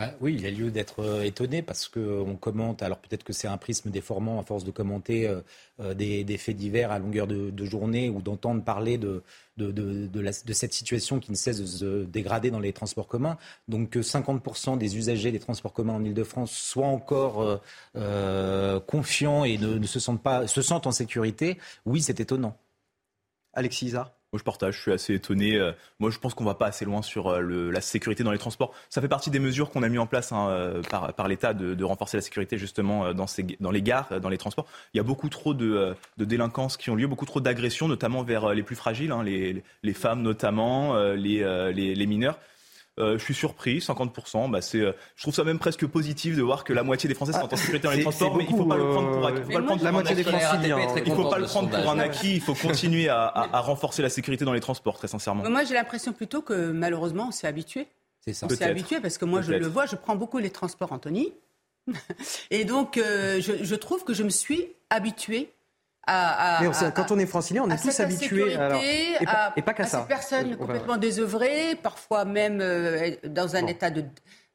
Ah 0.00 0.12
oui, 0.20 0.34
il 0.34 0.42
y 0.42 0.46
a 0.46 0.50
lieu 0.50 0.70
d'être 0.70 1.00
euh, 1.00 1.22
étonné 1.24 1.60
parce 1.60 1.88
qu'on 1.88 2.36
commente, 2.36 2.82
alors 2.82 2.98
peut-être 2.98 3.24
que 3.24 3.32
c'est 3.32 3.48
un 3.48 3.56
prisme 3.56 3.90
déformant 3.90 4.38
à 4.38 4.44
force 4.44 4.62
de 4.62 4.70
commenter 4.70 5.26
euh, 5.26 5.40
euh, 5.80 5.92
des, 5.92 6.38
faits 6.38 6.56
divers 6.56 6.92
à 6.92 7.00
longueur 7.00 7.26
de, 7.26 7.64
journée 7.64 8.08
ou 8.08 8.22
d'entendre 8.22 8.62
parler 8.62 8.96
de, 8.96 9.22
cette 10.52 10.72
situation 10.72 11.18
qui 11.18 11.32
ne 11.32 11.36
cesse 11.36 11.60
de 11.60 11.66
se 11.66 12.04
dégrader 12.04 12.52
dans 12.52 12.60
les 12.60 12.72
transports 12.72 13.08
communs. 13.08 13.38
Donc 13.66 13.90
que 13.90 13.98
50% 13.98 14.78
des 14.78 14.96
usagers 14.96 15.32
des 15.32 15.40
transports 15.40 15.72
communs 15.72 15.94
en 15.94 16.04
Ile-de-France 16.04 16.52
soient 16.52 16.86
encore 16.86 17.60
confiants 18.86 19.44
et 19.44 19.58
ne, 19.58 19.84
se, 19.84 19.98
sentent 19.98 20.22
pas, 20.22 20.46
se 20.46 20.62
sentent 20.62 20.86
en 20.86 20.92
sécurité, 20.92 21.58
oui, 21.86 22.02
c'est 22.02 22.20
étonnant. 22.20 22.56
Alexis 23.52 23.86
Isard 23.86 24.12
moi, 24.32 24.38
je 24.38 24.44
partage, 24.44 24.76
je 24.76 24.80
suis 24.82 24.92
assez 24.92 25.14
étonné. 25.14 25.56
Euh, 25.56 25.72
moi, 26.00 26.10
je 26.10 26.18
pense 26.18 26.34
qu'on 26.34 26.44
va 26.44 26.54
pas 26.54 26.66
assez 26.66 26.84
loin 26.84 27.00
sur 27.00 27.30
euh, 27.30 27.70
la 27.72 27.80
sécurité 27.80 28.24
dans 28.24 28.30
les 28.30 28.38
transports. 28.38 28.74
Ça 28.90 29.00
fait 29.00 29.08
partie 29.08 29.30
des 29.30 29.38
mesures 29.38 29.70
qu'on 29.70 29.82
a 29.82 29.88
mis 29.88 29.96
en 29.96 30.06
place 30.06 30.32
hein, 30.32 30.48
euh, 30.50 30.82
par, 30.82 31.28
l'État 31.28 31.54
de, 31.54 31.82
renforcer 31.82 32.18
la 32.18 32.20
sécurité 32.20 32.58
justement 32.58 33.14
dans, 33.14 33.26
les 33.70 33.82
gares, 33.82 34.20
dans 34.20 34.28
les 34.28 34.36
transports. 34.36 34.66
Il 34.92 34.98
y 34.98 35.00
a 35.00 35.02
beaucoup 35.02 35.30
trop 35.30 35.54
de, 35.54 35.94
délinquances 36.18 36.76
qui 36.76 36.90
ont 36.90 36.94
lieu, 36.94 37.06
beaucoup 37.06 37.24
trop 37.24 37.40
d'agressions, 37.40 37.88
notamment 37.88 38.22
vers 38.22 38.52
les 38.52 38.62
plus 38.62 38.76
fragiles, 38.76 39.12
hein, 39.12 39.22
les, 39.22 39.94
femmes 39.94 40.20
notamment, 40.20 40.94
les 41.14 42.06
mineurs. 42.06 42.38
Euh, 42.98 43.18
je 43.18 43.24
suis 43.24 43.34
surpris, 43.34 43.78
50%. 43.78 44.50
Bah 44.50 44.60
c'est, 44.60 44.80
euh, 44.80 44.92
je 45.16 45.22
trouve 45.22 45.34
ça 45.34 45.44
même 45.44 45.58
presque 45.58 45.86
positif 45.86 46.36
de 46.36 46.42
voir 46.42 46.64
que 46.64 46.72
la 46.72 46.82
moitié 46.82 47.08
des 47.08 47.14
Français 47.14 47.32
sont 47.32 47.52
en 47.52 47.56
sécurité 47.56 47.86
dans 47.86 47.94
les 47.94 48.02
transports, 48.02 48.36
mais 48.36 48.44
il 48.44 48.52
ne 48.52 48.58
faut 48.58 48.64
pas 48.66 48.76
le 48.76 48.88
prendre 48.88 49.12
pour 49.12 49.26
acquis. 49.26 49.84
la 49.84 49.92
moitié 49.92 50.14
des 50.16 50.22
Il 51.06 51.14
faut 51.14 51.28
pas 51.28 51.38
le 51.38 51.46
prendre 51.46 51.70
pour 51.70 51.90
un 51.90 51.98
acquis. 51.98 52.36
Il 52.36 52.40
faut 52.40 52.54
continuer 52.54 53.08
à, 53.08 53.26
à, 53.26 53.60
renforcer 53.60 54.02
la 54.02 54.10
sécurité 54.10 54.44
dans 54.44 54.52
les 54.52 54.60
transports, 54.60 54.98
très 54.98 55.08
sincèrement. 55.08 55.48
Moi, 55.48 55.64
j'ai 55.64 55.74
l'impression 55.74 56.12
plutôt 56.12 56.42
que 56.42 56.70
malheureusement, 56.72 57.26
on 57.28 57.32
s'est 57.32 57.46
habitué. 57.46 57.86
C'est 58.20 58.32
ça. 58.32 58.46
On 58.46 58.48
s'est 58.48 58.64
habitué 58.64 59.00
parce 59.00 59.18
que 59.18 59.24
moi, 59.24 59.42
je 59.42 59.52
le 59.52 59.66
vois, 59.66 59.86
je 59.86 59.96
prends 59.96 60.16
beaucoup 60.16 60.38
les 60.38 60.50
transports, 60.50 60.92
Anthony. 60.92 61.32
Et 62.50 62.64
donc, 62.64 62.98
euh, 62.98 63.40
je, 63.40 63.64
je 63.64 63.74
trouve 63.74 64.04
que 64.04 64.12
je 64.12 64.22
me 64.22 64.30
suis 64.30 64.68
habitué 66.08 66.90
quand 66.94 67.10
on 67.10 67.18
est 67.18 67.26
francilien, 67.26 67.62
on 67.64 67.70
est 67.70 67.82
tous 67.82 68.00
habitués. 68.00 68.56
et, 69.56 69.62
pas, 69.62 69.74
qu'à 69.74 69.84
ça. 69.84 70.02
Ces 70.02 70.08
personnes 70.08 70.56
complètement 70.56 70.96
désœuvrées, 70.96 71.76
parfois 71.82 72.24
même 72.24 72.60
euh, 72.60 73.10
dans 73.24 73.56
un 73.56 73.66
état 73.66 73.90
de, 73.90 74.04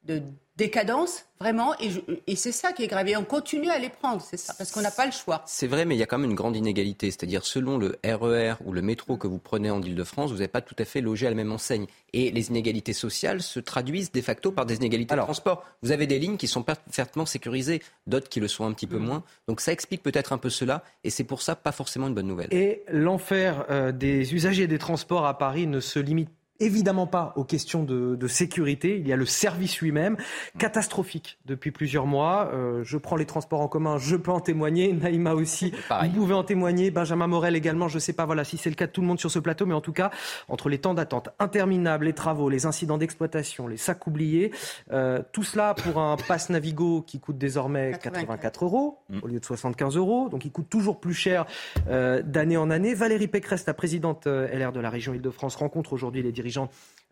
de 0.05 0.21
décadence, 0.55 1.25
vraiment, 1.39 1.73
et, 1.79 2.35
c'est 2.35 2.51
ça 2.51 2.73
qui 2.73 2.83
est 2.83 2.87
grave. 2.87 3.07
Et 3.07 3.17
on 3.17 3.23
continue 3.23 3.69
à 3.69 3.79
les 3.79 3.89
prendre, 3.89 4.21
c'est 4.21 4.37
ça, 4.37 4.53
parce 4.55 4.71
qu'on 4.71 4.81
n'a 4.81 4.91
pas 4.91 5.05
le 5.05 5.11
choix. 5.11 5.41
C'est 5.47 5.65
vrai, 5.65 5.85
mais 5.85 5.95
il 5.95 5.97
y 5.97 6.03
a 6.03 6.05
quand 6.05 6.19
même 6.19 6.29
une 6.29 6.35
grande 6.35 6.55
inégalité. 6.55 7.09
C'est-à-dire, 7.09 7.43
selon 7.43 7.77
le 7.77 7.97
RER 8.05 8.51
e 8.51 8.55
ou 8.65 8.71
le 8.71 8.81
métro 8.81 9.17
que 9.17 9.25
vous 9.25 9.39
prenez 9.39 9.71
en 9.71 9.81
Ile-de-France, 9.81 10.31
vous 10.31 10.37
n'êtes 10.39 10.51
pas 10.51 10.61
tout 10.61 10.75
à 10.77 10.85
fait 10.85 11.01
logé 11.01 11.25
à 11.25 11.29
la 11.29 11.35
même 11.35 11.51
enseigne. 11.51 11.87
Et 12.13 12.29
les 12.29 12.49
inégalités 12.49 12.93
sociales 12.93 13.41
se 13.41 13.59
traduisent 13.59 14.11
de 14.11 14.21
facto 14.21 14.51
par 14.51 14.67
des 14.67 14.75
inégalités 14.75 15.15
de 15.15 15.21
transport. 15.21 15.65
Vous 15.81 15.91
avez 15.91 16.05
des 16.05 16.19
lignes 16.19 16.37
qui 16.37 16.47
sont 16.47 16.61
parfaitement 16.61 17.25
sécurisées, 17.25 17.81
d'autres 18.05 18.29
qui 18.29 18.39
le 18.39 18.47
sont 18.47 18.65
un 18.65 18.73
petit 18.73 18.87
peu 18.87 18.99
mm. 18.99 19.05
moins. 19.05 19.23
Donc 19.47 19.59
ça 19.59 19.71
explique 19.71 20.03
peut-être 20.03 20.33
un 20.33 20.37
peu 20.37 20.51
cela, 20.51 20.83
et 21.03 21.09
c'est 21.09 21.23
pour 21.23 21.41
ça 21.41 21.55
pas 21.55 21.71
forcément 21.71 22.07
une 22.07 22.13
bonne 22.13 22.27
nouvelle. 22.27 22.53
Et 22.53 22.83
l'enfer 22.89 23.65
euh, 23.71 23.91
des 23.91 24.35
usagers 24.35 24.67
des 24.67 24.77
transports 24.77 25.25
à 25.25 25.37
Paris 25.37 25.65
ne 25.65 25.79
se 25.79 25.97
limite 25.97 26.29
évidemment 26.65 27.07
pas 27.07 27.33
aux 27.35 27.43
questions 27.43 27.83
de, 27.83 28.27
sécurité. 28.27 28.97
Il 28.97 29.07
y 29.07 29.13
a 29.13 29.15
le 29.15 29.25
service 29.25 29.79
lui-même, 29.79 30.17
catastrophique 30.57 31.37
depuis 31.45 31.71
plusieurs 31.71 32.07
mois. 32.07 32.49
Euh, 32.53 32.83
je 32.83 32.97
prends 32.97 33.15
les 33.15 33.25
transports 33.25 33.61
en 33.61 33.67
commun, 33.67 33.97
je 33.97 34.15
peux 34.15 34.31
en 34.31 34.39
témoigner. 34.39 34.93
Naïma 35.03 35.33
aussi, 35.33 35.73
vous 35.89 36.09
pouvez 36.09 36.33
en 36.33 36.43
témoigner. 36.43 36.89
Benjamin 36.89 37.27
Morel 37.27 37.55
également, 37.55 37.87
je 37.87 37.95
ne 37.95 37.99
sais 37.99 38.13
pas 38.13 38.25
voilà, 38.25 38.43
si 38.43 38.57
c'est 38.57 38.69
le 38.69 38.75
cas 38.75 38.87
de 38.87 38.91
tout 38.91 39.01
le 39.01 39.07
monde 39.07 39.19
sur 39.19 39.29
ce 39.29 39.39
plateau, 39.39 39.65
mais 39.65 39.73
en 39.73 39.81
tout 39.81 39.91
cas, 39.91 40.09
entre 40.47 40.69
les 40.69 40.77
temps 40.77 40.93
d'attente 40.93 41.29
interminables, 41.39 42.05
les 42.05 42.13
travaux, 42.13 42.49
les 42.49 42.65
incidents 42.65 42.97
d'exploitation, 42.97 43.67
les 43.67 43.77
sacs 43.77 44.07
oubliés, 44.07 44.51
euh, 44.91 45.21
tout 45.31 45.43
cela 45.43 45.73
pour 45.73 45.99
un 45.99 46.15
pass 46.15 46.49
Navigo 46.49 47.01
qui 47.01 47.19
coûte 47.19 47.37
désormais 47.37 47.97
84 48.01 48.65
euros 48.65 48.99
mm. 49.09 49.19
au 49.21 49.27
lieu 49.27 49.39
de 49.39 49.45
75 49.45 49.97
euros, 49.97 50.29
donc 50.29 50.45
il 50.45 50.51
coûte 50.51 50.69
toujours 50.69 50.99
plus 50.99 51.13
cher 51.13 51.45
euh, 51.89 52.21
d'année 52.23 52.57
en 52.57 52.69
année. 52.69 52.93
Valérie 52.93 53.27
Pécresse, 53.27 53.65
la 53.65 53.73
présidente 53.73 54.27
LR 54.27 54.71
de 54.71 54.79
la 54.79 54.89
région 54.89 55.13
Île-de-France, 55.13 55.55
rencontre 55.55 55.93
aujourd'hui 55.93 56.23
les 56.23 56.31
dirigeants 56.31 56.52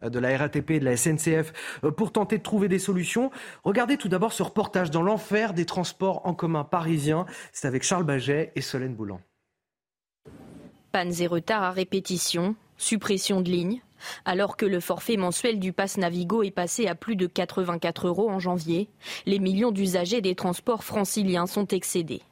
euh, 0.04 0.10
de 0.10 0.19
la 0.19 0.38
RATP 0.38 0.71
et 0.71 0.80
de 0.80 0.86
la 0.86 0.97
SNCF 0.97 1.54
euh, 1.84 1.91
pour 1.91 2.12
tenter 2.12 2.38
de 2.38 2.43
trouver 2.43 2.67
des 2.67 2.80
solutions. 2.80 3.32
Regardez 3.63 3.97
tout 3.97 4.10
d'abord 4.10 4.34
ce 4.34 4.43
reportage 4.43 4.91
dans 4.91 5.04
l'enfer 5.04 5.54
des 5.54 5.65
transports 5.65 6.25
en 6.25 6.34
commun 6.34 6.63
parisiens. 6.63 7.25
C'est 7.51 7.67
avec 7.67 7.84
Charles 7.84 8.04
Baget 8.04 8.51
et 8.56 8.62
Solène 8.62 8.95
Boulan. 8.95 9.19
Pannes 10.91 11.13
et 11.19 11.27
retards 11.27 11.63
à 11.63 11.71
répétition, 11.71 12.56
suppression 12.77 13.41
de 13.41 13.49
lignes. 13.49 13.82
Alors 14.25 14.58
que 14.58 14.65
le 14.65 14.80
forfait 14.80 15.15
mensuel 15.15 15.60
du 15.60 15.73
pass 15.73 15.97
Navigo 15.97 16.43
est 16.43 16.51
passé 16.51 16.88
à 16.88 16.95
plus 16.95 17.15
de 17.15 17.27
84 17.27 18.08
euros 18.08 18.30
en 18.30 18.39
janvier, 18.39 18.89
les 19.27 19.39
millions 19.39 19.71
d'usagers 19.71 20.21
des 20.21 20.36
transports 20.36 20.84
franciliens 20.84 21.45
sont 21.45 21.67
excédés. 21.67 22.23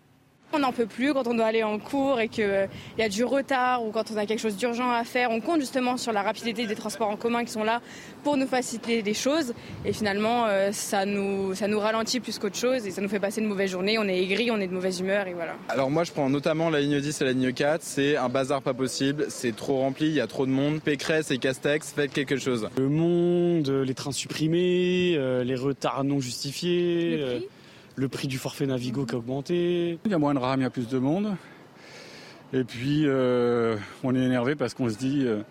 On 0.52 0.60
n'en 0.60 0.72
peut 0.72 0.88
plus 0.88 1.14
quand 1.14 1.28
on 1.28 1.36
doit 1.36 1.46
aller 1.46 1.62
en 1.62 1.78
cours 1.78 2.20
et 2.20 2.28
qu'il 2.28 2.44
euh, 2.44 2.66
y 2.98 3.04
a 3.04 3.10
du 3.10 3.24
retard 3.24 3.86
ou 3.86 3.92
quand 3.92 4.12
on 4.12 4.18
a 4.18 4.26
quelque 4.26 4.40
chose 4.40 4.58
d'urgent 4.58 4.90
à 4.90 5.04
faire. 5.04 5.30
On 5.30 5.42
compte 5.42 5.60
justement 5.60 5.96
sur 5.96 6.12
la 6.12 6.24
rapidité 6.24 6.66
des 6.66 6.76
transports 6.76 7.10
en 7.10 7.18
commun 7.18 7.46
qui 7.46 7.52
sont 7.52 7.64
là 7.64 7.82
pour 8.24 8.36
nous 8.36 8.48
faciliter 8.48 9.04
des 9.04 9.14
choses. 9.14 9.54
Et 9.86 9.94
finalement, 9.94 10.46
euh, 10.48 10.72
ça, 10.72 11.06
nous, 11.06 11.54
ça 11.54 11.68
nous 11.68 11.80
ralentit 11.80 12.20
plus 12.20 12.40
qu'autre 12.40 12.58
chose 12.58 12.88
et 12.88 12.92
ça 12.92 13.02
nous 13.02 13.10
fait 13.10 13.20
passer 13.20 13.42
une 13.42 13.48
mauvaise 13.48 13.70
journée. 13.70 14.00
On 14.00 14.08
est 14.08 14.20
aigri, 14.24 14.50
on 14.50 14.60
est 14.60 14.68
de 14.68 14.74
mauvaise 14.74 15.00
humeur 15.00 15.28
et 15.28 15.34
voilà. 15.34 15.54
Alors 15.68 15.92
moi, 15.92 16.04
je 16.04 16.12
prends 16.12 16.30
notamment 16.32 16.72
la 16.72 16.82
ligne 16.82 17.00
10 17.00 17.22
et 17.22 17.26
la 17.26 17.34
ligne 17.34 17.54
4. 17.54 17.84
C'est 17.84 18.18
un 18.18 18.30
bazar 18.30 18.64
pas 18.64 18.74
possible. 18.74 19.28
C'est 19.30 19.56
trop 19.56 19.78
rempli, 19.78 20.08
il 20.08 20.14
y 20.14 20.22
a 20.22 20.28
trop 20.28 20.48
de 20.48 20.52
monde. 20.52 20.82
Pécresse 20.82 21.30
et 21.30 21.38
Castex, 21.38 21.94
faites 21.94 22.12
quelque 22.12 22.38
chose. 22.38 22.70
Le 22.76 22.90
monde, 22.90 23.70
les 23.70 23.94
trains 23.94 24.12
supprimés, 24.12 25.14
euh, 25.16 25.44
les 25.44 25.56
retards 25.56 26.04
non 26.04 26.20
justifiés 26.20 27.18
le 27.18 27.26
prix? 27.26 27.48
Du 28.08 28.38
forfait 28.38 28.66
Navigo 28.66 29.06
qui 29.06 29.16
a 29.16 29.18
augmenté. 29.18 30.00
Il 30.06 30.12
y 30.12 30.14
a 30.14 30.18
moins 30.18 30.34
de 30.34 30.40
rames, 30.40 30.62
il 30.62 30.64
y 30.64 30.68
a 30.68 30.70
plus 30.70 30.88
de 30.88 31.00
monde. 31.00 31.36
Et 32.54 32.64
puis, 32.64 33.04
euh, 33.06 33.78
on 34.04 34.16
est 34.16 34.24
énervé 34.24 34.56
parce 34.56 34.74
qu'on 34.74 34.90
se 34.90 34.98
dit, 34.98 35.24
euh, 35.26 35.42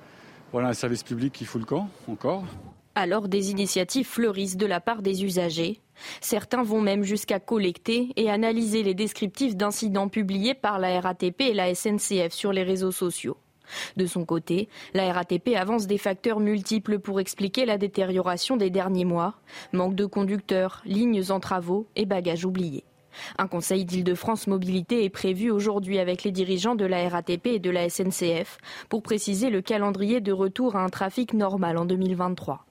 voilà 0.52 0.68
un 0.68 0.74
service 0.74 1.02
public 1.02 1.32
qui 1.32 1.44
fout 1.44 1.60
le 1.60 1.66
camp, 1.66 1.88
encore. 2.08 2.44
Alors, 2.94 3.28
des 3.28 3.52
initiatives 3.52 4.06
fleurissent 4.06 4.56
de 4.56 4.66
la 4.66 4.80
part 4.80 5.02
des 5.02 5.24
usagers. 5.24 5.80
Certains 6.20 6.62
vont 6.62 6.80
même 6.80 7.04
jusqu'à 7.04 7.38
collecter 7.38 8.08
et 8.16 8.30
analyser 8.30 8.82
les 8.82 8.94
descriptifs 8.94 9.56
d'incidents 9.56 10.08
publiés 10.08 10.54
par 10.54 10.78
la 10.78 11.00
RATP 11.00 11.42
et 11.42 11.54
la 11.54 11.72
SNCF 11.74 12.32
sur 12.32 12.52
les 12.52 12.64
réseaux 12.64 12.90
sociaux. 12.90 13.36
De 13.96 14.06
son 14.06 14.24
côté, 14.24 14.68
la 14.94 15.12
RATP 15.12 15.56
avance 15.56 15.86
des 15.86 15.98
facteurs 15.98 16.40
multiples 16.40 16.98
pour 16.98 17.20
expliquer 17.20 17.66
la 17.66 17.78
détérioration 17.78 18.56
des 18.56 18.70
derniers 18.70 19.04
mois. 19.04 19.34
Manque 19.72 19.94
de 19.94 20.06
conducteurs, 20.06 20.82
lignes 20.84 21.22
en 21.30 21.40
travaux 21.40 21.86
et 21.96 22.06
bagages 22.06 22.44
oubliés. 22.44 22.84
Un 23.38 23.48
conseil 23.48 23.84
d'Île-de-France 23.84 24.46
Mobilité 24.46 25.04
est 25.04 25.10
prévu 25.10 25.50
aujourd'hui 25.50 25.98
avec 25.98 26.24
les 26.24 26.32
dirigeants 26.32 26.74
de 26.74 26.84
la 26.84 27.08
RATP 27.08 27.46
et 27.46 27.58
de 27.58 27.70
la 27.70 27.88
SNCF 27.88 28.58
pour 28.88 29.02
préciser 29.02 29.50
le 29.50 29.62
calendrier 29.62 30.20
de 30.20 30.32
retour 30.32 30.76
à 30.76 30.84
un 30.84 30.88
trafic 30.88 31.34
normal 31.34 31.78
en 31.78 31.84
2023. 31.84 32.64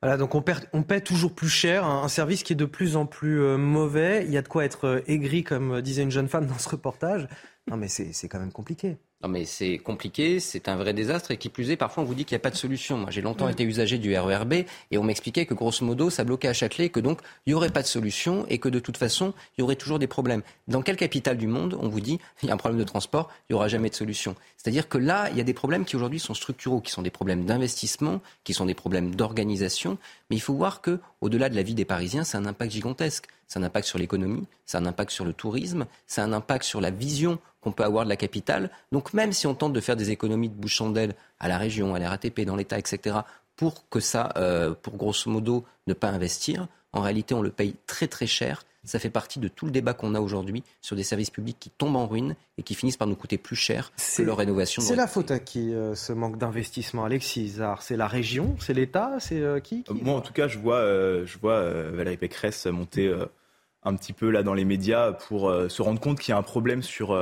Voilà, 0.00 0.16
donc 0.16 0.36
on, 0.36 0.44
on 0.72 0.82
paie 0.84 1.00
toujours 1.00 1.34
plus 1.34 1.48
cher, 1.48 1.84
un, 1.84 2.06
service 2.08 2.44
qui 2.44 2.52
est 2.52 2.56
de 2.56 2.64
plus 2.64 2.94
en 2.94 3.04
plus 3.04 3.42
euh, 3.42 3.56
mauvais. 3.56 4.24
Il 4.26 4.32
y 4.32 4.38
a 4.38 4.42
de 4.42 4.48
quoi 4.48 4.64
être 4.64 4.86
euh, 4.86 5.00
aigri, 5.08 5.42
comme 5.42 5.80
disait 5.82 6.04
une 6.04 6.12
jeune 6.12 6.28
femme 6.28 6.46
dans 6.46 6.58
ce 6.58 6.68
reportage. 6.68 7.26
Non, 7.68 7.76
mais 7.76 7.88
c'est 7.88 8.28
quand 8.28 8.38
même 8.38 8.52
compliqué. 8.52 8.96
Non, 9.20 9.28
mais 9.28 9.46
c'est 9.46 9.78
compliqué, 9.78 10.38
c'est 10.38 10.68
un 10.68 10.76
vrai 10.76 10.94
désastre. 10.94 11.32
Et 11.32 11.38
qui 11.38 11.48
plus 11.48 11.72
est, 11.72 11.76
parfois 11.76 12.04
on 12.04 12.06
vous 12.06 12.14
dit 12.14 12.24
qu'il 12.24 12.36
n'y 12.36 12.40
a 12.40 12.42
pas 12.42 12.50
de 12.50 12.56
solution. 12.56 12.98
Moi, 12.98 13.10
j'ai 13.10 13.20
longtemps 13.20 13.48
été 13.48 13.64
usager 13.64 13.98
du 13.98 14.16
RERB 14.16 14.52
et 14.92 14.98
on 14.98 15.02
m'expliquait 15.02 15.44
que 15.44 15.54
grosso 15.54 15.84
modo, 15.84 16.08
ça 16.08 16.22
bloquait 16.22 16.46
à 16.46 16.52
Châtelet, 16.52 16.88
que 16.88 17.00
donc 17.00 17.20
il 17.44 17.50
n'y 17.50 17.54
aurait 17.54 17.70
pas 17.70 17.82
de 17.82 17.88
solution 17.88 18.46
et 18.48 18.58
que 18.58 18.68
de 18.68 18.78
toute 18.78 18.96
façon, 18.96 19.34
il 19.56 19.62
y 19.62 19.64
aurait 19.64 19.74
toujours 19.74 19.98
des 19.98 20.06
problèmes. 20.06 20.42
Dans 20.68 20.82
quelle 20.82 20.96
capitale 20.96 21.36
du 21.36 21.48
monde, 21.48 21.76
on 21.80 21.88
vous 21.88 22.00
dit, 22.00 22.20
il 22.44 22.48
y 22.48 22.52
a 22.52 22.54
un 22.54 22.58
problème 22.58 22.78
de 22.78 22.84
transport, 22.84 23.28
il 23.48 23.54
n'y 23.54 23.56
aura 23.56 23.66
jamais 23.66 23.90
de 23.90 23.94
solution? 23.96 24.36
C'est-à-dire 24.56 24.88
que 24.88 24.98
là, 24.98 25.28
il 25.32 25.36
y 25.36 25.40
a 25.40 25.44
des 25.44 25.54
problèmes 25.54 25.84
qui 25.84 25.96
aujourd'hui 25.96 26.20
sont 26.20 26.34
structuraux, 26.34 26.80
qui 26.80 26.92
sont 26.92 27.02
des 27.02 27.10
problèmes 27.10 27.44
d'investissement, 27.44 28.20
qui 28.44 28.54
sont 28.54 28.66
des 28.66 28.74
problèmes 28.74 29.16
d'organisation. 29.16 29.98
Mais 30.30 30.36
il 30.36 30.40
faut 30.40 30.54
voir 30.54 30.80
que, 30.80 31.00
au-delà 31.20 31.48
de 31.48 31.54
la 31.54 31.62
vie 31.62 31.74
des 31.74 31.84
Parisiens, 31.84 32.24
c'est 32.24 32.36
un 32.36 32.46
impact 32.46 32.72
gigantesque. 32.72 33.26
C'est 33.46 33.58
un 33.58 33.62
impact 33.62 33.86
sur 33.86 33.98
l'économie, 33.98 34.46
c'est 34.66 34.76
un 34.76 34.84
impact 34.84 35.10
sur 35.10 35.24
le 35.24 35.32
tourisme, 35.32 35.86
c'est 36.06 36.20
un 36.20 36.34
impact 36.34 36.64
sur 36.64 36.82
la 36.82 36.90
vision 36.90 37.38
qu'on 37.62 37.72
peut 37.72 37.82
avoir 37.82 38.04
de 38.04 38.10
la 38.10 38.16
capitale. 38.16 38.70
Donc 38.92 39.14
même 39.14 39.32
si 39.32 39.46
on 39.46 39.54
tente 39.54 39.72
de 39.72 39.80
faire 39.80 39.96
des 39.96 40.10
économies 40.10 40.50
de 40.50 40.54
bouche 40.54 40.82
d'aile 40.92 41.14
à 41.40 41.48
la 41.48 41.56
région, 41.56 41.94
à 41.94 41.98
la 41.98 42.10
RATP, 42.10 42.42
dans 42.42 42.56
l'État, 42.56 42.78
etc., 42.78 43.16
pour 43.56 43.88
que 43.88 44.00
ça, 44.00 44.32
euh, 44.36 44.74
pour 44.74 44.96
grosso 44.96 45.30
modo 45.30 45.64
ne 45.86 45.94
pas 45.94 46.08
investir, 46.08 46.68
en 46.92 47.00
réalité 47.00 47.34
on 47.34 47.42
le 47.42 47.50
paye 47.50 47.74
très 47.86 48.06
très 48.06 48.26
cher. 48.26 48.64
Ça 48.88 48.98
fait 48.98 49.10
partie 49.10 49.38
de 49.38 49.48
tout 49.48 49.66
le 49.66 49.72
débat 49.72 49.94
qu'on 49.94 50.14
a 50.14 50.20
aujourd'hui 50.20 50.64
sur 50.80 50.96
des 50.96 51.02
services 51.02 51.30
publics 51.30 51.58
qui 51.60 51.70
tombent 51.70 51.96
en 51.96 52.06
ruine 52.06 52.36
et 52.56 52.62
qui 52.62 52.74
finissent 52.74 52.96
par 52.96 53.06
nous 53.06 53.16
coûter 53.16 53.38
plus 53.38 53.56
cher 53.56 53.92
que 54.16 54.22
leur 54.22 54.38
rénovation. 54.38 54.82
C'est 54.82 54.96
la 54.96 55.06
faute 55.06 55.30
à 55.30 55.38
qui 55.38 55.74
euh, 55.74 55.94
ce 55.94 56.12
manque 56.12 56.38
d'investissement, 56.38 57.04
Alexis 57.04 57.58
C'est 57.80 57.96
la 57.96 58.06
région? 58.06 58.56
C'est 58.58 58.74
l'État? 58.74 59.16
C'est 59.20 59.40
euh, 59.40 59.60
qui, 59.60 59.84
Moi, 59.90 60.14
en 60.14 60.20
tout 60.20 60.32
cas, 60.32 60.48
je 60.48 60.58
vois, 60.58 60.80
je 61.24 61.38
vois 61.38 61.62
Valérie 61.90 62.16
Pécresse 62.16 62.66
monter 62.66 63.14
un 63.84 63.94
petit 63.94 64.12
peu 64.12 64.30
là 64.30 64.42
dans 64.42 64.54
les 64.54 64.64
médias 64.64 65.12
pour 65.12 65.52
se 65.68 65.82
rendre 65.82 66.00
compte 66.00 66.18
qu'il 66.18 66.32
y 66.32 66.34
a 66.34 66.38
un 66.38 66.42
problème 66.42 66.82
sur 66.82 67.16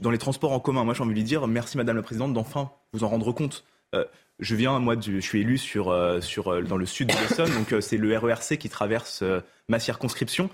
dans 0.00 0.10
les 0.10 0.18
transports 0.18 0.52
en 0.52 0.60
commun. 0.60 0.84
Moi, 0.84 0.94
j'ai 0.94 1.02
envie 1.02 1.10
de 1.10 1.18
lui 1.18 1.24
dire 1.24 1.46
merci, 1.46 1.76
Madame 1.76 1.96
la 1.96 2.02
Présidente, 2.02 2.32
d'enfin 2.32 2.70
vous 2.92 3.04
en 3.04 3.08
rendre 3.08 3.32
compte. 3.32 3.64
Euh, 3.94 4.04
je 4.38 4.54
viens, 4.54 4.78
moi, 4.78 4.96
je 5.00 5.18
suis 5.20 5.40
élu 5.40 5.58
sur, 5.58 5.90
euh, 5.90 6.20
sur, 6.20 6.52
euh, 6.52 6.62
dans 6.62 6.76
le 6.76 6.86
sud 6.86 7.08
de 7.08 7.14
l'Essonne, 7.14 7.50
donc 7.54 7.82
c'est 7.82 7.96
le 7.96 8.16
RERC 8.16 8.58
qui 8.58 8.68
traverse 8.68 9.22
ma 9.68 9.78
circonscription. 9.78 10.50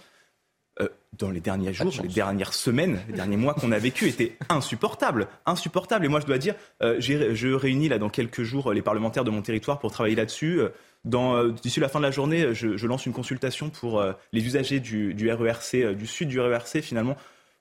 Dans 1.19 1.31
les 1.31 1.41
derniers 1.41 1.75
jours, 1.75 1.93
les 2.03 2.09
dernières 2.09 2.55
semaines, 2.55 3.01
les 3.07 3.15
derniers 3.15 3.37
mois 3.37 3.55
qu'on 3.55 3.71
a 3.71 3.79
vécu 3.79 4.09
étaient 4.09 4.37
insupportables, 4.49 5.29
insupportables. 5.45 6.05
Et 6.07 6.09
moi, 6.09 6.21
je 6.21 6.27
dois 6.27 6.39
dire, 6.39 6.55
je 6.81 7.53
réunis 7.53 7.89
là 7.89 7.99
dans 7.99 8.09
quelques 8.09 8.43
jours 8.43 8.73
les 8.73 8.83
parlementaires 8.83 9.25
de 9.25 9.31
mon 9.31 9.43
territoire 9.43 9.79
pour 9.79 9.93
travailler 9.93 10.17
là-dessus. 10.17 10.61
D'ici 11.05 11.81
la 11.81 11.89
fin 11.89 11.99
de 11.99 12.05
la 12.05 12.11
journée, 12.11 12.55
je, 12.55 12.87
lance 12.87 13.05
une 13.05 13.13
consultation 13.13 13.69
pour 13.69 14.03
les 14.33 14.47
usagers 14.47 14.81
du, 14.81 15.13
du 15.13 15.31
RERC, 15.31 15.95
du 15.95 16.07
sud 16.07 16.29
du 16.29 16.41
RERC 16.41 16.81
finalement, 16.81 17.17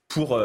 pour 0.08 0.40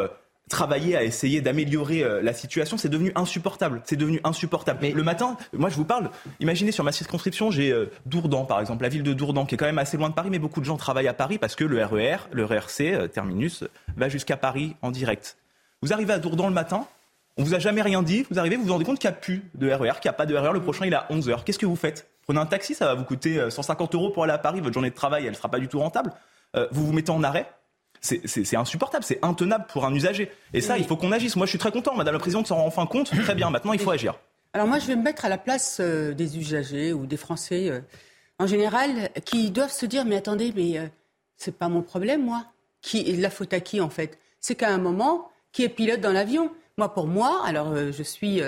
travailler 0.49 0.95
à 0.95 1.03
essayer 1.03 1.41
d'améliorer 1.41 2.03
euh, 2.03 2.21
la 2.21 2.33
situation, 2.33 2.77
c'est 2.77 2.89
devenu 2.89 3.11
insupportable. 3.15 3.81
C'est 3.85 3.95
devenu 3.95 4.19
insupportable. 4.23 4.79
Mais 4.81 4.91
le 4.91 5.03
matin, 5.03 5.37
moi 5.53 5.69
je 5.69 5.75
vous 5.75 5.85
parle, 5.85 6.09
imaginez 6.39 6.71
sur 6.71 6.83
ma 6.83 6.91
circonscription, 6.91 7.51
j'ai 7.51 7.71
euh, 7.71 7.91
Dourdan 8.05 8.45
par 8.45 8.59
exemple, 8.59 8.83
la 8.83 8.89
ville 8.89 9.03
de 9.03 9.13
Dourdan 9.13 9.45
qui 9.45 9.55
est 9.55 9.57
quand 9.57 9.65
même 9.65 9.77
assez 9.77 9.97
loin 9.97 10.09
de 10.09 10.13
Paris, 10.13 10.29
mais 10.29 10.39
beaucoup 10.39 10.59
de 10.59 10.65
gens 10.65 10.77
travaillent 10.77 11.07
à 11.07 11.13
Paris 11.13 11.37
parce 11.37 11.55
que 11.55 11.63
le 11.63 11.83
RER, 11.83 12.15
e 12.15 12.17
le 12.31 12.45
RERC, 12.45 12.81
euh, 12.81 13.07
terminus, 13.07 13.63
va 13.95 14.09
jusqu'à 14.09 14.37
Paris 14.37 14.75
en 14.81 14.91
direct. 14.91 15.37
Vous 15.81 15.93
arrivez 15.93 16.13
à 16.13 16.19
Dourdan 16.19 16.47
le 16.47 16.53
matin, 16.53 16.85
on 17.37 17.43
vous 17.43 17.53
a 17.53 17.59
jamais 17.59 17.81
rien 17.81 18.01
dit, 18.01 18.25
vous 18.31 18.39
arrivez, 18.39 18.55
vous 18.55 18.65
vous 18.65 18.71
rendez 18.71 18.85
compte 18.85 18.99
qu'il 18.99 19.09
n'y 19.09 19.15
a 19.15 19.19
plus 19.19 19.43
de 19.55 19.69
RER, 19.69 19.99
qu'il 20.01 20.09
n'y 20.09 20.09
a 20.09 20.13
pas 20.13 20.25
de 20.25 20.35
RER, 20.35 20.53
le 20.53 20.61
prochain 20.61 20.85
il 20.85 20.93
est 20.93 20.95
à 20.95 21.07
11h. 21.11 21.43
Qu'est-ce 21.43 21.59
que 21.59 21.65
vous 21.65 21.75
faites? 21.75 22.07
Prenez 22.23 22.39
un 22.39 22.45
taxi, 22.45 22.73
ça 22.73 22.85
va 22.85 22.95
vous 22.95 23.03
coûter 23.03 23.49
150 23.49 23.95
euros 23.95 24.09
pour 24.09 24.23
aller 24.23 24.33
à 24.33 24.37
Paris, 24.37 24.59
votre 24.59 24.73
journée 24.73 24.89
de 24.89 24.95
travail, 24.95 25.25
elle 25.25 25.31
ne 25.31 25.35
sera 25.35 25.49
pas 25.49 25.59
du 25.59 25.67
tout 25.67 25.79
rentable. 25.79 26.11
vous 26.71 26.85
vous 26.85 26.93
mettez 26.93 27.11
en 27.11 27.23
arrêt, 27.23 27.45
c'est 28.25 28.55
insupportable, 28.55 29.03
c'est 29.03 29.23
intenable 29.23 29.65
pour 29.69 29.85
un 29.85 29.93
usager. 29.93 30.31
Et 30.53 30.61
ça, 30.61 30.77
il 30.77 30.85
faut 30.85 30.95
qu'on 30.95 31.11
agisse. 31.11 31.35
Moi, 31.35 31.45
je 31.45 31.51
suis 31.51 31.59
très 31.59 31.71
content. 31.71 31.95
Madame 31.95 32.13
la 32.13 32.19
Présidente 32.19 32.47
s'en 32.47 32.55
rend 32.55 32.65
enfin 32.65 32.85
compte. 32.85 33.09
Très 33.09 33.35
bien, 33.35 33.49
maintenant, 33.49 33.73
il 33.73 33.79
faut 33.79 33.91
agir. 33.91 34.15
Alors 34.53 34.67
moi, 34.67 34.79
je 34.79 34.87
vais 34.87 34.95
me 34.95 35.03
mettre 35.03 35.25
à 35.25 35.29
la 35.29 35.37
place 35.37 35.77
euh, 35.79 36.13
des 36.13 36.37
usagers 36.37 36.93
ou 36.93 37.05
des 37.05 37.17
Français 37.17 37.69
euh, 37.69 37.81
en 38.39 38.47
général 38.47 39.09
qui 39.25 39.51
doivent 39.51 39.71
se 39.71 39.85
dire, 39.85 40.05
mais 40.05 40.15
attendez, 40.15 40.53
mais 40.55 40.79
euh, 40.79 40.87
c'est 41.35 41.57
pas 41.57 41.69
mon 41.69 41.81
problème, 41.81 42.23
moi. 42.23 42.45
Qui, 42.81 43.03
la 43.17 43.29
faute 43.29 43.53
à 43.53 43.59
qui, 43.59 43.81
en 43.81 43.89
fait? 43.89 44.17
C'est 44.39 44.55
qu'à 44.55 44.69
un 44.69 44.77
moment, 44.77 45.29
qui 45.51 45.63
est 45.63 45.69
pilote 45.69 45.99
dans 45.99 46.11
l'avion? 46.11 46.51
Moi, 46.77 46.93
pour 46.93 47.07
moi, 47.07 47.41
alors 47.45 47.75
je 47.75 48.03
suis... 48.03 48.41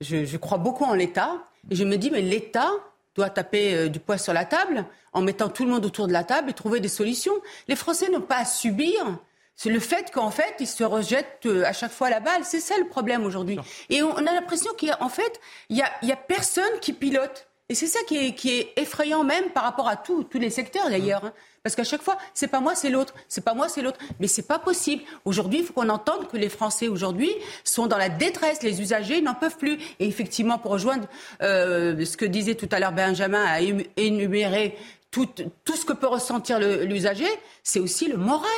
Je, 0.00 0.24
je, 0.24 0.36
crois 0.38 0.56
beaucoup 0.56 0.84
en 0.84 0.94
l'État. 0.94 1.44
Et 1.70 1.74
je 1.74 1.84
me 1.84 1.96
dis, 1.96 2.10
mais 2.10 2.22
l'État, 2.22 2.70
doit 3.14 3.30
taper 3.30 3.74
euh, 3.74 3.88
du 3.88 4.00
poids 4.00 4.18
sur 4.18 4.32
la 4.32 4.44
table 4.44 4.84
en 5.12 5.22
mettant 5.22 5.48
tout 5.48 5.64
le 5.64 5.70
monde 5.70 5.84
autour 5.84 6.06
de 6.06 6.12
la 6.12 6.24
table 6.24 6.50
et 6.50 6.52
trouver 6.52 6.80
des 6.80 6.88
solutions. 6.88 7.34
Les 7.68 7.76
Français 7.76 8.08
n'ont 8.08 8.20
pas 8.20 8.38
à 8.38 8.44
subir. 8.44 9.18
C'est 9.56 9.70
le 9.70 9.80
fait 9.80 10.10
qu'en 10.10 10.30
fait, 10.30 10.54
ils 10.60 10.66
se 10.66 10.84
rejettent 10.84 11.46
euh, 11.46 11.64
à 11.64 11.72
chaque 11.72 11.92
fois 11.92 12.08
la 12.08 12.20
balle. 12.20 12.44
C'est 12.44 12.60
ça 12.60 12.78
le 12.78 12.86
problème 12.86 13.24
aujourd'hui. 13.24 13.58
Et 13.88 14.02
on 14.02 14.16
a 14.16 14.32
l'impression 14.32 14.70
qu'en 14.78 15.08
fait, 15.08 15.40
il 15.68 15.76
n'y 15.76 15.82
a, 15.82 15.90
y 16.02 16.12
a 16.12 16.16
personne 16.16 16.78
qui 16.80 16.92
pilote. 16.92 17.48
Et 17.68 17.74
c'est 17.74 17.86
ça 17.86 18.00
qui 18.06 18.16
est, 18.16 18.34
qui 18.34 18.58
est, 18.58 18.72
effrayant 18.76 19.22
même 19.22 19.50
par 19.50 19.62
rapport 19.62 19.88
à 19.88 19.96
tous 19.96 20.26
les 20.34 20.50
secteurs 20.50 20.88
d'ailleurs. 20.88 21.26
Hein. 21.26 21.32
Parce 21.62 21.76
qu'à 21.76 21.84
chaque 21.84 22.02
fois, 22.02 22.16
c'est 22.32 22.48
pas 22.48 22.60
moi, 22.60 22.74
c'est 22.74 22.88
l'autre. 22.88 23.14
C'est 23.28 23.44
pas 23.44 23.52
moi, 23.52 23.68
c'est 23.68 23.82
l'autre. 23.82 23.98
Mais 24.18 24.28
c'est 24.28 24.46
pas 24.46 24.58
possible. 24.58 25.02
Aujourd'hui, 25.26 25.58
il 25.58 25.64
faut 25.64 25.74
qu'on 25.74 25.90
entende 25.90 26.28
que 26.28 26.38
les 26.38 26.48
Français 26.48 26.88
aujourd'hui 26.88 27.30
sont 27.64 27.86
dans 27.86 27.98
la 27.98 28.08
détresse. 28.08 28.62
Les 28.62 28.80
usagers 28.80 29.20
n'en 29.20 29.34
peuvent 29.34 29.58
plus. 29.58 29.78
Et 29.98 30.06
effectivement, 30.06 30.58
pour 30.58 30.72
rejoindre 30.72 31.06
euh, 31.42 32.02
ce 32.04 32.16
que 32.16 32.24
disait 32.24 32.54
tout 32.54 32.68
à 32.72 32.80
l'heure 32.80 32.92
Benjamin, 32.92 33.44
à 33.44 33.60
énumérer 33.60 34.78
tout, 35.10 35.28
tout 35.64 35.76
ce 35.76 35.84
que 35.84 35.92
peut 35.92 36.06
ressentir 36.06 36.58
l'usager, 36.58 37.28
c'est 37.62 37.80
aussi 37.80 38.08
le 38.08 38.16
moral 38.16 38.48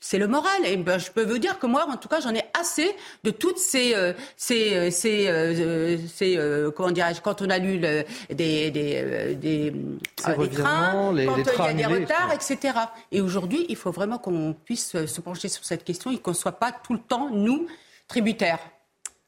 c'est 0.00 0.18
le 0.18 0.26
moral. 0.26 0.64
Et 0.64 0.76
ben, 0.76 0.98
je 0.98 1.10
peux 1.10 1.24
vous 1.24 1.38
dire 1.38 1.58
que 1.58 1.66
moi, 1.66 1.86
en 1.88 1.96
tout 1.96 2.08
cas, 2.08 2.20
j'en 2.20 2.34
ai 2.34 2.42
assez 2.58 2.90
de 3.22 3.30
toutes 3.30 3.58
ces, 3.58 3.94
euh, 3.94 4.12
ces, 4.36 4.74
euh, 4.74 4.90
ces, 4.90 5.28
euh, 5.28 5.98
ces 6.08 6.38
comment 6.74 6.90
dirais-je, 6.90 7.20
quand 7.20 7.42
on 7.42 7.50
a 7.50 7.58
lu 7.58 7.78
le, 7.78 8.04
des, 8.30 8.70
des, 8.70 9.34
des, 9.36 9.70
des 9.70 9.72
trains, 10.16 11.12
les, 11.12 11.26
quand 11.26 11.68
il 11.68 11.80
y 11.80 11.84
a 11.84 11.88
des 11.88 11.94
retards, 11.94 12.32
etc. 12.32 12.74
Et 13.12 13.20
aujourd'hui, 13.20 13.66
il 13.68 13.76
faut 13.76 13.92
vraiment 13.92 14.18
qu'on 14.18 14.54
puisse 14.54 15.04
se 15.06 15.20
pencher 15.20 15.48
sur 15.48 15.64
cette 15.64 15.84
question 15.84 16.10
et 16.10 16.18
qu'on 16.18 16.30
ne 16.30 16.36
soit 16.36 16.52
pas 16.52 16.72
tout 16.72 16.94
le 16.94 17.00
temps, 17.00 17.28
nous, 17.30 17.66
tributaires. 18.08 18.60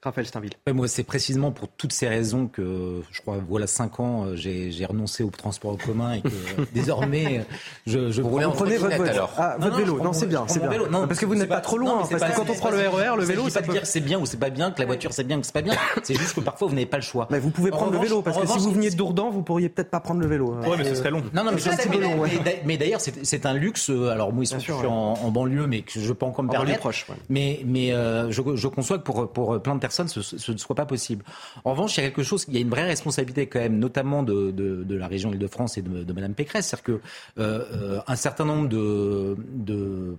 Raphaël 0.04 0.26
Steinville. 0.26 0.54
moi, 0.72 0.88
c'est 0.88 1.04
précisément 1.04 1.52
pour 1.52 1.68
toutes 1.68 1.92
ces 1.92 2.08
raisons 2.08 2.48
que, 2.48 3.02
je 3.12 3.20
crois, 3.20 3.38
voilà 3.48 3.68
cinq 3.68 4.00
ans, 4.00 4.24
euh, 4.24 4.34
j'ai 4.34 4.84
renoncé 4.84 5.22
au 5.22 5.30
transport 5.30 5.70
en 5.70 5.76
commun 5.76 6.14
et 6.14 6.22
que 6.22 6.26
euh, 6.26 6.64
désormais, 6.74 7.46
je, 7.86 8.10
je 8.10 8.20
vous, 8.20 8.30
prenez 8.30 8.78
votre 8.78 9.00
vélo. 9.04 9.24
Ah, 9.38 9.56
votre 9.60 9.76
vélo. 9.76 10.00
Non, 10.02 10.12
c'est 10.12 10.26
bien, 10.26 10.44
c'est 10.48 10.58
bien. 10.58 10.88
Non, 10.90 11.06
parce 11.06 11.20
que 11.20 11.26
vous 11.26 11.36
n'êtes 11.36 11.48
pas, 11.48 11.60
trop 11.60 11.78
loin. 11.78 12.04
parce 12.10 12.24
que 12.24 12.36
quand 12.36 12.50
on 12.50 12.54
prend 12.54 12.70
le 12.70 12.88
RER, 12.88 13.16
le 13.16 13.22
vélo, 13.22 13.48
ça 13.48 13.62
peut 13.62 13.72
dire 13.72 13.86
c'est 13.86 14.00
bien 14.00 14.18
ou 14.18 14.26
c'est 14.26 14.38
pas 14.38 14.50
bien, 14.50 14.72
que 14.72 14.80
la 14.80 14.86
voiture 14.86 15.12
c'est 15.12 15.24
bien 15.24 15.38
ou 15.38 15.42
c'est 15.44 15.52
pas 15.52 15.62
bien. 15.62 15.74
C'est 16.02 16.18
juste 16.18 16.34
que 16.34 16.40
parfois 16.40 16.66
vous 16.66 16.74
n'avez 16.74 16.86
pas 16.86 16.96
le 16.96 17.02
choix. 17.02 17.28
Mais 17.30 17.38
vous 17.38 17.50
pouvez 17.50 17.70
prendre 17.70 17.92
le 17.92 17.98
vélo 17.98 18.22
parce 18.22 18.38
que 18.38 18.46
si 18.46 18.58
vous 18.58 18.72
veniez 18.72 18.90
de 18.90 18.96
Dourdan, 18.96 19.30
vous 19.30 19.42
pourriez 19.42 19.68
peut-être 19.68 19.90
pas 19.90 20.00
prendre 20.00 20.20
le 20.20 20.26
vélo. 20.26 20.54
Ouais, 20.54 20.76
mais 20.76 20.84
ce 20.84 20.96
serait 20.96 21.10
long. 21.10 21.22
Non, 21.32 21.44
non, 21.44 21.52
mais 21.52 21.60
peu 21.60 22.00
long. 22.00 22.24
Mais 22.64 22.76
d'ailleurs, 22.76 23.00
c'est 23.00 23.46
un 23.46 23.54
luxe. 23.54 23.90
Alors 23.90 24.32
moi, 24.32 24.42
ils 24.42 24.48
sont 24.48 24.84
en 24.84 25.30
banlieue, 25.30 25.68
mais 25.68 25.82
que 25.82 26.00
je 26.00 26.12
peux 26.12 26.26
encore 26.26 26.44
me 26.44 26.50
permettre. 26.50 26.90
Mais 27.28 27.60
mais 27.64 27.92
euh, 27.92 28.32
je 28.32 28.66
conçois 28.66 28.98
que 28.98 29.04
pour 29.04 29.62
plein 29.62 29.76
de 29.76 29.80
personnes, 29.80 29.91
ce 29.92 30.52
ne 30.52 30.56
soit 30.56 30.76
pas 30.76 30.86
possible. 30.86 31.24
En 31.64 31.72
revanche, 31.72 31.96
il 31.96 32.02
y 32.02 32.04
a 32.04 32.08
quelque 32.08 32.22
chose, 32.22 32.44
il 32.48 32.56
a 32.56 32.60
une 32.60 32.70
vraie 32.70 32.86
responsabilité 32.86 33.46
quand 33.46 33.60
même, 33.60 33.78
notamment 33.78 34.22
de, 34.22 34.84
la 34.88 35.06
région 35.06 35.32
Île-de-France 35.32 35.78
et 35.78 35.82
de, 35.82 36.12
Mme 36.12 36.34
Pécresse, 36.34 36.68
c'est-à-dire 36.68 36.84
que 36.84 36.92
euh, 37.38 37.64
euh, 37.72 38.00
un 38.06 38.16
certain 38.16 38.44
nombre 38.44 38.68
de 38.68 40.16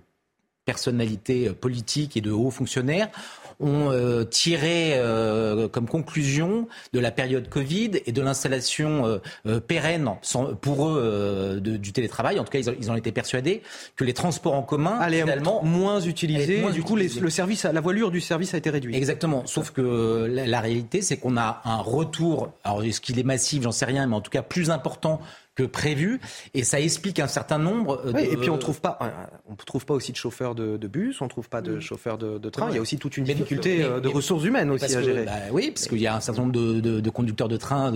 personnalités 0.64 1.50
politiques 1.50 2.16
et 2.16 2.20
de 2.20 2.30
hauts 2.30 2.50
fonctionnaires 2.50 3.08
ont 3.60 3.90
euh, 3.90 4.24
tiré 4.24 4.92
euh, 4.94 5.68
comme 5.68 5.88
conclusion 5.88 6.68
de 6.92 7.00
la 7.00 7.10
période 7.10 7.48
Covid 7.48 7.92
et 8.06 8.12
de 8.12 8.22
l'installation 8.22 9.20
euh, 9.46 9.60
pérenne 9.60 10.10
pour 10.60 10.88
eux 10.88 11.60
du 11.60 11.92
télétravail, 11.92 12.38
en 12.38 12.44
tout 12.44 12.50
cas 12.50 12.58
ils, 12.58 12.90
ont 12.90 12.96
été 12.96 13.12
persuadés 13.12 13.62
que 13.96 14.04
les 14.04 14.12
transports 14.12 14.54
en 14.54 14.62
commun 14.62 14.98
allaient 14.98 15.22
finalement 15.22 15.62
moins 15.62 16.00
utilisés. 16.00 16.62
du 16.72 16.82
coup, 16.82 16.96
le 16.96 17.30
service, 17.30 17.64
la 17.64 17.80
voilure 17.80 18.10
du 18.10 18.20
service 18.20 18.54
a 18.54 18.58
été 18.58 18.70
réduite. 18.70 18.96
Exactement. 18.96 19.46
Sauf 19.46 19.70
que 19.70 20.26
la, 20.28 20.60
réalité, 20.60 21.02
c'est 21.02 21.16
qu'on 21.16 21.36
a 21.36 21.60
un 21.64 21.78
retour. 21.78 22.52
Alors, 22.64 22.82
est-ce 22.82 23.00
qu'il 23.00 23.18
est 23.18 23.24
massif? 23.24 23.62
J'en 23.62 23.72
sais 23.72 23.84
rien, 23.84 24.06
mais 24.06 24.14
en 24.14 24.20
tout 24.20 24.30
cas 24.30 24.42
plus 24.42 24.70
important 24.70 25.20
que 25.54 25.62
prévu. 25.62 26.20
Et 26.52 26.64
ça 26.64 26.80
explique 26.80 27.20
un 27.20 27.26
certain 27.26 27.58
nombre 27.58 28.02
de... 28.12 28.18
et 28.18 28.36
puis 28.36 28.50
on 28.50 28.58
trouve 28.58 28.80
pas, 28.80 28.98
on 29.48 29.54
trouve 29.54 29.86
pas 29.86 29.94
aussi 29.94 30.12
de 30.12 30.16
chauffeurs 30.16 30.54
de, 30.54 30.76
bus, 30.86 31.20
on 31.20 31.28
trouve 31.28 31.48
pas 31.48 31.62
de 31.62 31.76
mm. 31.76 31.80
chauffeurs 31.80 32.18
de, 32.18 32.48
train. 32.48 32.68
Il 32.70 32.76
y 32.76 32.78
a 32.78 32.80
aussi 32.80 32.98
toute 32.98 33.16
une 33.16 33.24
difficulté 33.24 33.82
euh, 33.82 34.00
de 34.00 34.08
ressources 34.08 34.44
humaines 34.44 34.70
aussi 34.70 34.94
à 34.94 35.02
gérer. 35.02 35.24
Bah 35.24 35.32
oui, 35.52 35.70
parce 35.70 35.88
qu'il 35.88 36.00
y 36.00 36.06
a 36.06 36.16
un 36.16 36.20
certain 36.20 36.42
nombre 36.42 36.52
de, 36.52 37.10
conducteurs 37.10 37.48
de 37.48 37.56
train 37.56 37.92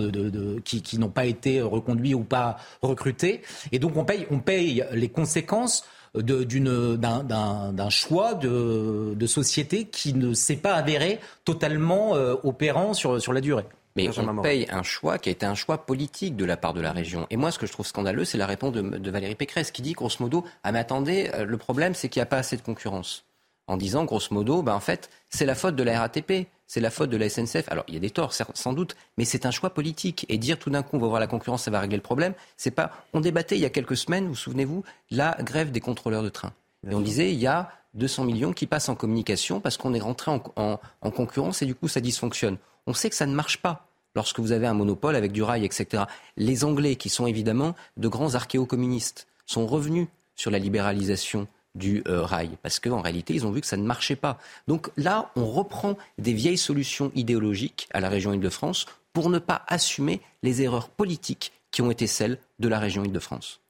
qui 0.63 0.99
n'ont 0.99 1.09
pas 1.09 1.25
été 1.25 1.61
reconduits 1.61 2.13
ou 2.13 2.23
pas 2.23 2.57
recrutés. 2.81 3.41
Et 3.71 3.79
donc 3.79 3.97
on 3.97 4.05
paye, 4.05 4.25
on 4.31 4.39
paye 4.39 4.85
les 4.93 5.09
conséquences 5.09 5.85
d'un 6.15 7.89
choix 7.89 8.33
de, 8.33 9.13
de, 9.15 9.27
société 9.27 9.85
qui 9.85 10.13
ne 10.13 10.33
s'est 10.33 10.55
pas 10.55 10.73
avéré 10.73 11.19
totalement 11.45 12.13
opérant 12.43 12.93
sur, 12.93 13.21
sur 13.21 13.33
la 13.33 13.41
durée. 13.41 13.65
Mais 13.95 14.07
on 14.17 14.41
paye 14.41 14.67
un 14.69 14.83
choix 14.83 15.17
qui 15.17 15.29
a 15.29 15.31
été 15.31 15.45
un 15.45 15.55
choix 15.55 15.85
politique 15.85 16.35
de 16.35 16.45
la 16.45 16.57
part 16.57 16.73
de 16.73 16.81
la 16.81 16.91
région. 16.91 17.27
Et 17.29 17.37
moi, 17.37 17.51
ce 17.51 17.59
que 17.59 17.67
je 17.67 17.71
trouve 17.71 17.87
scandaleux, 17.87 18.23
c'est 18.23 18.37
la 18.37 18.45
réponse 18.45 18.73
de, 18.73 19.11
Valérie 19.11 19.35
Pécresse 19.35 19.71
qui 19.71 19.81
dit, 19.81 19.93
grosso 19.93 20.17
modo, 20.19 20.45
ah 20.63 20.71
mais 20.71 20.79
attendez, 20.79 21.31
le 21.45 21.57
problème, 21.57 21.95
c'est 21.95 22.07
qu'il 22.07 22.19
n'y 22.19 22.23
a 22.23 22.27
pas 22.27 22.37
assez 22.37 22.55
de 22.55 22.61
concurrence. 22.61 23.25
En 23.67 23.77
disant, 23.77 24.05
grosso 24.05 24.33
modo, 24.33 24.61
bah, 24.61 24.75
en 24.75 24.79
fait, 24.79 25.09
c'est 25.29 25.45
la 25.45 25.55
faute 25.55 25.75
de 25.75 25.83
la 25.83 25.99
RATP 25.99 26.47
c'est 26.69 26.79
la 26.81 26.91
faute 26.91 27.09
de 27.09 27.17
la 27.17 27.27
SNCF. 27.29 27.67
Alors, 27.69 27.83
il 27.87 27.95
y 27.95 27.97
a 27.97 27.99
des 27.99 28.11
torts, 28.11 28.31
sans 28.31 28.73
doute, 28.73 28.95
mais 29.17 29.25
c'est 29.25 29.47
un 29.47 29.51
choix 29.51 29.71
politique. 29.71 30.27
Et 30.29 30.37
dire 30.37 30.59
tout 30.59 30.69
d'un 30.69 30.83
coup, 30.83 30.97
on 30.97 30.99
va 30.99 31.07
voir 31.07 31.19
la 31.19 31.25
concurrence, 31.25 31.63
ça 31.63 31.71
va 31.71 31.79
régler 31.79 31.97
le 31.97 32.03
problème, 32.03 32.33
c'est 32.57 32.71
pas. 32.71 32.91
On 33.13 33.21
débattait 33.21 33.55
il 33.55 33.61
y 33.61 33.65
a 33.65 33.71
quelques 33.71 33.97
semaines, 33.97 34.27
vous 34.27 34.35
souvenez-vous, 34.35 34.83
la 35.09 35.35
grève 35.41 35.71
des 35.71 35.79
contrôleurs 35.79 36.21
de 36.21 36.29
train. 36.29 36.53
Et 36.87 36.93
on 36.93 37.01
disait, 37.01 37.33
il 37.33 37.39
y 37.39 37.47
a 37.47 37.71
200 37.95 38.23
millions 38.23 38.53
qui 38.53 38.67
passent 38.67 38.87
en 38.87 38.93
communication 38.93 39.59
parce 39.59 39.77
qu'on 39.77 39.95
est 39.95 39.99
rentré 39.99 40.31
en, 40.31 40.79
concurrence 41.11 41.63
et 41.63 41.65
du 41.65 41.73
coup, 41.73 41.87
ça 41.87 42.01
dysfonctionne. 42.01 42.57
On 42.89 42.93
sait 42.93 43.11
que 43.11 43.15
ça 43.15 43.27
ne 43.27 43.35
marche 43.35 43.59
pas 43.59 43.87
lorsque 44.15 44.39
vous 44.39 44.51
avez 44.51 44.65
un 44.65 44.73
monopole 44.73 45.15
avec 45.15 45.31
du 45.31 45.43
rail, 45.43 45.63
etc. 45.63 46.05
Les 46.37 46.63
Anglais, 46.63 46.95
qui 46.95 47.09
sont 47.09 47.27
évidemment 47.27 47.75
de 47.97 48.07
grands 48.07 48.33
archéo-communistes, 48.33 49.27
sont 49.45 49.67
revenus 49.67 50.07
sur 50.35 50.49
la 50.49 50.57
libéralisation 50.57 51.47
du 51.75 52.01
euh, 52.07 52.23
rail, 52.23 52.57
parce 52.63 52.79
qu'en 52.79 53.01
réalité, 53.01 53.35
ils 53.35 53.45
ont 53.45 53.51
vu 53.51 53.61
que 53.61 53.67
ça 53.67 53.77
ne 53.77 53.83
marchait 53.83 54.15
pas. 54.15 54.39
Donc 54.67 54.89
là, 54.97 55.29
on 55.35 55.45
reprend 55.45 55.99
des 56.17 56.33
vieilles 56.33 56.57
solutions 56.57 57.11
idéologiques 57.13 57.87
à 57.93 57.99
la 57.99 58.09
région 58.09 58.33
Île-de-France 58.33 58.87
pour 59.13 59.29
ne 59.29 59.37
pas 59.37 59.61
assumer 59.67 60.19
les 60.41 60.63
erreurs 60.63 60.89
politiques 60.89 61.51
qui 61.69 61.83
ont 61.83 61.91
été 61.91 62.07
celles 62.07 62.39
de 62.57 62.69
la 62.69 62.79
région 62.79 63.03
Île-de-France. 63.03 63.61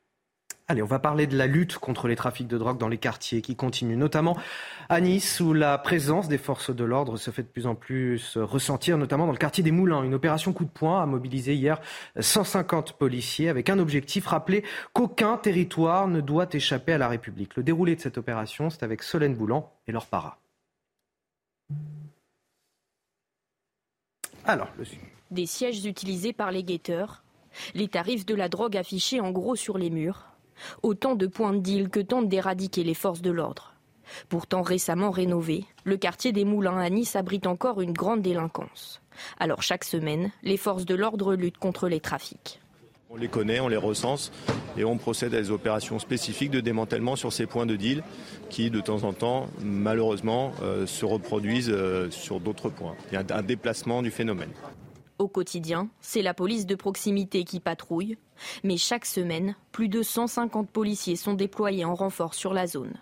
Allez, 0.72 0.84
on 0.84 0.86
va 0.86 0.99
parler 0.99 1.26
de 1.26 1.36
la 1.36 1.47
lutte 1.47 1.80
contre 1.80 2.07
les 2.07 2.15
trafics 2.15 2.47
de 2.47 2.59
drogue 2.59 2.78
dans 2.78 2.89
les 2.89 2.99
quartiers 2.99 3.41
qui 3.41 3.55
continue, 3.55 3.97
notamment 3.97 4.38
à 4.88 5.01
Nice, 5.01 5.39
où 5.39 5.51
la 5.51 5.80
présence 5.80 6.28
des 6.28 6.38
forces 6.38 6.70
de 6.70 6.84
l'ordre 6.84 7.17
se 7.17 7.32
fait 7.32 7.41
de 7.41 7.47
plus 7.47 7.65
en 7.65 7.74
plus 7.74 8.38
ressentir, 8.38 8.99
notamment 8.99 9.26
dans 9.26 9.32
le 9.32 9.39
quartier 9.39 9.63
des 9.63 9.72
Moulins. 9.72 10.03
Une 10.03 10.13
opération 10.13 10.53
coup 10.53 10.65
de 10.65 10.70
poing 10.70 11.01
a 11.01 11.07
mobilisé 11.07 11.55
hier 11.55 11.82
150 12.20 12.93
policiers 12.99 13.49
avec 13.49 13.72
un 13.72 13.80
objectif, 13.80 14.28
rappeler 14.28 14.63
qu'aucun 14.93 15.38
territoire 15.38 16.07
ne 16.07 16.22
doit 16.22 16.47
échapper 16.53 16.93
à 16.93 16.99
la 16.99 17.07
République. 17.07 17.55
Le 17.55 17.63
déroulé 17.63 17.95
de 17.95 18.01
cette 18.01 18.20
opération, 18.20 18.70
c'est 18.70 18.84
avec 18.84 19.01
Solène 19.01 19.34
Boulan 19.34 19.74
et 19.88 19.91
leur 19.91 20.05
para. 20.05 20.38
Alors, 24.45 24.67
Des 25.32 25.47
sièges 25.47 25.84
utilisés 25.84 26.34
par 26.34 26.51
les 26.51 26.63
guetteurs, 26.63 27.24
les 27.74 27.88
tarifs 27.88 28.28
de 28.28 28.36
la 28.36 28.49
drogue 28.49 28.78
affichés 28.78 29.20
en 29.20 29.32
gros 29.32 29.55
sur 29.55 29.80
les 29.80 29.89
murs, 29.89 30.29
Autant 30.84 31.16
de 31.16 31.28
points 31.28 31.53
de 31.53 31.60
deal 31.60 31.89
que 31.89 31.99
tentent 31.99 32.30
d'éradiquer 32.30 32.84
les 32.84 32.93
forces 32.93 33.22
de 33.22 33.32
l'ordre. 33.32 33.74
Pourtant 34.28 34.62
récemment 34.62 35.12
rénové, 35.12 35.66
le 35.84 35.97
quartier 35.97 36.32
des 36.32 36.45
Moulins 36.45 36.78
à 36.78 36.89
Nice 36.89 37.16
abrite 37.16 37.47
encore 37.47 37.82
une 37.82 37.93
grande 37.93 38.22
délinquance. 38.22 39.01
Alors 39.39 39.62
chaque 39.62 39.84
semaine, 39.84 40.32
les 40.43 40.57
forces 40.57 40.86
de 40.86 40.95
l'ordre 40.95 41.36
luttent 41.36 41.57
contre 41.57 41.88
les 41.88 41.99
trafics. 41.99 42.60
On 43.12 43.18
les 43.18 43.28
connaît, 43.28 43.60
on 43.60 43.68
les 43.68 43.76
recense 43.76 44.32
et 44.78 44.84
on 44.84 44.97
procède 44.97 45.34
à 45.34 45.41
des 45.41 45.49
opérations 45.49 45.97
spécifiques 45.97 46.51
de 46.51 46.60
démantèlement 46.60 47.16
sur 47.16 47.34
ces 47.34 47.47
points 47.47 47.66
de 47.66 47.76
deal 47.76 48.03
qui, 48.51 48.70
de 48.70 48.80
temps 48.82 49.03
en 49.03 49.14
temps, 49.14 49.47
malheureusement, 49.64 50.51
euh, 50.62 50.86
se 50.86 51.05
reproduisent 51.05 51.72
euh, 51.74 52.12
sur 52.12 52.39
d'autres 52.39 52.70
points. 52.70 52.95
Il 53.12 53.16
y 53.16 53.18
a 53.18 53.24
un 53.36 53.41
déplacement 53.41 54.03
du 54.03 54.12
phénomène. 54.12 54.51
Au 55.20 55.28
quotidien, 55.28 55.89
c'est 55.99 56.22
la 56.22 56.34
police 56.34 56.65
de 56.65 56.76
proximité 56.76 57.43
qui 57.43 57.59
patrouille, 57.59 58.17
mais 58.63 58.78
chaque 58.78 59.05
semaine, 59.05 59.57
plus 59.74 59.89
de 59.89 60.01
150 60.01 60.70
policiers 60.70 61.17
sont 61.17 61.34
déployés 61.34 61.84
en 61.84 61.93
renfort 61.93 62.34
sur 62.34 62.53
la 62.53 62.67
zone. 62.67 62.93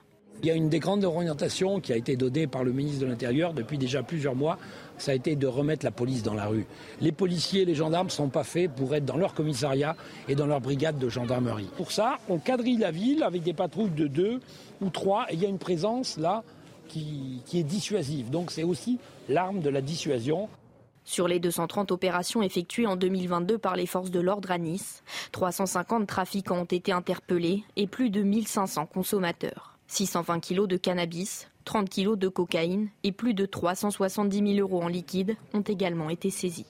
Il 0.42 0.48
y 0.48 0.52
a 0.52 0.56
une 0.56 0.68
des 0.68 0.80
grandes 0.80 1.04
orientations 1.04 1.80
qui 1.80 1.94
a 1.94 1.96
été 1.96 2.16
donnée 2.16 2.48
par 2.48 2.64
le 2.64 2.72
ministre 2.72 3.02
de 3.02 3.06
l'Intérieur 3.06 3.54
depuis 3.54 3.78
déjà 3.78 4.02
plusieurs 4.02 4.34
mois, 4.34 4.58
ça 4.98 5.12
a 5.12 5.14
été 5.14 5.36
de 5.36 5.46
remettre 5.46 5.86
la 5.86 5.92
police 5.92 6.24
dans 6.24 6.34
la 6.34 6.48
rue. 6.48 6.66
Les 7.02 7.12
policiers 7.12 7.66
les 7.66 7.76
gendarmes 7.76 8.08
ne 8.08 8.12
sont 8.12 8.30
pas 8.30 8.44
faits 8.44 8.72
pour 8.72 8.96
être 8.96 9.06
dans 9.06 9.18
leur 9.18 9.36
commissariat 9.36 9.96
et 10.28 10.34
dans 10.34 10.48
leur 10.48 10.60
brigade 10.60 10.98
de 10.98 11.10
gendarmerie. 11.10 11.70
Pour 11.78 11.92
ça, 11.92 12.18
on 12.30 12.40
quadrille 12.40 12.78
la 12.78 12.90
ville 12.90 13.22
avec 13.22 13.44
des 13.44 13.54
patrouilles 13.54 13.92
de 13.92 14.08
deux 14.08 14.40
ou 14.82 14.90
trois 14.90 15.28
et 15.30 15.36
il 15.36 15.42
y 15.42 15.46
a 15.46 15.50
une 15.50 15.60
présence 15.60 16.18
là 16.18 16.44
qui, 16.88 17.44
qui 17.46 17.60
est 17.60 17.64
dissuasive. 17.64 18.32
Donc 18.32 18.50
c'est 18.50 18.64
aussi 18.64 18.98
l'arme 19.30 19.60
de 19.60 19.70
la 19.70 19.82
dissuasion. 19.82 20.50
Sur 21.08 21.30
les 21.30 21.40
230 21.40 21.94
opérations 21.94 22.42
effectuées 22.42 22.86
en 22.86 22.98
2022 22.98 23.58
par 23.58 23.78
les 23.78 23.86
forces 23.86 24.12
de 24.12 24.20
l'ordre 24.20 24.52
à 24.52 24.58
Nice, 24.58 25.04
350 25.32 26.06
trafiquants 26.06 26.60
ont 26.60 26.66
été 26.66 26.92
interpellés 26.92 27.64
et 27.78 27.88
plus 27.88 28.10
de 28.10 28.24
1500 28.24 28.88
consommateurs. 28.88 29.80
620 29.88 30.42
kilos 30.42 30.68
de 30.68 30.76
cannabis, 30.76 31.50
30 31.64 31.88
kilos 31.88 32.20
de 32.20 32.28
cocaïne 32.28 32.90
et 33.06 33.14
plus 33.14 33.34
de 33.34 33.46
370 33.46 34.56
000 34.56 34.60
euros 34.60 34.84
en 34.84 34.90
liquide 34.90 35.38
ont 35.54 35.62
également 35.62 36.10
été 36.10 36.30
saisis. 36.30 36.68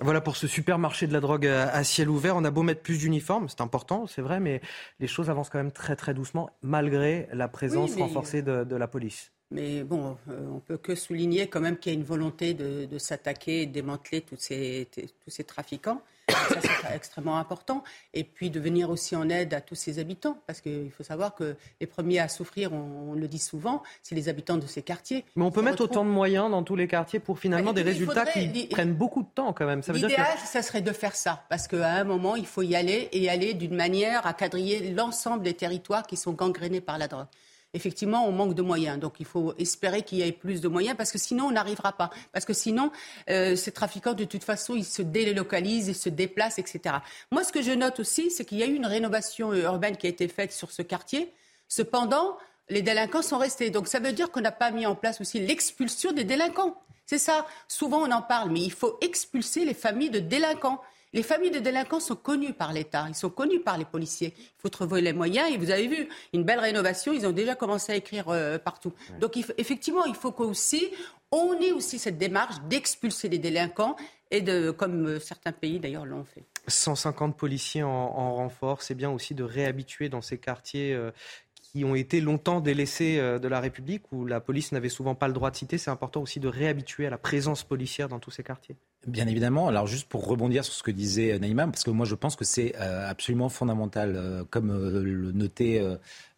Voilà 0.00 0.20
pour 0.20 0.36
ce 0.36 0.46
supermarché 0.46 1.06
de 1.06 1.14
la 1.14 1.20
drogue 1.20 1.46
à 1.46 1.82
ciel 1.82 2.10
ouvert. 2.10 2.36
On 2.36 2.44
a 2.44 2.50
beau 2.50 2.62
mettre 2.62 2.82
plus 2.82 2.98
d'uniformes, 2.98 3.48
c'est 3.48 3.62
important, 3.62 4.06
c'est 4.06 4.22
vrai, 4.22 4.38
mais 4.38 4.60
les 4.98 5.06
choses 5.06 5.30
avancent 5.30 5.48
quand 5.48 5.58
même 5.58 5.72
très 5.72 5.96
très 5.96 6.12
doucement, 6.12 6.50
malgré 6.60 7.26
la 7.32 7.48
présence 7.48 7.96
renforcée 7.96 8.42
de 8.42 8.76
la 8.76 8.86
police. 8.86 9.32
Mais 9.50 9.82
bon, 9.82 10.16
euh, 10.28 10.46
on 10.54 10.60
peut 10.60 10.76
que 10.76 10.94
souligner 10.94 11.48
quand 11.48 11.60
même 11.60 11.76
qu'il 11.76 11.92
y 11.92 11.96
a 11.96 11.98
une 11.98 12.04
volonté 12.04 12.54
de, 12.54 12.98
s'attaquer 12.98 13.62
et 13.62 13.66
de 13.66 13.72
démanteler 13.72 14.20
tous 14.20 14.36
ces, 14.38 14.88
tous 14.92 15.30
ces 15.30 15.44
trafiquants. 15.44 16.02
Ça, 16.28 16.60
c'est 16.60 16.94
extrêmement 16.94 17.38
important. 17.38 17.82
Et 18.14 18.22
puis 18.22 18.50
de 18.50 18.60
venir 18.60 18.90
aussi 18.90 19.16
en 19.16 19.28
aide 19.28 19.52
à 19.52 19.60
tous 19.60 19.74
ces 19.74 19.98
habitants. 19.98 20.38
Parce 20.46 20.60
qu'il 20.60 20.90
faut 20.92 21.02
savoir 21.02 21.34
que 21.34 21.56
les 21.80 21.86
premiers 21.88 22.20
à 22.20 22.28
souffrir, 22.28 22.72
on, 22.72 23.14
le 23.14 23.26
dit 23.26 23.40
souvent, 23.40 23.82
c'est 24.02 24.14
les 24.14 24.28
habitants 24.28 24.56
de 24.56 24.66
ces 24.66 24.82
quartiers. 24.82 25.24
Mais 25.34 25.44
on 25.44 25.50
peut 25.50 25.62
mettre 25.62 25.82
autant 25.82 26.04
de 26.04 26.10
moyens 26.10 26.50
dans 26.50 26.62
tous 26.62 26.76
les 26.76 26.86
quartiers 26.86 27.18
pour 27.18 27.40
finalement 27.40 27.72
des 27.72 27.82
résultats 27.82 28.26
qui 28.26 28.68
prennent 28.70 28.94
beaucoup 28.94 29.22
de 29.22 29.28
temps 29.34 29.52
quand 29.52 29.66
même. 29.66 29.82
L'idéal, 29.92 30.36
que... 30.40 30.46
ça 30.46 30.62
serait 30.62 30.82
de 30.82 30.92
faire 30.92 31.16
ça. 31.16 31.44
Parce 31.48 31.66
qu'à 31.66 31.94
un 31.94 32.04
moment, 32.04 32.36
il 32.36 32.46
faut 32.46 32.62
y 32.62 32.76
aller 32.76 33.08
et 33.12 33.20
y 33.20 33.28
aller 33.28 33.54
d'une 33.54 33.74
manière 33.74 34.26
à 34.26 34.32
quadriller 34.32 34.92
l'ensemble 34.92 35.42
des 35.42 35.54
territoires 35.54 36.06
qui 36.06 36.16
sont 36.16 36.32
gangrénés 36.32 36.80
par 36.80 36.98
la 36.98 37.08
drogue 37.08 37.26
effectivement, 37.74 38.26
on 38.26 38.32
manque 38.32 38.54
de 38.54 38.62
moyens. 38.62 38.98
Donc 38.98 39.14
il 39.20 39.26
faut 39.26 39.54
espérer 39.58 40.02
qu'il 40.02 40.18
y 40.18 40.22
ait 40.22 40.32
plus 40.32 40.60
de 40.60 40.68
moyens 40.68 40.96
parce 40.96 41.12
que 41.12 41.18
sinon, 41.18 41.46
on 41.46 41.50
n'arrivera 41.52 41.92
pas. 41.92 42.10
Parce 42.32 42.44
que 42.44 42.52
sinon, 42.52 42.90
euh, 43.28 43.56
ces 43.56 43.72
trafiquants, 43.72 44.14
de 44.14 44.24
toute 44.24 44.44
façon, 44.44 44.74
ils 44.74 44.84
se 44.84 45.02
délocalisent, 45.02 45.88
ils 45.88 45.94
se 45.94 46.08
déplacent, 46.08 46.58
etc. 46.58 46.96
Moi, 47.30 47.44
ce 47.44 47.52
que 47.52 47.62
je 47.62 47.72
note 47.72 48.00
aussi, 48.00 48.30
c'est 48.30 48.44
qu'il 48.44 48.58
y 48.58 48.62
a 48.62 48.66
eu 48.66 48.74
une 48.74 48.86
rénovation 48.86 49.52
urbaine 49.52 49.96
qui 49.96 50.06
a 50.06 50.10
été 50.10 50.28
faite 50.28 50.52
sur 50.52 50.70
ce 50.70 50.82
quartier. 50.82 51.32
Cependant, 51.68 52.36
les 52.68 52.82
délinquants 52.82 53.22
sont 53.22 53.38
restés. 53.38 53.70
Donc 53.70 53.88
ça 53.88 54.00
veut 54.00 54.12
dire 54.12 54.30
qu'on 54.30 54.40
n'a 54.40 54.52
pas 54.52 54.70
mis 54.70 54.86
en 54.86 54.94
place 54.94 55.20
aussi 55.20 55.40
l'expulsion 55.40 56.12
des 56.12 56.24
délinquants. 56.24 56.76
C'est 57.06 57.18
ça. 57.18 57.46
Souvent, 57.66 58.02
on 58.06 58.10
en 58.12 58.22
parle, 58.22 58.50
mais 58.50 58.60
il 58.60 58.72
faut 58.72 58.96
expulser 59.00 59.64
les 59.64 59.74
familles 59.74 60.10
de 60.10 60.20
délinquants. 60.20 60.80
Les 61.12 61.24
familles 61.24 61.50
de 61.50 61.58
délinquants 61.58 61.98
sont 61.98 62.14
connues 62.14 62.52
par 62.52 62.72
l'État, 62.72 63.06
ils 63.08 63.16
sont 63.16 63.30
connus 63.30 63.58
par 63.60 63.76
les 63.76 63.84
policiers. 63.84 64.32
Il 64.36 64.60
faut 64.60 64.68
trouver 64.68 65.00
les 65.00 65.12
moyens 65.12 65.52
et 65.52 65.56
vous 65.56 65.70
avez 65.70 65.88
vu 65.88 66.08
une 66.32 66.44
belle 66.44 66.60
rénovation, 66.60 67.12
ils 67.12 67.26
ont 67.26 67.32
déjà 67.32 67.56
commencé 67.56 67.92
à 67.92 67.96
écrire 67.96 68.28
euh, 68.28 68.58
partout. 68.58 68.92
Donc 69.18 69.36
effectivement, 69.58 70.04
il 70.04 70.14
faut 70.14 70.30
qu'aussi 70.30 70.88
on 71.32 71.54
ait 71.60 71.72
aussi 71.72 71.98
cette 71.98 72.18
démarche 72.18 72.56
d'expulser 72.68 73.28
les 73.28 73.38
délinquants 73.38 73.96
et 74.30 74.40
de, 74.40 74.70
comme 74.70 75.06
euh, 75.06 75.20
certains 75.20 75.52
pays 75.52 75.80
d'ailleurs 75.80 76.06
l'ont 76.06 76.24
fait. 76.24 76.44
150 76.68 77.36
policiers 77.36 77.82
en, 77.82 78.34
renfort, 78.34 78.82
c'est 78.82 78.94
bien 78.94 79.10
aussi 79.10 79.34
de 79.34 79.42
réhabituer 79.42 80.08
dans 80.08 80.22
ces 80.22 80.38
quartiers 80.38 80.92
euh, 80.92 81.10
qui 81.54 81.84
ont 81.84 81.96
été 81.96 82.20
longtemps 82.20 82.60
délaissés 82.60 83.18
de 83.18 83.48
la 83.48 83.60
République, 83.60 84.10
où 84.10 84.26
la 84.26 84.40
police 84.40 84.72
n'avait 84.72 84.88
souvent 84.88 85.14
pas 85.14 85.28
le 85.28 85.34
droit 85.34 85.52
de 85.52 85.56
citer. 85.56 85.78
C'est 85.78 85.90
important 85.90 86.20
aussi 86.20 86.40
de 86.40 86.48
réhabituer 86.48 87.06
à 87.06 87.10
la 87.10 87.18
présence 87.18 87.62
policière 87.62 88.08
dans 88.08 88.18
tous 88.18 88.32
ces 88.32 88.42
quartiers. 88.42 88.74
Bien 89.06 89.26
évidemment. 89.26 89.66
Alors 89.66 89.86
juste 89.86 90.06
pour 90.10 90.26
rebondir 90.26 90.62
sur 90.62 90.74
ce 90.74 90.82
que 90.82 90.90
disait 90.90 91.38
Naïma, 91.38 91.66
parce 91.66 91.84
que 91.84 91.90
moi 91.90 92.04
je 92.04 92.14
pense 92.14 92.36
que 92.36 92.44
c'est 92.44 92.74
euh, 92.78 93.08
absolument 93.08 93.48
fondamental, 93.48 94.12
euh, 94.14 94.44
comme 94.50 94.70
euh, 94.70 95.02
le 95.02 95.32
notait 95.32 95.82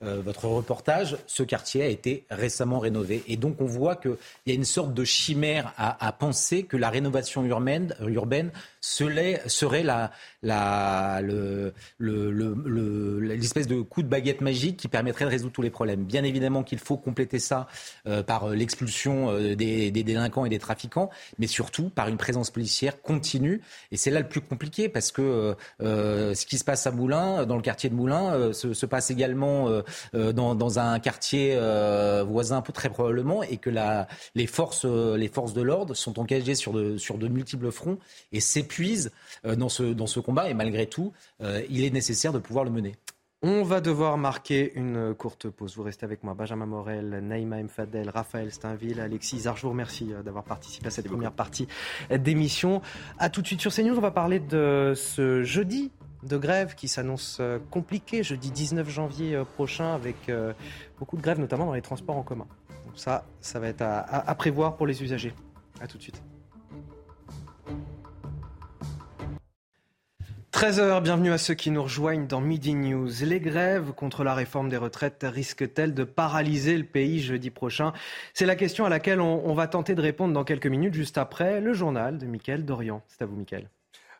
votre 0.04 0.46
reportage, 0.46 1.16
ce 1.28 1.44
quartier 1.44 1.84
a 1.84 1.86
été 1.86 2.24
récemment 2.28 2.80
rénové. 2.80 3.22
Et 3.28 3.36
donc 3.36 3.60
on 3.60 3.66
voit 3.66 3.94
qu'il 3.94 4.16
y 4.46 4.50
a 4.50 4.54
une 4.54 4.64
sorte 4.64 4.92
de 4.92 5.04
chimère 5.04 5.72
à, 5.78 6.10
penser 6.10 6.64
que 6.64 6.76
la 6.76 6.90
rénovation 6.90 7.44
urbaine, 7.44 7.94
serait 8.80 9.38
l'espèce 12.00 13.68
de 13.68 13.80
coup 13.80 14.02
de 14.02 14.08
baguette 14.08 14.40
magique 14.40 14.76
qui 14.76 14.88
permettrait 14.88 15.24
de 15.24 15.30
résoudre 15.30 15.52
tous 15.52 15.62
les 15.62 15.70
problèmes. 15.70 16.02
Bien 16.02 16.24
évidemment 16.24 16.64
qu'il 16.64 16.80
faut 16.80 16.96
compléter 16.96 17.38
ça 17.38 17.68
par 18.26 18.48
l'expulsion 18.48 19.32
des 19.54 19.92
délinquants 19.92 20.44
et 20.44 20.50
des 20.50 20.58
trafiquants, 20.58 21.10
mais 21.38 21.46
surtout 21.46 21.90
par 21.90 22.08
une 22.08 22.16
présence 22.16 22.50
policière 22.53 23.00
continue. 23.03 23.61
Et 23.90 23.96
c'est 23.96 24.11
là 24.11 24.20
le 24.20 24.28
plus 24.28 24.40
compliqué 24.40 24.88
parce 24.88 25.12
que 25.12 25.22
euh, 25.22 25.55
euh, 25.82 26.34
ce 26.34 26.46
qui 26.46 26.59
se 26.59 26.64
passe 26.64 26.86
à 26.86 26.90
Moulins, 26.90 27.46
dans 27.46 27.57
le 27.57 27.62
quartier 27.62 27.90
de 27.90 27.94
Moulins, 27.94 28.32
euh, 28.34 28.53
se, 28.53 28.86
passe 28.86 29.11
également 29.11 29.68
dans, 30.12 30.78
un 30.78 30.98
quartier 30.98 31.59
voisin 32.26 32.62
très 32.62 32.90
probablement 32.90 33.42
et 33.42 33.57
que 33.57 33.70
la, 33.70 34.07
les, 34.34 34.46
forces, 34.46 34.84
de 34.84 35.62
l'ordre 35.62 35.94
sont 35.94 36.18
engagées 36.18 36.55
sur 36.55 36.72
de, 36.72 37.28
multiples 37.28 37.70
fronts 37.70 37.98
et 38.32 38.40
s'épuisent 38.40 39.11
ce, 39.44 39.92
dans 39.92 40.07
ce 40.07 40.20
combat. 40.20 40.50
Et 40.50 40.55
malgré 40.55 40.86
tout, 40.86 41.12
il 41.70 41.84
est 41.84 41.90
nécessaire 41.90 42.32
de 42.32 42.38
pouvoir 42.38 42.64
le 42.64 42.70
mener. 42.70 42.94
On 43.45 43.64
va 43.64 43.80
devoir 43.80 44.18
marquer 44.18 44.72
une 44.76 45.16
courte 45.16 45.49
pause. 45.51 45.76
Vous 45.76 45.82
restez 45.82 46.05
avec 46.05 46.22
moi. 46.22 46.32
Benjamin 46.32 46.64
Morel, 46.64 47.09
Naïma 47.24 47.61
Mfadel, 47.61 48.09
Raphaël 48.09 48.53
Steinville, 48.53 49.01
Alexis 49.01 49.40
Zarjour. 49.40 49.74
Merci 49.74 50.12
euh, 50.12 50.22
d'avoir 50.22 50.45
participé 50.45 50.86
à 50.86 50.90
cette 50.90 51.09
première 51.09 51.32
partie 51.32 51.66
d'émission. 52.09 52.82
A 53.18 53.30
tout 53.30 53.43
de 53.43 53.49
suite 53.49 53.61
sur 53.61 53.74
CNews. 53.74 53.99
On 53.99 54.01
va 54.01 54.12
parler 54.12 54.38
de 54.38 54.93
ce 54.95 55.43
jeudi 55.43 55.90
de 56.22 56.36
grève 56.36 56.76
qui 56.76 56.86
s'annonce 56.86 57.38
euh, 57.40 57.59
compliqué, 57.68 58.22
jeudi 58.22 58.53
19 58.53 58.88
janvier 58.88 59.34
euh, 59.34 59.45
prochain, 59.45 59.93
avec 59.93 60.30
beaucoup 61.01 61.16
de 61.16 61.22
grèves, 61.22 61.40
notamment 61.40 61.66
dans 61.66 61.74
les 61.74 61.82
transports 61.82 62.16
en 62.16 62.22
commun. 62.22 62.47
Donc 62.86 62.97
ça, 62.97 63.24
ça 63.40 63.59
va 63.59 63.66
être 63.66 63.82
à, 63.82 64.34
prévoir 64.36 64.76
pour 64.76 64.86
les 64.86 65.03
usagers. 65.03 65.34
A 65.80 65.88
tout 65.88 65.99
de 65.99 66.03
suite. 66.05 66.22
13h, 70.62 71.02
bienvenue 71.02 71.32
à 71.32 71.38
ceux 71.38 71.54
qui 71.54 71.72
nous 71.72 71.82
rejoignent 71.82 72.28
dans 72.28 72.40
Midi 72.40 72.74
News. 72.74 73.10
Les 73.22 73.40
grèves 73.40 73.90
contre 73.90 74.22
la 74.22 74.32
réforme 74.32 74.68
des 74.68 74.76
retraites 74.76 75.26
risquent-elles 75.28 75.92
de 75.92 76.04
paralyser 76.04 76.78
le 76.78 76.84
pays 76.84 77.20
jeudi 77.20 77.50
prochain? 77.50 77.92
C'est 78.32 78.46
la 78.46 78.54
question 78.54 78.84
à 78.84 78.88
laquelle 78.88 79.20
on, 79.20 79.54
va 79.54 79.66
tenter 79.66 79.96
de 79.96 80.00
répondre 80.00 80.32
dans 80.32 80.44
quelques 80.44 80.68
minutes, 80.68 80.94
juste 80.94 81.18
après 81.18 81.60
le 81.60 81.72
journal 81.72 82.16
de 82.16 82.26
Mickaël 82.26 82.64
Dorian. 82.64 83.02
C'est 83.08 83.22
à 83.22 83.26
vous, 83.26 83.34
Mickaël. 83.34 83.68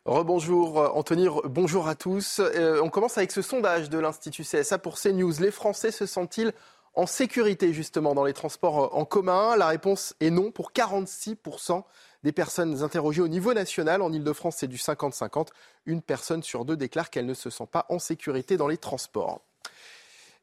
Rebonjour 0.03 0.97
Anthony, 0.97 1.29
bonjour 1.45 1.87
à 1.87 1.95
tous. 1.95 2.41
Euh, 2.41 2.81
on 2.83 2.89
commence 2.89 3.17
avec 3.17 3.31
ce 3.31 3.41
sondage 3.41 3.89
de 3.89 3.97
l'Institut 3.97 4.43
CSA 4.43 4.79
pour 4.79 4.99
CNews. 4.99 5.39
Les 5.39 5.49
Français 5.49 5.91
se 5.91 6.05
sentent-ils 6.05 6.51
en 6.93 7.05
sécurité 7.05 7.71
justement 7.71 8.13
dans 8.15 8.25
les 8.25 8.33
transports 8.33 8.97
en 8.97 9.05
commun? 9.05 9.55
La 9.55 9.67
réponse 9.67 10.13
est 10.19 10.29
non 10.29 10.51
pour 10.51 10.73
46% 10.73 11.83
des 12.23 12.31
personnes 12.31 12.81
interrogées 12.83 13.21
au 13.21 13.27
niveau 13.27 13.53
national. 13.53 14.01
En 14.01 14.11
Ile-de-France, 14.11 14.57
c'est 14.59 14.67
du 14.67 14.77
50-50. 14.77 15.47
Une 15.85 16.01
personne 16.01 16.43
sur 16.43 16.65
deux 16.65 16.77
déclare 16.77 17.09
qu'elle 17.09 17.25
ne 17.25 17.33
se 17.33 17.49
sent 17.49 17.67
pas 17.71 17.85
en 17.89 17.99
sécurité 17.99 18.57
dans 18.57 18.67
les 18.67 18.77
transports. 18.77 19.41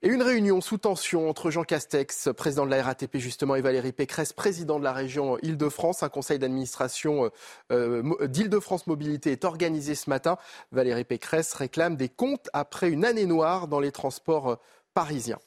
Et 0.02 0.08
une 0.08 0.22
réunion 0.22 0.62
sous 0.62 0.78
tension 0.78 1.28
entre 1.28 1.50
Jean 1.50 1.62
Castex, 1.62 2.30
président 2.34 2.64
de 2.64 2.70
la 2.70 2.82
RATP 2.82 3.18
justement, 3.18 3.54
et 3.54 3.60
Valérie 3.60 3.92
Pécresse, 3.92 4.32
président 4.32 4.78
de 4.78 4.84
la 4.84 4.94
région 4.94 5.36
Île-de-France. 5.42 6.02
Un 6.02 6.08
conseil 6.08 6.38
d'administration 6.38 7.30
euh, 7.70 8.26
d'Île-de-France 8.26 8.86
Mobilité 8.86 9.30
est 9.32 9.44
organisé 9.44 9.94
ce 9.94 10.08
matin. 10.08 10.38
Valérie 10.72 11.04
Pécresse 11.04 11.52
réclame 11.52 11.96
des 11.96 12.08
comptes 12.08 12.48
après 12.54 12.88
une 12.88 13.04
année 13.04 13.26
noire 13.26 13.68
dans 13.68 13.78
les 13.78 13.92
transports 13.92 14.58
parisiens. 14.94 15.38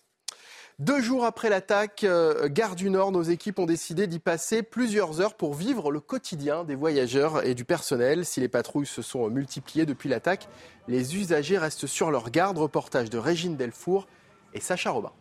Deux 0.83 0.99
jours 0.99 1.23
après 1.23 1.49
l'attaque, 1.49 2.03
euh, 2.03 2.49
Gare 2.49 2.75
du 2.75 2.89
Nord, 2.89 3.13
nos 3.13 3.23
équipes 3.23 3.57
ont 3.59 3.65
décidé 3.65 4.05
d'y 4.05 4.19
passer 4.19 4.63
plusieurs 4.63 5.21
heures 5.21 5.35
pour 5.35 5.53
vivre 5.53 5.91
le 5.91 6.01
quotidien 6.01 6.65
des 6.65 6.75
voyageurs 6.75 7.45
et 7.45 7.55
du 7.55 7.63
personnel. 7.63 8.25
Si 8.25 8.41
les 8.41 8.49
patrouilles 8.49 8.85
se 8.85 9.01
sont 9.01 9.29
multipliées 9.29 9.85
depuis 9.85 10.09
l'attaque, 10.09 10.49
les 10.89 11.15
usagers 11.15 11.57
restent 11.57 11.87
sur 11.87 12.11
leur 12.11 12.31
garde. 12.31 12.57
Reportage 12.57 13.09
de 13.09 13.17
Régine 13.17 13.55
Delfour 13.55 14.07
et 14.53 14.59
Sacha 14.59 14.91
Robin. 14.91 15.13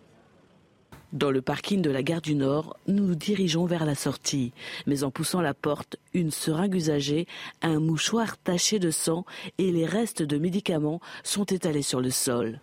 Dans 1.12 1.30
le 1.30 1.42
parking 1.42 1.80
de 1.80 1.92
la 1.92 2.02
gare 2.02 2.22
du 2.22 2.34
Nord, 2.34 2.76
nous 2.88 3.04
nous 3.04 3.14
dirigeons 3.14 3.64
vers 3.64 3.84
la 3.84 3.94
sortie. 3.94 4.52
Mais 4.88 5.04
en 5.04 5.12
poussant 5.12 5.42
la 5.42 5.54
porte, 5.54 5.96
une 6.12 6.32
seringue 6.32 6.74
usagée, 6.74 7.28
un 7.60 7.78
mouchoir 7.78 8.36
taché 8.36 8.80
de 8.80 8.90
sang 8.90 9.24
et 9.58 9.70
les 9.70 9.86
restes 9.86 10.24
de 10.24 10.38
médicaments 10.38 11.00
sont 11.22 11.44
étalés 11.44 11.82
sur 11.82 12.00
le 12.00 12.10
sol. 12.10 12.58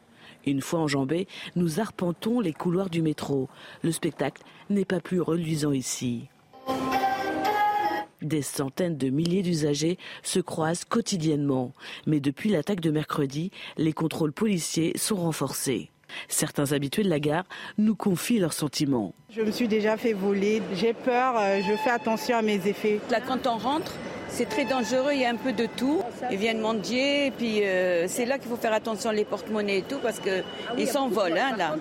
Une 0.45 0.61
fois 0.61 0.79
enjambés, 0.79 1.27
nous 1.55 1.79
arpentons 1.79 2.39
les 2.39 2.53
couloirs 2.53 2.89
du 2.89 3.01
métro. 3.01 3.49
Le 3.83 3.91
spectacle 3.91 4.43
n'est 4.69 4.85
pas 4.85 4.99
plus 4.99 5.21
reluisant 5.21 5.71
ici. 5.71 6.29
Des 8.21 8.41
centaines 8.41 8.97
de 8.97 9.09
milliers 9.09 9.43
d'usagers 9.43 9.97
se 10.23 10.39
croisent 10.39 10.83
quotidiennement. 10.83 11.71
Mais 12.05 12.19
depuis 12.19 12.49
l'attaque 12.49 12.81
de 12.81 12.91
mercredi, 12.91 13.51
les 13.77 13.93
contrôles 13.93 14.33
policiers 14.33 14.97
sont 14.97 15.15
renforcés. 15.15 15.89
Certains 16.27 16.73
habitués 16.73 17.03
de 17.03 17.09
la 17.09 17.19
gare 17.19 17.45
nous 17.77 17.95
confient 17.95 18.39
leurs 18.39 18.53
sentiments. 18.53 19.13
Je 19.29 19.41
me 19.41 19.51
suis 19.51 19.67
déjà 19.67 19.95
fait 19.95 20.13
voler, 20.13 20.61
j'ai 20.73 20.93
peur, 20.93 21.35
euh, 21.37 21.61
je 21.61 21.75
fais 21.77 21.91
attention 21.91 22.37
à 22.37 22.41
mes 22.41 22.67
effets. 22.67 22.99
Là, 23.11 23.21
quand 23.21 23.47
on 23.47 23.57
rentre, 23.57 23.93
c'est 24.29 24.47
très 24.47 24.65
dangereux, 24.65 25.11
il 25.13 25.21
y 25.21 25.25
a 25.25 25.29
un 25.29 25.35
peu 25.35 25.53
de 25.53 25.65
tout. 25.65 26.01
Ils 26.31 26.37
viennent 26.37 26.59
mendier, 26.59 27.27
et 27.27 27.31
puis 27.31 27.63
euh, 27.63 28.07
c'est 28.07 28.25
là 28.25 28.37
qu'il 28.37 28.49
faut 28.49 28.55
faire 28.55 28.73
attention 28.73 29.11
les 29.11 29.25
porte-monnaies 29.25 29.79
et 29.79 29.81
tout, 29.81 29.99
parce 30.01 30.19
qu'ils 30.19 30.43
ah 30.69 30.85
s'envolent. 30.85 31.37
Hein, 31.37 31.55
là. 31.57 31.75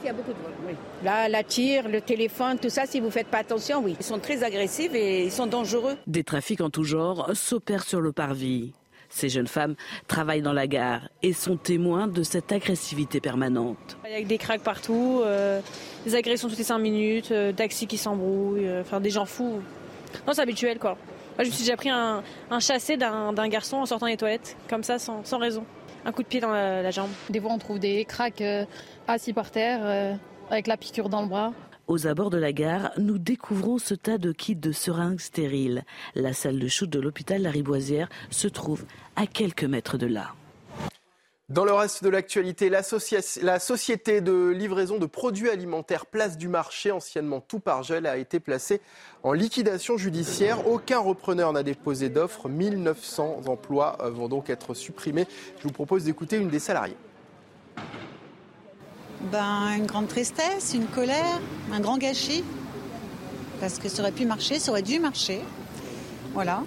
Là, 1.04 1.28
la 1.28 1.42
tire, 1.44 1.88
le 1.88 2.00
téléphone, 2.00 2.58
tout 2.58 2.70
ça, 2.70 2.86
si 2.86 3.00
vous 3.00 3.06
ne 3.06 3.12
faites 3.12 3.28
pas 3.28 3.38
attention, 3.38 3.80
oui. 3.84 3.96
Ils 4.00 4.04
sont 4.04 4.18
très 4.18 4.42
agressifs 4.42 4.94
et 4.94 5.24
ils 5.24 5.32
sont 5.32 5.46
dangereux. 5.46 5.96
Des 6.06 6.24
trafics 6.24 6.60
en 6.60 6.70
tout 6.70 6.84
genre 6.84 7.30
s'opèrent 7.34 7.84
sur 7.84 8.00
le 8.00 8.12
parvis. 8.12 8.72
Ces 9.10 9.30
jeunes 9.30 9.46
femmes 9.46 9.74
travaillent 10.06 10.42
dans 10.42 10.52
la 10.52 10.66
gare 10.66 11.08
et 11.22 11.32
sont 11.32 11.56
témoins 11.56 12.08
de 12.08 12.22
cette 12.22 12.52
agressivité 12.52 13.20
permanente. 13.20 13.96
Il 14.06 14.12
y 14.12 14.22
a 14.22 14.22
des 14.22 14.36
craques 14.36 14.60
partout, 14.60 15.22
euh, 15.24 15.60
des 16.04 16.14
agressions 16.14 16.48
toutes 16.48 16.58
les 16.58 16.64
cinq 16.64 16.78
minutes, 16.78 17.30
euh, 17.30 17.52
taxis 17.52 17.86
qui 17.86 17.96
s'embrouillent, 17.96 18.68
enfin 18.80 19.00
des 19.00 19.10
gens 19.10 19.24
fous. 19.24 19.62
Non, 20.26 20.34
c'est 20.34 20.42
habituel 20.42 20.78
quoi 20.78 20.98
je 21.44 21.50
me 21.50 21.50
suis 21.50 21.64
déjà 21.64 21.76
pris 21.76 21.90
un, 21.90 22.22
chassé 22.60 22.96
d'un 22.96 23.48
garçon 23.48 23.76
en 23.76 23.86
sortant 23.86 24.06
des 24.06 24.16
toilettes, 24.16 24.56
comme 24.68 24.82
ça, 24.82 24.98
sans, 24.98 25.38
raison. 25.38 25.64
Un 26.04 26.12
coup 26.12 26.22
de 26.22 26.28
pied 26.28 26.40
dans 26.40 26.50
la, 26.50 26.90
jambe. 26.90 27.10
Des 27.30 27.40
fois, 27.40 27.52
on 27.52 27.58
trouve 27.58 27.78
des 27.78 28.04
craques 28.04 28.40
euh, 28.40 28.64
assis 29.06 29.32
par 29.32 29.50
terre, 29.50 29.80
euh, 29.82 30.14
avec 30.50 30.66
la 30.66 30.76
piqûre 30.76 31.08
dans 31.08 31.22
le 31.22 31.28
bras. 31.28 31.52
Aux 31.86 32.06
abords 32.06 32.30
de 32.30 32.38
la 32.38 32.52
gare, 32.52 32.92
nous 32.98 33.18
découvrons 33.18 33.78
ce 33.78 33.94
tas 33.94 34.18
de 34.18 34.32
kits 34.32 34.54
de 34.54 34.72
seringues 34.72 35.20
stériles. 35.20 35.84
La 36.14 36.34
salle 36.34 36.58
de 36.58 36.68
shoot 36.68 36.88
de 36.88 37.00
l'hôpital 37.00 37.42
Lariboisière 37.42 38.08
se 38.30 38.46
trouve 38.46 38.84
à 39.16 39.26
quelques 39.26 39.64
mètres 39.64 39.96
de 39.96 40.06
là. 40.06 40.34
Dans 41.48 41.64
le 41.64 41.72
reste 41.72 42.04
de 42.04 42.10
l'actualité, 42.10 42.68
la, 42.68 42.82
société 42.82 44.20
de 44.20 44.48
livraison 44.50 44.98
de 44.98 45.06
produits 45.06 45.48
alimentaires 45.48 46.04
Place 46.04 46.36
du 46.36 46.46
Marché, 46.46 46.90
anciennement 46.90 47.40
Tout 47.40 47.58
par 47.58 47.82
Gel, 47.82 48.04
a 48.04 48.18
été 48.18 48.38
placée 48.38 48.82
en 49.22 49.32
liquidation 49.32 49.96
judiciaire. 49.96 50.68
Aucun 50.68 50.98
repreneur 50.98 51.54
n'a 51.54 51.62
déposé 51.62 52.10
d'offre. 52.10 52.50
1900 52.50 53.44
emplois 53.46 53.96
vont 54.10 54.28
donc 54.28 54.50
être 54.50 54.74
supprimés. 54.74 55.26
Je 55.56 55.62
vous 55.62 55.72
propose 55.72 56.04
d'écouter 56.04 56.36
une 56.36 56.50
des 56.50 56.58
salariées. 56.58 56.98
Ben, 59.32 59.70
une 59.74 59.86
grande 59.86 60.08
tristesse, 60.08 60.74
une 60.74 60.86
colère, 60.86 61.40
un 61.72 61.80
grand 61.80 61.96
gâchis. 61.96 62.44
Parce 63.58 63.78
que 63.78 63.88
ça 63.88 64.02
aurait 64.02 64.12
pu 64.12 64.26
marcher, 64.26 64.58
ça 64.58 64.70
aurait 64.70 64.82
dû 64.82 65.00
marcher. 65.00 65.40
Voilà. 66.34 66.62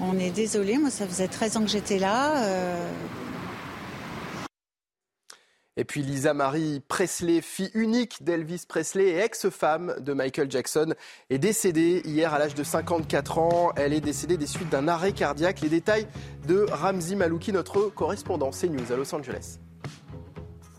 On 0.00 0.18
est 0.18 0.30
désolé, 0.30 0.78
moi 0.78 0.90
ça 0.90 1.06
faisait 1.06 1.28
13 1.28 1.56
ans 1.56 1.62
que 1.62 1.70
j'étais 1.70 1.98
là. 1.98 2.44
Euh. 2.44 2.92
Et 5.78 5.84
puis 5.84 6.02
Lisa 6.02 6.32
Marie 6.32 6.80
Presley, 6.88 7.42
fille 7.42 7.70
unique 7.74 8.22
d'Elvis 8.22 8.64
Presley 8.66 9.08
et 9.08 9.18
ex-femme 9.18 9.94
de 10.00 10.14
Michael 10.14 10.50
Jackson, 10.50 10.94
est 11.28 11.38
décédée 11.38 12.00
hier 12.04 12.32
à 12.32 12.38
l'âge 12.38 12.54
de 12.54 12.62
54 12.62 13.38
ans. 13.38 13.72
Elle 13.76 13.92
est 13.92 14.00
décédée 14.00 14.38
des 14.38 14.46
suites 14.46 14.70
d'un 14.70 14.88
arrêt 14.88 15.12
cardiaque. 15.12 15.60
Les 15.60 15.68
détails 15.68 16.06
de 16.46 16.66
Ramzi 16.70 17.14
Malouki, 17.14 17.52
notre 17.52 17.88
correspondant 17.88 18.50
CNews 18.50 18.90
à 18.90 18.96
Los 18.96 19.14
Angeles. 19.14 19.58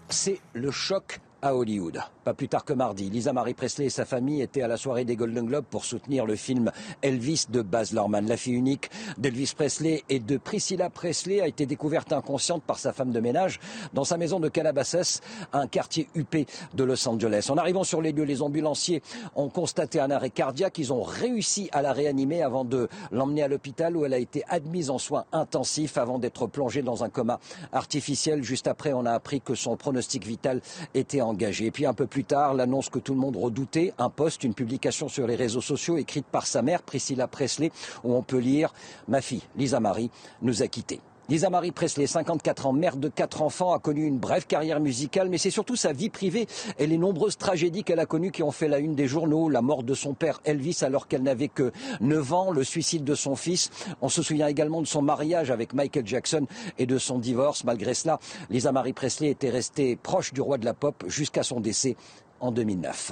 C'est 0.09 0.39
le 0.53 0.71
choc 0.71 1.19
à 1.43 1.55
Hollywood. 1.55 2.01
Pas 2.27 2.33
plus 2.33 2.49
tard 2.49 2.65
que 2.65 2.73
mardi, 2.73 3.09
Lisa 3.09 3.31
Marie 3.31 3.53
Presley 3.53 3.85
et 3.85 3.89
sa 3.89 4.03
famille 4.03 4.41
étaient 4.41 4.61
à 4.61 4.67
la 4.67 4.75
soirée 4.75 5.05
des 5.05 5.15
Golden 5.15 5.45
Globes 5.45 5.63
pour 5.63 5.85
soutenir 5.85 6.25
le 6.25 6.35
film 6.35 6.73
Elvis 7.01 7.45
de 7.49 7.61
Baz 7.61 7.93
Luhrmann. 7.93 8.27
La 8.27 8.35
fille 8.35 8.55
unique 8.55 8.89
d'Elvis 9.17 9.53
Presley 9.55 10.03
et 10.09 10.19
de 10.19 10.35
Priscilla 10.35 10.89
Presley 10.89 11.39
a 11.39 11.47
été 11.47 11.65
découverte 11.65 12.11
inconsciente 12.11 12.63
par 12.63 12.79
sa 12.79 12.91
femme 12.91 13.13
de 13.13 13.21
ménage 13.21 13.61
dans 13.93 14.03
sa 14.03 14.17
maison 14.17 14.41
de 14.41 14.49
Calabasas, 14.49 15.21
un 15.53 15.67
quartier 15.67 16.09
huppé 16.15 16.47
de 16.73 16.83
Los 16.83 17.07
Angeles. 17.07 17.47
En 17.49 17.55
arrivant 17.55 17.85
sur 17.85 18.01
les 18.01 18.11
lieux, 18.11 18.25
les 18.25 18.41
ambulanciers 18.41 19.01
ont 19.37 19.47
constaté 19.47 20.01
un 20.01 20.11
arrêt 20.11 20.29
cardiaque. 20.29 20.79
Ils 20.79 20.91
ont 20.91 21.03
réussi 21.03 21.69
à 21.71 21.81
la 21.81 21.93
réanimer 21.93 22.43
avant 22.43 22.65
de 22.65 22.89
l'emmener 23.13 23.43
à 23.43 23.47
l'hôpital 23.47 23.95
où 23.95 24.03
elle 24.03 24.13
a 24.13 24.19
été 24.19 24.43
admise 24.49 24.89
en 24.89 24.97
soins 24.97 25.23
intensifs 25.31 25.97
avant 25.97 26.19
d'être 26.19 26.45
plongée 26.45 26.81
dans 26.81 27.05
un 27.05 27.09
coma 27.09 27.39
artificiel. 27.71 28.43
Juste 28.43 28.67
après, 28.67 28.91
on 28.91 29.05
a 29.05 29.13
appris 29.13 29.39
que 29.39 29.55
son 29.55 29.77
pronostic 29.77 30.25
vital 30.25 30.59
était 30.93 31.21
engagé. 31.21 31.67
Et 31.67 31.71
puis 31.71 31.85
un 31.85 31.93
peu 31.93 32.05
plus 32.05 32.16
tard, 32.23 32.53
l'annonce 32.53 32.89
que 32.89 32.99
tout 32.99 33.13
le 33.13 33.19
monde 33.19 33.35
redoutait, 33.35 33.93
un 33.97 34.09
post, 34.09 34.43
une 34.43 34.53
publication 34.53 35.09
sur 35.09 35.27
les 35.27 35.35
réseaux 35.35 35.61
sociaux 35.61 35.97
écrite 35.97 36.25
par 36.25 36.47
sa 36.47 36.61
mère, 36.61 36.81
Priscilla 36.81 37.27
Presley, 37.27 37.71
où 38.03 38.13
on 38.13 38.23
peut 38.23 38.39
lire 38.39 38.73
Ma 39.07 39.21
fille, 39.21 39.43
Lisa 39.55 39.79
Marie, 39.79 40.11
nous 40.41 40.61
a 40.63 40.67
quittés. 40.67 41.01
Lisa 41.29 41.49
Marie 41.49 41.73
Presley, 41.73 42.07
54 42.07 42.67
ans, 42.67 42.73
mère 42.73 42.95
de 42.95 43.09
quatre 43.09 43.41
enfants, 43.41 43.73
a 43.73 43.79
connu 43.79 44.05
une 44.05 44.17
brève 44.17 44.47
carrière 44.47 44.79
musicale, 44.79 45.27
mais 45.27 45.37
c'est 45.37 45.49
surtout 45.49 45.75
sa 45.75 45.91
vie 45.91 46.09
privée 46.09 46.47
et 46.79 46.87
les 46.87 46.97
nombreuses 46.97 47.37
tragédies 47.37 47.83
qu'elle 47.83 47.99
a 47.99 48.05
connues 48.05 48.31
qui 48.31 48.43
ont 48.43 48.51
fait 48.51 48.69
la 48.69 48.79
une 48.79 48.95
des 48.95 49.07
journaux. 49.07 49.49
La 49.49 49.61
mort 49.61 49.83
de 49.83 49.93
son 49.93 50.13
père 50.13 50.39
Elvis 50.45 50.77
alors 50.83 51.09
qu'elle 51.09 51.23
n'avait 51.23 51.49
que 51.49 51.73
9 51.99 52.33
ans, 52.33 52.51
le 52.51 52.63
suicide 52.63 53.03
de 53.03 53.13
son 53.13 53.35
fils. 53.35 53.71
On 54.01 54.07
se 54.07 54.23
souvient 54.23 54.47
également 54.47 54.81
de 54.81 54.87
son 54.87 55.01
mariage 55.01 55.51
avec 55.51 55.73
Michael 55.73 56.07
Jackson 56.07 56.47
et 56.77 56.85
de 56.85 56.97
son 56.97 57.19
divorce. 57.19 57.65
Malgré 57.65 57.93
cela, 57.93 58.19
Lisa 58.49 58.71
Marie 58.71 58.93
Presley 58.93 59.29
était 59.29 59.49
restée 59.49 59.97
proche 59.97 60.31
du 60.31 60.39
roi 60.39 60.57
de 60.57 60.63
la 60.63 60.73
pop 60.73 61.03
jusqu'à 61.07 61.43
son 61.43 61.59
décès 61.59 61.97
en 62.39 62.53
2009. 62.53 63.11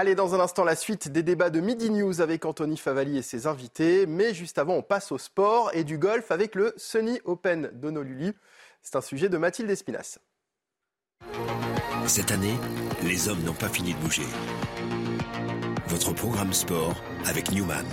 Allez, 0.00 0.14
dans 0.14 0.36
un 0.36 0.38
instant, 0.38 0.62
la 0.62 0.76
suite 0.76 1.08
des 1.08 1.24
débats 1.24 1.50
de 1.50 1.58
Midi 1.58 1.90
News 1.90 2.20
avec 2.20 2.44
Anthony 2.44 2.76
Favali 2.76 3.18
et 3.18 3.22
ses 3.22 3.48
invités. 3.48 4.06
Mais 4.06 4.32
juste 4.32 4.58
avant, 4.58 4.74
on 4.74 4.82
passe 4.82 5.10
au 5.10 5.18
sport 5.18 5.72
et 5.74 5.82
du 5.82 5.98
golf 5.98 6.30
avec 6.30 6.54
le 6.54 6.72
Sunny 6.76 7.18
Open 7.24 7.68
d'Honolulu. 7.72 8.36
C'est 8.80 8.94
un 8.94 9.00
sujet 9.00 9.28
de 9.28 9.36
Mathilde 9.38 9.68
Espinas. 9.68 10.20
Cette 12.06 12.30
année, 12.30 12.54
les 13.02 13.28
hommes 13.28 13.42
n'ont 13.42 13.54
pas 13.54 13.68
fini 13.68 13.92
de 13.92 13.98
bouger. 13.98 14.22
Votre 15.88 16.12
programme 16.12 16.52
sport 16.52 16.94
avec 17.26 17.50
Newman. 17.50 17.84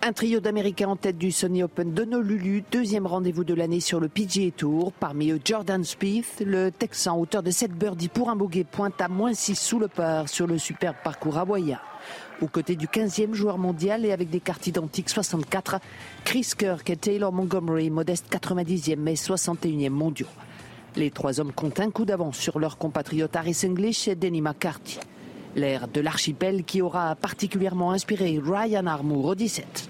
Un 0.00 0.12
trio 0.12 0.38
d'Américains 0.38 0.90
en 0.90 0.96
tête 0.96 1.18
du 1.18 1.32
Sony 1.32 1.64
Open 1.64 1.92
d'Honolulu, 1.92 2.62
deuxième 2.70 3.04
rendez-vous 3.04 3.42
de 3.42 3.52
l'année 3.52 3.80
sur 3.80 3.98
le 3.98 4.08
PGA 4.08 4.52
Tour. 4.56 4.92
Parmi 4.92 5.32
eux, 5.32 5.40
Jordan 5.44 5.82
Spieth, 5.82 6.40
le 6.46 6.70
Texan, 6.70 7.18
auteur 7.18 7.42
de 7.42 7.50
7 7.50 7.72
birdies 7.72 8.08
pour 8.08 8.30
un 8.30 8.36
bogey, 8.36 8.62
pointe 8.62 9.00
à 9.00 9.08
moins 9.08 9.34
6 9.34 9.56
sous 9.56 9.80
le 9.80 9.88
par 9.88 10.28
sur 10.28 10.46
le 10.46 10.56
superbe 10.56 10.94
parcours 11.02 11.36
hawaïen. 11.36 11.80
Aux 12.40 12.46
côtés 12.46 12.76
du 12.76 12.86
15e 12.86 13.34
joueur 13.34 13.58
mondial 13.58 14.06
et 14.06 14.12
avec 14.12 14.30
des 14.30 14.38
cartes 14.38 14.68
identiques 14.68 15.10
64, 15.10 15.80
Chris 16.24 16.52
Kirk 16.56 16.88
et 16.88 16.96
Taylor 16.96 17.32
Montgomery, 17.32 17.90
modeste 17.90 18.26
90e 18.30 18.96
mais 18.96 19.14
61e 19.14 19.90
mondiaux. 19.90 20.28
Les 20.94 21.10
trois 21.10 21.40
hommes 21.40 21.52
comptent 21.52 21.80
un 21.80 21.90
coup 21.90 22.04
d'avance 22.04 22.38
sur 22.38 22.60
leurs 22.60 22.78
compatriotes 22.78 23.34
Harris 23.34 23.62
English 23.64 24.06
et 24.06 24.14
Denny 24.14 24.42
McCarthy. 24.42 25.00
L'ère 25.56 25.88
de 25.88 26.00
l'archipel 26.00 26.64
qui 26.64 26.82
aura 26.82 27.14
particulièrement 27.14 27.92
inspiré 27.92 28.38
Ryan 28.42 28.86
Armour 28.86 29.24
au 29.26 29.34
17. 29.34 29.88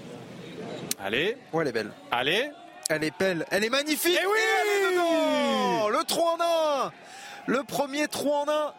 Allez. 1.01 1.37
Ouais, 1.53 1.63
elle 1.63 1.67
est 1.69 1.71
belle. 1.71 1.91
Allez. 2.11 2.49
Elle 2.89 3.03
est 3.03 3.17
belle. 3.17 3.45
Elle 3.51 3.63
est 3.63 3.69
magnifique. 3.69 4.15
Et 4.15 4.19
eh 4.21 4.25
oui, 4.25 4.39
elle 4.61 4.67
est 4.67 4.91
dedans 4.91 5.89
Le 5.89 6.03
3 6.03 6.33
en 6.33 6.87
1. 6.87 6.91
Le 7.47 7.63
premier 7.63 8.07
3 8.07 8.45
en 8.45 8.49
1 8.49 8.73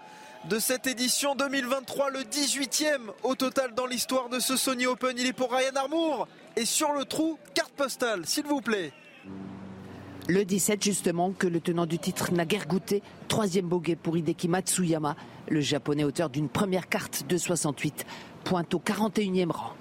de 0.49 0.59
cette 0.59 0.87
édition 0.87 1.35
2023, 1.35 2.11
le 2.11 2.20
18e 2.20 3.11
au 3.24 3.35
total 3.35 3.74
dans 3.74 3.87
l'histoire 3.87 4.28
de 4.28 4.39
ce 4.39 4.57
Sony 4.57 4.87
Open. 4.87 5.16
Il 5.18 5.26
est 5.26 5.33
pour 5.33 5.53
Ryan 5.53 5.76
Armour. 5.76 6.28
Et 6.57 6.64
sur 6.64 6.93
le 6.93 7.05
trou, 7.05 7.39
carte 7.55 7.72
postale, 7.72 8.26
s'il 8.26 8.47
vous 8.47 8.61
plaît. 8.61 8.93
Le 10.31 10.45
17 10.45 10.85
justement 10.85 11.33
que 11.33 11.49
le 11.49 11.59
tenant 11.59 11.87
du 11.87 11.99
titre 11.99 12.33
n'a 12.33 12.45
guère 12.45 12.68
goûté. 12.68 13.03
Troisième 13.26 13.66
bogey 13.66 13.97
pour 13.97 14.16
Hideki 14.16 14.47
Matsuyama. 14.47 15.16
Le 15.49 15.61
japonais 15.61 16.05
auteur 16.05 16.31
d'une 16.31 16.49
première 16.49 16.89
carte 16.89 17.24
de 17.28 17.37
68 17.37 18.07
pointe 18.45 18.72
au 18.72 18.78
41e 18.78 19.51
rang. 19.51 19.72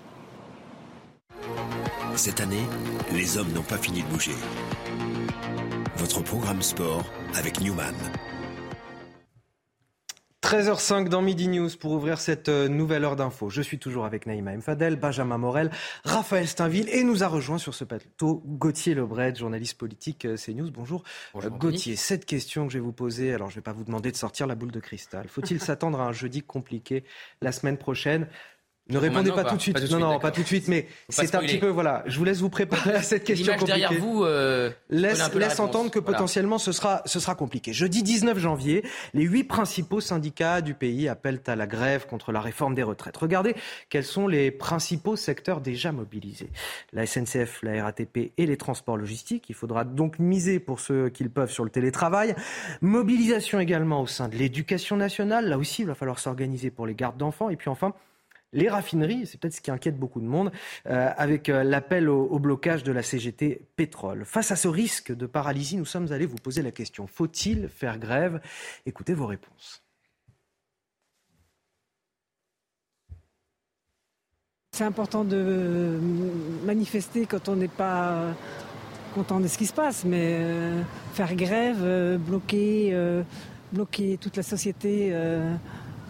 Cette 2.15 2.41
année, 2.41 2.63
les 3.13 3.37
hommes 3.37 3.51
n'ont 3.53 3.61
pas 3.61 3.77
fini 3.77 4.01
de 4.01 4.07
bouger. 4.07 4.33
Votre 5.97 6.23
programme 6.23 6.63
sport 6.63 7.03
avec 7.35 7.61
Newman. 7.61 7.93
13h05 10.43 11.09
dans 11.09 11.21
Midi 11.21 11.49
News 11.49 11.69
pour 11.77 11.91
ouvrir 11.91 12.17
cette 12.19 12.47
euh, 12.47 12.69
nouvelle 12.69 13.03
heure 13.03 13.17
d'info. 13.17 13.49
Je 13.49 13.61
suis 13.61 13.77
toujours 13.77 14.05
avec 14.05 14.25
Naïma 14.25 14.55
Mfadel, 14.55 14.95
Benjamin 14.95 15.37
Morel, 15.37 15.69
Raphaël 16.05 16.47
Steinville 16.47 16.87
et 16.89 17.03
nous 17.03 17.23
a 17.23 17.27
rejoint 17.27 17.57
sur 17.57 17.75
ce 17.75 17.83
plateau 17.83 18.41
Gauthier 18.45 18.95
Lebret, 18.95 19.35
journaliste 19.35 19.77
politique 19.77 20.23
euh, 20.23 20.37
CNews. 20.37 20.71
Bonjour. 20.71 21.03
Bonjour 21.33 21.51
Gauthier, 21.57 21.97
cette 21.97 22.25
question 22.25 22.67
que 22.67 22.71
je 22.71 22.77
vais 22.77 22.83
vous 22.83 22.93
poser, 22.93 23.33
alors 23.33 23.49
je 23.49 23.55
ne 23.55 23.59
vais 23.59 23.63
pas 23.63 23.73
vous 23.73 23.83
demander 23.83 24.11
de 24.11 24.15
sortir 24.15 24.47
la 24.47 24.55
boule 24.55 24.71
de 24.71 24.79
cristal. 24.79 25.27
Faut-il 25.27 25.59
s'attendre 25.61 25.99
à 25.99 26.05
un 26.05 26.13
jeudi 26.13 26.41
compliqué 26.41 27.03
la 27.41 27.51
semaine 27.51 27.77
prochaine? 27.77 28.27
Ne 28.89 28.97
répondez 28.97 29.31
pas, 29.31 29.43
tout 29.43 29.55
de 29.55 29.61
suite. 29.61 29.91
non, 29.91 29.99
non, 29.99 30.19
pas 30.19 30.31
tout 30.31 30.41
de 30.41 30.47
suite, 30.47 30.67
mais 30.67 30.87
c'est 31.09 31.35
un 31.35 31.39
petit 31.39 31.59
peu, 31.59 31.67
voilà, 31.67 32.03
je 32.07 32.17
vous 32.17 32.23
laisse 32.23 32.39
vous 32.39 32.49
préparer 32.49 32.95
à 32.95 33.03
cette 33.03 33.23
question 33.25 33.53
compliquée. 33.53 33.79
derrière 33.79 33.93
vous 33.93 34.23
euh, 34.23 34.71
laisse, 34.89 35.33
laisse 35.33 35.59
entendre 35.59 35.91
que 35.91 35.99
potentiellement 35.99 36.57
ce 36.57 36.71
sera, 36.71 37.01
ce 37.05 37.19
sera 37.19 37.35
compliqué. 37.35 37.73
Jeudi 37.73 38.03
19 38.03 38.37
janvier, 38.39 38.83
les 39.13 39.23
huit 39.23 39.43
principaux 39.43 40.01
syndicats 40.01 40.61
du 40.61 40.73
pays 40.73 41.07
appellent 41.07 41.41
à 41.47 41.55
la 41.55 41.67
grève 41.67 42.07
contre 42.07 42.31
la 42.31 42.41
réforme 42.41 42.75
des 42.75 42.83
retraites. 42.83 43.17
Regardez 43.17 43.55
quels 43.89 44.03
sont 44.03 44.27
les 44.27 44.51
principaux 44.51 45.15
secteurs 45.15 45.61
déjà 45.61 45.91
mobilisés. 45.91 46.49
La 46.93 47.05
SNCF, 47.05 47.61
la 47.63 47.83
RATP 47.83 48.31
et 48.37 48.45
les 48.45 48.57
transports 48.57 48.97
logistiques. 48.97 49.45
Il 49.49 49.55
faudra 49.55 49.83
donc 49.83 50.19
miser 50.19 50.59
pour 50.59 50.79
ceux 50.79 51.09
qu'ils 51.09 51.29
peuvent 51.29 51.51
sur 51.51 51.63
le 51.63 51.69
télétravail. 51.69 52.35
Mobilisation 52.81 53.59
également 53.59 54.01
au 54.01 54.07
sein 54.07 54.27
de 54.27 54.35
l'éducation 54.35 54.97
nationale. 54.97 55.47
Là 55.47 55.57
aussi, 55.57 55.83
il 55.83 55.87
va 55.87 55.95
falloir 55.95 56.19
s'organiser 56.19 56.71
pour 56.71 56.87
les 56.87 56.95
gardes 56.95 57.17
d'enfants. 57.17 57.49
Et 57.49 57.55
puis 57.55 57.69
enfin, 57.69 57.93
les 58.53 58.69
raffineries, 58.69 59.27
c'est 59.27 59.39
peut-être 59.39 59.53
ce 59.53 59.61
qui 59.61 59.71
inquiète 59.71 59.97
beaucoup 59.97 60.21
de 60.21 60.25
monde, 60.25 60.51
euh, 60.87 61.11
avec 61.17 61.49
euh, 61.49 61.63
l'appel 61.63 62.09
au, 62.09 62.39
blocage 62.39 62.83
de 62.83 62.91
la 62.91 63.03
CGT 63.03 63.61
pétrole. 63.75 64.25
Face 64.25 64.51
à 64.51 64.55
ce 64.55 64.67
risque 64.67 65.15
de 65.15 65.25
paralysie, 65.25 65.77
nous 65.77 65.85
sommes 65.85 66.11
allés 66.11 66.25
vous 66.25 66.37
poser 66.37 66.61
la 66.61 66.71
question, 66.71 67.07
faut-il 67.07 67.69
faire 67.69 67.99
grève? 67.99 68.41
Écoutez 68.85 69.13
vos 69.13 69.27
réponses. 69.27 69.83
C'est 74.71 74.85
important 74.85 75.25
de 75.25 75.99
manifester 76.63 77.25
quand 77.25 77.49
on 77.49 77.57
n'est 77.57 77.67
pas 77.67 78.33
content 79.13 79.41
de 79.41 79.47
ce 79.47 79.57
qui 79.57 79.65
se 79.65 79.73
passe, 79.73 80.05
mais 80.05 80.37
euh, 80.39 80.81
faire 81.13 81.35
grève, 81.35 82.17
bloquer, 82.17 82.97
bloquer 83.73 84.17
toute 84.17 84.37
la 84.37 84.43
société 84.43 85.13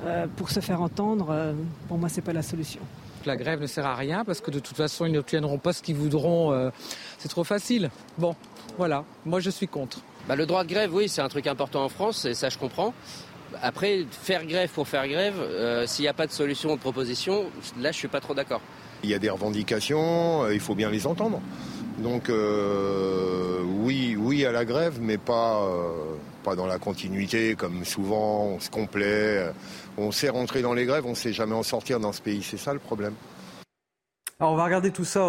euh, 0.06 0.28
pour 0.36 0.50
se 0.50 0.60
faire 0.60 0.82
entendre, 0.82 1.28
euh, 1.30 1.54
pour 1.88 1.97
moi, 1.97 2.10
ce 2.10 2.18
n'est 2.18 2.22
pas 2.22 2.34
la 2.34 2.41
solution. 2.41 2.80
La 3.26 3.36
grève 3.36 3.62
ne 3.62 3.68
sert 3.68 3.86
à 3.86 3.95
rien 3.95 4.24
parce 4.24 4.39
que 4.39 4.50
de 4.50 4.60
toute 4.60 4.78
façon, 4.78 5.06
ils 5.06 5.12
n'obtiendront 5.12 5.58
pas 5.58 5.74
ce 5.74 5.84
qu'ils 5.84 5.95
voudront. 5.95 6.54
Euh, 6.54 6.70
c'est 7.18 7.28
trop 7.28 7.43
facile. 7.43 7.89
Bon, 8.18 8.36
voilà, 8.78 9.04
moi 9.26 9.41
je 9.41 9.50
suis 9.50 9.68
contre. 9.68 10.00
Bah, 10.28 10.38
le 10.38 10.45
droit 10.45 10.64
de 10.64 10.70
grève, 10.70 10.93
oui, 10.93 11.10
c'est 11.10 11.22
un 11.22 11.28
truc 11.28 11.47
important 11.47 11.84
en 11.84 11.89
France, 11.89 12.24
et 12.24 12.34
ça 12.34 12.50
je 12.50 12.58
comprends. 12.58 12.93
Après, 13.62 14.06
faire 14.10 14.45
grève 14.45 14.70
pour 14.70 14.88
faire 14.88 15.08
grève, 15.08 15.36
s'il 15.88 16.04
n'y 16.04 16.10
a 16.10 16.14
pas 16.14 16.28
de 16.28 16.32
solution 16.32 16.72
ou 16.72 16.76
de 16.76 16.80
proposition, 16.80 17.45
là 17.80 17.91
je 17.91 17.97
suis 17.97 18.08
pas 18.08 18.22
trop 18.22 18.36
d'accord. 18.36 18.62
Il 19.04 19.10
y 19.10 19.14
a 19.16 19.20
des 19.20 19.30
revendications, 19.30 20.47
il 20.50 20.60
faut 20.60 20.76
bien 20.76 20.91
les 20.91 21.08
entendre. 21.08 21.41
Donc 21.97 22.32
oui, 23.82 24.16
oui 24.16 24.45
à 24.45 24.52
la 24.52 24.66
grève, 24.66 25.00
mais 25.02 25.18
pas 25.18 25.68
pas 26.40 26.56
dans 26.56 26.66
la 26.66 26.80
continuité 26.80 27.56
comme 27.56 27.86
souvent, 27.86 28.46
on 28.46 28.60
se 28.60 28.70
complaît, 28.70 29.52
on 29.98 30.12
sait 30.12 30.30
rentrer 30.30 30.62
dans 30.62 30.74
les 30.74 30.86
grèves, 30.86 31.06
on 31.06 31.12
ne 31.12 31.16
sait 31.16 31.34
jamais 31.34 31.56
en 31.56 31.64
sortir 31.64 32.00
dans 32.00 32.12
ce 32.12 32.22
pays, 32.22 32.44
c'est 32.44 32.58
ça 32.58 32.74
le 32.74 32.80
problème. 32.80 33.14
Alors 34.42 34.54
on 34.54 34.56
va 34.56 34.64
regarder 34.64 34.92
tout 34.92 35.04
ça 35.04 35.28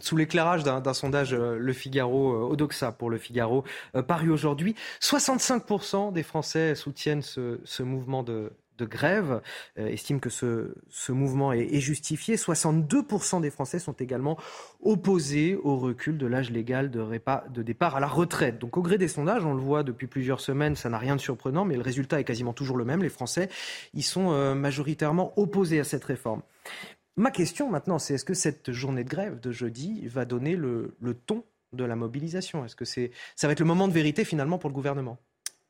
sous 0.00 0.16
l'éclairage 0.16 0.64
d'un 0.64 0.94
sondage 0.94 1.34
euh, 1.34 1.58
Le 1.58 1.72
Figaro, 1.74 2.32
euh, 2.32 2.50
Odoxa 2.50 2.90
pour 2.90 3.10
Le 3.10 3.18
Figaro, 3.18 3.62
euh, 3.94 4.02
paru 4.02 4.30
aujourd'hui. 4.30 4.74
65% 5.02 6.14
des 6.14 6.22
Français 6.22 6.74
soutiennent 6.74 7.20
ce 7.20 7.82
mouvement 7.82 8.22
de, 8.22 8.52
de 8.78 8.84
grève 8.84 9.40
euh, 9.78 9.86
estiment 9.86 10.18
que 10.18 10.30
ce, 10.30 10.74
ce 10.88 11.12
mouvement 11.12 11.52
est, 11.52 11.74
est, 11.74 11.80
justifié. 11.80 12.36
62% 12.36 13.40
des 13.40 13.50
Français 13.50 13.78
sont 13.78 13.92
également 13.92 14.38
opposés 14.82 15.56
au 15.62 15.76
recul 15.76 16.18
de 16.18 16.26
l'âge 16.26 16.50
légal 16.50 16.90
de, 16.90 17.62
départ 17.62 17.96
à 17.96 18.00
la 18.00 18.06
retraite. 18.06 18.58
Donc 18.58 18.76
au 18.76 18.82
gré 18.82 18.98
des 18.98 19.08
sondages, 19.08 19.44
on 19.44 19.54
le 19.54 19.60
voit 19.60 19.82
depuis 19.82 20.06
plusieurs 20.06 20.40
semaines, 20.40 20.76
ça 20.76 20.88
n'a 20.88 20.98
rien 20.98 21.16
de 21.16 21.20
surprenant, 21.20 21.64
mais 21.64 21.76
le 21.76 21.82
résultat 21.82 22.20
est 22.20 22.24
quasiment 22.24 22.52
toujours 22.52 22.76
le 22.76 22.84
même. 22.84 23.02
Les 23.02 23.08
Français, 23.08 23.48
ils 23.94 24.02
sont 24.02 24.32
euh, 24.32 24.54
majoritairement 24.54 25.32
opposés 25.36 25.80
à 25.80 25.84
cette 25.84 26.04
réforme. 26.04 26.42
Ma 27.16 27.30
question 27.30 27.70
maintenant, 27.70 27.98
c'est 27.98 28.14
est-ce 28.14 28.24
que 28.24 28.34
cette 28.34 28.72
journée 28.72 29.04
de 29.04 29.08
grève 29.08 29.40
de 29.40 29.50
jeudi 29.50 30.06
va 30.06 30.24
donner 30.24 30.54
le, 30.54 30.96
le 31.00 31.14
ton 31.14 31.44
de 31.72 31.84
la 31.84 31.96
mobilisation? 31.96 32.64
Est-ce 32.64 32.76
que 32.76 32.84
c'est, 32.84 33.10
ça 33.36 33.46
va 33.46 33.54
être 33.54 33.60
le 33.60 33.66
moment 33.66 33.88
de 33.88 33.92
vérité 33.92 34.24
finalement 34.24 34.58
pour 34.58 34.68
le 34.68 34.74
gouvernement? 34.74 35.18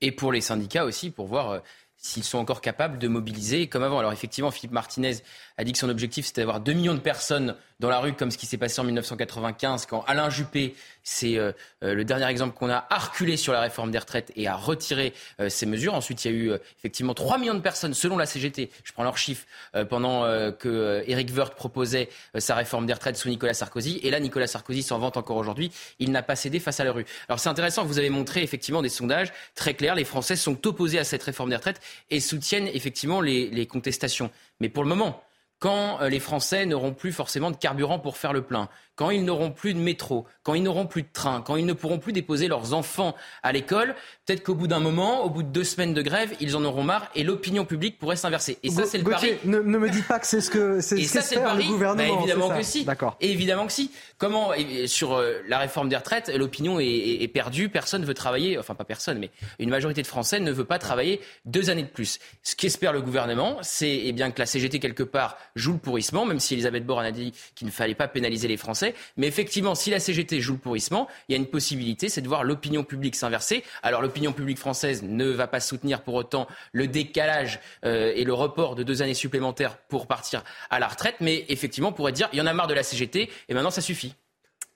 Et 0.00 0.12
pour 0.12 0.32
les 0.32 0.40
syndicats 0.40 0.84
aussi, 0.84 1.10
pour 1.10 1.26
voir 1.26 1.50
euh, 1.50 1.60
s'ils 1.96 2.24
sont 2.24 2.38
encore 2.38 2.60
capables 2.60 2.98
de 2.98 3.08
mobiliser 3.08 3.68
comme 3.68 3.82
avant. 3.82 3.98
Alors 3.98 4.12
effectivement, 4.12 4.50
Philippe 4.50 4.72
Martinez 4.72 5.16
a 5.56 5.64
dit 5.64 5.72
que 5.72 5.78
son 5.78 5.88
objectif 5.88 6.26
c'était 6.26 6.42
d'avoir 6.42 6.60
2 6.60 6.72
millions 6.72 6.94
de 6.94 7.00
personnes 7.00 7.56
dans 7.80 7.90
la 7.90 7.98
rue 7.98 8.14
comme 8.14 8.30
ce 8.30 8.38
qui 8.38 8.46
s'est 8.46 8.56
passé 8.56 8.80
en 8.80 8.84
1995 8.84 9.86
quand 9.86 10.02
Alain 10.06 10.30
Juppé, 10.30 10.74
c'est 11.02 11.36
euh, 11.36 11.52
euh, 11.82 11.94
le 11.94 12.04
dernier 12.04 12.26
exemple 12.26 12.56
qu'on 12.56 12.70
a, 12.70 12.86
a 12.88 12.98
reculé 12.98 13.36
sur 13.36 13.52
la 13.52 13.60
réforme 13.60 13.90
des 13.90 13.98
retraites 13.98 14.32
et 14.34 14.48
a 14.48 14.56
retiré 14.56 15.12
euh, 15.40 15.48
mesures. 15.66 15.94
Ensuite, 15.94 16.24
il 16.24 16.30
y 16.30 16.34
a 16.34 16.36
eu 16.36 16.52
effectivement 16.78 17.14
3 17.14 17.38
millions 17.38 17.54
de 17.54 17.60
personnes 17.60 17.92
selon 17.94 18.16
la 18.16 18.26
CGT, 18.26 18.70
je 18.84 18.92
prends 18.92 19.02
leurs 19.02 19.18
chiffres, 19.18 19.46
pendant 19.88 20.22
que 20.52 21.02
Eric 21.06 21.30
Woerth 21.34 21.54
proposait 21.54 22.08
sa 22.38 22.54
réforme 22.54 22.86
des 22.86 22.92
retraites 22.92 23.16
sous 23.16 23.28
Nicolas 23.28 23.54
Sarkozy. 23.54 24.00
Et 24.02 24.10
là, 24.10 24.20
Nicolas 24.20 24.46
Sarkozy 24.46 24.82
s'en 24.82 24.98
vante 24.98 25.16
encore 25.16 25.36
aujourd'hui. 25.36 25.72
Il 25.98 26.12
n'a 26.12 26.22
pas 26.22 26.36
cédé 26.36 26.60
face 26.60 26.78
à 26.80 26.84
la 26.84 26.92
rue. 26.92 27.04
Alors 27.28 27.40
c'est 27.40 27.48
intéressant, 27.48 27.84
vous 27.84 27.98
avez 27.98 28.10
montré 28.10 28.42
effectivement 28.42 28.82
des 28.82 28.88
sondages 28.88 29.32
très 29.54 29.74
clairs. 29.74 29.94
Les 29.94 30.04
Français 30.04 30.36
sont 30.36 30.66
opposés 30.66 30.98
à 30.98 31.04
cette 31.04 31.22
réforme 31.22 31.50
des 31.50 31.56
retraites 31.56 31.80
et 32.10 32.20
soutiennent 32.20 32.68
effectivement 32.68 33.20
les, 33.20 33.48
les 33.48 33.66
contestations. 33.66 34.30
Mais 34.60 34.68
pour 34.68 34.82
le 34.82 34.88
moment, 34.88 35.22
quand 35.58 36.00
euh, 36.00 36.08
les 36.08 36.20
Français 36.20 36.66
n'auront 36.66 36.94
plus 36.94 37.12
forcément 37.12 37.50
de 37.50 37.56
carburant 37.56 37.98
pour 37.98 38.16
faire 38.16 38.32
le 38.32 38.42
plein, 38.42 38.68
quand 38.96 39.10
ils 39.10 39.24
n'auront 39.24 39.50
plus 39.50 39.74
de 39.74 39.78
métro, 39.78 40.26
quand 40.42 40.54
ils 40.54 40.62
n'auront 40.62 40.86
plus 40.86 41.02
de 41.02 41.08
train, 41.12 41.42
quand 41.42 41.56
ils 41.56 41.66
ne 41.66 41.74
pourront 41.74 41.98
plus 41.98 42.12
déposer 42.12 42.48
leurs 42.48 42.72
enfants 42.72 43.14
à 43.42 43.52
l'école, 43.52 43.94
peut-être 44.24 44.42
qu'au 44.42 44.54
bout 44.54 44.66
d'un 44.66 44.80
moment, 44.80 45.22
au 45.22 45.30
bout 45.30 45.42
de 45.42 45.48
deux 45.48 45.64
semaines 45.64 45.92
de 45.94 46.02
grève, 46.02 46.34
ils 46.40 46.56
en 46.56 46.64
auront 46.64 46.82
marre 46.82 47.08
et 47.14 47.22
l'opinion 47.22 47.66
publique 47.66 47.98
pourrait 47.98 48.16
s'inverser. 48.16 48.58
Et 48.62 48.70
ça, 48.70 48.86
c'est 48.86 48.98
le 48.98 49.04
pari. 49.04 49.34
Ne, 49.44 49.60
ne, 49.60 49.78
me 49.78 49.90
dis 49.90 50.02
pas 50.02 50.18
que 50.18 50.26
c'est 50.26 50.40
ce 50.40 50.50
que 50.50 50.80
c'est 50.80 50.96
ce 51.02 51.20
ça, 51.20 51.54
le, 51.54 51.62
le 51.62 51.68
gouvernement. 51.68 52.14
Bah, 52.14 52.20
évidemment 52.22 52.48
que 52.48 52.62
si. 52.62 52.84
D'accord. 52.84 53.16
évidemment 53.20 53.66
que 53.66 53.72
si. 53.72 53.90
Comment 54.18 54.52
sur 54.86 55.14
euh, 55.14 55.42
la 55.46 55.58
réforme 55.58 55.90
des 55.90 55.96
retraites, 55.96 56.30
l'opinion 56.34 56.80
est, 56.80 56.86
est, 56.86 57.28
perdue. 57.28 57.68
Personne 57.68 58.00
ne 58.00 58.06
veut 58.06 58.14
travailler. 58.14 58.58
Enfin, 58.58 58.74
pas 58.74 58.84
personne, 58.84 59.18
mais 59.18 59.30
une 59.58 59.70
majorité 59.70 60.00
de 60.00 60.06
Français 60.06 60.40
ne 60.40 60.52
veut 60.52 60.64
pas 60.64 60.78
travailler 60.78 61.20
deux 61.44 61.68
années 61.68 61.82
de 61.82 61.88
plus. 61.88 62.18
Ce 62.42 62.56
qu'espère 62.56 62.94
le 62.94 63.02
gouvernement, 63.02 63.58
c'est 63.60 63.94
eh 64.04 64.12
bien 64.12 64.30
que 64.30 64.38
la 64.38 64.46
CGT 64.46 64.78
quelque 64.78 65.02
part 65.02 65.36
joue 65.54 65.74
le 65.74 65.78
pourrissement, 65.78 66.24
même 66.24 66.40
si 66.40 66.54
Elisabeth 66.54 66.86
Borne 66.86 67.04
a 67.04 67.12
dit 67.12 67.32
qu'il 67.54 67.66
ne 67.66 67.72
fallait 67.72 67.94
pas 67.94 68.08
pénaliser 68.08 68.48
les 68.48 68.56
Français. 68.56 68.85
Mais 69.16 69.26
effectivement, 69.26 69.74
si 69.74 69.90
la 69.90 70.00
CGT 70.00 70.40
joue 70.40 70.54
le 70.54 70.58
pourrissement, 70.58 71.08
il 71.28 71.32
y 71.32 71.34
a 71.34 71.38
une 71.38 71.46
possibilité, 71.46 72.08
c'est 72.08 72.20
de 72.20 72.28
voir 72.28 72.44
l'opinion 72.44 72.84
publique 72.84 73.16
s'inverser. 73.16 73.64
Alors 73.82 74.02
l'opinion 74.02 74.32
publique 74.32 74.58
française 74.58 75.02
ne 75.02 75.26
va 75.26 75.46
pas 75.46 75.60
soutenir 75.60 76.02
pour 76.02 76.14
autant 76.14 76.46
le 76.72 76.86
décalage 76.86 77.60
euh, 77.84 78.12
et 78.14 78.24
le 78.24 78.34
report 78.34 78.74
de 78.74 78.82
deux 78.82 79.02
années 79.02 79.14
supplémentaires 79.14 79.78
pour 79.88 80.06
partir 80.06 80.44
à 80.70 80.78
la 80.78 80.88
retraite, 80.88 81.16
mais 81.20 81.44
effectivement, 81.48 81.90
on 81.90 81.92
pourrait 81.92 82.12
dire, 82.12 82.28
il 82.32 82.38
y 82.38 82.42
en 82.42 82.46
a 82.46 82.52
marre 82.52 82.66
de 82.66 82.74
la 82.74 82.82
CGT 82.82 83.30
et 83.48 83.54
maintenant 83.54 83.70
ça 83.70 83.80
suffit. 83.80 84.14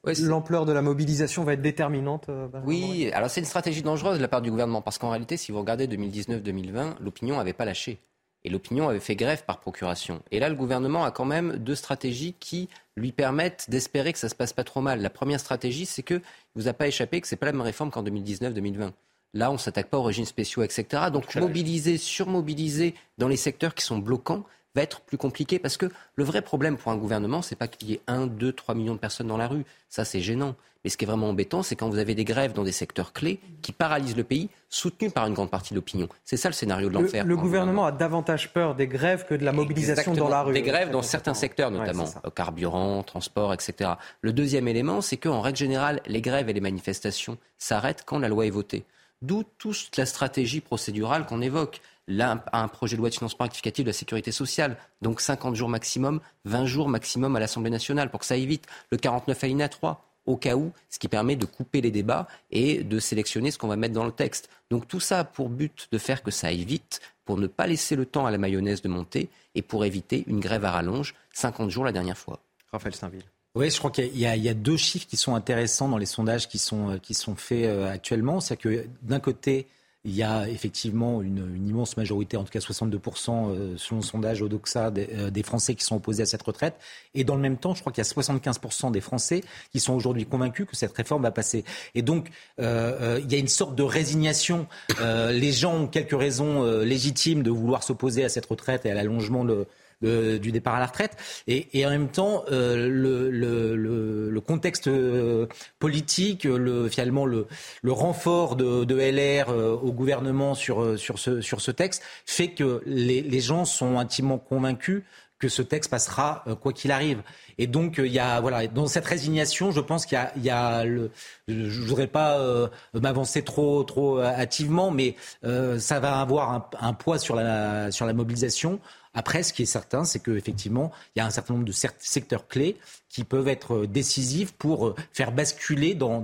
L'ampleur 0.04 0.64
de 0.64 0.72
la 0.72 0.80
mobilisation 0.80 1.44
va 1.44 1.52
être 1.52 1.60
déterminante. 1.60 2.30
Euh, 2.30 2.48
oui, 2.64 3.10
alors 3.12 3.28
c'est 3.28 3.40
une 3.40 3.46
stratégie 3.46 3.82
dangereuse 3.82 4.16
de 4.16 4.22
la 4.22 4.28
part 4.28 4.40
du 4.40 4.50
gouvernement 4.50 4.80
parce 4.80 4.96
qu'en 4.96 5.10
réalité, 5.10 5.36
si 5.36 5.52
vous 5.52 5.58
regardez 5.60 5.86
2019-2020, 5.86 6.94
l'opinion 7.00 7.36
n'avait 7.36 7.52
pas 7.52 7.66
lâché. 7.66 7.98
Et 8.44 8.50
l'opinion 8.50 8.88
avait 8.88 9.00
fait 9.00 9.16
grève 9.16 9.44
par 9.44 9.60
procuration. 9.60 10.22
Et 10.30 10.40
là, 10.40 10.48
le 10.48 10.54
gouvernement 10.54 11.04
a 11.04 11.10
quand 11.10 11.26
même 11.26 11.56
deux 11.58 11.74
stratégies 11.74 12.34
qui 12.40 12.68
lui 12.96 13.12
permettent 13.12 13.66
d'espérer 13.68 14.12
que 14.12 14.18
ça 14.18 14.28
se 14.28 14.34
passe 14.34 14.52
pas 14.52 14.64
trop 14.64 14.80
mal. 14.80 15.00
La 15.02 15.10
première 15.10 15.40
stratégie, 15.40 15.86
c'est 15.86 16.02
que 16.02 16.20
vous 16.54 16.68
a 16.68 16.72
pas 16.72 16.86
échappé 16.86 17.20
que 17.20 17.26
c'est 17.26 17.36
pas 17.36 17.46
la 17.46 17.52
même 17.52 17.60
réforme 17.60 17.90
qu'en 17.90 18.02
2019-2020. 18.02 18.92
Là, 19.34 19.50
on 19.50 19.58
s'attaque 19.58 19.88
pas 19.88 19.98
aux 19.98 20.02
régimes 20.02 20.24
spéciaux, 20.24 20.62
etc. 20.62 21.04
Donc 21.12 21.34
mobiliser, 21.36 21.98
surmobiliser 21.98 22.94
dans 23.18 23.28
les 23.28 23.36
secteurs 23.36 23.74
qui 23.74 23.84
sont 23.84 23.98
bloquants, 23.98 24.44
va 24.74 24.82
être 24.82 25.00
plus 25.00 25.18
compliqué 25.18 25.58
parce 25.58 25.76
que 25.76 25.90
le 26.14 26.24
vrai 26.24 26.42
problème 26.42 26.76
pour 26.76 26.92
un 26.92 26.96
gouvernement, 26.96 27.42
c'est 27.42 27.56
pas 27.56 27.68
qu'il 27.68 27.90
y 27.90 27.94
ait 27.94 28.00
1, 28.06 28.26
2, 28.26 28.52
3 28.52 28.74
millions 28.74 28.94
de 28.94 29.00
personnes 29.00 29.26
dans 29.26 29.36
la 29.36 29.48
rue. 29.48 29.64
Ça, 29.88 30.04
c'est 30.04 30.20
gênant. 30.20 30.54
Mais 30.84 30.90
ce 30.90 30.96
qui 30.96 31.04
est 31.04 31.06
vraiment 31.06 31.28
embêtant, 31.28 31.62
c'est 31.62 31.76
quand 31.76 31.90
vous 31.90 31.98
avez 31.98 32.14
des 32.14 32.24
grèves 32.24 32.54
dans 32.54 32.62
des 32.62 32.72
secteurs 32.72 33.12
clés 33.12 33.38
qui 33.60 33.72
paralysent 33.72 34.16
le 34.16 34.24
pays, 34.24 34.48
soutenus 34.70 35.12
par 35.12 35.26
une 35.26 35.34
grande 35.34 35.50
partie 35.50 35.74
de 35.74 35.78
l'opinion. 35.78 36.08
C'est 36.24 36.38
ça 36.38 36.48
le 36.48 36.54
scénario 36.54 36.88
de 36.88 36.94
l'enfer. 36.94 37.26
Le, 37.26 37.36
gouvernement 37.36 37.84
a 37.84 37.92
davantage 37.92 38.52
peur 38.52 38.74
des 38.74 38.86
grèves 38.86 39.26
que 39.26 39.34
de 39.34 39.44
la 39.44 39.52
mobilisation 39.52 40.14
dans 40.14 40.28
la 40.28 40.42
rue. 40.42 40.54
Des 40.54 40.62
grèves 40.62 40.90
dans 40.90 41.02
certains 41.02 41.34
secteurs, 41.34 41.70
notamment 41.70 42.06
carburant, 42.34 43.02
transport, 43.02 43.52
etc. 43.52 43.90
Le 44.22 44.32
deuxième 44.32 44.68
élément, 44.68 45.02
c'est 45.02 45.18
qu'en 45.18 45.42
règle 45.42 45.58
générale, 45.58 46.00
les 46.06 46.22
grèves 46.22 46.48
et 46.48 46.54
les 46.54 46.60
manifestations 46.60 47.36
s'arrêtent 47.58 48.04
quand 48.06 48.18
la 48.18 48.28
loi 48.28 48.46
est 48.46 48.50
votée. 48.50 48.84
D'où 49.20 49.44
toute 49.58 49.94
la 49.98 50.06
stratégie 50.06 50.62
procédurale 50.62 51.26
qu'on 51.26 51.42
évoque 51.42 51.82
là, 52.08 52.44
un 52.52 52.68
projet 52.68 52.96
de 52.96 53.00
loi 53.00 53.10
de 53.10 53.14
financement 53.14 53.44
rectificatif 53.44 53.84
de 53.84 53.90
la 53.90 53.94
sécurité 53.94 54.32
sociale. 54.32 54.76
Donc 55.02 55.20
50 55.20 55.54
jours 55.54 55.68
maximum, 55.68 56.20
20 56.44 56.66
jours 56.66 56.88
maximum 56.88 57.36
à 57.36 57.40
l'Assemblée 57.40 57.70
nationale 57.70 58.10
pour 58.10 58.20
que 58.20 58.26
ça 58.26 58.34
aille 58.34 58.46
vite. 58.46 58.66
Le 58.90 58.98
49 58.98 59.44
alinéa 59.44 59.68
3 59.68 60.06
au 60.26 60.36
cas 60.36 60.54
où, 60.54 60.72
ce 60.88 60.98
qui 60.98 61.08
permet 61.08 61.36
de 61.36 61.46
couper 61.46 61.80
les 61.80 61.90
débats 61.90 62.28
et 62.50 62.84
de 62.84 62.98
sélectionner 62.98 63.50
ce 63.50 63.58
qu'on 63.58 63.68
va 63.68 63.76
mettre 63.76 63.94
dans 63.94 64.04
le 64.04 64.12
texte. 64.12 64.48
Donc 64.70 64.86
tout 64.86 65.00
ça 65.00 65.20
a 65.20 65.24
pour 65.24 65.48
but 65.48 65.88
de 65.92 65.98
faire 65.98 66.22
que 66.22 66.30
ça 66.30 66.48
aille 66.48 66.64
vite, 66.64 67.00
pour 67.24 67.38
ne 67.38 67.46
pas 67.46 67.66
laisser 67.66 67.96
le 67.96 68.06
temps 68.06 68.26
à 68.26 68.30
la 68.30 68.38
mayonnaise 68.38 68.82
de 68.82 68.88
monter 68.88 69.28
et 69.54 69.62
pour 69.62 69.84
éviter 69.84 70.24
une 70.26 70.40
grève 70.40 70.64
à 70.64 70.72
rallonge, 70.72 71.14
50 71.32 71.70
jours 71.70 71.84
la 71.84 71.92
dernière 71.92 72.18
fois. 72.18 72.40
Raphaël 72.70 72.94
Saint-Ville. 72.94 73.24
Oui, 73.56 73.68
je 73.68 73.78
crois 73.78 73.90
qu'il 73.90 74.16
y, 74.16 74.20
y, 74.20 74.48
a 74.48 74.54
deux 74.54 74.76
chiffres 74.76 75.08
qui 75.08 75.16
sont 75.16 75.34
intéressants 75.34 75.88
dans 75.88 75.98
les 75.98 76.06
sondages 76.06 76.48
qui 76.48 76.58
sont, 76.58 77.00
qui 77.02 77.14
sont 77.14 77.34
faits 77.34 77.66
euh, 77.66 77.92
actuellement. 77.92 78.38
C'est 78.38 78.56
que 78.56 78.86
d'un 79.02 79.18
côté, 79.18 79.66
il 80.04 80.14
y 80.14 80.22
a 80.22 80.48
effectivement 80.48 81.20
une, 81.20 81.68
immense 81.68 81.96
majorité, 81.98 82.38
en 82.38 82.44
tout 82.44 82.50
cas 82.50 82.58
62% 82.58 83.50
euh, 83.50 83.74
selon 83.76 84.00
le 84.00 84.04
sondage 84.04 84.40
Odoxa, 84.40 84.90
euh, 84.96 85.30
des, 85.30 85.42
Français 85.42 85.74
qui 85.74 85.84
sont 85.84 85.96
opposés 85.96 86.22
à 86.22 86.26
cette 86.26 86.42
retraite. 86.42 86.74
Et 87.14 87.22
dans 87.22 87.34
le 87.34 87.42
même 87.42 87.58
temps, 87.58 87.74
je 87.74 87.80
crois 87.80 87.92
qu'il 87.92 88.02
y 88.02 88.06
a 88.06 88.10
75% 88.10 88.92
des 88.92 89.00
Français 89.02 89.42
qui 89.72 89.80
sont 89.80 89.92
aujourd'hui 89.92 90.24
convaincus 90.24 90.66
que 90.66 90.74
cette 90.74 90.96
réforme 90.96 91.22
va 91.22 91.30
passer. 91.30 91.64
Et 91.94 92.00
donc, 92.00 92.30
euh, 92.60 93.20
il 93.22 93.30
y 93.30 93.34
a 93.34 93.38
une 93.38 93.48
sorte 93.48 93.74
de 93.74 93.82
résignation. 93.82 94.66
les 95.00 95.52
gens 95.52 95.74
ont 95.74 95.86
quelques 95.86 96.18
raisons 96.18 96.64
légitimes 96.82 97.42
de 97.42 97.50
vouloir 97.50 97.82
s'opposer 97.82 98.24
à 98.24 98.28
cette 98.28 98.46
retraite 98.46 98.86
et 98.86 98.90
à 98.90 98.94
l'allongement 98.94 99.44
de 99.44 99.66
du 100.02 100.52
départ 100.52 100.74
à 100.74 100.80
la 100.80 100.86
retraite. 100.86 101.16
Et, 101.46 101.78
et 101.78 101.86
en 101.86 101.90
même 101.90 102.08
temps, 102.08 102.44
euh, 102.50 102.88
le, 102.88 103.30
le, 103.30 104.30
le, 104.30 104.40
contexte 104.40 104.88
euh, 104.88 105.46
politique, 105.78 106.44
le, 106.44 106.88
finalement 106.88 107.26
le, 107.26 107.46
le 107.82 107.92
renfort 107.92 108.56
de, 108.56 108.84
de 108.84 108.96
LR 108.96 109.50
euh, 109.50 109.72
au 109.74 109.92
gouvernement 109.92 110.54
sur, 110.54 110.98
sur, 110.98 111.18
ce, 111.18 111.40
sur 111.40 111.60
ce 111.60 111.70
texte 111.70 112.02
fait 112.24 112.48
que 112.48 112.82
les, 112.86 113.20
les 113.22 113.40
gens 113.40 113.64
sont 113.64 113.98
intimement 113.98 114.38
convaincus 114.38 115.02
que 115.38 115.48
ce 115.48 115.62
texte 115.62 115.90
passera 115.90 116.44
quoi 116.60 116.72
qu'il 116.74 116.92
arrive. 116.92 117.22
Et 117.56 117.66
donc 117.66 117.96
il 117.98 118.12
y 118.12 118.18
a 118.18 118.40
voilà 118.40 118.66
dans 118.66 118.86
cette 118.86 119.06
résignation, 119.06 119.70
je 119.70 119.80
pense 119.80 120.06
qu'il 120.06 120.16
y 120.16 120.20
a, 120.20 120.32
il 120.36 120.44
y 120.44 120.50
a 120.50 120.84
le, 120.84 121.10
je 121.48 121.80
voudrais 121.82 122.06
pas 122.06 122.38
euh, 122.38 122.68
m'avancer 122.94 123.42
trop 123.42 123.82
trop 123.84 124.20
hâtivement, 124.20 124.90
mais 124.90 125.16
euh, 125.44 125.78
ça 125.78 125.98
va 125.98 126.20
avoir 126.20 126.52
un, 126.52 126.68
un, 126.80 126.92
poids 126.92 127.18
sur 127.18 127.36
la 127.36 127.90
sur 127.90 128.06
la 128.06 128.12
mobilisation. 128.12 128.80
Après, 129.12 129.42
ce 129.42 129.52
qui 129.52 129.62
est 129.62 129.66
certain, 129.66 130.04
c'est 130.04 130.22
qu'effectivement, 130.22 130.92
il 131.14 131.18
y 131.18 131.22
a 131.22 131.26
un 131.26 131.30
certain 131.30 131.54
nombre 131.54 131.66
de 131.66 131.72
secteurs 131.72 132.46
clés 132.46 132.76
qui 133.08 133.24
peuvent 133.24 133.48
être 133.48 133.74
euh, 133.74 133.86
décisifs 133.88 134.52
pour 134.52 134.86
euh, 134.86 134.94
faire 135.12 135.32
basculer 135.32 135.94
dans, 135.94 136.22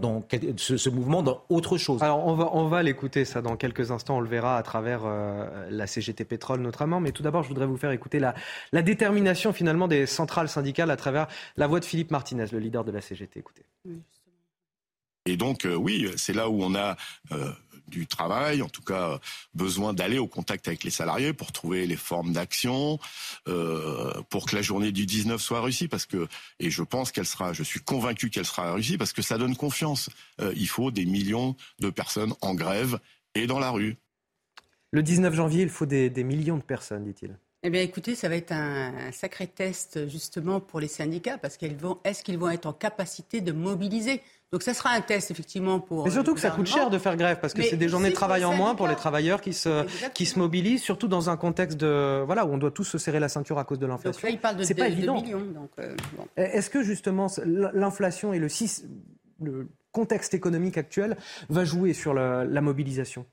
ce, 0.57 0.89
mouvement 0.89 1.25
dans 1.25 1.43
autre 1.49 1.79
chose. 1.79 2.01
Alors, 2.05 2.25
on 2.25 2.35
va, 2.35 2.49
on 2.53 2.69
va 2.69 2.85
l'écouter, 2.85 3.25
ça, 3.25 3.43
dans 3.43 3.57
quelques 3.57 3.91
instants. 3.91 4.19
On 4.19 4.21
le 4.21 4.29
verra 4.29 4.57
à 4.57 4.63
travers 4.63 5.01
euh, 5.05 5.69
la 5.69 5.89
CGT 5.89 6.25
Pétrole, 6.25 6.61
notamment. 6.61 7.01
Mais 7.01 7.11
tout 7.11 7.25
d'abord, 7.25 7.43
je 7.43 7.49
voudrais 7.49 7.67
vous 7.67 7.77
faire 7.77 7.91
écouter 7.91 8.21
la, 8.21 8.35
la 8.71 8.83
détermination, 8.83 9.53
finalement, 9.53 9.89
des 9.89 10.07
centrales 10.07 10.49
syndicales 10.49 10.93
à 10.93 10.97
travers 10.97 11.27
la 11.57 11.67
voix 11.67 11.81
de 11.81 11.85
Philippe 11.85 12.13
Martinez, 12.13 12.47
le 12.53 12.61
leader 12.61 12.85
de 12.85 12.93
la 12.93 13.01
CGT. 13.01 13.41
Écoutez. 13.41 13.65
Et 15.29 15.37
donc, 15.37 15.67
oui, 15.77 16.09
c'est 16.17 16.35
là 16.35 16.49
où 16.49 16.63
on 16.63 16.77
a 16.77 16.97
du 17.89 18.07
travail, 18.07 18.63
en 18.63 18.69
tout 18.69 18.83
cas 18.83 19.19
besoin 19.55 19.93
d'aller 19.93 20.19
au 20.19 20.27
contact 20.27 20.69
avec 20.69 20.85
les 20.85 20.91
salariés 20.91 21.33
pour 21.33 21.53
trouver 21.53 21.87
les 21.87 21.97
formes 21.97 22.33
d'action, 22.33 22.99
euh, 23.49 24.13
pour 24.31 24.47
que 24.47 24.57
la 24.57 24.63
journée 24.63 24.93
du 24.93 25.07
19 25.07 25.41
soit 25.41 25.63
réussie, 25.63 25.89
parce 25.89 26.07
que 26.07 26.29
et 26.59 26.71
je 26.71 26.83
pense 26.83 27.13
qu'elle 27.13 27.27
sera, 27.27 27.53
je 27.53 27.63
suis 27.63 27.81
convaincu 27.81 28.31
qu'elle 28.31 28.47
sera 28.47 28.75
réussie 28.75 28.99
parce 28.99 29.13
que 29.13 29.23
ça 29.23 29.39
donne 29.39 29.57
confiance. 29.57 30.11
Euh, 30.41 30.53
il 30.57 30.69
faut 30.69 30.91
des 30.91 31.05
millions 31.05 31.57
de 31.81 31.91
personnes 31.91 32.35
en 32.41 32.55
grève 32.55 32.99
et 33.35 33.47
dans 33.47 33.59
la 33.59 33.71
rue. 33.71 33.97
Le 34.93 35.03
19 35.03 35.35
janvier, 35.35 35.63
il 35.63 35.69
faut 35.69 35.87
des, 35.87 36.11
millions 36.25 36.57
de 36.57 36.63
personnes, 36.63 37.05
dit-il. 37.05 37.37
Eh 37.63 37.71
bien, 37.71 37.83
écoutez, 37.83 38.15
ça 38.15 38.29
va 38.29 38.37
être 38.37 38.53
un, 38.53 39.11
sacré 39.13 39.47
test 39.47 40.09
justement 40.09 40.61
pour 40.61 40.79
les 40.79 40.89
syndicats, 40.89 41.39
parce 41.39 41.57
qu'ils 41.57 41.77
vont, 41.77 41.99
est-ce 42.05 42.23
qu'ils 42.23 42.39
vont 42.39 42.51
être 42.51 42.67
en 42.67 42.73
capacité 42.73 43.41
de 43.41 43.53
mobiliser 43.53 44.23
donc 44.53 44.63
ça 44.63 44.75
sera 44.75 44.91
un 44.91 45.01
test 45.01 45.31
effectivement 45.31 45.81
pour. 45.81 46.05
Mais 46.05 46.11
surtout 46.11 46.35
que 46.35 46.41
ça 46.41 46.51
coûte 46.51 46.67
cher 46.67 46.89
de 46.91 46.99
faire 46.99 47.17
grève 47.17 47.39
parce 47.41 47.53
que 47.53 47.63
c'est 47.63 47.77
des 47.77 47.89
journées 47.89 48.11
de 48.11 48.15
travail 48.15 48.45
en 48.45 48.55
moins 48.55 48.75
pour 48.75 48.89
les 48.89 48.95
travailleurs 48.95 49.41
qui 49.41 49.53
se 49.53 49.85
qui 50.11 50.27
se 50.27 50.39
mobilisent, 50.39 50.83
surtout 50.83 51.09
dans 51.09 51.31
un 51.31 51.37
contexte 51.37 51.79
de 51.79 52.23
voilà 52.25 52.47
où 52.47 52.53
on 52.53 52.59
doit 52.59 52.71
tous 52.71 52.85
se 52.85 52.99
serrer 52.99 53.21
la 53.21 53.29
ceinture 53.29 53.59
à 53.59 53.65
cause 53.65 53.79
de 53.79 53.87
l'inflation. 53.87 54.29
il 54.29 54.39
parle 54.39 54.57
de, 54.57 54.63
c'est 54.65 54.75
pas 54.75 54.89
évident. 54.89 55.21
millions. 55.21 55.41
Donc, 55.41 55.71
euh, 55.79 55.95
Est-ce 56.37 56.71
que 56.71 56.83
justement 56.83 57.27
l'inflation 57.45 58.33
et 58.33 58.39
le, 58.39 58.49
le 59.43 59.69
contexte 59.93 60.35
économique 60.35 60.79
actuel 60.79 61.17
va 61.49 61.65
jouer 61.65 61.93
sur 61.93 62.15
la, 62.15 62.45
la 62.45 62.61
mobilisation? 62.61 63.27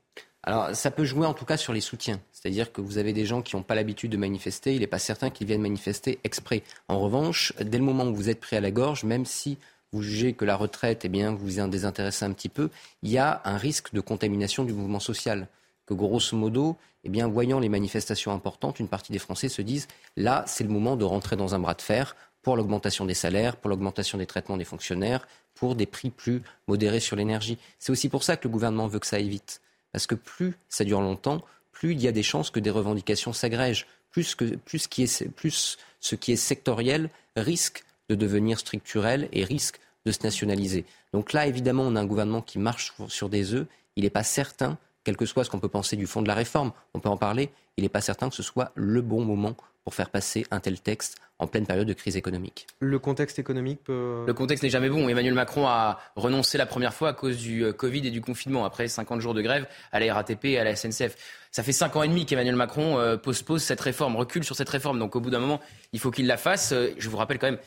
Alors, 0.46 0.76
ça 0.76 0.90
peut 0.90 1.04
jouer 1.04 1.26
en 1.26 1.32
tout 1.32 1.46
cas 1.46 1.56
sur 1.56 1.72
les 1.72 1.80
soutiens. 1.80 2.20
C'est-à-dire 2.32 2.70
que 2.70 2.82
vous 2.82 2.98
avez 2.98 3.14
des 3.14 3.24
gens 3.24 3.40
qui 3.40 3.56
n'ont 3.56 3.62
pas 3.62 3.74
l'habitude 3.74 4.10
de 4.10 4.18
manifester. 4.18 4.74
Il 4.74 4.80
n'est 4.80 4.86
pas 4.86 4.98
certain 4.98 5.30
qu'ils 5.30 5.46
viennent 5.46 5.62
manifester 5.62 6.18
exprès. 6.22 6.62
En 6.88 6.98
revanche, 7.00 7.54
dès 7.60 7.78
le 7.78 7.84
moment 7.84 8.04
où 8.04 8.14
vous 8.14 8.28
êtes 8.28 8.40
pris 8.40 8.56
à 8.56 8.60
la 8.60 8.70
gorge, 8.70 9.04
même 9.04 9.24
si 9.24 9.56
vous 9.94 10.02
jugez 10.02 10.32
que 10.32 10.44
la 10.44 10.56
retraite, 10.56 11.04
eh 11.04 11.08
bien, 11.08 11.32
vous 11.32 11.60
en 11.60 11.68
désintéressez 11.68 12.24
un 12.24 12.32
petit 12.32 12.48
peu, 12.48 12.68
il 13.04 13.10
y 13.10 13.18
a 13.18 13.40
un 13.44 13.56
risque 13.56 13.94
de 13.94 14.00
contamination 14.00 14.64
du 14.64 14.72
mouvement 14.72 14.98
social. 14.98 15.46
Que 15.86 15.94
grosso 15.94 16.36
modo, 16.36 16.76
eh 17.04 17.08
bien, 17.08 17.28
voyant 17.28 17.60
les 17.60 17.68
manifestations 17.68 18.32
importantes, 18.32 18.80
une 18.80 18.88
partie 18.88 19.12
des 19.12 19.20
Français 19.20 19.48
se 19.48 19.62
disent 19.62 19.86
là, 20.16 20.42
c'est 20.48 20.64
le 20.64 20.70
moment 20.70 20.96
de 20.96 21.04
rentrer 21.04 21.36
dans 21.36 21.54
un 21.54 21.60
bras 21.60 21.74
de 21.74 21.82
fer 21.82 22.16
pour 22.42 22.56
l'augmentation 22.56 23.04
des 23.06 23.14
salaires, 23.14 23.56
pour 23.56 23.70
l'augmentation 23.70 24.18
des 24.18 24.26
traitements 24.26 24.56
des 24.56 24.64
fonctionnaires, 24.64 25.28
pour 25.54 25.76
des 25.76 25.86
prix 25.86 26.10
plus 26.10 26.42
modérés 26.66 26.98
sur 26.98 27.14
l'énergie. 27.14 27.56
C'est 27.78 27.92
aussi 27.92 28.08
pour 28.08 28.24
ça 28.24 28.36
que 28.36 28.48
le 28.48 28.52
gouvernement 28.52 28.88
veut 28.88 28.98
que 28.98 29.06
ça 29.06 29.16
aille 29.16 29.28
vite. 29.28 29.60
Parce 29.92 30.08
que 30.08 30.16
plus 30.16 30.54
ça 30.68 30.84
dure 30.84 31.00
longtemps, 31.00 31.40
plus 31.70 31.92
il 31.92 32.02
y 32.02 32.08
a 32.08 32.12
des 32.12 32.24
chances 32.24 32.50
que 32.50 32.58
des 32.58 32.70
revendications 32.70 33.32
s'agrègent. 33.32 33.86
Plus, 34.10 34.34
que, 34.34 34.56
plus, 34.56 34.88
qui 34.88 35.04
est, 35.04 35.28
plus 35.28 35.78
ce 36.00 36.16
qui 36.16 36.32
est 36.32 36.36
sectoriel 36.36 37.10
risque 37.36 37.84
de 38.08 38.14
devenir 38.14 38.58
structurel 38.58 39.28
et 39.32 39.44
risque 39.44 39.80
de 40.04 40.12
se 40.12 40.22
nationaliser. 40.22 40.84
Donc 41.12 41.32
là, 41.32 41.46
évidemment, 41.46 41.84
on 41.84 41.96
a 41.96 42.00
un 42.00 42.06
gouvernement 42.06 42.42
qui 42.42 42.58
marche 42.58 42.94
sur 43.08 43.28
des 43.28 43.54
œufs. 43.54 43.66
Il 43.96 44.04
n'est 44.04 44.10
pas 44.10 44.22
certain, 44.22 44.78
quel 45.04 45.16
que 45.16 45.26
soit 45.26 45.44
ce 45.44 45.50
qu'on 45.50 45.60
peut 45.60 45.68
penser 45.68 45.96
du 45.96 46.06
fond 46.06 46.22
de 46.22 46.28
la 46.28 46.34
réforme, 46.34 46.72
on 46.94 47.00
peut 47.00 47.08
en 47.08 47.16
parler, 47.16 47.50
il 47.76 47.82
n'est 47.82 47.88
pas 47.88 48.00
certain 48.00 48.28
que 48.28 48.34
ce 48.34 48.42
soit 48.42 48.72
le 48.74 49.02
bon 49.02 49.24
moment 49.24 49.56
pour 49.84 49.94
faire 49.94 50.10
passer 50.10 50.46
un 50.50 50.60
tel 50.60 50.80
texte 50.80 51.18
en 51.38 51.46
pleine 51.46 51.66
période 51.66 51.86
de 51.86 51.92
crise 51.92 52.16
économique. 52.16 52.66
Le 52.80 52.98
contexte 52.98 53.38
économique 53.38 53.82
peut... 53.82 54.24
Le 54.26 54.34
contexte 54.34 54.62
n'est 54.62 54.70
jamais 54.70 54.88
bon. 54.88 55.08
Emmanuel 55.08 55.34
Macron 55.34 55.66
a 55.66 55.98
renoncé 56.16 56.58
la 56.58 56.66
première 56.66 56.94
fois 56.94 57.10
à 57.10 57.12
cause 57.12 57.38
du 57.38 57.64
euh, 57.64 57.72
Covid 57.72 58.06
et 58.06 58.10
du 58.10 58.20
confinement, 58.20 58.64
après 58.64 58.86
50 58.86 59.20
jours 59.20 59.34
de 59.34 59.42
grève 59.42 59.66
à 59.92 59.98
la 59.98 60.14
RATP 60.14 60.44
et 60.46 60.58
à 60.58 60.64
la 60.64 60.76
SNCF. 60.76 61.16
Ça 61.50 61.62
fait 61.62 61.72
5 61.72 61.96
ans 61.96 62.02
et 62.02 62.08
demi 62.08 62.24
qu'Emmanuel 62.24 62.54
Macron 62.54 62.98
euh, 62.98 63.16
postpose 63.16 63.62
cette 63.62 63.80
réforme, 63.80 64.16
recule 64.16 64.44
sur 64.44 64.54
cette 64.54 64.68
réforme. 64.68 64.98
Donc 64.98 65.16
au 65.16 65.20
bout 65.20 65.30
d'un 65.30 65.40
moment, 65.40 65.60
il 65.92 65.98
faut 65.98 66.12
qu'il 66.12 66.26
la 66.26 66.36
fasse. 66.36 66.72
Euh, 66.72 66.90
je 66.98 67.08
vous 67.08 67.16
rappelle 67.16 67.38
quand 67.38 67.48
même, 67.48 67.58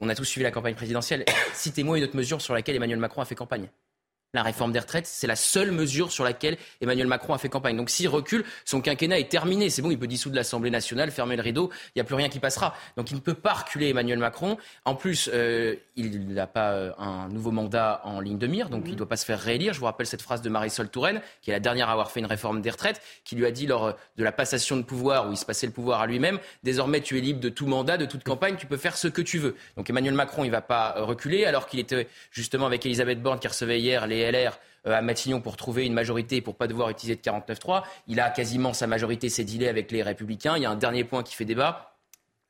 on 0.00 0.08
a 0.08 0.14
tous 0.14 0.24
suivi 0.24 0.42
la 0.42 0.50
campagne 0.50 0.74
présidentielle. 0.74 1.24
Citez-moi 1.54 1.98
une 1.98 2.04
autre 2.04 2.16
mesure 2.16 2.40
sur 2.40 2.54
laquelle 2.54 2.76
Emmanuel 2.76 2.98
Macron 2.98 3.22
a 3.22 3.24
fait 3.24 3.34
campagne. 3.34 3.68
La 4.34 4.42
réforme 4.42 4.72
des 4.72 4.80
retraites, 4.80 5.06
c'est 5.06 5.26
la 5.26 5.36
seule 5.36 5.70
mesure 5.70 6.12
sur 6.12 6.24
laquelle 6.24 6.58
Emmanuel 6.80 7.06
Macron 7.06 7.34
a 7.34 7.38
fait 7.38 7.48
campagne. 7.48 7.76
Donc 7.76 7.88
s'il 7.88 8.08
recule, 8.08 8.44
son 8.64 8.80
quinquennat 8.80 9.18
est 9.18 9.30
terminé. 9.30 9.70
C'est 9.70 9.80
bon, 9.80 9.90
il 9.90 9.98
peut 9.98 10.06
dissoudre 10.06 10.36
l'Assemblée 10.36 10.70
nationale, 10.70 11.10
fermer 11.10 11.36
le 11.36 11.42
rideau, 11.42 11.70
il 11.88 11.98
n'y 11.98 12.00
a 12.02 12.04
plus 12.04 12.16
rien 12.16 12.28
qui 12.28 12.40
passera. 12.40 12.74
Donc 12.96 13.10
il 13.10 13.14
ne 13.14 13.20
peut 13.20 13.34
pas 13.34 13.52
reculer 13.52 13.88
Emmanuel 13.88 14.18
Macron. 14.18 14.58
En 14.84 14.94
plus, 14.94 15.30
euh, 15.32 15.76
il 15.96 16.34
n'a 16.34 16.46
pas 16.46 16.72
euh, 16.72 16.92
un 16.98 17.28
nouveau 17.28 17.52
mandat 17.52 18.00
en 18.04 18.20
ligne 18.20 18.38
de 18.38 18.46
mire, 18.46 18.68
donc 18.68 18.82
il 18.86 18.92
ne 18.92 18.96
doit 18.96 19.08
pas 19.08 19.16
se 19.16 19.24
faire 19.24 19.40
réélire. 19.40 19.72
Je 19.72 19.78
vous 19.78 19.86
rappelle 19.86 20.06
cette 20.06 20.22
phrase 20.22 20.42
de 20.42 20.48
Marisol 20.48 20.88
Touraine, 20.88 21.20
qui 21.40 21.50
est 21.50 21.52
la 21.52 21.60
dernière 21.60 21.88
à 21.88 21.92
avoir 21.92 22.10
fait 22.10 22.20
une 22.20 22.26
réforme 22.26 22.60
des 22.60 22.70
retraites, 22.70 23.00
qui 23.24 23.36
lui 23.36 23.46
a 23.46 23.50
dit 23.50 23.66
lors 23.66 23.94
de 24.16 24.24
la 24.24 24.32
passation 24.32 24.76
de 24.76 24.82
pouvoir, 24.82 25.28
où 25.28 25.32
il 25.32 25.36
se 25.36 25.44
passait 25.44 25.66
le 25.66 25.72
pouvoir 25.72 26.00
à 26.00 26.06
lui-même, 26.06 26.38
désormais 26.64 27.00
tu 27.00 27.16
es 27.18 27.20
libre 27.20 27.40
de 27.40 27.48
tout 27.48 27.66
mandat, 27.66 27.96
de 27.96 28.06
toute 28.06 28.24
campagne, 28.24 28.56
tu 28.56 28.66
peux 28.66 28.76
faire 28.76 28.96
ce 28.96 29.06
que 29.06 29.22
tu 29.22 29.38
veux. 29.38 29.54
Donc 29.76 29.88
Emmanuel 29.88 30.14
Macron, 30.14 30.42
il 30.42 30.48
ne 30.48 30.52
va 30.52 30.60
pas 30.60 30.94
reculer, 30.98 31.44
alors 31.44 31.66
qu'il 31.66 31.78
était 31.78 32.08
justement 32.32 32.66
avec 32.66 32.84
Elisabeth 32.84 33.22
Borne 33.22 33.38
qui 33.38 33.48
recevait 33.48 33.78
hier 33.80 34.06
les 34.06 34.23
Euh, 34.86 34.92
à 34.92 35.00
Matignon 35.00 35.40
pour 35.40 35.56
trouver 35.56 35.86
une 35.86 35.94
majorité 35.94 36.40
pour 36.40 36.56
pas 36.56 36.66
devoir 36.66 36.90
utiliser 36.90 37.16
de 37.16 37.22
49-3. 37.22 37.84
Il 38.06 38.20
a 38.20 38.28
quasiment 38.30 38.74
sa 38.74 38.86
majorité, 38.86 39.30
c'est 39.30 39.44
dealé 39.44 39.68
avec 39.68 39.90
les 39.90 40.02
Républicains. 40.02 40.56
Il 40.56 40.62
y 40.62 40.66
a 40.66 40.70
un 40.70 40.76
dernier 40.76 41.04
point 41.04 41.22
qui 41.22 41.34
fait 41.34 41.46
débat. 41.46 41.90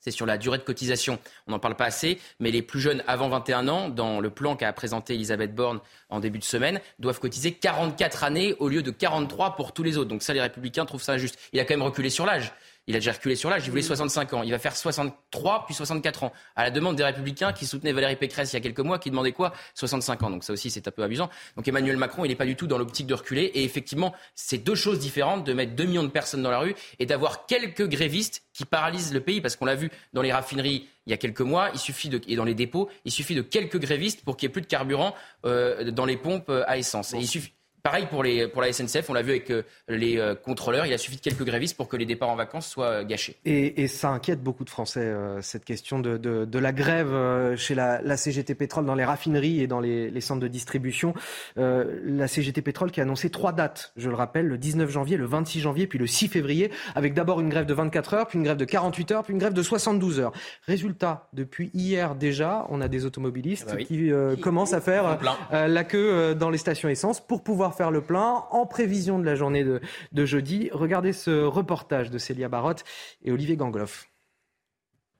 C'est 0.00 0.10
sur 0.10 0.26
la 0.26 0.36
durée 0.36 0.58
de 0.58 0.64
cotisation. 0.64 1.18
On 1.46 1.52
n'en 1.52 1.58
parle 1.58 1.76
pas 1.76 1.86
assez, 1.86 2.18
mais 2.38 2.50
les 2.50 2.60
plus 2.60 2.80
jeunes 2.80 3.02
avant 3.06 3.28
21 3.28 3.68
ans, 3.68 3.88
dans 3.88 4.20
le 4.20 4.28
plan 4.28 4.54
qu'a 4.54 4.70
présenté 4.72 5.14
Elisabeth 5.14 5.54
Borne 5.54 5.80
en 6.10 6.20
début 6.20 6.38
de 6.38 6.44
semaine, 6.44 6.80
doivent 6.98 7.20
cotiser 7.20 7.52
44 7.52 8.24
années 8.24 8.54
au 8.58 8.68
lieu 8.68 8.82
de 8.82 8.90
43 8.90 9.56
pour 9.56 9.72
tous 9.72 9.82
les 9.82 9.96
autres. 9.96 10.10
Donc 10.10 10.22
ça, 10.22 10.34
les 10.34 10.42
républicains 10.42 10.84
trouvent 10.84 11.02
ça 11.02 11.12
injuste. 11.12 11.38
Il 11.54 11.60
a 11.60 11.64
quand 11.64 11.74
même 11.74 11.82
reculé 11.82 12.10
sur 12.10 12.26
l'âge. 12.26 12.52
Il 12.86 12.94
a 12.94 12.98
déjà 12.98 13.12
reculé 13.12 13.34
sur 13.34 13.48
l'âge, 13.48 13.62
il 13.64 13.70
voulait 13.70 13.82
65 13.82 14.34
ans. 14.34 14.42
Il 14.42 14.50
va 14.50 14.58
faire 14.58 14.76
63 14.76 15.64
puis 15.66 15.74
64 15.74 16.24
ans. 16.24 16.32
À 16.54 16.64
la 16.64 16.70
demande 16.70 16.96
des 16.96 17.04
Républicains 17.04 17.52
qui 17.52 17.66
soutenaient 17.66 17.92
Valérie 17.92 18.16
Pécresse 18.16 18.52
il 18.52 18.56
y 18.56 18.58
a 18.58 18.60
quelques 18.60 18.80
mois, 18.80 18.98
qui 18.98 19.10
demandaient 19.10 19.32
quoi? 19.32 19.52
65 19.74 20.22
ans. 20.22 20.30
Donc 20.30 20.44
ça 20.44 20.52
aussi, 20.52 20.70
c'est 20.70 20.86
un 20.86 20.90
peu 20.90 21.02
amusant. 21.02 21.30
Donc 21.56 21.66
Emmanuel 21.66 21.96
Macron, 21.96 22.24
il 22.24 22.28
n'est 22.28 22.34
pas 22.34 22.44
du 22.44 22.56
tout 22.56 22.66
dans 22.66 22.76
l'optique 22.76 23.06
de 23.06 23.14
reculer. 23.14 23.44
Et 23.54 23.64
effectivement, 23.64 24.14
c'est 24.34 24.58
deux 24.58 24.74
choses 24.74 24.98
différentes 24.98 25.44
de 25.44 25.52
mettre 25.52 25.74
2 25.74 25.84
millions 25.84 26.02
de 26.02 26.08
personnes 26.08 26.42
dans 26.42 26.50
la 26.50 26.58
rue 26.58 26.74
et 26.98 27.06
d'avoir 27.06 27.46
quelques 27.46 27.88
grévistes 27.88 28.42
qui 28.52 28.64
paralysent 28.64 29.14
le 29.14 29.20
pays. 29.20 29.40
Parce 29.40 29.56
qu'on 29.56 29.64
l'a 29.64 29.76
vu 29.76 29.90
dans 30.12 30.22
les 30.22 30.32
raffineries 30.32 30.88
il 31.06 31.10
y 31.10 31.14
a 31.14 31.16
quelques 31.16 31.40
mois, 31.40 31.70
il 31.74 31.78
suffit 31.78 32.08
de, 32.08 32.20
et 32.26 32.36
dans 32.36 32.44
les 32.44 32.54
dépôts, 32.54 32.88
il 33.04 33.12
suffit 33.12 33.34
de 33.34 33.42
quelques 33.42 33.78
grévistes 33.78 34.24
pour 34.24 34.36
qu'il 34.36 34.46
n'y 34.46 34.52
ait 34.52 34.54
plus 34.54 34.62
de 34.62 34.66
carburant 34.66 35.14
euh, 35.44 35.90
dans 35.90 36.06
les 36.06 36.16
pompes 36.16 36.48
euh, 36.48 36.64
à 36.66 36.78
essence. 36.78 37.12
Et 37.12 37.18
il 37.18 37.28
suffit. 37.28 37.52
Pareil 37.84 38.06
pour, 38.10 38.22
les, 38.22 38.48
pour 38.48 38.62
la 38.62 38.72
SNCF, 38.72 39.10
on 39.10 39.12
l'a 39.12 39.20
vu 39.20 39.32
avec 39.32 39.50
euh, 39.50 39.62
les 39.90 40.16
euh, 40.16 40.34
contrôleurs, 40.34 40.86
il 40.86 40.94
a 40.94 40.96
suffi 40.96 41.18
de 41.18 41.20
quelques 41.20 41.44
grévistes 41.44 41.76
pour 41.76 41.86
que 41.86 41.98
les 41.98 42.06
départs 42.06 42.30
en 42.30 42.34
vacances 42.34 42.66
soient 42.66 42.86
euh, 42.86 43.04
gâchés. 43.04 43.36
Et, 43.44 43.82
et 43.82 43.88
ça 43.88 44.08
inquiète 44.08 44.42
beaucoup 44.42 44.64
de 44.64 44.70
Français, 44.70 45.14
cette 45.42 45.66
question 45.66 45.98
de, 45.98 46.16
de, 46.16 46.46
de, 46.46 46.58
la 46.58 46.72
grève 46.72 47.14
chez 47.56 47.74
la, 47.74 48.00
la, 48.00 48.16
CGT 48.16 48.54
Pétrole 48.54 48.86
dans 48.86 48.94
les 48.94 49.04
raffineries 49.04 49.60
et 49.60 49.66
dans 49.66 49.80
les, 49.80 50.08
les 50.08 50.20
centres 50.22 50.40
de 50.40 50.48
distribution. 50.48 51.12
la 51.56 52.26
CGT 52.26 52.62
Pétrole 52.62 52.90
qui 52.90 53.00
a 53.00 53.02
annoncé 53.02 53.28
trois 53.28 53.52
dates, 53.52 53.92
je 53.98 54.08
le 54.08 54.16
rappelle, 54.16 54.46
le 54.46 54.56
19 54.56 54.88
janvier, 54.88 55.18
le 55.18 55.26
26 55.26 55.60
janvier, 55.60 55.86
puis 55.86 55.98
le 55.98 56.06
6 56.06 56.28
février, 56.28 56.70
avec 56.94 57.12
d'abord 57.12 57.42
une 57.42 57.50
grève 57.50 57.66
de 57.66 57.74
24 57.74 58.14
heures, 58.14 58.26
puis 58.28 58.38
une 58.38 58.44
grève 58.44 58.56
de 58.56 58.64
48 58.64 59.10
heures, 59.10 59.24
puis 59.24 59.34
une 59.34 59.40
grève 59.40 59.52
de 59.52 59.62
72 59.62 60.20
heures. 60.20 60.32
Résultat, 60.66 61.28
depuis 61.34 61.70
hier 61.74 62.14
déjà, 62.14 62.66
on 62.70 62.80
a 62.80 62.88
des 62.88 63.04
automobilistes 63.04 63.74
oui. 63.76 63.84
qui, 63.84 64.10
qui, 64.10 64.40
commencent 64.40 64.72
à 64.72 64.80
faire 64.80 65.18
la 65.52 65.84
queue 65.84 66.34
dans 66.34 66.48
les 66.48 66.58
stations 66.58 66.88
essence 66.88 67.20
pour 67.20 67.44
pouvoir 67.44 67.73
faire 67.74 67.90
le 67.90 68.00
plein 68.00 68.44
en 68.50 68.66
prévision 68.66 69.18
de 69.18 69.24
la 69.24 69.34
journée 69.34 69.64
de, 69.64 69.80
de 70.12 70.24
jeudi. 70.24 70.70
Regardez 70.72 71.12
ce 71.12 71.44
reportage 71.44 72.10
de 72.10 72.18
Célia 72.18 72.48
Barotte 72.48 72.84
et 73.22 73.32
Olivier 73.32 73.56
Gangloff. 73.56 74.08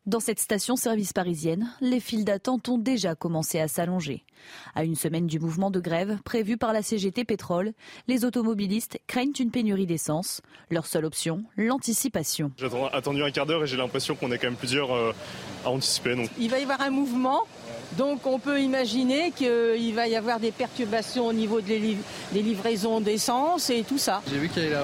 Dans 0.07 0.21
cette 0.21 0.39
station-service 0.39 1.15
parisienne, 1.15 1.71
les 1.81 1.99
files 1.99 2.27
d'attente 2.27 2.69
ont 2.69 2.77
déjà 2.77 3.15
commencé 3.15 3.59
à 3.59 3.69
s'allonger. 3.69 4.23
À 4.75 4.85
une 4.85 4.97
semaine 4.97 5.27
du 5.27 5.41
mouvement 5.41 5.71
de 5.71 5.81
grève 5.81 6.19
prévu 6.27 6.59
par 6.59 6.75
la 6.75 6.83
CGT 6.83 7.25
Pétrole, 7.25 7.73
les 8.07 8.27
automobilistes 8.27 8.99
craignent 9.07 9.33
une 9.41 9.51
pénurie 9.51 9.87
d'essence. 9.87 10.43
Leur 10.69 10.85
seule 10.85 11.07
option, 11.07 11.45
l'anticipation. 11.57 12.53
J'ai 12.59 12.69
attendu 12.93 13.23
un 13.23 13.31
quart 13.31 13.47
d'heure 13.47 13.65
et 13.65 13.67
j'ai 13.67 13.79
l'impression 13.79 14.15
qu'on 14.15 14.31
est 14.31 14.37
quand 14.37 14.49
même 14.49 14.57
plusieurs 14.57 14.93
euh, 14.93 15.13
à 15.65 15.71
anticiper. 15.71 16.17
Donc. 16.17 16.29
Il 16.39 16.51
va 16.51 16.59
y 16.59 16.65
avoir 16.65 16.83
un 16.83 16.91
mouvement 16.91 17.45
donc 17.97 18.27
on 18.27 18.39
peut 18.39 18.61
imaginer 18.61 19.31
qu'il 19.31 19.95
va 19.95 20.09
y 20.09 20.17
avoir 20.17 20.41
des 20.41 20.53
perturbations 20.53 21.27
au 21.27 21.33
niveau 21.33 21.61
des, 21.61 21.79
liv 21.79 21.99
des 22.33 22.43
livraisons 22.43 23.01
d'essence 23.01 23.71
et 23.71 23.83
tout 23.83 23.99
ça. 23.99 24.23
J'ai 24.31 24.39
vu 24.39 24.49
qu'il 24.49 24.65
y 24.65 24.67
avait 24.67 24.77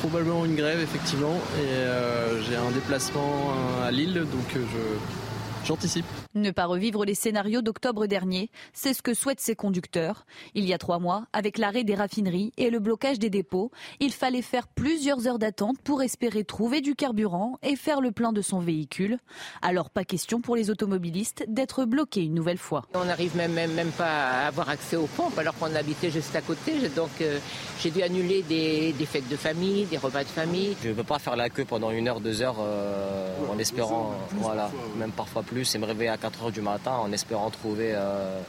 probablement 0.00 0.44
une 0.44 0.56
grève 0.56 0.80
effectivement 0.80 1.36
et 1.58 1.66
euh, 1.66 2.42
j'ai 2.42 2.56
un 2.56 2.70
déplacement 2.70 3.52
à 3.84 3.90
Lille 3.90 4.14
donc 4.14 4.56
euh, 4.56 4.64
je 4.72 5.26
J'anticipe. 5.66 6.06
Ne 6.36 6.50
pas 6.52 6.66
revivre 6.66 7.04
les 7.04 7.14
scénarios 7.14 7.62
d'octobre 7.62 8.06
dernier, 8.06 8.50
c'est 8.72 8.94
ce 8.94 9.02
que 9.02 9.14
souhaitent 9.14 9.40
ces 9.40 9.56
conducteurs. 9.56 10.26
Il 10.54 10.64
y 10.66 10.72
a 10.72 10.78
trois 10.78 10.98
mois, 10.98 11.24
avec 11.32 11.56
l'arrêt 11.58 11.82
des 11.82 11.94
raffineries 11.94 12.52
et 12.58 12.68
le 12.70 12.78
blocage 12.78 13.18
des 13.18 13.30
dépôts, 13.30 13.70
il 14.00 14.12
fallait 14.12 14.42
faire 14.42 14.68
plusieurs 14.68 15.26
heures 15.26 15.38
d'attente 15.38 15.80
pour 15.82 16.02
espérer 16.02 16.44
trouver 16.44 16.80
du 16.82 16.94
carburant 16.94 17.58
et 17.62 17.74
faire 17.74 18.00
le 18.00 18.12
plein 18.12 18.32
de 18.32 18.42
son 18.42 18.60
véhicule. 18.60 19.18
Alors 19.62 19.90
pas 19.90 20.04
question 20.04 20.40
pour 20.40 20.56
les 20.56 20.68
automobilistes 20.70 21.44
d'être 21.48 21.86
bloqués 21.86 22.24
une 22.24 22.34
nouvelle 22.34 22.58
fois. 22.58 22.84
On 22.94 23.06
n'arrive 23.06 23.34
même, 23.34 23.54
même, 23.54 23.72
même, 23.72 23.90
pas 23.90 24.28
à 24.28 24.46
avoir 24.46 24.68
accès 24.68 24.96
aux 24.96 25.06
pompes 25.06 25.38
alors 25.38 25.54
qu'on 25.56 25.74
habitait 25.74 26.10
juste 26.10 26.36
à 26.36 26.42
côté. 26.42 26.90
Donc 26.94 27.22
euh, 27.22 27.38
j'ai 27.80 27.90
dû 27.90 28.02
annuler 28.02 28.42
des, 28.42 28.92
des, 28.92 29.06
fêtes 29.06 29.28
de 29.30 29.36
famille, 29.36 29.86
des 29.86 29.96
repas 29.96 30.22
de 30.22 30.28
famille. 30.28 30.76
Je 30.82 30.90
ne 30.90 30.92
veux 30.92 31.02
pas 31.02 31.18
faire 31.18 31.34
la 31.34 31.48
queue 31.48 31.64
pendant 31.64 31.90
une 31.90 32.08
heure, 32.08 32.20
deux 32.20 32.42
heures 32.42 32.58
euh, 32.60 33.34
en 33.50 33.58
espérant, 33.58 34.12
voilà, 34.38 34.70
même 34.98 35.12
parfois 35.12 35.42
plus 35.42 35.56
plus 35.56 35.74
et 35.74 35.78
me 35.78 35.86
réveiller 35.86 36.10
à 36.10 36.18
4 36.26 36.42
heures 36.42 36.50
du 36.50 36.60
matin 36.60 36.90
en 36.90 37.12
espérant 37.12 37.50
trouver 37.50 37.92
euh, 37.94 38.40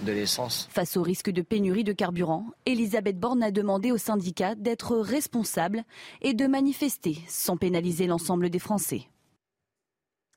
de 0.00 0.12
l'essence. 0.12 0.68
Face 0.70 0.96
au 0.96 1.02
risque 1.02 1.28
de 1.28 1.42
pénurie 1.42 1.84
de 1.84 1.92
carburant, 1.92 2.46
Elisabeth 2.64 3.18
Borne 3.18 3.42
a 3.42 3.50
demandé 3.50 3.92
aux 3.92 3.98
syndicats 3.98 4.54
d'être 4.54 4.96
responsables 4.96 5.84
et 6.22 6.32
de 6.32 6.46
manifester 6.46 7.18
sans 7.28 7.58
pénaliser 7.58 8.06
l'ensemble 8.06 8.48
des 8.48 8.58
Français. 8.58 9.02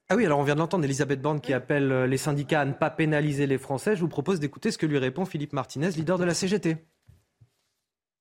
Ah 0.09 0.17
oui, 0.17 0.25
alors 0.25 0.39
on 0.39 0.43
vient 0.43 0.55
de 0.55 0.59
l'entendre, 0.59 0.83
Elisabeth 0.83 1.21
Borne 1.21 1.39
qui 1.39 1.53
appelle 1.53 1.89
euh, 1.89 2.05
les 2.05 2.17
syndicats 2.17 2.59
à 2.59 2.65
ne 2.65 2.73
pas 2.73 2.89
pénaliser 2.89 3.47
les 3.47 3.57
Français. 3.57 3.95
Je 3.95 4.01
vous 4.01 4.09
propose 4.09 4.41
d'écouter 4.41 4.69
ce 4.69 4.77
que 4.77 4.85
lui 4.85 4.97
répond 4.97 5.23
Philippe 5.23 5.53
Martinez, 5.53 5.91
leader 5.91 6.17
de 6.17 6.25
la 6.25 6.33
CGT. 6.33 6.75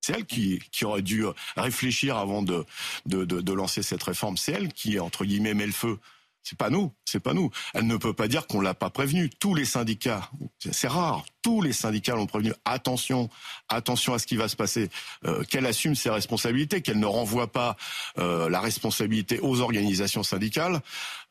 C'est 0.02 0.12
elle 0.12 0.24
qui, 0.24 0.60
qui, 0.70 0.84
aurait 0.84 1.02
dû 1.02 1.24
réfléchir 1.56 2.16
avant 2.16 2.42
de, 2.42 2.64
de, 3.06 3.24
de, 3.24 3.40
de 3.40 3.52
lancer 3.52 3.82
cette 3.82 4.04
réforme. 4.04 4.36
C'est 4.36 4.52
elle 4.52 4.72
qui, 4.72 5.00
entre 5.00 5.24
guillemets, 5.24 5.54
met 5.54 5.66
le 5.66 5.72
feu. 5.72 5.98
C'est 6.42 6.56
pas 6.56 6.70
nous, 6.70 6.92
c'est 7.04 7.20
pas 7.20 7.34
nous. 7.34 7.50
Elle 7.74 7.86
ne 7.86 7.96
peut 7.96 8.14
pas 8.14 8.26
dire 8.26 8.46
qu'on 8.46 8.60
l'a 8.60 8.74
pas 8.74 8.88
prévenu. 8.90 9.28
Tous 9.28 9.54
les 9.54 9.64
syndicats, 9.64 10.30
c'est 10.58 10.88
rare, 10.88 11.26
tous 11.42 11.60
les 11.60 11.72
syndicats 11.72 12.14
l'ont 12.14 12.26
prévenu. 12.26 12.52
Attention, 12.64 13.28
attention 13.68 14.14
à 14.14 14.18
ce 14.18 14.26
qui 14.26 14.36
va 14.36 14.48
se 14.48 14.56
passer. 14.56 14.88
Euh, 15.26 15.42
qu'elle 15.44 15.66
assume 15.66 15.94
ses 15.94 16.10
responsabilités, 16.10 16.80
qu'elle 16.80 17.00
ne 17.00 17.06
renvoie 17.06 17.52
pas 17.52 17.76
euh, 18.18 18.48
la 18.48 18.60
responsabilité 18.60 19.40
aux 19.40 19.60
organisations 19.60 20.22
syndicales 20.22 20.80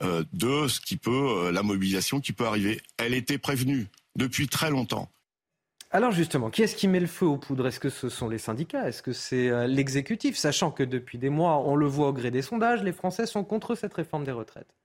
euh, 0.04 0.24
de 0.34 0.68
ce 0.68 0.80
qui 0.80 0.98
peut, 0.98 1.50
la 1.52 1.64
mobilisation 1.64 2.20
qui 2.20 2.34
peut 2.34 2.46
arriver. 2.46 2.82
Elle 2.98 3.14
était 3.14 3.38
prévenue 3.38 3.88
depuis 4.16 4.48
très 4.48 4.70
longtemps. 4.70 5.10
Alors 5.90 6.12
justement, 6.12 6.50
qui 6.50 6.64
est-ce 6.64 6.76
qui 6.76 6.88
met 6.88 7.00
le 7.00 7.08
feu 7.08 7.26
aux 7.26 7.38
poudres? 7.38 7.66
Est-ce 7.66 7.80
que 7.80 7.90
ce 7.90 8.10
sont 8.10 8.28
les 8.28 8.38
syndicats? 8.38 8.88
Est-ce 8.88 9.02
que 9.02 9.14
c'est 9.14 9.68
l'exécutif? 9.68 10.38
Sachant 10.38 10.70
que 10.70 10.84
depuis 10.84 11.18
des 11.18 11.30
mois, 11.30 11.60
on 11.60 11.76
le 11.76 11.88
voit 11.88 12.10
au 12.10 12.14
gré 12.14 12.30
des 12.30 12.42
sondages, 12.42 12.84
les 12.84 12.92
Français 12.92 13.26
sont 13.26 13.46
contre 13.46 13.74
cette 13.74 13.94
réforme 13.94 14.26
des 14.26 14.32
retraites. 14.32 14.76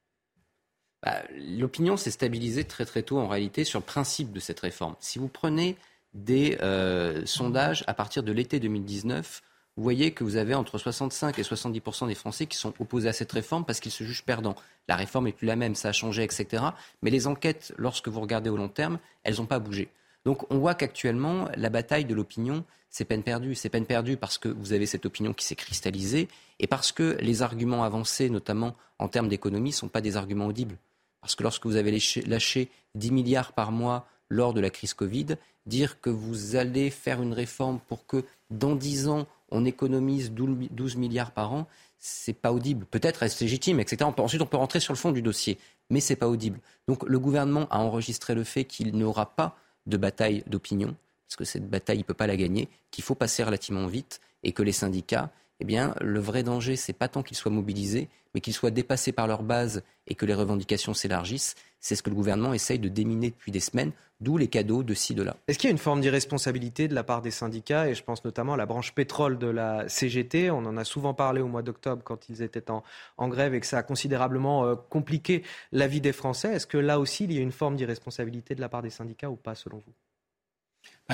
Bah, 1.03 1.23
L'opinion 1.37 1.97
s'est 1.97 2.11
stabilisée 2.11 2.65
très 2.65 2.85
très 2.85 3.03
tôt 3.03 3.19
en 3.19 3.29
réalité 3.29 3.65
sur 3.65 3.81
le 3.81 3.85
principe 3.85 4.33
de 4.33 4.41
cette 4.41 4.61
réforme. 4.61 4.95
Si 5.01 5.19
vous 5.19 5.29
prenez 5.29 5.77
des 6.15 6.59
euh, 6.61 7.25
sondages 7.27 7.85
à 7.87 7.95
partir 7.95 8.23
de 8.23 8.33
l'été 8.33 8.61
2019, 8.61 9.43
vous 9.77 9.83
voyez 9.83 10.13
que 10.13 10.23
vous 10.23 10.37
avez 10.37 10.55
entre 10.55 10.77
65 10.77 11.39
et 11.39 11.43
70% 11.43 12.07
des 12.07 12.15
Français 12.15 12.47
qui 12.47 12.59
sont 12.59 12.75
opposés 12.79 13.09
à 13.09 13.15
cette 13.15 13.33
réforme 13.33 13.65
parce 13.65 13.81
qu'ils 13.81 13.93
se 13.93 14.05
jugent 14.05 14.25
perdants. 14.25 14.55
La 14.87 14.97
réforme 14.97 15.25
n'est 15.25 15.33
plus 15.33 15.47
la 15.47 15.57
même, 15.57 15.75
ça 15.75 15.89
a 15.89 15.93
changé, 15.93 16.23
etc. 16.23 16.63
Mais 17.01 17.11
les 17.11 17.27
enquêtes, 17.27 17.73
lorsque 17.79 18.09
vous 18.09 18.21
regardez 18.21 18.51
au 18.51 18.57
long 18.57 18.69
terme, 18.69 18.99
elles 19.25 19.37
n'ont 19.37 19.47
pas 19.47 19.59
bougé. 19.59 19.89
Donc 20.27 20.51
on 20.51 20.59
voit 20.59 20.75
qu'actuellement, 20.75 21.49
la 21.57 21.71
bataille 21.71 22.05
de 22.05 22.15
l'opinion, 22.15 22.65
c'est 22.91 23.07
peine 23.07 23.23
perdue. 23.23 23.55
C'est 23.55 23.71
peine 23.71 23.87
perdue 23.87 24.19
parce 24.19 24.37
que 24.37 24.49
vous 24.49 24.75
avez 24.75 24.85
cette 24.85 25.07
opinion 25.07 25.33
qui 25.33 25.47
s'est 25.47 25.57
cristallisée 25.57 26.29
et 26.61 26.67
parce 26.67 26.93
que 26.93 27.17
les 27.21 27.41
arguments 27.41 27.83
avancés, 27.83 28.29
notamment 28.29 28.77
en 28.99 29.09
termes 29.09 29.29
d'économie, 29.29 29.71
ne 29.71 29.75
sont 29.75 29.89
pas 29.89 30.03
des 30.03 30.19
arguments 30.19 30.47
audibles. 30.47 30.77
Parce 31.23 31.35
que 31.35 31.43
lorsque 31.43 31.65
vous 31.65 31.77
avez 31.77 31.99
lâché 32.27 32.69
10 32.97 33.11
milliards 33.13 33.53
par 33.53 33.73
mois 33.73 34.07
lors 34.29 34.53
de 34.53 34.61
la 34.61 34.71
crise 34.71 34.93
Covid, 34.93 35.37
dire 35.67 36.01
que 36.01 36.11
vous 36.11 36.57
allez 36.57 36.91
faire 36.91 37.23
une 37.23 37.33
réforme 37.33 37.79
pour 37.89 38.07
que 38.07 38.25
dans 38.51 38.75
10 38.75 39.09
ans, 39.09 39.27
on 39.51 39.65
économise 39.65 40.33
12 40.33 40.97
milliards 40.97 41.31
par 41.31 41.53
an, 41.53 41.69
c'est 41.99 42.33
pas 42.33 42.53
audible. 42.53 42.85
Peut-être 42.87 43.19
reste 43.19 43.41
légitime, 43.41 43.79
etc. 43.79 44.11
ensuite, 44.19 44.43
on 44.43 44.47
peut 44.47 44.57
rentrer 44.57 44.81
sur 44.81 44.93
le 44.93 44.99
fond 44.99 45.13
du 45.13 45.23
dossier, 45.23 45.59
mais 45.89 46.01
c'est 46.01 46.17
pas 46.17 46.29
audible. 46.29 46.59
Donc, 46.89 47.05
le 47.09 47.19
gouvernement 47.19 47.69
a 47.71 47.79
enregistré 47.79 48.35
le 48.35 48.43
fait 48.43 48.65
qu'il 48.65 48.97
n'aura 48.97 49.37
pas 49.37 49.57
de 49.87 49.97
bataille 49.97 50.43
d'opinion, 50.49 50.97
parce 51.29 51.37
que 51.37 51.45
cette 51.45 51.71
bataille, 51.71 51.99
il 51.99 52.01
ne 52.01 52.07
peut 52.07 52.15
pas 52.15 52.27
la 52.27 52.37
gagner, 52.37 52.69
qu'il 52.91 53.05
faut 53.05 53.15
passer 53.15 53.45
relativement 53.45 53.87
vite 53.87 54.21
et 54.43 54.53
que 54.53 54.63
les 54.63 54.73
syndicats 54.73 55.31
eh 55.63 55.65
bien, 55.65 55.95
le 56.01 56.19
vrai 56.19 56.43
danger, 56.43 56.75
c'est 56.75 56.93
pas 56.93 57.07
tant 57.07 57.23
qu'ils 57.23 57.37
soient 57.37 57.53
mobilisés, 57.53 58.09
mais 58.35 58.41
qu'ils 58.41 58.53
soient 58.53 58.73
dépassés 58.73 59.13
par 59.13 59.29
leur 59.29 59.45
base 59.45 59.85
et 60.09 60.17
que 60.17 60.27
les 60.27 60.35
revendications 60.35 60.93
s'élargissent. 60.93 61.55
C'est 61.79 61.95
ce 61.95 62.03
que 62.03 62.11
le 62.11 62.17
gouvernement 62.17 62.53
essaye 62.53 62.81
de 62.81 62.89
déminer 62.89 63.31
depuis 63.31 63.53
des 63.53 63.61
semaines, 63.61 63.93
d'où 64.21 64.39
les 64.39 64.49
cadeaux 64.49 64.83
de 64.83 64.93
ci, 64.93 65.15
de 65.15 65.23
là. 65.23 65.37
Est-ce 65.47 65.61
qu'il 65.61 65.69
y 65.69 65.71
a 65.71 65.71
une 65.71 65.79
forme 65.79 66.01
d'irresponsabilité 66.01 66.89
de 66.89 66.97
la 66.97 67.05
part 67.05 67.23
des 67.23 67.31
syndicats 67.31 67.89
Et 67.89 67.95
je 67.95 68.03
pense 68.03 68.25
notamment 68.25 68.55
à 68.55 68.57
la 68.57 68.67
branche 68.67 68.93
pétrole 68.93 69.39
de 69.39 69.47
la 69.47 69.89
CGT. 69.89 70.51
On 70.51 70.67
en 70.67 70.77
a 70.77 70.83
souvent 70.83 71.15
parlé 71.15 71.41
au 71.41 71.47
mois 71.47 71.63
d'octobre 71.63 72.03
quand 72.05 72.29
ils 72.29 72.43
étaient 72.43 72.69
en, 72.69 73.29
grève 73.29 73.55
et 73.55 73.61
que 73.61 73.67
ça 73.67 73.79
a 73.79 73.83
considérablement 73.85 74.65
euh, 74.65 74.75
compliqué 74.75 75.45
la 75.71 75.87
vie 75.87 76.01
des 76.01 76.13
Français. 76.13 76.55
Est-ce 76.55 76.67
que 76.67 76.79
là 76.79 76.99
aussi, 76.99 77.23
il 77.23 77.33
y 77.33 77.39
a 77.39 77.41
une 77.41 77.53
forme 77.53 77.77
d'irresponsabilité 77.77 78.57
de 78.57 78.61
la 78.61 78.69
part 78.69 78.83
des 78.83 78.91
syndicats 78.91 79.31
ou 79.31 79.37
pas, 79.37 79.55
selon 79.55 79.77
vous? 79.77 79.93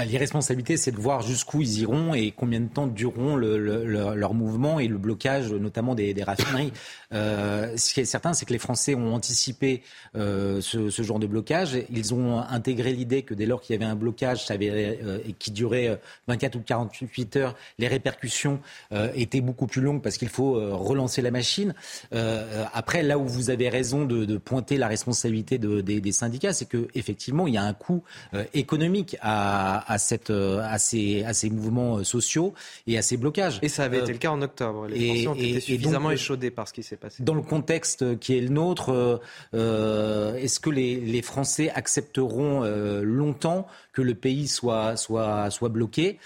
L'irresponsabilité, 0.05 0.77
c'est 0.77 0.93
de 0.93 0.97
voir 0.97 1.23
jusqu'où 1.23 1.63
ils 1.63 1.81
iront 1.81 2.15
et 2.15 2.33
combien 2.33 2.61
de 2.61 2.69
temps 2.69 2.87
dureront 2.87 3.37
le, 3.37 3.59
le, 3.59 4.15
leur 4.15 4.35
mouvement 4.35 4.81
et 4.81 4.89
le 4.89 4.99
blocage, 4.99 5.53
notamment 5.53 5.95
des, 5.95 6.15
raffineries. 6.23 6.73
Euh, 7.15 7.77
ce 7.77 7.95
qui 7.95 8.01
est 8.01 8.05
certain, 8.05 8.33
c'est 8.33 8.45
que 8.45 8.53
les 8.53 8.59
Français 8.59 8.95
ont 8.95 9.15
anticipé 9.15 9.83
euh, 10.17 10.61
ce, 10.61 11.03
genre 11.03 11.19
de 11.19 11.27
blocage. 11.27 11.79
Ils 11.91 12.15
ont 12.15 12.39
intégré 12.39 12.93
l'idée 12.93 13.23
que 13.23 13.35
dès 13.35 13.47
lors 13.47 13.61
qu'il 13.61 13.75
y 13.75 13.77
avait 13.77 13.91
un 13.91 13.97
blocage 13.97 14.45
euh, 14.51 15.19
et 15.27 15.33
qui 15.33 15.51
durait 15.51 15.99
24 16.27 16.57
ou 16.57 16.61
48 16.61 17.37
heures, 17.37 17.55
les 17.79 17.89
répercussions 17.89 18.61
étaient 19.15 19.41
beaucoup 19.41 19.67
plus 19.67 19.81
longues 19.81 20.03
parce 20.03 20.17
qu'il 20.17 20.29
faut 20.29 20.55
relancer 20.77 21.23
la 21.23 21.31
machine. 21.31 21.75
après, 22.75 23.03
là 23.03 23.19
où 23.19 23.27
vous 23.27 23.51
avez 23.51 23.69
raison 23.69 24.05
de, 24.05 24.37
pointer 24.37 24.77
la 24.77 24.89
responsabilité 24.89 25.59
de, 25.59 25.81
des, 25.81 26.13
syndicats, 26.13 26.53
c'est 26.53 26.67
que 26.67 26.89
effectivement, 26.95 27.47
il 27.47 27.55
y 27.55 27.59
a 27.59 27.63
un 27.63 27.75
coût 27.75 28.03
économique 28.55 29.17
à, 29.21 29.88
cette, 29.97 30.29
euh, 30.29 30.61
à, 30.63 30.77
ces, 30.79 31.25
à 31.25 31.33
ces 31.33 31.49
mouvements 31.49 31.97
euh, 31.97 32.05
sociaux 32.05 32.53
et 32.87 32.99
à 32.99 33.03
ces 33.03 33.17
blocages. 33.17 33.59
Et 33.63 33.69
ça 33.69 33.85
avait 33.85 34.01
été 34.01 34.13
le 34.13 34.19
cas 34.19 34.31
en 34.31 34.43
octobre. 34.43 34.87
Les 34.87 34.97
et, 34.97 35.07
Français 35.07 35.29
ont 35.29 35.35
été 35.35 35.61
suffisamment 35.61 36.11
échaudés 36.11 36.51
par 36.51 36.69
ce 36.69 36.75
qui 36.75 36.83
s'est 36.83 36.97
passé. 36.97 37.23
Dans 37.23 37.35
le 37.35 37.41
contexte 37.43 38.19
qui 38.19 38.37
est 38.37 38.43
le 38.43 38.51
nôtre, 38.51 39.21
euh, 39.55 40.35
est-ce 40.35 40.61
que 40.61 40.69
les, 40.69 40.97
les, 40.97 41.23
Français 41.23 41.71
accepteront 41.71 42.63
longtemps 43.03 43.67
que 43.99 44.03
le 44.03 44.15
pays 44.15 44.47
soit, 44.47 44.97
soit, 44.97 45.51
soit 45.51 45.69
bloqué. 45.69 46.19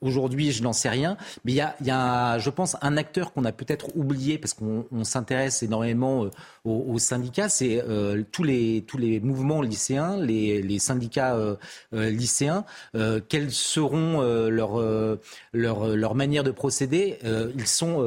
Aujourd'hui, 0.00 0.52
je 0.52 0.62
n'en 0.62 0.72
sais 0.72 0.88
rien. 0.88 1.16
Mais 1.44 1.52
il 1.52 1.56
y 1.56 1.60
a, 1.60 1.74
y 1.82 1.90
a, 1.90 2.38
je 2.38 2.50
pense, 2.50 2.76
un 2.80 2.96
acteur 2.96 3.32
qu'on 3.32 3.44
a 3.44 3.52
peut-être 3.52 3.96
oublié 3.96 4.38
parce 4.38 4.54
qu'on 4.54 4.84
s'intéresse 5.04 5.62
énormément 5.62 6.28
aux, 6.64 6.70
aux 6.92 6.98
syndicats, 6.98 7.48
c'est 7.48 7.82
tous, 8.30 8.44
les, 8.44 8.84
tous 8.86 8.98
les 8.98 9.18
mouvements 9.20 9.62
lycéens, 9.62 10.16
les, 10.16 10.78
syndicats 10.78 11.36
lycéens. 11.92 12.64
Euh, 12.94 13.20
quelles 13.26 13.50
seront 13.50 14.22
euh, 14.22 14.48
leurs 14.48 14.78
euh, 14.80 15.20
leur, 15.52 15.88
leur 15.88 16.14
manières 16.14 16.44
de 16.44 16.50
procéder? 16.50 17.18
Ils 17.56 17.66
sont 17.66 18.02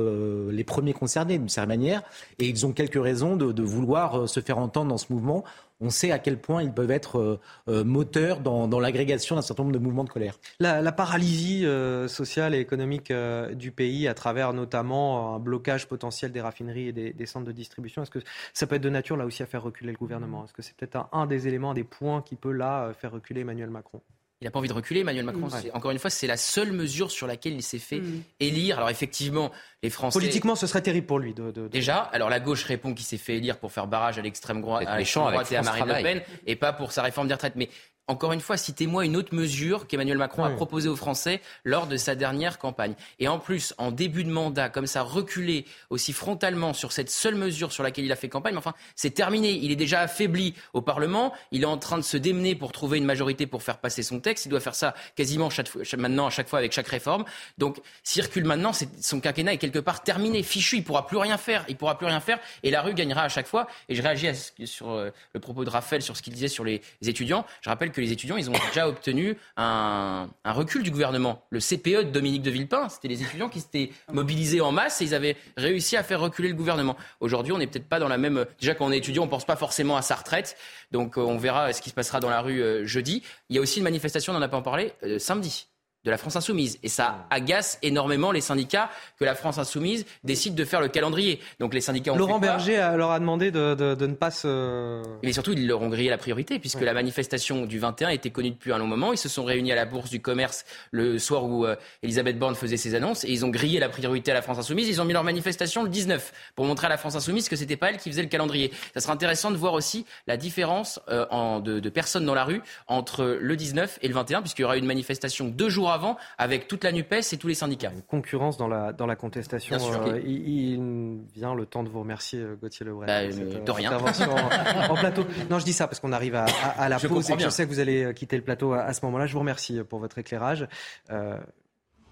les 0.52 0.64
premiers 0.64 0.94
concernés 0.94 1.38
d'une 1.38 1.50
certaine 1.50 1.80
manière 1.80 2.04
et 2.40 2.48
ils 2.48 2.66
ont 2.66 2.72
quelques 2.72 3.02
raisons 3.02 3.36
de 3.36 3.64
vouloir 3.64 4.28
se 4.28 4.40
faire 4.40 4.58
entendre 4.58 4.90
dans 4.90 4.98
ce 4.98 5.12
mouvement 5.12 5.44
on 5.84 5.90
sait 5.90 6.12
à 6.12 6.20
quel 6.20 6.40
point 6.40 6.64
ils 6.64 6.72
peuvent 6.72 6.92
être 6.92 7.40
moteurs 7.68 8.40
dans, 8.40 8.80
l'agrégation 8.80 9.36
d'un 9.36 9.42
certain 9.42 9.64
nombre 9.64 9.74
de 9.74 9.80
mouvements 9.80 10.04
de 10.04 10.10
colère. 10.10 10.40
La, 10.60 10.92
paralysie 10.92 11.66
sociale 12.08 12.56
et 12.56 12.60
économique 12.60 13.12
du 13.54 13.72
pays, 13.72 14.08
à 14.08 14.14
travers 14.14 14.54
notamment 14.54 15.36
un 15.36 15.40
blocage 15.40 15.88
potentiel 15.88 16.32
des 16.32 16.42
raffineries 16.42 16.88
et 16.90 17.14
des, 17.14 17.26
centres 17.26 17.46
de 17.46 17.52
distribution, 17.52 18.04
est-ce 18.04 18.12
que 18.12 18.20
ça 18.54 18.68
peut 18.68 18.76
être 18.76 18.82
de 18.82 18.90
nature 18.90 19.18
là 19.18 19.26
aussi 19.26 19.44
à 19.44 19.46
faire 19.46 19.64
reculer 19.64 19.92
le 19.92 19.98
gouvernement? 19.98 20.46
Est-ce 20.46 20.54
que 20.54 20.62
c'est 20.62 20.76
peut-être 20.76 21.08
un, 21.12 21.26
des 21.26 21.48
éléments, 21.48 21.72
un 21.72 21.76
des 21.76 21.84
points 21.84 22.22
qui 22.22 22.36
peut 22.36 22.52
là 22.52 22.94
faire 22.94 23.12
reculer 23.12 23.42
Emmanuel 23.42 23.70
Macron? 23.70 24.02
Il 24.44 24.46
n'a 24.46 24.52
pas 24.52 24.60
envie 24.60 24.68
de 24.68 24.74
reculer, 24.74 25.00
Emmanuel 25.00 25.24
Macron. 25.24 25.48
Mmh. 25.48 25.70
Encore 25.74 25.92
une 25.92 26.00
fois, 26.00 26.10
c'est 26.10 26.28
la 26.28 26.36
seule 26.36 26.74
mesure 26.74 27.12
sur 27.12 27.28
laquelle 27.28 27.54
il 27.54 27.64
s'est 27.64 27.80
fait 27.80 28.02
mmh. 28.02 28.24
élire. 28.42 28.76
Alors 28.78 28.90
effectivement, 28.90 29.54
les 29.82 29.90
Français... 29.90 30.20
Politiquement, 30.20 30.58
ce 30.58 30.68
serait 30.68 30.82
terrible 30.82 31.08
pour 31.08 31.18
lui. 31.18 31.34
De, 31.34 31.44
de, 31.44 31.62
de... 31.62 31.68
Déjà, 31.70 32.00
alors 32.00 32.30
la 32.30 32.42
gauche 32.42 32.66
répond 32.66 32.94
qu'il 32.94 33.06
s'est 33.06 33.18
fait 33.18 33.38
élire 33.38 33.58
pour 33.58 33.72
faire 33.72 33.88
barrage 33.88 34.20
à 34.20 34.22
l'extrême 34.22 34.60
droite, 34.60 34.86
à 34.86 35.02
droite 35.02 35.52
et 35.54 35.56
à 35.56 35.62
Marine 35.62 35.86
Le 35.88 36.04
Pen, 36.04 36.22
et 36.46 36.58
pas 36.58 36.74
pour 36.74 36.92
sa 36.92 37.04
réforme 37.04 37.30
des 37.30 37.34
retraites. 37.34 37.56
Mais 37.56 37.70
encore 38.08 38.34
une 38.34 38.42
fois, 38.42 38.58
citez-moi 38.58 39.06
une 39.06 39.16
autre 39.16 39.34
mesure 39.34 39.88
qu'Emmanuel 39.88 40.18
Macron 40.18 40.44
a 40.44 40.50
proposée 40.50 40.90
aux 40.90 40.96
Français 40.96 41.40
lors 41.64 41.88
de 41.88 41.96
sa 41.96 42.16
dernière 42.16 42.60
campagne. 42.60 42.96
Et 43.20 43.30
en 43.30 43.40
plus, 43.40 43.74
en 43.78 43.92
début 43.92 44.26
de 44.26 44.30
mandat, 44.30 44.68
comme 44.68 44.88
ça, 44.88 45.04
reculer 45.04 45.66
aussi 45.90 46.12
frontalement 46.12 46.74
sur 46.74 46.92
cette 46.92 47.10
seule 47.10 47.36
mesure 47.36 47.72
sur 47.72 47.82
laquelle 47.82 48.04
il 48.04 48.12
a 48.12 48.18
fait 48.18 48.28
campagne, 48.28 48.54
mais 48.54 48.60
enfin, 48.60 48.74
c'est 48.96 49.12
terminé. 49.12 49.52
Il 49.52 49.72
est 49.72 49.78
déjà 49.78 50.02
affaibli 50.02 50.54
au 50.74 50.82
Parlement. 50.82 51.34
Il 51.52 51.64
est 51.64 51.68
en 51.68 51.78
train 51.78 51.98
de 51.98 52.04
se 52.04 52.18
démener 52.18 52.56
pour 52.56 52.74
trouver 52.74 52.98
une 52.98 53.06
majorité 53.06 53.48
pour 53.48 53.64
faire 53.64 53.78
passer 53.78 54.04
son 54.04 54.20
texte. 54.20 54.46
Il 54.46 54.50
doit 54.50 54.60
faire 54.60 54.76
ça 54.76 54.94
quasiment 55.16 55.50
chaque, 55.50 55.74
maintenant, 55.98 56.28
à 56.28 56.30
chaque 56.30 56.50
fois, 56.50 56.60
avec 56.60 56.74
chaque 56.74 56.90
réforme. 56.90 57.24
Donc, 57.58 57.80
circule 58.04 58.44
maintenant, 58.44 58.72
son 58.74 59.22
quinquennat 59.22 59.54
est 59.54 59.58
quelque 59.58 59.80
part 59.80 60.04
terminé, 60.04 60.44
fichu. 60.44 60.76
Il 60.78 60.84
pourra 60.84 61.08
plus 61.08 61.18
rien 61.18 61.38
faire. 61.38 61.64
Il 61.70 61.78
pourra 61.78 61.98
plus 61.98 62.08
rien 62.08 62.20
faire. 62.20 62.40
Et 62.64 62.72
la 62.72 62.82
rue 62.82 62.96
gagnera 62.96 63.24
à 63.24 63.30
chaque 63.30 63.48
fois. 63.48 63.68
Et 63.88 63.96
je 63.96 64.02
réagis 64.02 64.28
à 64.28 64.34
ce, 64.34 64.52
sur 64.66 64.92
euh, 64.92 65.10
le 65.34 65.40
propos 65.40 65.64
de 65.64 65.70
Raphaël 65.70 66.02
sur 66.02 66.18
ce 66.18 66.22
qu'il 66.22 66.34
disait 66.34 66.50
sur 66.50 66.66
les 66.66 66.82
étudiants. 67.02 67.46
Je 67.62 67.70
rappelle 67.70 67.93
que 67.94 68.02
les 68.02 68.12
étudiants, 68.12 68.38
ils 68.38 68.50
ont 68.50 68.54
déjà 68.68 68.88
obtenu 68.88 69.38
un, 69.58 70.28
recul 70.46 70.84
du 70.84 70.92
gouvernement. 70.92 71.46
Le 71.50 71.60
CPE 71.60 72.06
de 72.06 72.12
Dominique 72.12 72.42
de 72.42 72.52
Villepin, 72.52 72.90
c'était 72.90 73.08
les 73.08 73.22
étudiants 73.22 73.50
qui 73.50 73.62
s'étaient 73.62 73.92
mobilisés 74.12 74.62
en 74.62 74.72
masse 74.72 75.02
et 75.02 75.06
ils 75.06 75.16
avaient 75.16 75.38
réussi 75.58 75.96
à 75.96 76.04
faire 76.04 76.20
reculer 76.20 76.50
le 76.50 76.56
gouvernement. 76.56 76.98
Aujourd'hui, 77.20 77.54
on 77.54 77.58
n'est 77.58 77.68
peut-être 77.68 77.88
pas 77.88 78.00
dans 78.00 78.08
la 78.08 78.18
même. 78.18 78.46
Déjà, 78.60 78.76
quand 78.76 78.86
on 78.86 78.92
est 78.92 78.98
étudiant, 78.98 79.24
on 79.24 79.28
pense 79.28 79.46
pas 79.46 79.56
forcément 79.56 79.96
à 79.98 80.02
sa 80.02 80.16
retraite. 80.16 80.58
Donc, 80.92 81.18
euh, 81.18 81.22
on 81.22 81.38
verra 81.38 81.74
ce 81.74 81.82
qui 81.82 81.90
se 81.90 81.96
passera 81.96 82.20
dans 82.20 82.30
la 82.30 82.42
rue 82.42 82.62
euh, 82.62 82.86
jeudi. 82.86 83.24
Il 83.50 83.56
y 83.56 83.60
a 83.60 83.62
aussi 83.62 83.80
une 83.80 83.84
manifestation, 83.84 84.34
on 84.34 84.36
n'en 84.36 84.42
a 84.42 84.48
pas 84.48 84.62
parlé, 84.62 84.94
euh, 85.04 85.20
samedi 85.20 85.68
de 86.04 86.12
la 86.12 86.18
France 86.18 86.36
insoumise. 86.36 86.80
Et 86.84 86.90
ça 86.90 87.26
agace 87.30 87.80
énormément 87.82 88.32
les 88.32 88.42
syndicats 88.42 88.90
que 89.18 89.26
la 89.26 89.36
France 89.36 89.58
insoumise 89.58 90.06
décide 90.24 90.56
de 90.56 90.66
faire 90.66 90.82
le 90.82 90.90
calendrier. 90.90 91.40
Donc 91.60 91.74
les 91.74 91.82
syndicats 91.82 92.14
ont 92.14 92.18
Laurent 92.18 92.40
Berger 92.40 92.92
leur 92.96 93.12
a 93.12 93.20
demandé 93.20 93.52
de, 93.52 93.74
de, 93.74 93.96
de, 93.96 94.08
ne 94.08 94.14
pas 94.14 94.32
se... 94.32 95.02
Mais 95.24 95.34
surtout, 95.34 95.54
ils 95.54 95.68
leur 95.68 95.82
ont 95.82 95.90
grillé 95.90 96.10
la 96.10 96.18
priorité, 96.18 96.60
puisque 96.60 96.80
ouais. 96.80 96.86
la 96.86 96.94
manifestation 96.94 97.66
du 97.66 97.80
21 97.80 98.10
était 98.10 98.32
connue 98.32 98.52
depuis 98.52 98.74
un 98.74 98.78
long 98.78 98.88
moment. 98.88 99.14
Ils 99.14 99.18
se 99.18 99.30
sont 99.30 99.46
réunis 99.46 99.72
à 99.72 99.76
la 99.76 99.86
Bourse 99.86 100.10
du 100.10 100.22
Commerce 100.22 100.66
le 100.92 101.20
soir 101.20 101.46
où 101.46 101.66
euh, 101.66 101.76
Elisabeth 102.02 102.38
Borne 102.38 102.56
faisait 102.56 102.78
ses 102.78 102.96
annonces, 102.96 103.24
et 103.24 103.32
ils 103.32 103.46
ont 103.46 103.50
grillé 103.50 103.80
la 103.80 103.90
priorité 103.90 104.32
à 104.32 104.34
la 104.34 104.42
France 104.42 104.60
insoumise. 104.60 104.88
Ils 104.90 105.02
ont 105.02 105.06
mis 105.06 105.14
leur 105.14 105.24
manifestation 105.24 105.84
le 105.84 105.90
19, 105.90 106.34
pour 106.56 106.66
montrer 106.66 106.88
à 106.88 106.90
la 106.90 106.98
France 106.98 107.16
insoumise 107.16 107.48
que 107.48 107.56
c'était 107.56 107.78
pas 107.78 107.90
elle 107.90 107.98
qui 107.98 108.10
faisait 108.10 108.22
le 108.22 108.28
calendrier. 108.28 108.72
Ça 108.94 109.00
sera 109.00 109.14
intéressant 109.14 109.52
de 109.52 109.58
voir 109.58 109.74
aussi 109.74 110.06
la 110.28 110.36
différence 110.36 111.00
euh, 111.10 111.26
en, 111.32 111.60
de, 111.60 111.80
de 111.80 111.90
personnes 111.90 112.26
dans 112.26 112.36
la 112.36 112.44
rue 112.44 112.62
entre 112.88 113.38
le 113.40 113.56
19 113.56 114.00
et 114.02 114.08
le 114.08 114.14
21, 114.14 114.42
puisqu'il 114.42 114.64
y 114.64 114.66
aura 114.66 114.78
une 114.78 114.86
manifestation 114.86 115.46
deux 115.46 115.70
jours 115.70 115.93
avant 115.94 116.18
avec 116.38 116.68
toute 116.68 116.84
la 116.84 116.92
NUPES 116.92 117.34
et 117.34 117.38
tous 117.38 117.48
les 117.48 117.54
syndicats. 117.54 117.92
Une 117.94 118.02
concurrence 118.02 118.58
dans 118.58 118.68
la, 118.68 118.94
dans 118.94 119.06
la 119.06 119.16
contestation. 119.16 119.78
Euh, 119.80 120.20
il, 120.26 120.74
il, 120.74 121.22
vient 121.34 121.56
le 121.56 121.66
temps 121.66 121.84
de 121.84 121.90
vous 121.90 122.02
remercier, 122.02 122.40
euh, 122.40 122.56
Gauthier 122.62 122.86
Lebret. 122.86 123.08
Bah, 123.08 123.28
de 123.28 123.72
rien. 123.72 123.98
En, 123.98 124.92
en, 124.92 124.96
plateau. 124.96 125.26
Non, 125.50 125.60
je 125.60 125.66
dis 125.66 125.74
ça 125.74 125.88
parce 125.88 126.00
qu'on 126.00 126.12
arrive 126.12 126.36
à, 126.36 126.46
à, 126.46 126.84
à 126.84 126.90
la 126.90 126.98
je 127.04 127.08
pause 127.08 127.30
et 127.30 127.34
que 127.34 127.38
bien. 127.38 127.48
je 127.48 127.54
sais 127.54 127.64
que 127.66 127.70
vous 127.70 127.80
allez 127.80 128.04
euh, 128.04 128.14
quitter 128.14 128.36
le 128.36 128.44
plateau 128.44 128.74
à, 128.74 128.82
à 128.82 128.94
ce 128.94 129.06
moment-là. 129.06 129.26
Je 129.26 129.34
vous 129.34 129.40
remercie 129.40 129.80
pour 129.84 130.00
votre 130.00 130.18
éclairage. 130.18 130.68
Euh, 131.12 131.38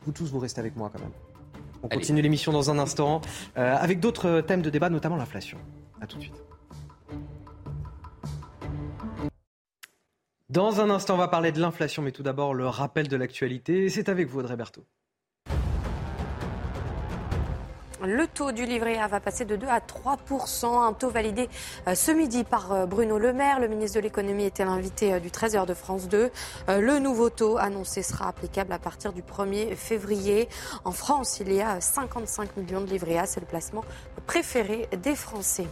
vous 0.03 0.11
tous, 0.11 0.31
vous 0.31 0.39
restez 0.39 0.59
avec 0.59 0.75
moi 0.75 0.89
quand 0.93 0.99
même. 0.99 1.11
On 1.83 1.87
allez. 1.87 1.97
continue 1.97 2.21
l'émission 2.21 2.51
dans 2.51 2.69
un 2.69 2.79
instant 2.79 3.21
euh, 3.57 3.75
avec 3.75 3.99
d'autres 3.99 4.41
thèmes 4.41 4.61
de 4.61 4.69
débat, 4.69 4.89
notamment 4.89 5.15
l'inflation. 5.15 5.57
À 5.99 6.07
tout 6.07 6.17
de 6.17 6.23
suite. 6.23 6.43
Dans 10.51 10.81
un 10.81 10.89
instant, 10.89 11.13
on 11.13 11.17
va 11.17 11.29
parler 11.29 11.53
de 11.53 11.61
l'inflation, 11.61 12.01
mais 12.01 12.11
tout 12.11 12.23
d'abord 12.23 12.53
le 12.53 12.67
rappel 12.67 13.07
de 13.07 13.15
l'actualité. 13.15 13.87
C'est 13.87 14.09
avec 14.09 14.27
vous, 14.27 14.39
Audrey 14.39 14.57
Berthaud. 14.57 14.83
Le 18.03 18.27
taux 18.27 18.51
du 18.51 18.65
livret 18.65 18.97
A 18.97 19.07
va 19.07 19.21
passer 19.21 19.45
de 19.45 19.55
2 19.55 19.65
à 19.67 19.79
3% 19.79 20.65
un 20.65 20.91
taux 20.91 21.09
validé 21.09 21.47
euh, 21.87 21.95
ce 21.95 22.11
midi 22.11 22.43
par 22.43 22.73
euh, 22.73 22.85
Bruno 22.85 23.17
Le 23.17 23.31
Maire. 23.31 23.61
Le 23.61 23.69
ministre 23.69 23.95
de 23.95 24.03
l'économie 24.03 24.43
était 24.43 24.65
l'invité 24.65 25.13
euh, 25.13 25.19
du 25.21 25.29
13h 25.29 25.65
de 25.65 25.73
France 25.73 26.09
2. 26.09 26.29
Le 26.67 26.99
nouveau 26.99 27.29
taux 27.29 27.57
annoncé 27.57 28.03
sera 28.03 28.27
applicable 28.27 28.73
à 28.73 28.79
partir 28.79 29.13
du 29.13 29.21
1er 29.21 29.77
février. 29.77 30.49
En 30.83 30.91
France, 30.91 31.39
il 31.39 31.53
y 31.53 31.61
a 31.61 31.79
55 31.79 32.57
millions 32.57 32.81
de 32.81 32.87
livrets 32.87 33.19
A. 33.19 33.25
C'est 33.25 33.39
le 33.39 33.45
placement 33.45 33.85
préféré 34.25 34.89
des 35.01 35.15
Français. 35.15 35.67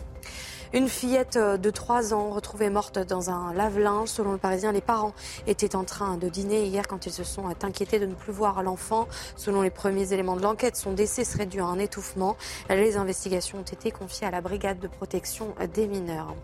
Une 0.72 0.88
fillette 0.88 1.36
de 1.36 1.70
3 1.72 2.14
ans 2.14 2.30
retrouvée 2.30 2.70
morte 2.70 3.00
dans 3.00 3.32
un 3.32 3.54
lave-linge. 3.56 4.08
Selon 4.10 4.34
le 4.34 4.38
Parisien, 4.38 4.72
les 4.72 4.82
parents 4.82 5.14
étaient 5.48 5.76
en 5.76 5.84
train 5.84 6.18
de 6.18 6.30
dîner 6.30 6.66
hier 6.66 6.88
quand 6.88 7.08
ils 7.08 7.12
se 7.12 7.24
sont 7.24 7.46
inquiétés 7.64 7.98
de 7.98 8.06
ne 8.06 8.14
plus 8.14 8.32
voir 8.32 8.62
l'enfant. 8.62 9.08
Selon 9.36 9.64
les 9.64 9.72
premiers 9.72 10.14
éléments 10.14 10.36
de 10.36 10.44
l'enquête, 10.44 10.76
son 10.76 10.92
décès 10.92 11.24
serait 11.24 11.48
dû 11.48 11.60
à 11.60 11.66
un 11.66 11.80
étouffement. 11.80 12.38
Les 12.70 12.98
investigations 12.98 13.58
ont 13.58 13.64
été 13.64 13.90
confiées 13.90 14.28
à 14.28 14.32
la 14.32 14.42
brigade 14.42 14.78
de 14.78 14.88
protection 14.88 15.56
des 15.74 15.88
mineurs. 15.88 16.36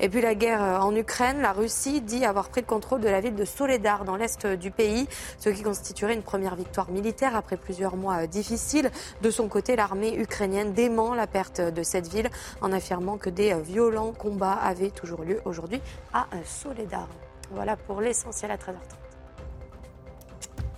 Et 0.00 0.08
puis 0.08 0.22
la 0.22 0.34
guerre 0.34 0.60
en 0.82 0.92
Ukraine, 0.96 1.40
la 1.40 1.52
Russie 1.52 2.00
dit 2.00 2.24
avoir 2.24 2.48
pris 2.48 2.62
le 2.62 2.66
contrôle 2.66 3.00
de 3.00 3.08
la 3.08 3.20
ville 3.20 3.36
de 3.36 3.44
Soledar 3.44 4.04
dans 4.04 4.16
l'est 4.16 4.44
du 4.44 4.72
pays, 4.72 5.06
ce 5.38 5.50
qui 5.50 5.62
constituerait 5.62 6.14
une 6.14 6.22
première 6.22 6.56
victoire 6.56 6.90
militaire 6.90 7.36
après 7.36 7.56
plusieurs 7.56 7.94
mois 7.94 8.26
difficiles. 8.26 8.90
De 9.22 9.30
son 9.30 9.46
côté, 9.46 9.76
l'armée 9.76 10.18
ukrainienne 10.18 10.72
dément 10.72 11.14
la 11.14 11.28
perte 11.28 11.60
de 11.60 11.82
cette 11.84 12.08
ville 12.08 12.28
en 12.60 12.72
affirmant 12.72 13.18
que 13.18 13.30
des 13.30 13.54
violents 13.68 14.12
combats 14.12 14.54
avaient 14.54 14.90
toujours 14.90 15.22
lieu 15.22 15.40
aujourd'hui 15.44 15.80
à 16.12 16.26
Soledar. 16.44 17.08
Voilà 17.50 17.76
pour 17.76 18.00
l'essentiel 18.00 18.50
à 18.50 18.56
13h30. 18.56 19.08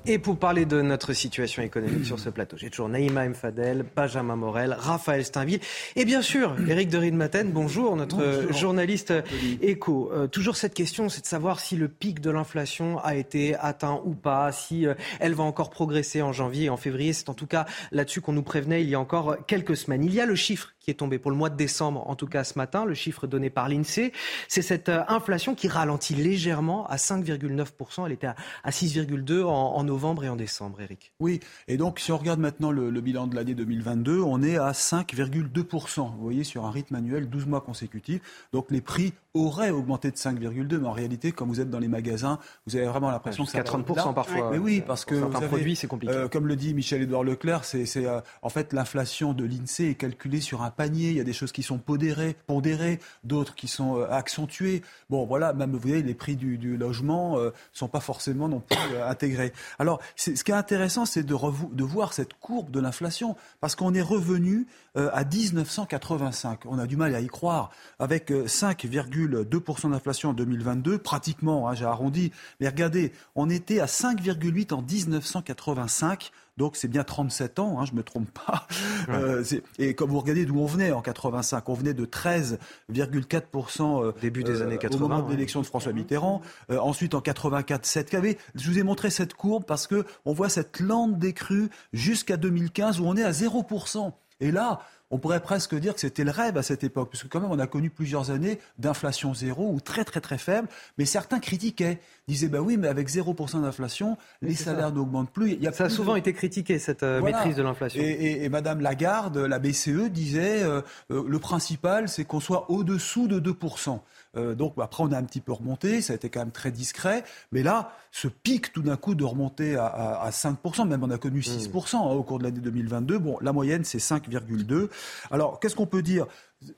Et 0.06 0.18
pour 0.18 0.38
parler 0.38 0.64
de 0.64 0.80
notre 0.80 1.12
situation 1.12 1.62
économique 1.62 2.06
sur 2.06 2.18
ce 2.18 2.30
plateau, 2.30 2.56
j'ai 2.56 2.70
toujours 2.70 2.88
Naïma 2.88 3.28
Mfadel, 3.28 3.84
Benjamin 3.94 4.34
Morel, 4.34 4.74
Raphaël 4.78 5.26
Steinville 5.26 5.60
et 5.94 6.06
bien 6.06 6.22
sûr 6.22 6.56
Éric 6.66 6.88
de 6.88 6.96
Ridmaten, 6.96 7.52
bonjour, 7.52 7.96
notre 7.96 8.50
journaliste 8.50 9.12
éco. 9.60 10.10
Euh, 10.12 10.26
toujours 10.26 10.56
cette 10.56 10.72
question, 10.72 11.10
c'est 11.10 11.20
de 11.20 11.26
savoir 11.26 11.60
si 11.60 11.76
le 11.76 11.88
pic 11.88 12.20
de 12.20 12.30
l'inflation 12.30 12.98
a 13.04 13.14
été 13.14 13.54
atteint 13.56 14.00
ou 14.06 14.14
pas, 14.14 14.50
si 14.52 14.86
euh, 14.86 14.94
elle 15.20 15.34
va 15.34 15.44
encore 15.44 15.68
progresser 15.68 16.22
en 16.22 16.32
janvier 16.32 16.64
et 16.64 16.70
en 16.70 16.78
février. 16.78 17.12
C'est 17.12 17.28
en 17.28 17.34
tout 17.34 17.46
cas 17.46 17.66
là-dessus 17.92 18.22
qu'on 18.22 18.32
nous 18.32 18.42
prévenait 18.42 18.82
il 18.82 18.88
y 18.88 18.94
a 18.94 19.00
encore 19.00 19.36
quelques 19.46 19.76
semaines. 19.76 20.02
Il 20.02 20.14
y 20.14 20.20
a 20.20 20.26
le 20.26 20.34
chiffre 20.34 20.72
qui 20.81 20.90
est 20.90 20.94
tombé 20.94 21.19
pour 21.19 21.31
le 21.31 21.36
mois 21.36 21.51
de 21.51 21.57
décembre, 21.57 22.09
en 22.09 22.16
tout 22.16 22.27
cas 22.27 22.43
ce 22.44 22.59
matin, 22.59 22.85
le 22.85 22.94
chiffre 22.94 23.27
donné 23.27 23.51
par 23.51 23.69
l'INSEE. 23.69 24.12
C'est 24.48 24.62
cette 24.62 24.89
euh, 24.89 25.02
inflation 25.09 25.55
qui 25.55 25.69
ralentit 25.69 26.15
légèrement 26.15 26.86
à 26.86 26.97
5,9%. 26.97 28.07
Elle 28.07 28.12
était 28.12 28.27
à 28.27 28.70
6,2% 28.70 29.44
en 29.44 29.85
novembre 29.85 30.24
et 30.24 30.28
en 30.28 30.36
décembre, 30.36 30.81
Eric. 30.81 31.12
Oui, 31.20 31.40
et 31.69 31.77
donc 31.77 32.01
si 32.01 32.12
on 32.12 32.16
regarde 32.16 32.40
maintenant 32.40 32.70
le, 32.70 32.90
bilan 33.01 33.27
de 33.27 33.36
l'année 33.36 33.55
2022, 33.55 34.20
on 34.20 34.43
est 34.43 34.57
à 34.57 34.73
5,2%. 34.73 36.12
Vous 36.16 36.23
voyez, 36.23 36.44
sur 36.44 36.65
un 36.65 36.70
rythme 36.70 36.94
annuel, 36.94 37.28
12 37.28 37.47
mois 37.47 37.61
consécutifs. 37.61 38.20
Donc 38.52 38.70
les 38.70 38.81
prix 38.81 39.12
auraient 39.35 39.70
augmenté 39.70 40.11
de 40.11 40.16
5,2, 40.16 40.78
mais 40.78 40.89
en 40.89 40.93
réalité, 40.93 41.32
quand 41.32 41.47
vous 41.47 41.61
êtes 41.61 41.70
dans 41.70 41.78
les 41.78 41.89
magasins, 41.89 42.39
vous 42.66 42.77
avez 42.77 42.86
vraiment 42.86 43.11
l'impression 43.11 43.44
que 43.44 43.57
à 43.57 43.62
30% 43.62 44.12
parfois. 44.12 44.51
Mais 44.51 44.59
oui, 44.59 44.82
parce 44.85 45.05
que 45.05 45.15
un 45.15 45.40
produit, 45.48 45.77
c'est 45.77 45.86
compliqué. 45.86 46.12
Euh, 46.12 46.28
comme 46.28 46.47
le 46.47 46.57
dit 46.57 46.74
Michel-Édouard 46.74 47.23
Leclerc, 47.23 47.65
c'est 47.65 47.86
euh, 47.97 48.20
en 48.43 48.48
fait 48.48 48.73
l'inflation 48.73 49.32
de 49.32 49.44
l'Insee 49.44 49.90
est 49.90 49.94
calculée 49.94 50.40
sur 50.40 50.62
un 50.62 50.70
panier. 50.70 51.11
Il 51.11 51.16
y 51.16 51.20
a 51.20 51.24
des 51.24 51.32
choses 51.32 51.52
qui 51.52 51.62
sont 51.62 51.78
pondérées, 51.78 52.36
pondérées 52.47 52.98
d'autres 53.23 53.55
qui 53.55 53.69
sont 53.69 53.98
euh, 53.98 54.11
accentuées. 54.11 54.82
Bon, 55.11 55.27
voilà, 55.27 55.52
même 55.52 55.73
vous 55.73 55.78
voyez, 55.78 56.02
les 56.02 56.15
prix 56.15 56.36
du, 56.36 56.59
du 56.59 56.77
logement 56.77 57.39
ne 57.39 57.51
sont 57.73 57.89
pas 57.89 58.01
forcément 58.01 58.48
non 58.48 58.61
plus 58.61 58.78
intégrés. 59.01 59.52
Alors, 59.78 60.01
ce 60.16 60.31
qui 60.31 60.51
est 60.51 60.55
intéressant, 60.55 61.07
c'est 61.07 61.23
de, 61.23 61.35
de, 61.73 61.85
voir 61.85 62.12
cette 62.12 62.35
courbe 62.35 62.70
de 62.70 62.81
l'inflation, 62.81 63.36
parce 63.61 63.74
qu'on 63.74 63.94
est 63.94 64.02
revenu 64.02 64.66
euh, 64.89 64.89
à 64.94 65.24
1985. 65.24 66.60
On 66.66 66.78
a 66.78 66.86
du 66.86 66.96
mal 66.96 67.14
à 67.14 67.20
y 67.20 67.28
croire, 67.28 67.70
avec 67.98 68.30
5,2% 68.30 69.86
euh, 69.86 69.90
d'inflation 69.90 70.30
en 70.30 70.32
2022, 70.32 70.98
pratiquement, 70.98 71.68
hein, 71.68 71.74
j'ai 71.74 71.84
arrondi, 71.84 72.32
mais 72.60 72.68
regardez, 72.68 73.12
on 73.34 73.50
était 73.50 73.80
à 73.80 73.86
5,8 73.86 74.74
en 74.74 74.82
1985. 74.82 76.32
Donc 76.60 76.76
c'est 76.76 76.88
bien 76.88 77.04
37 77.04 77.58
ans, 77.58 77.80
hein, 77.80 77.86
je 77.86 77.92
ne 77.92 77.96
me 77.96 78.02
trompe 78.02 78.28
pas. 78.30 78.66
Euh, 79.08 79.42
et 79.78 79.94
comme 79.94 80.10
vous 80.10 80.20
regardez 80.20 80.44
d'où 80.44 80.60
on 80.60 80.66
venait 80.66 80.92
en 80.92 81.00
85, 81.00 81.66
on 81.68 81.74
venait 81.74 81.94
de 81.94 82.04
13,4% 82.04 84.04
euh, 84.04 84.12
début 84.20 84.44
des 84.44 84.60
années 84.60 84.76
80 84.76 84.96
au 84.96 85.08
moment 85.08 85.22
de 85.22 85.30
l'élection 85.30 85.62
de 85.62 85.66
François 85.66 85.94
Mitterrand. 85.94 86.42
Euh, 86.70 86.78
ensuite 86.78 87.14
en 87.14 87.22
84, 87.22 87.86
7 87.86 88.10
kV. 88.10 88.36
Je 88.54 88.70
vous 88.70 88.78
ai 88.78 88.82
montré 88.82 89.08
cette 89.08 89.32
courbe 89.32 89.64
parce 89.64 89.86
que 89.86 90.04
on 90.26 90.34
voit 90.34 90.50
cette 90.50 90.80
lente 90.80 91.18
décrue 91.18 91.70
jusqu'à 91.94 92.36
2015 92.36 93.00
où 93.00 93.06
on 93.06 93.16
est 93.16 93.24
à 93.24 93.32
0%. 93.32 94.12
Et 94.40 94.50
là, 94.50 94.80
on 95.10 95.18
pourrait 95.18 95.40
presque 95.40 95.74
dire 95.74 95.94
que 95.94 96.00
c'était 96.00 96.24
le 96.24 96.30
rêve 96.30 96.56
à 96.56 96.62
cette 96.62 96.84
époque, 96.84 97.08
puisque 97.10 97.28
quand 97.28 97.40
même 97.40 97.50
on 97.50 97.58
a 97.58 97.66
connu 97.66 97.90
plusieurs 97.90 98.30
années 98.30 98.60
d'inflation 98.78 99.34
zéro 99.34 99.70
ou 99.72 99.80
très 99.80 100.04
très 100.04 100.20
très 100.20 100.38
faible, 100.38 100.68
mais 100.98 101.04
certains 101.04 101.40
critiquaient, 101.40 101.98
disaient 102.28 102.48
bah 102.48 102.60
oui, 102.60 102.76
mais 102.76 102.88
avec 102.88 103.08
0% 103.08 103.62
d'inflation, 103.62 104.16
les 104.40 104.54
salaires 104.54 104.92
n'augmentent 104.92 105.32
plus. 105.32 105.52
Il 105.52 105.62
y 105.62 105.66
a 105.66 105.72
ça 105.72 105.84
a 105.84 105.88
souvent 105.88 106.14
été 106.14 106.32
critiqué 106.32 106.78
cette 106.78 107.02
euh, 107.02 107.20
maîtrise 107.20 107.56
de 107.56 107.62
l'inflation. 107.62 108.00
Et, 108.02 108.48
Madame 108.48 108.80
Lagarde, 108.80 109.36
la 109.36 109.58
BCE 109.58 110.10
disait 110.10 110.62
euh, 110.62 110.80
euh, 111.10 111.24
le 111.26 111.38
principal 111.38 112.08
c'est 112.08 112.24
qu'on 112.24 112.40
soit 112.40 112.70
au-dessous 112.70 113.26
de 113.26 113.40
2%. 113.40 114.00
Euh, 114.36 114.55
donc 114.55 114.74
après, 114.81 115.02
on 115.02 115.12
a 115.12 115.19
un 115.19 115.24
petit 115.24 115.40
peu 115.40 115.52
remonté, 115.52 116.01
ça 116.02 116.12
a 116.12 116.16
été 116.16 116.31
quand 116.31 116.40
même 116.40 116.52
très 116.52 116.70
discret. 116.70 117.24
Mais 117.52 117.62
là, 117.62 117.97
ce 118.12 118.28
pic 118.28 118.73
tout 118.73 118.82
d'un 118.82 118.97
coup 118.97 119.15
de 119.15 119.24
remonter 119.24 119.77
à, 119.77 120.28
5%, 120.31 120.86
même 120.86 121.02
on 121.02 121.11
a 121.11 121.19
connu 121.19 121.40
6% 121.40 121.97
hein, 121.97 122.01
au 122.01 122.23
cours 122.23 122.39
de 122.39 122.44
l'année 122.44 122.61
2022. 122.61 123.19
Bon, 123.19 123.39
la 123.40 123.52
moyenne, 123.52 123.85
c'est 123.85 123.98
5,2. 123.98 124.89
Alors, 125.31 125.61
qu'est-ce 125.61 125.74
qu'on 125.74 125.86
peut 125.86 126.02
dire? 126.02 126.27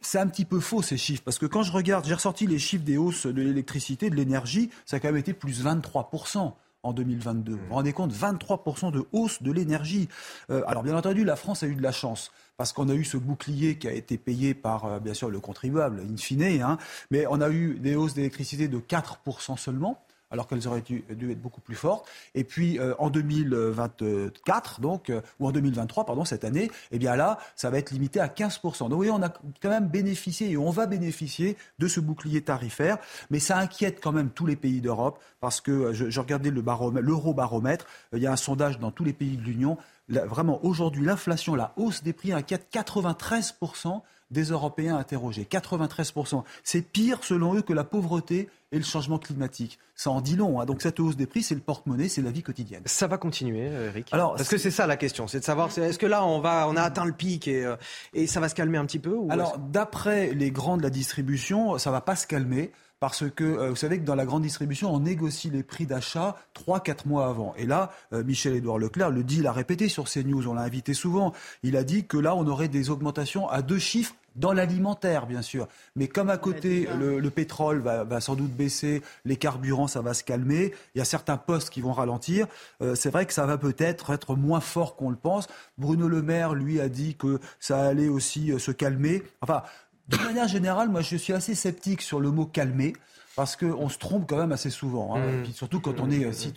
C'est 0.00 0.18
un 0.18 0.28
petit 0.28 0.44
peu 0.44 0.60
faux 0.60 0.80
ces 0.80 0.96
chiffres, 0.96 1.22
parce 1.24 1.38
que 1.38 1.46
quand 1.46 1.64
je 1.64 1.72
regarde, 1.72 2.04
j'ai 2.04 2.14
ressorti 2.14 2.46
les 2.46 2.60
chiffres 2.60 2.84
des 2.84 2.96
hausses 2.96 3.26
de 3.26 3.42
l'électricité, 3.42 4.10
de 4.10 4.14
l'énergie, 4.14 4.70
ça 4.86 4.96
a 4.96 5.00
quand 5.00 5.08
même 5.08 5.16
été 5.16 5.32
plus 5.32 5.64
23% 5.64 6.52
en 6.82 6.92
2022. 6.92 7.52
Vous 7.52 7.58
vous 7.68 7.74
rendez 7.74 7.92
compte 7.92 8.12
23% 8.12 8.90
de 8.90 9.04
hausse 9.12 9.42
de 9.42 9.52
l'énergie. 9.52 10.08
Euh, 10.50 10.62
alors 10.66 10.82
bien 10.82 10.96
entendu, 10.96 11.24
la 11.24 11.36
France 11.36 11.62
a 11.62 11.66
eu 11.66 11.74
de 11.74 11.82
la 11.82 11.92
chance 11.92 12.30
parce 12.56 12.72
qu'on 12.72 12.88
a 12.88 12.94
eu 12.94 13.04
ce 13.04 13.16
bouclier 13.16 13.78
qui 13.78 13.88
a 13.88 13.92
été 13.92 14.18
payé 14.18 14.54
par, 14.54 14.84
euh, 14.84 14.98
bien 15.00 15.14
sûr, 15.14 15.30
le 15.30 15.40
contribuable, 15.40 16.00
in 16.00 16.16
fine, 16.16 16.42
hein, 16.62 16.78
mais 17.10 17.26
on 17.28 17.40
a 17.40 17.50
eu 17.50 17.78
des 17.78 17.96
hausses 17.96 18.14
d'électricité 18.14 18.68
de 18.68 18.78
4% 18.78 19.56
seulement 19.56 20.04
alors 20.32 20.48
qu'elles 20.48 20.66
auraient 20.66 20.80
dû, 20.80 21.04
être 21.30 21.40
beaucoup 21.40 21.60
plus 21.60 21.76
fortes. 21.76 22.08
Et 22.34 22.42
puis 22.42 22.78
euh, 22.80 22.94
en 22.98 23.10
2024, 23.10 24.80
donc, 24.80 25.10
euh, 25.10 25.20
ou 25.38 25.46
en 25.46 25.52
2023, 25.52 26.06
pardon, 26.06 26.24
cette 26.24 26.44
année, 26.44 26.70
eh 26.90 26.98
bien 26.98 27.14
là, 27.14 27.38
ça 27.54 27.70
va 27.70 27.78
être 27.78 27.90
limité 27.90 28.18
à 28.18 28.26
15%. 28.26 28.62
Donc 28.62 28.90
vous 28.90 28.96
voyez, 28.96 29.10
on 29.10 29.22
a 29.22 29.28
quand 29.28 29.68
même 29.68 29.88
bénéficié 29.88 30.50
et 30.50 30.56
on 30.56 30.70
va 30.70 30.86
bénéficier 30.86 31.56
de 31.78 31.86
ce 31.86 32.00
bouclier 32.00 32.40
tarifaire, 32.42 32.98
mais 33.30 33.38
ça 33.38 33.58
inquiète 33.58 34.00
quand 34.02 34.12
même 34.12 34.30
tous 34.30 34.46
les 34.46 34.56
pays 34.56 34.80
d'Europe 34.80 35.20
parce 35.40 35.60
que 35.60 35.92
je, 35.92 36.08
je 36.08 36.20
regardais 36.20 36.50
l'eurobaromètre, 36.50 37.86
il 38.12 38.22
y 38.22 38.26
a 38.26 38.32
un 38.32 38.36
sondage 38.36 38.78
dans 38.78 38.90
tous 38.90 39.04
les 39.04 39.12
pays 39.12 39.36
de 39.36 39.42
l'Union. 39.42 39.76
Vraiment, 40.08 40.64
aujourd'hui, 40.64 41.04
l'inflation, 41.04 41.54
la 41.54 41.72
hausse 41.76 42.02
des 42.02 42.12
prix 42.12 42.32
inquiète 42.32 42.68
93% 42.72 44.02
des 44.32 44.44
Européens 44.44 44.96
interrogés. 44.96 45.46
93%. 45.48 46.42
C'est 46.64 46.82
pire, 46.82 47.18
selon 47.22 47.54
eux, 47.54 47.62
que 47.62 47.72
la 47.72 47.84
pauvreté 47.84 48.48
et 48.72 48.78
le 48.78 48.84
changement 48.84 49.18
climatique. 49.18 49.78
Ça 49.94 50.10
en 50.10 50.20
dit 50.20 50.34
long. 50.34 50.60
Hein. 50.60 50.64
Donc 50.64 50.82
cette 50.82 50.98
hausse 50.98 51.16
des 51.16 51.26
prix, 51.26 51.42
c'est 51.42 51.54
le 51.54 51.60
porte-monnaie, 51.60 52.08
c'est 52.08 52.22
la 52.22 52.30
vie 52.30 52.42
quotidienne. 52.42 52.82
Ça 52.86 53.06
va 53.06 53.18
continuer, 53.18 53.68
euh, 53.68 53.88
Eric? 53.88 54.08
Alors, 54.12 54.34
Parce 54.34 54.48
que 54.48 54.58
c'est 54.58 54.70
ça 54.70 54.86
la 54.86 54.96
question, 54.96 55.28
c'est 55.28 55.40
de 55.40 55.44
savoir, 55.44 55.68
est-ce 55.78 55.98
que 55.98 56.06
là, 56.06 56.24
on, 56.24 56.40
va, 56.40 56.66
on 56.68 56.76
a 56.76 56.82
atteint 56.82 57.04
le 57.04 57.12
pic 57.12 57.46
et, 57.46 57.64
euh, 57.64 57.76
et 58.14 58.26
ça 58.26 58.40
va 58.40 58.48
se 58.48 58.54
calmer 58.54 58.78
un 58.78 58.86
petit 58.86 58.98
peu 58.98 59.16
Alors, 59.28 59.58
d'après 59.58 60.32
les 60.32 60.50
grands 60.50 60.78
de 60.78 60.82
la 60.82 60.90
distribution, 60.90 61.78
ça 61.78 61.90
va 61.90 62.00
pas 62.00 62.16
se 62.16 62.26
calmer 62.26 62.72
parce 63.02 63.28
que 63.28 63.42
euh, 63.42 63.70
vous 63.70 63.74
savez 63.74 63.98
que 63.98 64.04
dans 64.04 64.14
la 64.14 64.24
grande 64.24 64.44
distribution, 64.44 64.94
on 64.94 65.00
négocie 65.00 65.50
les 65.50 65.64
prix 65.64 65.86
d'achat 65.86 66.36
3-4 66.54 67.08
mois 67.08 67.26
avant. 67.26 67.52
Et 67.58 67.66
là, 67.66 67.90
Michel-Édouard 68.12 68.78
Leclerc 68.78 69.10
le 69.10 69.24
dit, 69.24 69.38
il 69.38 69.46
a 69.48 69.52
répété 69.52 69.88
sur 69.88 70.04
CNews, 70.08 70.46
on 70.46 70.54
l'a 70.54 70.62
invité 70.62 70.94
souvent, 70.94 71.32
il 71.64 71.76
a 71.76 71.82
dit 71.82 72.04
que 72.04 72.16
là, 72.16 72.36
on 72.36 72.46
aurait 72.46 72.68
des 72.68 72.90
augmentations 72.90 73.48
à 73.48 73.60
deux 73.60 73.80
chiffres 73.80 74.14
dans 74.36 74.52
l'alimentaire, 74.52 75.26
bien 75.26 75.42
sûr. 75.42 75.68
Mais 75.96 76.08
comme 76.08 76.30
à 76.30 76.38
côté, 76.38 76.88
le, 76.98 77.30
pétrole 77.30 77.80
va, 77.80 78.20
sans 78.20 78.34
doute 78.34 78.50
baisser, 78.50 79.02
les 79.24 79.36
carburants, 79.36 79.86
ça 79.86 80.00
va 80.00 80.14
se 80.14 80.24
calmer, 80.24 80.72
il 80.94 80.98
y 80.98 81.00
a 81.00 81.04
certains 81.04 81.36
postes 81.36 81.70
qui 81.70 81.80
vont 81.80 81.92
ralentir, 81.92 82.46
euh, 82.82 82.94
c'est 82.94 83.10
vrai 83.10 83.26
que 83.26 83.32
ça 83.32 83.46
va 83.46 83.58
peut-être 83.58 84.12
être 84.12 84.36
moins 84.36 84.60
fort 84.60 84.96
qu'on 84.96 85.10
le 85.10 85.16
pense. 85.16 85.48
Bruno 85.78 86.08
Le 86.08 86.22
Maire, 86.22 86.54
lui, 86.54 86.80
a 86.80 86.88
dit 86.88 87.14
que 87.14 87.40
ça 87.60 87.82
allait 87.82 88.08
aussi 88.08 88.52
euh, 88.52 88.58
se 88.58 88.70
calmer. 88.70 89.22
Enfin, 89.40 89.62
de 90.08 90.16
manière 90.16 90.48
générale, 90.48 90.88
moi, 90.88 91.00
je 91.00 91.16
suis 91.16 91.32
assez 91.32 91.54
sceptique 91.54 92.02
sur 92.02 92.20
le 92.20 92.30
mot 92.30 92.46
calmer 92.46 92.94
parce 93.36 93.56
qu'on 93.56 93.88
se 93.88 93.98
trompe 93.98 94.26
quand 94.28 94.36
même 94.36 94.52
assez 94.52 94.70
souvent. 94.70 95.16
Hein. 95.16 95.20
Mm. 95.20 95.42
puis 95.44 95.52
surtout 95.52 95.80
quand 95.80 96.00
on 96.00 96.10
est 96.10 96.24
euh, 96.24 96.32
si, 96.32 96.52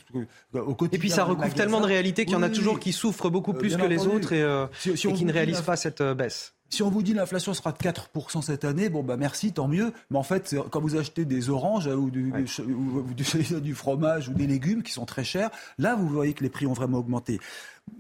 au 0.54 0.76
quotidien. 0.76 0.98
Et 0.98 1.00
puis 1.00 1.10
ça 1.10 1.24
recouvre 1.24 1.54
tellement 1.54 1.80
de 1.80 1.86
réalités 1.86 2.26
qu'il 2.26 2.34
y 2.34 2.38
en 2.38 2.44
a 2.44 2.50
toujours 2.50 2.80
qui 2.80 2.92
souffrent 2.92 3.30
beaucoup 3.30 3.54
plus 3.54 3.78
que 3.78 3.86
les 3.86 4.08
autres 4.08 4.34
et, 4.34 4.42
et 4.42 5.14
qui 5.14 5.26
ne 5.26 5.32
réalisent 5.32 5.62
pas 5.62 5.78
cette 5.78 6.04
baisse. 6.04 6.54
Si 6.76 6.84
on 6.84 6.90
vous 6.90 7.04
dit 7.04 7.14
l'inflation 7.14 7.54
sera 7.54 7.72
de 7.72 7.78
4% 7.78 8.42
cette 8.42 8.66
année, 8.66 8.90
bon 8.90 9.02
bah 9.02 9.16
merci, 9.16 9.54
tant 9.54 9.70
mieux. 9.70 9.94
Mais 10.12 10.18
en 10.18 10.24
fait, 10.24 10.58
quand 10.72 10.82
vous 10.82 10.98
achetez 10.98 11.24
des 11.24 11.50
oranges 11.50 11.88
ou 11.88 12.10
du, 12.10 12.34
du, 13.62 13.74
fromage 13.74 14.28
ou 14.28 14.34
des 14.34 14.46
légumes 14.46 14.84
qui 14.84 14.92
sont 14.92 15.06
très 15.06 15.24
chers, 15.24 15.52
là 15.78 15.96
vous 15.96 16.10
voyez 16.10 16.34
que 16.34 16.44
les 16.44 16.50
prix 16.50 16.66
ont 16.66 16.74
vraiment 16.74 16.98
augmenté. 16.98 17.40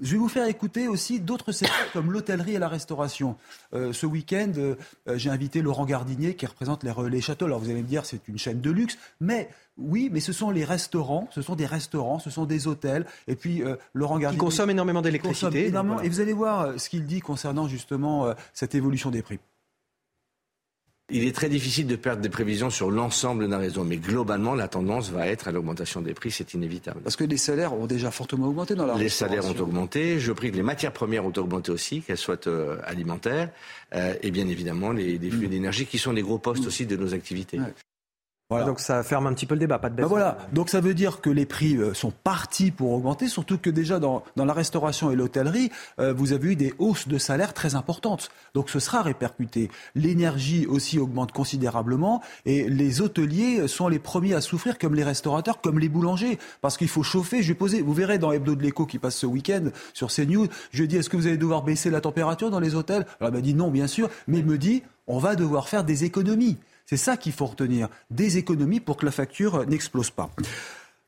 Je 0.01 0.11
vais 0.11 0.17
vous 0.17 0.27
faire 0.27 0.45
écouter 0.47 0.89
aussi 0.89 1.21
d'autres 1.21 1.53
secteurs 1.53 1.89
comme 1.93 2.11
l'hôtellerie 2.11 2.55
et 2.55 2.59
la 2.59 2.67
restauration. 2.67 3.37
Euh, 3.73 3.93
ce 3.93 4.05
week-end, 4.05 4.51
euh, 4.57 4.75
j'ai 5.07 5.29
invité 5.29 5.61
Laurent 5.61 5.85
Gardinier 5.85 6.35
qui 6.35 6.45
représente 6.45 6.83
les 6.83 6.91
Relais 6.91 7.21
Châteaux. 7.21 7.45
Alors 7.45 7.59
vous 7.59 7.69
allez 7.69 7.81
me 7.81 7.87
dire, 7.87 8.05
c'est 8.05 8.27
une 8.27 8.37
chaîne 8.37 8.59
de 8.59 8.71
luxe, 8.71 8.97
mais 9.21 9.47
oui, 9.77 10.09
mais 10.11 10.19
ce 10.19 10.33
sont 10.33 10.51
les 10.51 10.63
restaurants, 10.63 11.27
ce 11.31 11.41
sont 11.41 11.55
des 11.55 11.65
restaurants, 11.65 12.19
ce 12.19 12.29
sont 12.29 12.45
des 12.45 12.67
hôtels. 12.67 13.05
Et 13.27 13.35
puis 13.35 13.61
euh, 13.61 13.75
Laurent 13.93 14.19
Gardinier. 14.19 14.39
Qui 14.39 14.45
consomment 14.45 14.71
énormément 14.71 15.01
d'électricité. 15.01 15.71
Et 16.03 16.09
vous 16.09 16.19
allez 16.19 16.33
voir 16.33 16.79
ce 16.79 16.89
qu'il 16.89 17.05
dit 17.05 17.19
concernant 17.19 17.67
justement 17.67 18.33
cette 18.53 18.75
évolution 18.75 19.11
des 19.11 19.21
prix. 19.21 19.39
Il 21.11 21.23
est 21.23 21.35
très 21.35 21.49
difficile 21.49 21.85
de 21.85 21.95
perdre 21.95 22.23
des 22.23 22.29
prévisions 22.29 22.71
sur 22.71 22.89
l'ensemble 22.89 23.47
d'un 23.47 23.59
réseau, 23.59 23.83
mais 23.83 23.97
globalement, 23.97 24.55
la 24.55 24.67
tendance 24.67 25.11
va 25.11 25.27
être 25.27 25.47
à 25.47 25.51
l'augmentation 25.51 26.01
des 26.01 26.15
prix, 26.15 26.31
c'est 26.31 26.55
inévitable. 26.55 27.01
Parce 27.01 27.15
que 27.15 27.23
les 27.23 27.37
salaires 27.37 27.73
ont 27.73 27.85
déjà 27.85 28.09
fortement 28.09 28.47
augmenté 28.47 28.73
dans 28.73 28.87
la 28.87 28.95
Les 28.95 29.09
salaires 29.09 29.45
ont 29.45 29.61
augmenté, 29.61 30.19
je 30.19 30.31
prie 30.31 30.49
que 30.49 30.55
les 30.55 30.63
matières 30.63 30.93
premières 30.93 31.23
ont 31.23 31.33
augmenté 31.37 31.71
aussi, 31.71 32.01
qu'elles 32.01 32.17
soient 32.17 32.47
euh, 32.47 32.79
alimentaires, 32.85 33.51
euh, 33.93 34.15
et 34.23 34.31
bien 34.31 34.47
évidemment 34.47 34.91
les, 34.91 35.19
flux 35.29 35.45
mm. 35.45 35.51
d'énergie 35.51 35.85
qui 35.85 35.99
sont 35.99 36.11
les 36.11 36.23
gros 36.23 36.39
postes 36.39 36.65
aussi 36.65 36.87
de 36.87 36.95
nos 36.95 37.13
activités. 37.13 37.59
Donc 38.51 38.79
ça 38.79 39.01
ferme 39.01 39.25
un 39.25 39.33
petit 39.33 39.47
peu 39.47 39.55
le 39.55 39.59
débat, 39.59 39.79
pas 39.79 39.89
de 39.89 39.95
baisse. 39.95 40.03
Ben 40.03 40.09
voilà, 40.09 40.37
donc 40.53 40.69
ça 40.69 40.79
veut 40.79 40.93
dire 40.93 41.19
que 41.19 41.31
les 41.31 41.47
prix 41.47 41.77
euh, 41.77 41.95
sont 41.95 42.11
partis 42.11 42.69
pour 42.69 42.91
augmenter, 42.91 43.27
surtout 43.27 43.57
que 43.57 43.71
déjà 43.71 43.97
dans, 43.97 44.23
dans 44.35 44.45
la 44.45 44.53
restauration 44.53 45.09
et 45.09 45.15
l'hôtellerie, 45.15 45.71
euh, 45.99 46.13
vous 46.13 46.31
avez 46.31 46.49
eu 46.49 46.55
des 46.55 46.71
hausses 46.77 47.07
de 47.07 47.17
salaire 47.17 47.55
très 47.55 47.73
importantes. 47.73 48.29
Donc 48.53 48.69
ce 48.69 48.79
sera 48.79 49.01
répercuté. 49.01 49.71
L'énergie 49.95 50.67
aussi 50.67 50.99
augmente 50.99 51.31
considérablement 51.31 52.21
et 52.45 52.69
les 52.69 53.01
hôteliers 53.01 53.67
sont 53.67 53.87
les 53.87 53.97
premiers 53.97 54.35
à 54.35 54.41
souffrir, 54.41 54.77
comme 54.77 54.93
les 54.93 55.03
restaurateurs, 55.03 55.59
comme 55.59 55.79
les 55.79 55.89
boulangers, 55.89 56.37
parce 56.61 56.77
qu'il 56.77 56.87
faut 56.87 57.03
chauffer. 57.03 57.41
Je 57.41 57.47
vais 57.47 57.55
poser, 57.55 57.81
vous 57.81 57.93
verrez 57.93 58.19
dans 58.19 58.31
Hebdo 58.31 58.53
de 58.53 58.61
l'écho 58.61 58.85
qui 58.85 58.99
passe 58.99 59.15
ce 59.15 59.25
week-end 59.25 59.69
sur 59.93 60.09
CNews, 60.11 60.47
je 60.69 60.83
dis 60.83 60.97
est-ce 60.97 61.09
que 61.09 61.17
vous 61.17 61.25
allez 61.25 61.37
devoir 61.37 61.63
baisser 61.63 61.89
la 61.89 61.99
température 61.99 62.51
dans 62.51 62.59
les 62.59 62.75
hôtels? 62.75 63.07
Alors 63.19 63.33
il 63.33 63.37
m'a 63.37 63.41
dit 63.41 63.55
non, 63.55 63.71
bien 63.71 63.87
sûr, 63.87 64.07
mais 64.27 64.37
il 64.37 64.45
me 64.45 64.59
dit 64.59 64.83
on 65.07 65.17
va 65.17 65.35
devoir 65.35 65.67
faire 65.67 65.83
des 65.83 66.03
économies. 66.03 66.57
C'est 66.85 66.97
ça 66.97 67.17
qu'il 67.17 67.31
faut 67.31 67.45
retenir, 67.45 67.89
des 68.11 68.37
économies 68.37 68.79
pour 68.79 68.97
que 68.97 69.05
la 69.05 69.11
facture 69.11 69.65
n'explose 69.67 70.11
pas. 70.11 70.29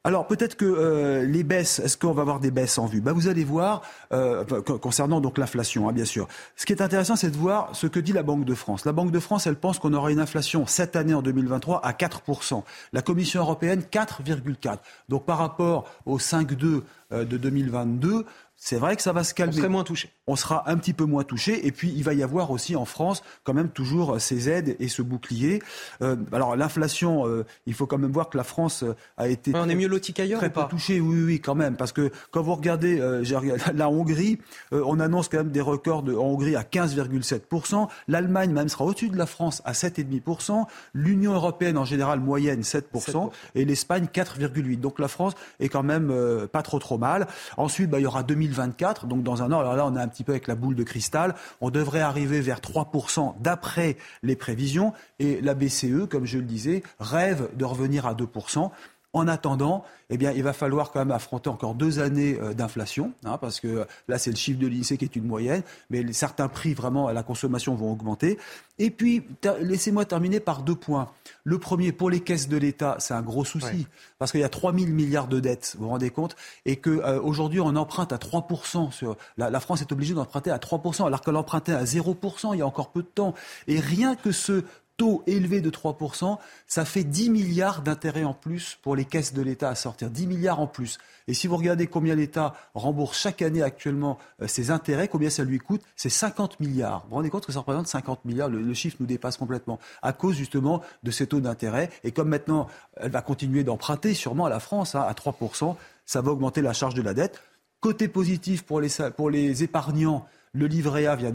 Alors 0.08 0.26
peut-être 0.26 0.56
que 0.56 0.64
euh, 0.64 1.26
les 1.26 1.44
baisses, 1.44 1.80
est-ce 1.80 1.98
qu'on 1.98 2.14
va 2.14 2.22
avoir 2.22 2.40
des 2.40 2.50
baisses 2.50 2.78
en 2.78 2.86
vue? 2.86 3.02
Ben, 3.02 3.12
Vous 3.12 3.28
allez 3.28 3.44
voir, 3.44 3.82
euh, 4.14 4.46
concernant 4.80 5.20
donc 5.20 5.38
l'inflation, 5.38 5.90
hein, 5.90 5.92
bien 5.92 6.06
sûr. 6.06 6.30
Ce 6.56 6.66
qui 6.66 6.72
est 6.72 6.82
intéressant, 6.82 7.18
c'est 7.18 7.30
de 7.30 7.36
voir 7.36 7.72
ce 7.74 7.88
que 7.88 8.00
dit 8.00 8.14
la 8.14 8.24
Banque 8.24 8.46
de 8.46 8.56
France. 8.56 8.86
La 8.86 8.94
Banque 8.94 9.12
de 9.12 9.20
France, 9.20 9.48
elle 9.48 9.58
pense 9.58 9.80
qu'on 9.80 9.94
aura 9.94 10.10
une 10.10 10.22
inflation 10.22 10.66
cette 10.66 10.96
année 10.96 11.14
en 11.14 11.22
2023 11.22 11.86
à 11.86 11.92
4%. 11.92 12.64
La 12.94 13.02
Commission 13.02 13.42
européenne, 13.42 13.82
4,4%. 13.82 14.78
Donc 15.10 15.26
par 15.26 15.40
rapport 15.40 15.90
au 16.06 16.20
5,2 16.20 16.84
euh, 17.12 17.26
de 17.26 17.36
2022, 17.36 18.26
c'est 18.60 18.78
vrai 18.78 18.96
que 18.96 19.04
ça 19.04 19.14
va 19.14 19.24
se 19.24 19.36
calmer. 19.36 19.54
On 19.54 19.58
serait 19.58 19.70
moins 19.70 19.84
touché. 19.84 20.10
On 20.26 20.36
sera 20.36 20.70
un 20.70 20.78
petit 20.78 20.94
peu 20.94 21.06
moins 21.06 21.24
touché. 21.24 21.68
Et 21.68 21.72
puis, 21.72 21.94
il 21.96 22.04
va 22.04 22.16
y 22.16 22.24
avoir 22.24 22.50
aussi 22.50 22.76
en 22.76 22.86
France, 22.86 23.22
quand 23.44 23.54
même, 23.54 23.70
toujours 23.70 24.20
ces 24.20 24.50
aides 24.50 24.76
et 24.80 24.88
ce 24.88 25.04
bouclier. 25.04 25.62
Euh, 26.02 26.16
alors, 26.32 26.56
l'inflation, 26.56 27.28
euh, 27.28 27.46
il 27.68 27.76
faut 27.76 27.86
quand 27.86 28.00
même 28.00 28.12
voir 28.12 28.30
que 28.30 28.38
la 28.38 28.44
France 28.44 28.82
euh, 28.82 28.96
a 29.18 29.28
été. 29.28 29.52
on 29.54 29.70
est 29.70 29.76
mieux 29.76 29.88
loti 29.88 30.12
qu'ailleurs 30.12 30.40
Très 30.40 30.48
ou 30.48 30.52
pas? 30.52 30.64
peu 30.64 30.72
touché, 30.72 31.00
oui, 31.00 31.24
oui, 31.24 31.40
quand 31.40 31.54
même. 31.54 31.78
Parce 31.78 31.92
que 31.92 32.10
quand 32.32 32.42
vous 32.42 32.56
regardez 32.56 32.98
la 33.76 33.90
Hongrie, 33.90 34.40
on 34.72 35.00
annonce 35.00 35.30
quand 35.30 35.38
même 35.38 35.52
des 35.52 35.62
records 35.62 36.02
de, 36.02 36.16
en 36.16 36.26
Hongrie 36.26 36.56
à 36.56 36.64
15,7%. 36.64 37.88
L'Allemagne, 38.08 38.52
même, 38.52 38.70
sera 38.70 38.86
au-dessus 38.86 39.10
de 39.10 39.18
la 39.18 39.28
France 39.28 39.62
à 39.66 39.74
7,5%. 39.74 40.66
L'Union 40.96 41.34
européenne, 41.34 41.78
en 41.78 41.86
général, 41.86 42.20
moyenne 42.20 42.62
7%. 42.62 43.30
Et 43.54 43.66
l'Espagne, 43.66 44.08
4,8%. 44.12 44.80
Donc, 44.80 44.98
la 44.98 45.08
France 45.08 45.34
est 45.60 45.70
quand 45.70 45.84
même 45.84 46.12
pas 46.52 46.64
trop, 46.64 46.80
trop 46.80 46.98
mal. 46.98 47.28
Ensuite, 47.56 47.92
bah, 47.92 48.00
il 48.00 48.04
y 48.04 48.08
aura 48.08 48.24
2000 48.24 48.47
2024, 48.48 49.06
donc 49.06 49.24
dans 49.24 49.44
un 49.44 49.52
an, 49.52 49.60
alors 49.60 49.76
là 49.76 49.86
on 49.86 49.96
a 49.96 50.02
un 50.02 50.08
petit 50.08 50.24
peu 50.24 50.32
avec 50.32 50.48
la 50.48 50.56
boule 50.56 50.76
de 50.76 50.84
cristal, 50.84 51.36
on 51.62 51.70
devrait 51.70 52.02
arriver 52.02 52.42
vers 52.42 52.60
3% 52.60 53.36
d'après 53.40 53.98
les 54.24 54.36
prévisions 54.36 54.94
et 55.20 55.42
la 55.42 55.54
BCE, 55.54 56.08
comme 56.10 56.26
je 56.26 56.38
le 56.38 56.46
disais, 56.46 56.84
rêve 57.00 57.50
de 57.56 57.66
revenir 57.66 58.06
à 58.06 58.14
2%. 58.14 58.72
En 59.18 59.28
attendant, 59.28 59.84
eh 60.12 60.18
bien, 60.18 60.32
il 60.32 60.44
va 60.44 60.54
falloir 60.54 60.92
quand 60.92 61.00
même 61.00 61.10
affronter 61.10 61.50
encore 61.50 61.74
deux 61.74 61.98
années 61.98 62.38
euh, 62.40 62.54
d'inflation, 62.54 63.14
hein, 63.26 63.40
parce 63.40 63.60
que 63.60 63.88
là, 64.08 64.20
c'est 64.20 64.30
le 64.30 64.36
chiffre 64.36 64.60
de 64.60 64.68
l'INSEE 64.68 64.96
qui 64.96 65.06
est 65.06 65.16
une 65.16 65.26
moyenne, 65.26 65.64
mais 65.90 66.14
certains 66.14 66.48
prix 66.48 66.76
vraiment 66.76 67.08
à 67.08 67.14
la 67.14 67.24
consommation 67.24 67.74
vont 67.74 67.92
augmenter. 67.92 68.38
Et 68.78 68.92
puis, 68.92 69.24
laissez-moi 69.60 70.06
terminer 70.06 70.40
par 70.40 70.62
deux 70.62 70.76
points. 70.76 71.10
Le 71.44 71.58
premier, 71.58 71.92
pour 71.92 72.12
les 72.12 72.20
caisses 72.20 72.48
de 72.48 72.58
l'État, 72.58 72.98
c'est 73.00 73.16
un 73.16 73.24
gros 73.24 73.44
souci, 73.44 73.88
parce 74.20 74.32
qu'il 74.32 74.42
y 74.42 74.44
a 74.44 74.50
3 74.50 74.72
000 74.72 74.92
milliards 74.92 75.28
de 75.28 75.40
dettes, 75.40 75.76
vous 75.80 75.86
vous 75.86 75.90
rendez 75.90 76.12
compte, 76.12 76.36
et 76.68 76.76
qu'aujourd'hui, 76.76 77.60
euh, 77.60 77.64
on 77.64 77.76
emprunte 77.76 78.14
à 78.14 78.20
3 78.20 78.48
sur, 78.92 79.18
la, 79.38 79.50
la, 79.50 79.60
France 79.60 79.82
est 79.82 79.92
obligée 79.92 80.14
d'emprunter 80.14 80.52
à 80.52 80.60
3% 80.60 81.08
alors 81.08 81.22
qu'elle 81.22 81.38
empruntait 81.38 81.74
à 81.74 81.86
0% 81.86 82.54
il 82.54 82.60
y 82.60 82.62
a 82.62 82.68
encore 82.68 82.92
peu 82.92 83.02
de 83.02 83.08
temps. 83.08 83.34
Et 83.68 83.80
rien 83.80 84.16
que 84.16 84.32
ce 84.32 84.64
taux 84.98 85.24
élevé 85.28 85.62
de 85.62 85.70
3%, 85.70 86.38
ça 86.66 86.86
fait 86.86 87.04
10 87.04 87.30
milliards 87.30 87.82
d'intérêts 87.82 88.24
en 88.24 88.34
plus 88.34 88.78
pour 88.82 88.96
les 88.96 89.06
caisses 89.06 89.34
de 89.34 89.42
l'État 89.42 89.70
à 89.70 89.76
sortir. 89.76 90.10
10 90.10 90.28
milliards 90.28 90.60
en 90.60 90.68
plus. 90.68 90.98
Et 91.28 91.34
si 91.34 91.48
vous 91.48 91.56
regardez 91.56 91.88
combien 91.88 92.16
l'État 92.16 92.54
rembourse 92.74 93.18
chaque 93.18 93.42
année 93.42 93.62
actuellement 93.62 94.18
euh, 94.42 94.48
ses 94.48 94.72
intérêts, 94.72 95.08
combien 95.08 95.30
ça 95.30 95.44
lui 95.44 95.60
coûte, 95.60 95.82
c'est 95.96 96.10
50 96.10 96.60
milliards. 96.60 97.02
Vous 97.04 97.10
vous 97.10 97.16
rendez 97.16 97.30
compte 97.30 97.46
que 97.46 97.52
ça 97.52 97.60
représente 97.60 97.88
50 97.88 98.26
milliards? 98.26 98.50
Le, 98.50 98.74
chiffre 98.74 98.98
nous 99.00 99.06
dépasse 99.06 99.38
complètement 99.38 99.80
à 100.02 100.14
cause 100.14 100.36
justement 100.36 100.82
de 101.04 101.12
ces 101.12 101.28
taux 101.28 101.40
d'intérêt. 101.40 101.90
Et 102.04 102.12
comme 102.12 102.30
maintenant, 102.30 102.68
elle 102.96 103.12
va 103.12 103.22
continuer 103.22 103.64
d'emprunter 103.64 104.14
sûrement 104.14 104.46
à 104.46 104.50
la 104.50 104.60
France 104.60 104.96
hein, 104.96 105.06
à 105.08 105.14
3%, 105.14 105.76
ça 106.06 106.22
va 106.22 106.32
augmenter 106.32 106.62
la 106.62 106.74
charge 106.74 106.94
de 106.94 107.02
la 107.02 107.14
dette. 107.14 107.42
Côté 107.80 108.08
positif 108.08 108.64
pour 108.64 108.82
les, 108.82 108.90
pour 109.16 109.30
les 109.30 109.64
épargnants, 109.64 110.26
le 110.54 110.68
livret 110.68 111.06
A 111.06 111.16
vient 111.16 111.32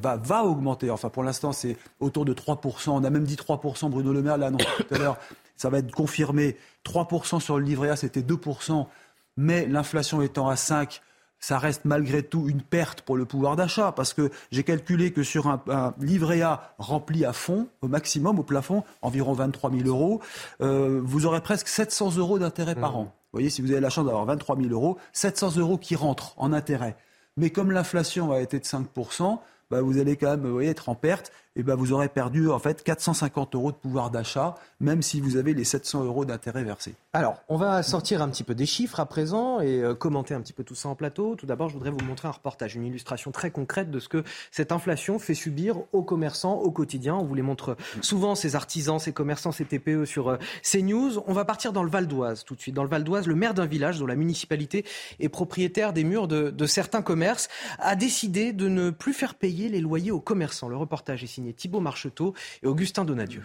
va, 0.00 0.16
va, 0.16 0.44
augmenter. 0.44 0.90
Enfin, 0.90 1.08
pour 1.08 1.22
l'instant, 1.22 1.52
c'est 1.52 1.76
autour 2.00 2.24
de 2.24 2.32
3%. 2.32 2.90
On 2.90 3.04
a 3.04 3.10
même 3.10 3.24
dit 3.24 3.36
3%. 3.36 3.90
Bruno 3.90 4.12
Le 4.12 4.22
Maire 4.22 4.38
l'a 4.38 4.46
annoncé 4.46 4.66
tout 4.76 4.94
à 4.94 4.98
l'heure. 4.98 5.18
Ça 5.56 5.70
va 5.70 5.78
être 5.78 5.92
confirmé. 5.92 6.56
3% 6.84 7.40
sur 7.40 7.58
le 7.58 7.64
livret 7.64 7.90
A, 7.90 7.96
c'était 7.96 8.22
2%. 8.22 8.86
Mais 9.36 9.66
l'inflation 9.66 10.22
étant 10.22 10.48
à 10.48 10.56
5, 10.56 11.02
ça 11.38 11.58
reste 11.58 11.84
malgré 11.84 12.22
tout 12.22 12.48
une 12.48 12.62
perte 12.62 13.02
pour 13.02 13.16
le 13.16 13.24
pouvoir 13.24 13.56
d'achat, 13.56 13.92
parce 13.92 14.14
que 14.14 14.30
j'ai 14.50 14.64
calculé 14.64 15.12
que 15.12 15.22
sur 15.22 15.46
un, 15.46 15.94
livret 16.00 16.42
A 16.42 16.74
rempli 16.78 17.24
à 17.24 17.32
fond, 17.32 17.68
au 17.82 17.88
maximum, 17.88 18.38
au 18.38 18.42
plafond, 18.42 18.84
environ 19.02 19.32
23 19.34 19.70
000 19.70 19.86
euros, 19.86 20.20
euh, 20.60 21.00
vous 21.04 21.26
aurez 21.26 21.40
presque 21.40 21.68
700 21.68 22.16
euros 22.16 22.38
d'intérêt 22.38 22.74
par 22.74 22.92
mmh. 22.92 22.96
an. 22.96 23.02
Vous 23.04 23.38
voyez, 23.40 23.50
si 23.50 23.60
vous 23.60 23.70
avez 23.70 23.80
la 23.80 23.90
chance 23.90 24.06
d'avoir 24.06 24.24
23 24.24 24.56
000 24.56 24.68
euros, 24.70 24.96
700 25.12 25.56
euros 25.58 25.76
qui 25.76 25.94
rentrent 25.94 26.32
en 26.38 26.52
intérêt. 26.52 26.96
Mais 27.36 27.50
comme 27.50 27.70
l'inflation 27.70 28.32
a 28.32 28.40
été 28.40 28.58
de 28.58 28.64
5%, 28.64 29.38
bah, 29.70 29.80
vous 29.82 29.98
allez 29.98 30.16
quand 30.16 30.36
même 30.36 30.60
être 30.62 30.88
en 30.88 30.94
perte 30.94 31.32
et 31.56 31.62
ben 31.62 31.74
vous 31.74 31.92
aurez 31.92 32.08
perdu 32.08 32.50
en 32.50 32.58
fait 32.58 32.84
450 32.84 33.54
euros 33.54 33.72
de 33.72 33.76
pouvoir 33.76 34.10
d'achat, 34.10 34.54
même 34.78 35.02
si 35.02 35.20
vous 35.20 35.36
avez 35.36 35.54
les 35.54 35.64
700 35.64 36.04
euros 36.04 36.24
d'intérêt 36.24 36.62
versés. 36.62 36.94
Alors, 37.14 37.42
on 37.48 37.56
va 37.56 37.82
sortir 37.82 38.20
un 38.20 38.28
petit 38.28 38.44
peu 38.44 38.54
des 38.54 38.66
chiffres 38.66 39.00
à 39.00 39.06
présent 39.06 39.60
et 39.60 39.80
euh, 39.80 39.94
commenter 39.94 40.34
un 40.34 40.40
petit 40.42 40.52
peu 40.52 40.64
tout 40.64 40.74
ça 40.74 40.90
en 40.90 40.94
plateau. 40.94 41.34
Tout 41.34 41.46
d'abord, 41.46 41.70
je 41.70 41.74
voudrais 41.74 41.90
vous 41.90 42.04
montrer 42.04 42.28
un 42.28 42.32
reportage, 42.32 42.76
une 42.76 42.84
illustration 42.84 43.32
très 43.32 43.50
concrète 43.50 43.90
de 43.90 43.98
ce 43.98 44.08
que 44.08 44.22
cette 44.50 44.70
inflation 44.70 45.18
fait 45.18 45.34
subir 45.34 45.78
aux 45.92 46.02
commerçants 46.02 46.58
au 46.58 46.70
quotidien. 46.70 47.14
On 47.14 47.24
vous 47.24 47.34
les 47.34 47.42
montre 47.42 47.76
souvent, 48.02 48.34
ces 48.34 48.54
artisans, 48.54 48.98
ces 48.98 49.12
commerçants, 49.12 49.50
ces 49.50 49.64
TPE 49.64 50.04
sur 50.04 50.28
euh, 50.28 50.36
CNews. 50.62 51.22
On 51.26 51.32
va 51.32 51.46
partir 51.46 51.72
dans 51.72 51.82
le 51.82 51.90
Val 51.90 52.06
d'Oise 52.06 52.44
tout 52.44 52.54
de 52.54 52.60
suite. 52.60 52.74
Dans 52.74 52.84
le 52.84 52.90
Val 52.90 53.02
d'Oise, 53.02 53.26
le 53.26 53.34
maire 53.34 53.54
d'un 53.54 53.66
village 53.66 53.98
dont 53.98 54.06
la 54.06 54.16
municipalité 54.16 54.84
est 55.20 55.30
propriétaire 55.30 55.94
des 55.94 56.04
murs 56.04 56.28
de, 56.28 56.50
de 56.50 56.66
certains 56.66 57.00
commerces 57.00 57.48
a 57.78 57.96
décidé 57.96 58.52
de 58.52 58.68
ne 58.68 58.90
plus 58.90 59.14
faire 59.14 59.34
payer 59.34 59.70
les 59.70 59.80
loyers 59.80 60.10
aux 60.10 60.20
commerçants. 60.20 60.68
Le 60.68 60.76
reportage 60.76 61.24
est 61.24 61.26
signé 61.26 61.45
Thibault 61.54 61.80
Marcheteau 61.80 62.34
et 62.62 62.66
Augustin 62.66 63.04
Donadieu. 63.04 63.42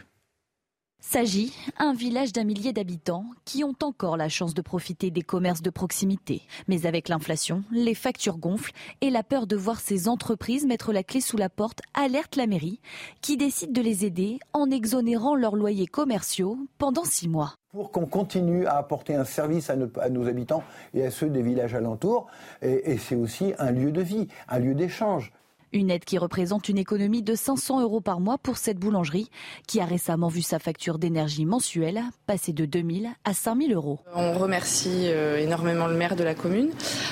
S'agit 1.04 1.52
un 1.80 1.94
village 1.94 2.32
d'un 2.32 2.44
millier 2.44 2.74
d'habitants 2.74 3.26
qui 3.44 3.64
ont 3.64 3.76
encore 3.82 4.18
la 4.18 4.30
chance 4.30 4.54
de 4.54 4.62
profiter 4.62 5.10
des 5.10 5.24
commerces 5.24 5.64
de 5.64 5.72
proximité. 5.72 6.44
Mais 6.68 6.86
avec 6.86 7.10
l'inflation, 7.10 7.64
les 7.72 7.96
factures 7.96 8.38
gonflent 8.38 8.72
et 9.02 9.10
la 9.10 9.24
peur 9.24 9.48
de 9.48 9.56
voir 9.56 9.80
ces 9.80 10.08
entreprises 10.08 10.68
mettre 10.68 10.94
la 10.94 11.02
clé 11.02 11.20
sous 11.20 11.38
la 11.38 11.50
porte 11.50 11.82
alerte 11.96 12.36
la 12.36 12.46
mairie 12.46 12.80
qui 13.22 13.36
décide 13.36 13.74
de 13.74 13.82
les 13.82 14.06
aider 14.06 14.38
en 14.54 14.70
exonérant 14.70 15.36
leurs 15.36 15.56
loyers 15.56 15.88
commerciaux 15.88 16.60
pendant 16.78 17.04
six 17.04 17.28
mois 17.28 17.56
pour 17.74 17.92
qu'on 17.92 18.06
continue 18.06 18.66
à 18.66 18.76
apporter 18.76 19.16
un 19.16 19.24
service 19.24 19.70
à 19.70 19.78
nos, 19.78 20.28
habitants 20.28 20.62
et 20.94 21.06
à 21.06 21.10
ceux 21.10 21.30
des 21.30 21.42
villages 21.42 21.74
alentours. 21.74 22.28
et 22.62 22.98
c'est 22.98 23.16
aussi 23.16 23.54
un 23.60 23.72
lieu 23.72 23.94
de 23.94 24.02
vie, 24.02 24.28
un 24.50 24.60
lieu 24.60 24.76
d'échange. 24.76 25.32
Une 25.74 25.90
aide 25.90 26.04
qui 26.04 26.18
représente 26.18 26.68
une 26.70 26.78
économie 26.78 27.22
de 27.24 27.34
500 27.34 27.82
euros 27.82 28.02
par 28.02 28.20
mois 28.20 28.38
pour 28.38 28.58
cette 28.58 28.78
boulangerie 28.78 29.30
qui 29.68 29.80
a 29.80 29.86
récemment 29.86 30.28
vu 30.28 30.42
sa 30.42 30.60
facture 30.60 31.00
d'énergie 31.00 31.46
mensuelle 31.46 32.02
passer 32.28 32.52
de 32.52 32.66
2000 32.66 33.10
à 33.24 33.34
5000 33.34 33.74
euros. 33.74 34.00
On 34.14 34.34
remercie 34.34 35.08
euh, 35.08 35.38
énormément 35.38 35.88
le 35.88 35.96
maire 35.96 36.16
de 36.16 36.24
la 36.24 36.36
commune. 36.36 36.72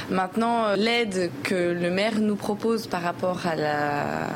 Maintenant, 0.10 0.66
euh, 0.66 0.76
l'aide 0.76 1.32
que 1.44 1.72
le 1.72 1.90
maire 1.90 2.20
nous 2.20 2.36
propose 2.36 2.88
par 2.88 3.02
rapport 3.02 3.48
à 3.48 3.56
la 3.56 4.28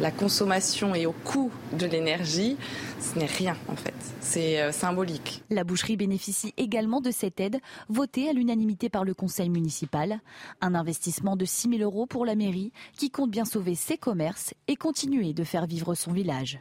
la 0.00 0.10
consommation 0.10 0.94
et 0.94 1.06
au 1.06 1.12
coût 1.12 1.50
de 1.72 1.86
l'énergie, 1.86 2.56
ce 3.00 3.18
n'est 3.18 3.26
rien 3.26 3.56
en 3.68 3.76
fait. 3.76 3.94
C'est 4.20 4.60
euh, 4.60 4.72
symbolique. 4.72 5.42
La 5.50 5.64
boucherie 5.64 5.96
bénéficie 5.96 6.52
également 6.56 7.00
de 7.00 7.10
cette 7.10 7.40
aide 7.40 7.58
votée 7.88 8.28
à 8.28 8.32
l'unanimité 8.32 8.88
par 8.88 9.04
le 9.04 9.14
conseil 9.14 9.48
municipal. 9.48 10.20
Un 10.60 10.74
investissement 10.74 11.36
de 11.36 11.44
6 11.44 11.78
000 11.78 11.82
euros 11.82 12.06
pour 12.06 12.26
la 12.26 12.34
mairie 12.34 12.72
qui 12.96 13.10
compte 13.10 13.30
bien 13.30 13.44
sauver 13.44 13.74
ses 13.74 13.96
commerces 13.96 14.54
et 14.68 14.76
continuer 14.76 15.32
de 15.32 15.44
faire 15.44 15.66
vivre 15.66 15.94
son 15.94 16.12
village. 16.12 16.60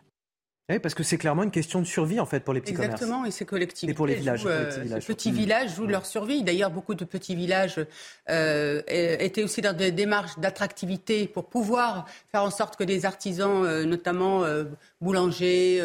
Oui, 0.67 0.79
parce 0.79 0.95
que 0.95 1.03
c'est 1.03 1.19
clairement 1.19 1.43
une 1.43 1.51
question 1.51 1.79
de 1.79 1.85
survie 1.85 2.19
en 2.19 2.25
fait 2.25 2.39
pour 2.39 2.51
les 2.51 2.59
petits 2.59 2.73
commerces. 2.73 2.93
Exactement, 2.93 3.23
et 3.23 3.29
ces 3.29 3.45
collectivités. 3.45 3.91
Et 3.91 3.93
pour 3.93 4.07
les 4.07 4.15
villages. 4.15 4.43
Euh, 4.47 4.99
petits 4.99 5.29
villages, 5.29 5.67
villages 5.69 5.75
jouent 5.75 5.85
leur 5.85 6.07
survie. 6.07 6.41
D'ailleurs, 6.41 6.71
beaucoup 6.71 6.95
de 6.95 7.05
petits 7.05 7.35
villages 7.35 7.79
euh, 8.31 8.81
étaient 8.87 9.43
aussi 9.43 9.61
dans 9.61 9.77
des 9.77 9.91
démarches 9.91 10.39
d'attractivité 10.39 11.27
pour 11.27 11.45
pouvoir 11.45 12.07
faire 12.31 12.41
en 12.41 12.49
sorte 12.49 12.77
que 12.77 12.83
des 12.83 13.05
artisans, 13.05 13.63
euh, 13.63 13.85
notamment 13.85 14.43
euh, 14.43 14.63
boulangers, 15.01 15.83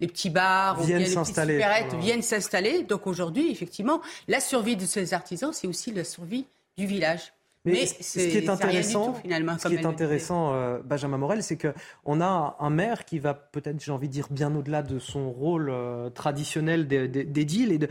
les 0.00 0.08
petits 0.08 0.30
bars, 0.30 0.82
viennent 0.82 1.02
ou 1.02 1.06
s'installer. 1.06 1.64
viennent 2.00 2.22
s'installer. 2.22 2.82
Donc 2.82 3.06
aujourd'hui, 3.06 3.52
effectivement, 3.52 4.00
la 4.26 4.40
survie 4.40 4.74
de 4.74 4.86
ces 4.86 5.14
artisans, 5.14 5.52
c'est 5.52 5.68
aussi 5.68 5.92
la 5.92 6.02
survie 6.02 6.46
du 6.76 6.86
village. 6.86 7.32
Mais, 7.66 7.86
ce 7.86 8.18
qui 8.18 8.38
est 8.38 8.48
intéressant, 8.48 9.14
finalement, 9.14 9.58
ce 9.58 9.68
qui 9.68 9.74
est 9.74 9.84
intéressant, 9.84 10.54
euh, 10.54 10.78
Benjamin 10.84 11.18
Morel, 11.18 11.42
c'est 11.42 11.58
qu'on 11.58 12.20
a 12.20 12.56
un 12.58 12.70
maire 12.70 13.04
qui 13.04 13.18
va 13.18 13.34
peut-être, 13.34 13.82
j'ai 13.82 13.92
envie 13.92 14.08
de 14.08 14.12
dire, 14.12 14.28
bien 14.30 14.54
au-delà 14.54 14.82
de 14.82 14.98
son 14.98 15.30
rôle 15.30 15.68
euh, 15.70 16.08
traditionnel 16.10 16.86
d'édile 16.86 17.72
et 17.72 17.78
de, 17.78 17.88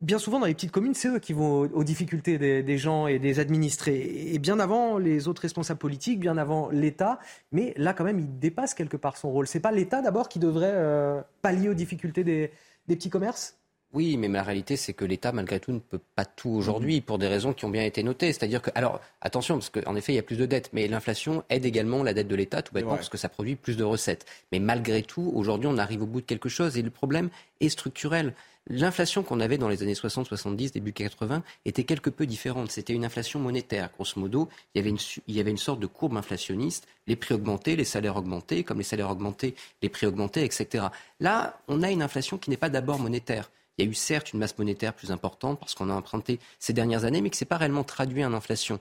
bien 0.00 0.18
souvent 0.18 0.40
dans 0.40 0.46
les 0.46 0.54
petites 0.54 0.72
communes, 0.72 0.94
c'est 0.94 1.08
eux 1.08 1.18
qui 1.18 1.32
vont 1.32 1.60
aux, 1.60 1.84
difficultés 1.84 2.38
des, 2.62 2.78
gens 2.78 3.06
et 3.06 3.18
des 3.18 3.38
administrés. 3.38 4.32
Et 4.34 4.38
bien 4.38 4.58
avant 4.58 4.98
les 4.98 5.28
autres 5.28 5.42
responsables 5.42 5.78
politiques, 5.78 6.20
bien 6.20 6.36
avant 6.36 6.68
l'État. 6.70 7.18
Mais 7.52 7.74
là, 7.76 7.94
quand 7.94 8.04
même, 8.04 8.18
il 8.18 8.38
dépasse 8.38 8.74
quelque 8.74 8.96
part 8.96 9.16
son 9.16 9.30
rôle. 9.30 9.46
C'est 9.46 9.60
pas 9.60 9.72
l'État 9.72 10.02
d'abord 10.02 10.28
qui 10.28 10.38
devrait 10.38 10.74
euh, 10.74 11.22
pallier 11.42 11.68
aux 11.68 11.74
difficultés 11.74 12.24
des 12.24 12.50
petits 12.88 13.10
commerces 13.10 13.56
oui, 13.96 14.18
mais 14.18 14.28
la 14.28 14.42
réalité, 14.42 14.76
c'est 14.76 14.92
que 14.92 15.06
l'État, 15.06 15.32
malgré 15.32 15.58
tout, 15.58 15.72
ne 15.72 15.78
peut 15.78 16.02
pas 16.16 16.26
tout 16.26 16.50
aujourd'hui 16.50 17.00
pour 17.00 17.16
des 17.16 17.28
raisons 17.28 17.54
qui 17.54 17.64
ont 17.64 17.70
bien 17.70 17.82
été 17.82 18.02
notées. 18.02 18.30
C'est-à-dire 18.30 18.60
que, 18.60 18.68
alors, 18.74 19.00
attention, 19.22 19.54
parce 19.54 19.70
qu'en 19.70 19.96
effet, 19.96 20.12
il 20.12 20.16
y 20.16 20.18
a 20.18 20.22
plus 20.22 20.36
de 20.36 20.44
dettes, 20.44 20.68
mais 20.74 20.86
l'inflation 20.86 21.44
aide 21.48 21.64
également 21.64 22.02
la 22.02 22.12
dette 22.12 22.28
de 22.28 22.34
l'État, 22.34 22.60
tout 22.60 22.74
bêtement, 22.74 22.96
parce 22.96 23.08
que 23.08 23.16
ça 23.16 23.30
produit 23.30 23.56
plus 23.56 23.78
de 23.78 23.84
recettes. 23.84 24.26
Mais 24.52 24.58
malgré 24.58 25.02
tout, 25.02 25.32
aujourd'hui, 25.34 25.66
on 25.72 25.78
arrive 25.78 26.02
au 26.02 26.06
bout 26.06 26.20
de 26.20 26.26
quelque 26.26 26.50
chose 26.50 26.76
et 26.76 26.82
le 26.82 26.90
problème 26.90 27.30
est 27.60 27.70
structurel. 27.70 28.34
L'inflation 28.68 29.22
qu'on 29.22 29.40
avait 29.40 29.56
dans 29.56 29.70
les 29.70 29.82
années 29.82 29.94
60, 29.94 30.26
70, 30.26 30.72
début 30.72 30.92
80 30.92 31.42
était 31.64 31.84
quelque 31.84 32.10
peu 32.10 32.26
différente. 32.26 32.70
C'était 32.70 32.92
une 32.92 33.04
inflation 33.06 33.40
monétaire. 33.40 33.88
Grosso 33.94 34.20
modo, 34.20 34.50
il 34.74 34.78
y, 34.78 34.80
avait 34.80 34.90
une, 34.90 34.98
il 35.26 35.34
y 35.34 35.40
avait 35.40 35.52
une 35.52 35.56
sorte 35.56 35.80
de 35.80 35.86
courbe 35.86 36.18
inflationniste. 36.18 36.86
Les 37.06 37.16
prix 37.16 37.34
augmentaient, 37.34 37.76
les 37.76 37.84
salaires 37.84 38.16
augmentaient. 38.16 38.62
Comme 38.62 38.76
les 38.76 38.84
salaires 38.84 39.10
augmentaient, 39.10 39.54
les 39.80 39.88
prix 39.88 40.06
augmentaient, 40.06 40.44
etc. 40.44 40.88
Là, 41.18 41.58
on 41.68 41.82
a 41.82 41.90
une 41.90 42.02
inflation 42.02 42.36
qui 42.36 42.50
n'est 42.50 42.58
pas 42.58 42.68
d'abord 42.68 42.98
monétaire. 42.98 43.50
Il 43.78 43.84
y 43.84 43.88
a 43.88 43.90
eu 43.90 43.94
certes 43.94 44.32
une 44.32 44.38
masse 44.38 44.56
monétaire 44.58 44.94
plus 44.94 45.10
importante 45.10 45.60
parce 45.60 45.74
qu'on 45.74 45.90
a 45.90 45.94
emprunté 45.94 46.40
ces 46.58 46.72
dernières 46.72 47.04
années, 47.04 47.20
mais 47.20 47.30
qui 47.30 47.34
ne 47.34 47.38
s'est 47.38 47.44
pas 47.44 47.58
réellement 47.58 47.84
traduit 47.84 48.24
en 48.24 48.32
inflation. 48.32 48.80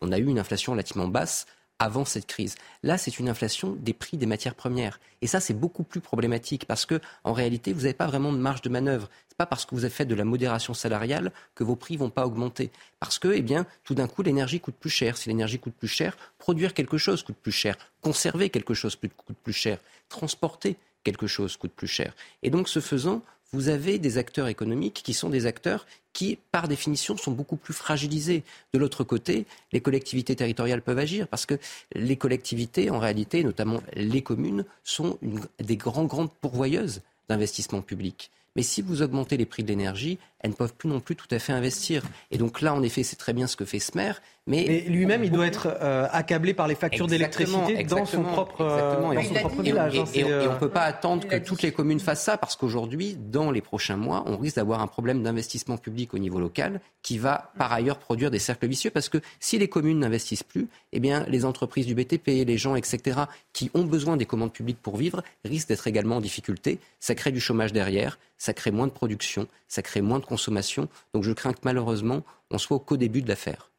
On 0.00 0.12
a 0.12 0.18
eu 0.18 0.26
une 0.26 0.38
inflation 0.38 0.72
relativement 0.72 1.08
basse 1.08 1.46
avant 1.78 2.04
cette 2.04 2.26
crise. 2.26 2.54
Là, 2.82 2.96
c'est 2.96 3.18
une 3.18 3.28
inflation 3.28 3.72
des 3.72 3.92
prix 3.92 4.16
des 4.16 4.26
matières 4.26 4.54
premières. 4.54 4.98
Et 5.20 5.26
ça, 5.26 5.40
c'est 5.40 5.54
beaucoup 5.54 5.82
plus 5.82 6.00
problématique 6.00 6.64
parce 6.66 6.86
que, 6.86 7.00
en 7.24 7.32
réalité, 7.32 7.72
vous 7.72 7.82
n'avez 7.82 7.94
pas 7.94 8.06
vraiment 8.06 8.32
de 8.32 8.38
marge 8.38 8.62
de 8.62 8.68
manœuvre. 8.68 9.08
Ce 9.28 9.34
n'est 9.34 9.36
pas 9.36 9.46
parce 9.46 9.66
que 9.66 9.74
vous 9.74 9.84
avez 9.84 9.92
fait 9.92 10.06
de 10.06 10.14
la 10.14 10.24
modération 10.24 10.74
salariale 10.74 11.32
que 11.54 11.64
vos 11.64 11.76
prix 11.76 11.96
vont 11.96 12.10
pas 12.10 12.26
augmenter. 12.26 12.70
Parce 13.00 13.18
que, 13.18 13.28
eh 13.28 13.42
bien, 13.42 13.66
tout 13.84 13.94
d'un 13.94 14.08
coup, 14.08 14.22
l'énergie 14.22 14.60
coûte 14.60 14.76
plus 14.76 14.90
cher. 14.90 15.16
Si 15.16 15.28
l'énergie 15.28 15.58
coûte 15.58 15.74
plus 15.74 15.88
cher, 15.88 16.16
produire 16.38 16.72
quelque 16.72 16.98
chose 16.98 17.22
coûte 17.22 17.36
plus 17.36 17.52
cher. 17.52 17.76
Conserver 18.00 18.48
quelque 18.48 18.74
chose 18.74 18.96
coûte 18.96 19.12
plus 19.42 19.52
cher. 19.52 19.78
Transporter 20.08 20.76
quelque 21.04 21.26
chose 21.26 21.56
coûte 21.56 21.72
plus 21.72 21.88
cher. 21.88 22.14
Et 22.42 22.50
donc, 22.50 22.68
ce 22.68 22.80
faisant, 22.80 23.22
vous 23.52 23.68
avez 23.68 23.98
des 23.98 24.18
acteurs 24.18 24.48
économiques 24.48 25.02
qui 25.04 25.14
sont 25.14 25.28
des 25.28 25.46
acteurs 25.46 25.86
qui, 26.12 26.38
par 26.50 26.66
définition, 26.66 27.16
sont 27.16 27.30
beaucoup 27.30 27.56
plus 27.56 27.74
fragilisés. 27.74 28.42
De 28.72 28.78
l'autre 28.78 29.04
côté, 29.04 29.46
les 29.72 29.80
collectivités 29.80 30.34
territoriales 30.34 30.82
peuvent 30.82 30.98
agir 30.98 31.28
parce 31.28 31.46
que 31.46 31.58
les 31.94 32.16
collectivités, 32.16 32.90
en 32.90 32.98
réalité, 32.98 33.44
notamment 33.44 33.82
les 33.94 34.22
communes, 34.22 34.64
sont 34.82 35.18
des 35.58 35.76
grands, 35.76 36.04
grandes 36.04 36.32
pourvoyeuses 36.32 37.02
d'investissements 37.28 37.82
publics. 37.82 38.30
Mais 38.56 38.62
si 38.62 38.80
vous 38.80 39.02
augmentez 39.02 39.36
les 39.36 39.44
prix 39.44 39.62
de 39.62 39.68
l'énergie, 39.68 40.18
elles 40.40 40.52
ne 40.52 40.56
peuvent 40.56 40.74
plus 40.74 40.88
non 40.88 41.00
plus 41.00 41.14
tout 41.14 41.28
à 41.30 41.38
fait 41.38 41.52
investir. 41.52 42.02
Et 42.30 42.38
donc 42.38 42.62
là, 42.62 42.72
en 42.72 42.82
effet, 42.82 43.02
c'est 43.02 43.16
très 43.16 43.34
bien 43.34 43.46
ce 43.46 43.56
que 43.56 43.66
fait 43.66 43.78
SMER. 43.78 44.12
Mais, 44.48 44.84
lui-même, 44.86 45.24
il 45.24 45.32
doit 45.32 45.46
être 45.46 45.66
euh, 45.82 46.06
accablé 46.12 46.54
par 46.54 46.68
les 46.68 46.76
factures 46.76 47.08
d'électricité 47.08 47.82
dans 47.82 48.06
son 48.06 48.22
propre, 48.22 48.60
euh, 48.60 49.20
village. 49.58 49.98
Hein, 49.98 50.04
et, 50.14 50.22
on 50.22 50.28
ne 50.28 50.32
euh, 50.32 50.48
peut 50.50 50.68
pas 50.68 50.82
attendre 50.82 51.26
que 51.26 51.36
toutes 51.36 51.62
les 51.62 51.72
communes 51.72 51.98
fassent 51.98 52.22
ça 52.22 52.38
parce 52.38 52.54
qu'aujourd'hui, 52.54 53.16
dans 53.16 53.50
les 53.50 53.60
prochains 53.60 53.96
mois, 53.96 54.22
on 54.26 54.36
risque 54.36 54.54
d'avoir 54.54 54.82
un 54.82 54.86
problème 54.86 55.24
d'investissement 55.24 55.76
public 55.78 56.14
au 56.14 56.18
niveau 56.18 56.38
local 56.38 56.80
qui 57.02 57.18
va 57.18 57.50
par 57.58 57.72
ailleurs 57.72 57.98
produire 57.98 58.30
des 58.30 58.38
cercles 58.38 58.68
vicieux 58.68 58.90
parce 58.90 59.08
que 59.08 59.18
si 59.40 59.58
les 59.58 59.66
communes 59.66 59.98
n'investissent 59.98 60.44
plus, 60.44 60.68
eh 60.92 61.00
bien, 61.00 61.24
les 61.28 61.44
entreprises 61.44 61.86
du 61.86 61.96
BTP, 61.96 62.46
les 62.46 62.56
gens, 62.56 62.76
etc., 62.76 63.22
qui 63.52 63.72
ont 63.74 63.84
besoin 63.84 64.16
des 64.16 64.26
commandes 64.26 64.52
publiques 64.52 64.80
pour 64.80 64.96
vivre, 64.96 65.24
risquent 65.44 65.70
d'être 65.70 65.88
également 65.88 66.18
en 66.18 66.20
difficulté. 66.20 66.78
Ça 67.00 67.16
crée 67.16 67.32
du 67.32 67.40
chômage 67.40 67.72
derrière, 67.72 68.16
ça 68.38 68.54
crée 68.54 68.70
moins 68.70 68.86
de 68.86 68.92
production, 68.92 69.48
ça 69.66 69.82
crée 69.82 70.02
moins 70.02 70.20
de 70.20 70.24
consommation. 70.24 70.88
Donc 71.14 71.24
je 71.24 71.32
crains 71.32 71.52
que 71.52 71.58
malheureusement, 71.64 72.22
on 72.52 72.58
soit 72.58 72.78
qu'au 72.78 72.96
début 72.96 73.22
de 73.22 73.28
l'affaire. 73.28 73.70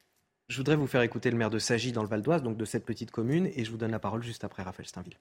Je 0.48 0.58
voudrais 0.58 0.78
vous 0.78 0.88
faire 0.88 1.02
écouter 1.02 1.30
le 1.30 1.38
maire 1.38 1.50
de 1.50 1.60
Sagy 1.60 1.92
dans 1.92 2.04
le 2.04 2.08
Val 2.08 2.22
d'Oise, 2.22 2.42
donc 2.42 2.56
de 2.56 2.64
cette 2.64 2.86
petite 2.86 3.12
commune, 3.12 3.50
et 3.54 3.66
je 3.66 3.72
vous 3.72 3.78
donne 3.78 3.92
la 3.92 4.00
parole 4.00 4.24
juste 4.24 4.46
après 4.46 4.64
Raphaël 4.64 4.88
Steinville. 4.88 5.20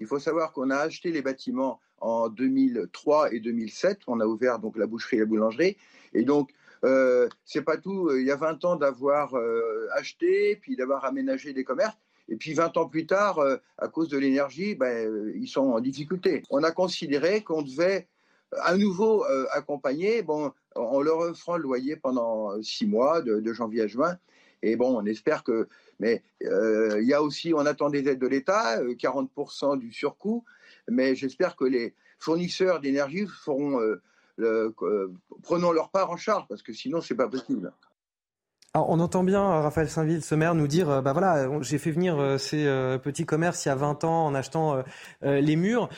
Il 0.00 0.06
faut 0.06 0.18
savoir 0.18 0.52
qu'on 0.52 0.70
a 0.70 0.78
acheté 0.78 1.12
les 1.12 1.22
bâtiments 1.22 1.78
en 1.98 2.28
2003 2.28 3.32
et 3.32 3.38
2007. 3.38 4.00
On 4.08 4.18
a 4.18 4.26
ouvert 4.26 4.58
donc 4.58 4.76
la 4.76 4.86
boucherie 4.86 5.18
et 5.18 5.20
la 5.20 5.26
boulangerie. 5.26 5.76
Et 6.12 6.24
donc, 6.24 6.50
euh, 6.84 7.28
c'est 7.44 7.62
pas 7.62 7.76
tout. 7.76 8.10
Il 8.16 8.26
y 8.26 8.32
a 8.32 8.36
20 8.36 8.64
ans 8.64 8.76
d'avoir 8.76 9.34
euh, 9.34 9.86
acheté, 9.94 10.56
puis 10.56 10.74
d'avoir 10.74 11.04
aménagé 11.04 11.52
des 11.52 11.62
commerces. 11.62 11.96
Et 12.28 12.36
puis 12.36 12.54
20 12.54 12.76
ans 12.78 12.88
plus 12.88 13.06
tard, 13.06 13.38
euh, 13.38 13.58
à 13.78 13.86
cause 13.86 14.08
de 14.08 14.18
l'énergie, 14.18 14.74
ben, 14.74 15.32
ils 15.36 15.48
sont 15.48 15.70
en 15.70 15.80
difficulté. 15.80 16.42
On 16.50 16.64
a 16.64 16.72
considéré 16.72 17.42
qu'on 17.42 17.62
devait 17.62 18.08
à 18.58 18.76
nouveau 18.76 19.24
euh, 19.24 19.46
accompagner, 19.52 20.22
bon, 20.22 20.52
leur 20.76 21.18
offrant 21.18 21.56
le 21.56 21.62
loyer 21.62 21.96
pendant 21.96 22.60
six 22.62 22.86
mois, 22.86 23.22
de, 23.22 23.52
janvier 23.52 23.82
à 23.82 23.86
juin. 23.86 24.16
Et 24.62 24.76
bon, 24.76 24.98
on 24.98 25.06
espère 25.06 25.42
que. 25.42 25.68
Mais 25.98 26.22
euh, 26.44 27.00
il 27.00 27.08
y 27.08 27.14
a 27.14 27.22
aussi, 27.22 27.52
on 27.54 27.64
attend 27.66 27.90
des 27.90 28.06
aides 28.08 28.18
de 28.18 28.26
l'État, 28.26 28.82
40% 28.82 29.78
du 29.78 29.92
surcoût. 29.92 30.44
Mais 30.88 31.14
j'espère 31.14 31.56
que 31.56 31.64
les 31.64 31.94
fournisseurs 32.18 32.80
d'énergie 32.80 33.26
feront, 33.26 33.78
prenons 35.42 35.72
leur 35.72 35.90
part 35.90 36.10
en 36.10 36.16
charge, 36.16 36.46
parce 36.48 36.62
que 36.62 36.72
sinon, 36.72 37.00
c'est 37.00 37.14
pas 37.14 37.28
possible. 37.28 37.72
Alors, 38.72 38.88
on 38.88 39.00
entend 39.00 39.24
bien 39.24 39.42
euh, 39.42 39.60
Raphaël 39.62 39.88
Saint-Ville, 39.88 40.22
ce 40.22 40.34
maire, 40.36 40.54
nous 40.54 40.68
dire 40.68 40.88
euh, 40.88 41.00
bah 41.00 41.12
voilà, 41.12 41.48
j'ai 41.60 41.78
fait 41.78 41.90
venir 41.90 42.16
euh, 42.20 42.38
ces 42.38 42.64
petits 43.02 43.26
commerces 43.26 43.64
il 43.64 43.68
y 43.68 43.72
a 43.72 43.74
20 43.74 44.04
ans 44.04 44.26
en 44.26 44.34
achetant 44.34 44.82
les 45.22 45.56
murs. 45.56 45.88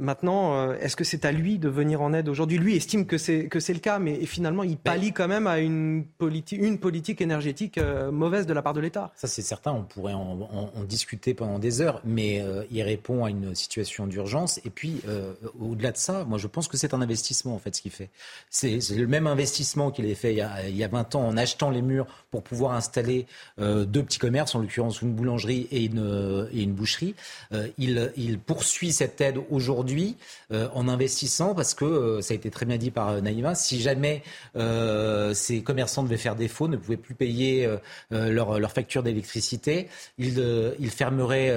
Maintenant, 0.00 0.54
euh, 0.54 0.78
est-ce 0.80 0.96
que 0.96 1.04
c'est 1.04 1.26
à 1.26 1.30
lui 1.30 1.58
de 1.58 1.68
venir 1.68 2.00
en 2.00 2.14
aide 2.14 2.30
aujourd'hui? 2.30 2.56
Lui 2.56 2.74
estime 2.74 3.04
que 3.04 3.18
c'est 3.18 3.48
que 3.48 3.60
c'est 3.60 3.74
le 3.74 3.80
cas, 3.80 3.98
mais 3.98 4.24
finalement, 4.24 4.62
il 4.62 4.78
pallie 4.78 5.12
quand 5.12 5.28
même 5.28 5.46
à 5.46 5.58
une, 5.58 6.06
politique 6.16 6.58
une 6.62 6.78
politique 6.78 7.20
énergétique 7.20 7.76
euh, 7.76 8.10
mauvaise 8.10 8.46
de 8.46 8.54
la 8.54 8.62
part 8.62 8.72
de 8.72 8.80
l'État. 8.80 9.12
Ça, 9.14 9.28
c'est 9.28 9.42
certain. 9.42 9.72
On 9.72 9.82
pourrait 9.82 10.14
en, 10.14 10.38
discuter 10.88 11.34
pendant 11.34 11.58
des 11.58 11.82
heures, 11.82 12.00
mais 12.06 12.40
euh, 12.40 12.64
il 12.70 12.82
répond 12.82 13.26
à 13.26 13.30
une 13.30 13.54
situation 13.54 14.06
d'urgence. 14.06 14.58
Et 14.64 14.70
puis, 14.70 15.02
au-delà 15.60 15.92
de 15.92 15.98
ça, 15.98 16.24
moi, 16.24 16.38
je 16.38 16.46
pense 16.46 16.66
que 16.66 16.78
c'est 16.78 16.94
un 16.94 17.02
investissement 17.02 17.54
en 17.54 17.58
fait 17.58 17.76
ce 17.76 17.82
qu'il 17.82 17.90
fait. 17.90 18.08
C'est 18.48 18.80
le 18.96 19.06
même 19.06 19.26
investissement 19.26 19.90
qu'il 19.90 20.10
a 20.10 20.14
fait 20.14 20.32
il 20.32 20.38
y 20.38 20.40
a, 20.40 20.66
il 20.66 20.76
y 20.76 20.82
a 20.82 20.88
20 20.88 21.14
ans 21.14 21.26
en 21.26 21.36
achetant 21.36 21.68
les 21.68 21.82
murs 21.82 22.06
pour 22.30 22.42
pouvoir 22.42 22.72
installer 22.72 23.26
deux 23.58 24.02
petits 24.02 24.18
commerces, 24.18 24.54
en 24.54 24.60
l'occurrence 24.60 25.02
une 25.02 25.12
boulangerie 25.12 25.68
et 25.70 25.84
une, 25.84 26.48
et 26.54 26.62
une 26.62 26.72
boucherie. 26.72 27.14
il, 27.76 28.12
il 28.16 28.38
poursuit 28.38 28.92
cette 28.92 29.20
aide 29.20 29.38
aujourd'hui 29.50 29.89
euh, 30.52 30.68
en 30.74 30.88
investissant 30.88 31.54
parce 31.54 31.74
que 31.74 31.84
euh, 31.84 32.22
ça 32.22 32.32
a 32.32 32.36
été 32.36 32.50
très 32.50 32.66
bien 32.66 32.76
dit 32.76 32.90
par 32.90 33.08
euh, 33.10 33.20
Naïma, 33.20 33.54
si 33.54 33.80
jamais 33.80 34.22
ces 35.32 35.62
commerçants 35.62 36.02
devaient 36.02 36.16
faire 36.16 36.34
défaut, 36.34 36.68
ne 36.68 36.76
pouvaient 36.76 36.96
plus 36.96 37.14
payer 37.14 37.68
leur, 38.10 38.58
leur, 38.58 38.72
facture 38.72 39.02
d'électricité, 39.02 39.88
ils, 40.18 40.42
ils 40.78 40.90
fermeraient 40.90 41.52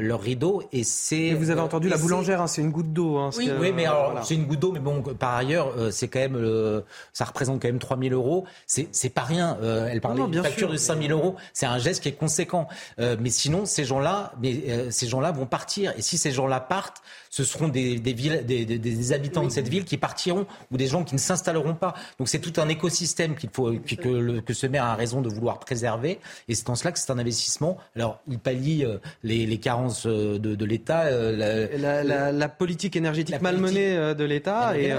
leur 0.00 0.20
rideau 0.20 0.62
et 0.72 0.84
c'est. 0.84 1.32
Vous 1.34 1.50
avez 1.50 1.60
entendu 1.60 1.88
la 1.88 1.96
boulangère, 1.96 2.40
hein, 2.40 2.46
c'est 2.46 2.60
une 2.60 2.70
goutte 2.70 2.92
d'eau. 2.92 3.18
Hein, 3.18 3.30
oui, 3.36 3.50
oui, 3.58 3.72
mais 3.72 3.86
c'est 4.22 4.34
une 4.34 4.46
goutte 4.46 4.60
d'eau, 4.60 4.72
mais 4.72 4.80
bon, 4.80 5.02
par 5.02 5.34
ailleurs, 5.34 5.74
c'est 5.90 6.08
quand 6.08 6.20
même, 6.20 6.82
ça 7.12 7.24
représente 7.24 7.60
quand 7.62 7.68
même 7.68 7.78
3000 7.78 8.12
euros. 8.12 8.44
C'est 8.66 9.10
pas 9.10 9.22
rien. 9.22 9.56
elle 9.62 10.00
parlait 10.00 10.24
d'une 10.26 10.42
facture 10.42 10.70
de 10.70 10.76
5000 10.76 11.12
euros. 11.12 11.36
C'est 11.52 11.66
un 11.66 11.78
geste 11.78 12.02
qui 12.02 12.08
est 12.08 12.12
conséquent. 12.12 12.68
mais 12.98 13.30
sinon, 13.30 13.64
ces 13.64 13.84
gens-là, 13.84 14.32
mais 14.40 14.90
ces 14.90 15.06
gens-là 15.06 15.32
vont 15.32 15.46
partir. 15.46 15.94
Et 15.96 16.02
si 16.02 16.18
ces 16.18 16.32
gens-là 16.32 16.60
partent, 16.60 17.02
ce 17.34 17.42
seront 17.42 17.66
des, 17.66 17.98
des, 17.98 19.12
habitants 19.12 19.42
de 19.42 19.48
cette 19.48 19.66
ville 19.66 19.84
qui 19.84 19.96
partiront 19.96 20.46
ou 20.70 20.76
des 20.76 20.86
gens 20.86 21.02
qui 21.02 21.16
ne 21.16 21.18
s'installeront 21.18 21.74
pas. 21.74 21.94
Donc 22.20 22.28
c'est 22.28 22.38
tout 22.38 22.60
un 22.60 22.68
écosystème 22.68 23.34
qu'il 23.34 23.50
faut 23.50 23.72
que, 23.72 24.38
que, 24.38 24.54
ce 24.54 24.68
maire 24.68 24.84
a 24.84 24.94
raison 24.94 25.20
de 25.20 25.28
vouloir 25.28 25.58
préserver. 25.58 26.20
Et 26.46 26.54
c'est 26.54 26.70
en 26.70 26.76
cela 26.76 26.92
que 26.92 26.98
c'est 27.00 27.10
un 27.10 27.18
investissement. 27.18 27.76
Alors 27.96 28.20
il 28.28 28.38
pallie 28.38 28.84
euh, 28.84 28.98
les, 29.24 29.58
carences 29.58 30.06
euh, 30.06 30.38
de, 30.38 30.64
l'État. 30.64 31.06
Euh, 31.06 32.30
la, 32.32 32.48
politique 32.48 32.94
énergétique 32.94 33.42
malmenée 33.42 34.14
de 34.14 34.24
l'État. 34.24 34.78
Et, 34.78 34.92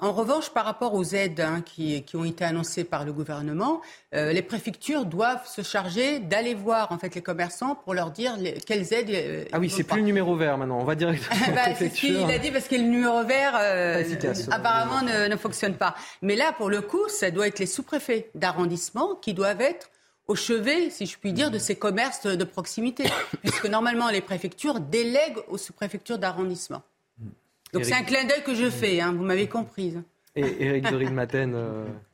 en 0.00 0.12
revanche, 0.12 0.50
par 0.50 0.64
rapport 0.64 0.94
aux 0.94 1.04
aides 1.04 1.40
hein, 1.40 1.62
qui, 1.62 2.04
ont 2.14 2.24
été 2.24 2.44
annoncées 2.44 2.84
par 2.84 3.04
le 3.04 3.12
gouvernement, 3.12 3.80
euh, 4.14 4.32
les 4.32 4.42
préfectures 4.42 5.04
doivent 5.04 5.46
se 5.46 5.62
charger 5.62 6.20
d'aller 6.20 6.54
voir 6.54 6.92
en 6.92 6.98
fait 6.98 7.14
les 7.14 7.22
commerçants 7.22 7.74
pour 7.74 7.94
leur 7.94 8.10
dire 8.10 8.36
quelles 8.66 8.92
aides. 8.92 9.10
Euh, 9.10 9.44
ah 9.52 9.58
oui, 9.58 9.70
c'est 9.70 9.82
plus 9.82 9.98
le 9.98 10.06
numéro 10.06 10.36
vert 10.36 10.56
maintenant. 10.56 10.78
On 10.78 10.84
va 10.84 10.94
directement. 10.94 11.36
bah, 11.54 11.74
c'est 11.76 11.88
ce 11.88 12.00
qu'il 12.00 12.30
a 12.30 12.38
dit 12.38 12.50
parce 12.50 12.68
que 12.68 12.76
le 12.76 12.82
numéro 12.82 13.24
vert 13.24 13.54
euh, 13.60 14.04
apparemment 14.50 15.02
ne, 15.02 15.28
ne, 15.28 15.36
fonctionne 15.36 15.74
pas. 15.74 15.94
Mais 16.22 16.36
là, 16.36 16.52
pour 16.52 16.70
le 16.70 16.80
coup, 16.80 17.08
ça 17.08 17.30
doit 17.30 17.48
être 17.48 17.58
les 17.58 17.66
sous-préfets 17.66 18.30
d'arrondissement 18.34 19.16
qui 19.16 19.34
doivent 19.34 19.60
être 19.60 19.90
au 20.28 20.36
chevet, 20.36 20.90
si 20.90 21.06
je 21.06 21.18
puis 21.18 21.32
dire, 21.32 21.50
de 21.50 21.58
ces 21.58 21.74
commerces 21.74 22.26
de 22.26 22.44
proximité, 22.44 23.04
puisque 23.40 23.66
normalement 23.66 24.10
les 24.10 24.20
préfectures 24.20 24.78
délèguent 24.78 25.38
aux 25.48 25.58
sous-préfectures 25.58 26.18
d'arrondissement. 26.18 26.82
Donc 27.72 27.84
c'est 27.84 27.94
un 27.94 28.02
clin 28.02 28.24
d'œil 28.24 28.42
que 28.44 28.54
je 28.54 28.70
fais, 28.70 29.00
hein, 29.00 29.12
vous 29.12 29.24
m'avez 29.24 29.48
comprise. 29.48 30.02
Et 30.36 30.64
Eric 30.64 30.90
de 30.90 31.10
Maten, 31.10 31.52
euh, 31.54 31.86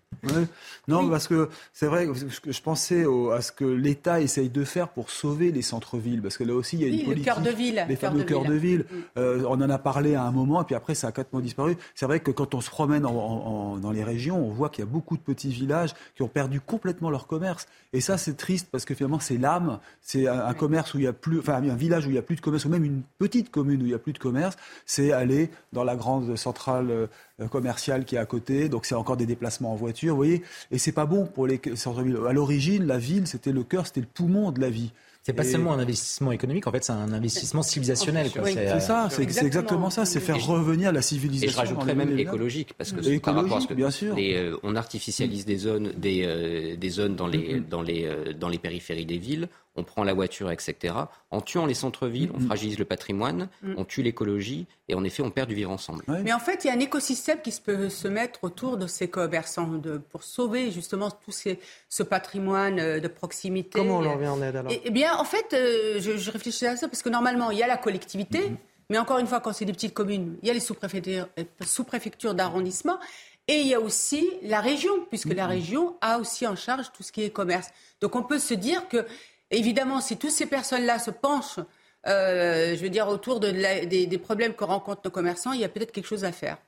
Non, 0.89 1.09
parce 1.09 1.29
que 1.29 1.49
c'est 1.73 1.87
vrai 1.87 2.07
que 2.07 2.13
je 2.53 2.61
pensais 2.61 3.05
à 3.33 3.41
ce 3.41 3.53
que 3.53 3.65
l'État 3.65 4.21
essaye 4.21 4.49
de 4.49 4.65
faire 4.65 4.89
pour 4.89 5.11
sauver 5.11 5.53
les 5.53 5.63
centres-villes, 5.63 6.23
parce 6.23 6.37
que 6.37 6.45
là 6.45 6.55
aussi 6.55 6.77
il 6.77 6.83
y 6.83 6.85
a 6.85 6.89
une 6.89 6.95
oui, 6.95 7.05
politique. 7.05 7.27
Le 7.27 7.33
cœur 7.33 7.43
de 7.43 7.51
ville. 7.51 7.87
Les 7.89 7.97
fameux 7.97 8.25
cœurs 8.25 8.45
de 8.45 8.55
ville. 8.55 8.81
Mm. 8.91 8.97
Euh, 9.19 9.45
on 9.49 9.61
en 9.61 9.71
a 9.71 9.79
parlé 9.79 10.15
à 10.15 10.25
un 10.25 10.31
moment, 10.33 10.63
et 10.63 10.65
puis 10.65 10.75
après 10.75 10.95
ça 10.95 11.09
a 11.09 11.11
complètement 11.11 11.41
disparu. 11.41 11.77
C'est 11.95 12.07
vrai 12.07 12.21
que 12.21 12.31
quand 12.31 12.55
on 12.55 12.61
se 12.61 12.71
promène 12.71 13.03
dans 13.03 13.93
les 13.93 14.05
régions, 14.05 14.39
on 14.39 14.51
voit 14.51 14.69
qu'il 14.69 14.85
y 14.85 14.89
a 14.89 14.91
beaucoup 14.91 15.17
de 15.17 15.23
petits 15.23 15.51
villages 15.51 15.95
qui 16.15 16.23
ont 16.23 16.29
perdu 16.29 16.61
complètement 16.61 17.11
leur 17.11 17.27
commerce. 17.27 17.67
Et 17.93 18.01
ça, 18.01 18.19
c'est 18.19 18.37
triste 18.37 18.69
parce 18.71 18.85
que 18.85 18.95
finalement, 18.95 19.21
c'est 19.21 19.39
l'âme. 19.39 19.79
C'est 20.01 20.27
un, 20.27 20.55
commerce 20.55 20.95
où 20.95 20.99
il 20.99 21.05
y 21.05 21.07
a 21.07 21.13
plus, 21.13 21.39
enfin 21.39 21.55
un 21.55 21.75
village 21.75 22.07
où 22.07 22.11
il 22.11 22.17
y 22.17 22.19
a 22.19 22.23
plus 22.23 22.37
de 22.37 22.41
commerce, 22.41 22.65
ou 22.65 22.69
même 22.69 22.85
une 22.85 23.03
petite 23.19 23.51
commune 23.51 23.83
où 23.83 23.87
il 23.87 23.93
y 23.93 23.95
a 23.95 23.99
plus 23.99 24.13
de 24.13 24.19
commerce. 24.19 24.57
C'est 24.87 25.13
aller 25.13 25.51
dans 25.73 25.85
la 25.85 25.97
grande 25.97 26.37
centrale 26.37 27.09
euh, 27.41 27.49
commerciale 27.49 28.05
qui 28.05 28.17
est 28.17 28.19
à 28.19 28.27
côté. 28.27 28.69
Donc 28.69 28.87
c'est 28.87 28.95
encore 28.95 29.17
des 29.17 29.27
déplacements 29.27 29.73
en 29.73 29.77
voiture, 29.77 30.15
vous 30.15 30.19
voyez. 30.19 30.43
Et 30.71 30.79
c'est 30.79 30.93
pas 30.93 31.07
bon 31.07 31.27
pour 31.27 31.47
les 31.47 31.61
centres-villes. 31.75 32.19
À 32.29 32.33
l'origine, 32.33 32.87
la 32.87 32.99
ville, 32.99 33.27
c'était 33.27 33.53
le 33.53 33.65
cœur, 33.65 33.87
c'était 33.87 34.01
le 34.01 34.07
poumon 34.07 34.53
de 34.53 34.61
la 34.61 34.71
vie. 34.71 34.93
C'est 35.23 35.33
pas 35.33 35.43
seulement 35.43 35.73
un 35.73 35.79
investissement 35.79 36.33
économique, 36.33 36.67
en 36.67 36.71
fait, 36.71 36.85
c'est 36.85 36.93
un 36.93 37.11
investissement 37.11 37.63
civilisationnel. 37.63 38.31
C'est 38.31 38.81
ça, 38.81 39.09
c'est 39.11 39.23
exactement, 39.23 39.89
ça, 39.89 40.05
c'est 40.05 40.21
faire 40.21 40.45
revenir 40.45 40.93
la 40.93 41.01
civilisation. 41.01 41.49
Et 41.49 41.53
je 41.53 41.57
rajouterais 41.57 41.95
même 41.95 42.19
écologique, 42.19 42.75
parce 42.77 42.93
que 42.93 43.19
par 43.19 43.35
rapport 43.35 43.57
à 43.57 43.61
ce 43.61 43.67
que 43.67 43.75
bien 43.75 43.91
sûr. 43.91 44.15
Euh, 44.19 44.57
on 44.63 44.77
artificialise 44.77 45.47
des 45.47 45.57
zones, 45.57 45.93
des, 45.97 46.25
euh, 46.25 46.77
des 46.77 46.89
zones 46.91 47.17
dans 47.17 47.27
les, 47.27 47.61
dans 47.61 47.81
les, 47.81 48.35
dans 48.39 48.49
les 48.49 48.59
périphéries 48.59 49.07
des 49.07 49.19
villes 49.19 49.49
on 49.77 49.83
prend 49.85 50.05
la 50.05 50.15
voiture, 50.15 50.51
etc. 50.51 50.95
En 51.31 51.41
tuant 51.41 51.67
les 51.67 51.75
centres-villes, 51.75 52.31
on 52.35 52.41
fragilise 52.41 52.79
le 52.79 52.85
patrimoine, 52.85 53.49
mm. 53.63 53.75
on 53.77 53.85
tue 53.85 54.03
l'écologie 54.03 54.67
et 54.89 54.95
en 54.95 55.05
effet, 55.05 55.23
on 55.23 55.31
perd 55.31 55.49
du 55.49 55.55
vivre 55.55 55.71
ensemble. 55.71 56.05
Mais 56.09 56.33
en 56.33 56.39
fait, 56.39 56.65
il 56.65 56.69
y 56.69 56.71
a 56.71 56.75
un 56.75 56.81
écosystème 56.81 57.41
qui 57.43 57.53
peut 57.61 57.89
se 57.89 58.07
mettre 58.07 58.45
autour 58.45 58.77
de 58.77 58.87
ces 58.87 59.09
commerçants 59.09 59.67
de, 59.67 59.99
pour 59.99 60.23
sauver 60.23 60.71
justement 60.71 61.11
tout 61.11 61.33
ce 61.33 62.03
patrimoine 62.03 62.79
euh, 62.79 63.01
de 63.01 63.09
proximité. 63.09 63.79
Comment 63.79 63.99
on 63.99 64.03
leur 64.03 64.19
vient 64.19 64.33
en 64.33 64.43
aide 64.43 64.57
alors? 64.57 64.73
Eh 64.85 64.91
bien, 64.91 65.17
en 65.17 65.25
fait, 65.25 65.53
euh, 65.55 66.01
je, 66.01 66.31
réfléchis 66.31 66.67
à 66.67 66.77
ça 66.77 66.89
parce 66.89 67.03
que 67.03 67.09
normalement, 67.09 67.51
il 67.51 67.59
y 67.59 67.63
a 67.63 67.67
la 67.67 67.77
collectivité. 67.77 68.53
Mais 68.91 68.99
encore 68.99 69.19
une 69.19 69.27
fois, 69.27 69.41
quand 69.41 69.53
c'est 69.53 69.65
des 69.65 69.73
petites 69.73 69.95
communes, 69.95 70.37
il 70.43 70.49
y 70.49 70.51
a 70.51 70.55
les 70.55 70.61
sous-préfectures 70.61 71.29
sous 71.65 72.35
d'arrondissement. 72.35 72.99
Et 73.47 73.61
il 73.61 73.67
y 73.67 73.75
a 73.75 73.81
aussi 73.81 74.31
la 74.43 74.61
région, 74.61 75.05
puisque 75.11 75.35
la 75.35 75.47
région 75.47 75.97
a 76.01 76.19
aussi 76.19 76.47
en 76.47 76.57
charge 76.57 76.93
tout 76.93 77.03
ce 77.03 77.13
qui 77.13 77.23
est 77.23 77.31
commerce. 77.31 77.69
Donc 78.01 78.17
on 78.17 78.23
peut 78.23 78.39
se 78.39 78.55
dire 78.55 78.89
que 78.89 79.07
évidemment, 79.51 80.01
si 80.01 80.17
toutes 80.17 80.31
ces 80.31 80.47
personnes-là 80.47 80.99
se 80.99 81.11
penchent, 81.11 81.61
euh, 82.07 82.77
je 82.77 82.83
veux 82.83 82.91
dire, 82.91 83.09
autour 83.09 83.41
des, 83.41 84.21
problèmes 84.23 84.55
que 84.55 84.65
rencontrent 84.65 85.03
nos 85.05 85.11
commerçants, 85.11 85.53
il 85.53 85.61
y 85.61 85.65
a 85.65 85.69
peut-être 85.69 85.93
quelque 85.93 86.07
chose 86.07 86.25
à 86.25 86.33
faire. 86.33 86.59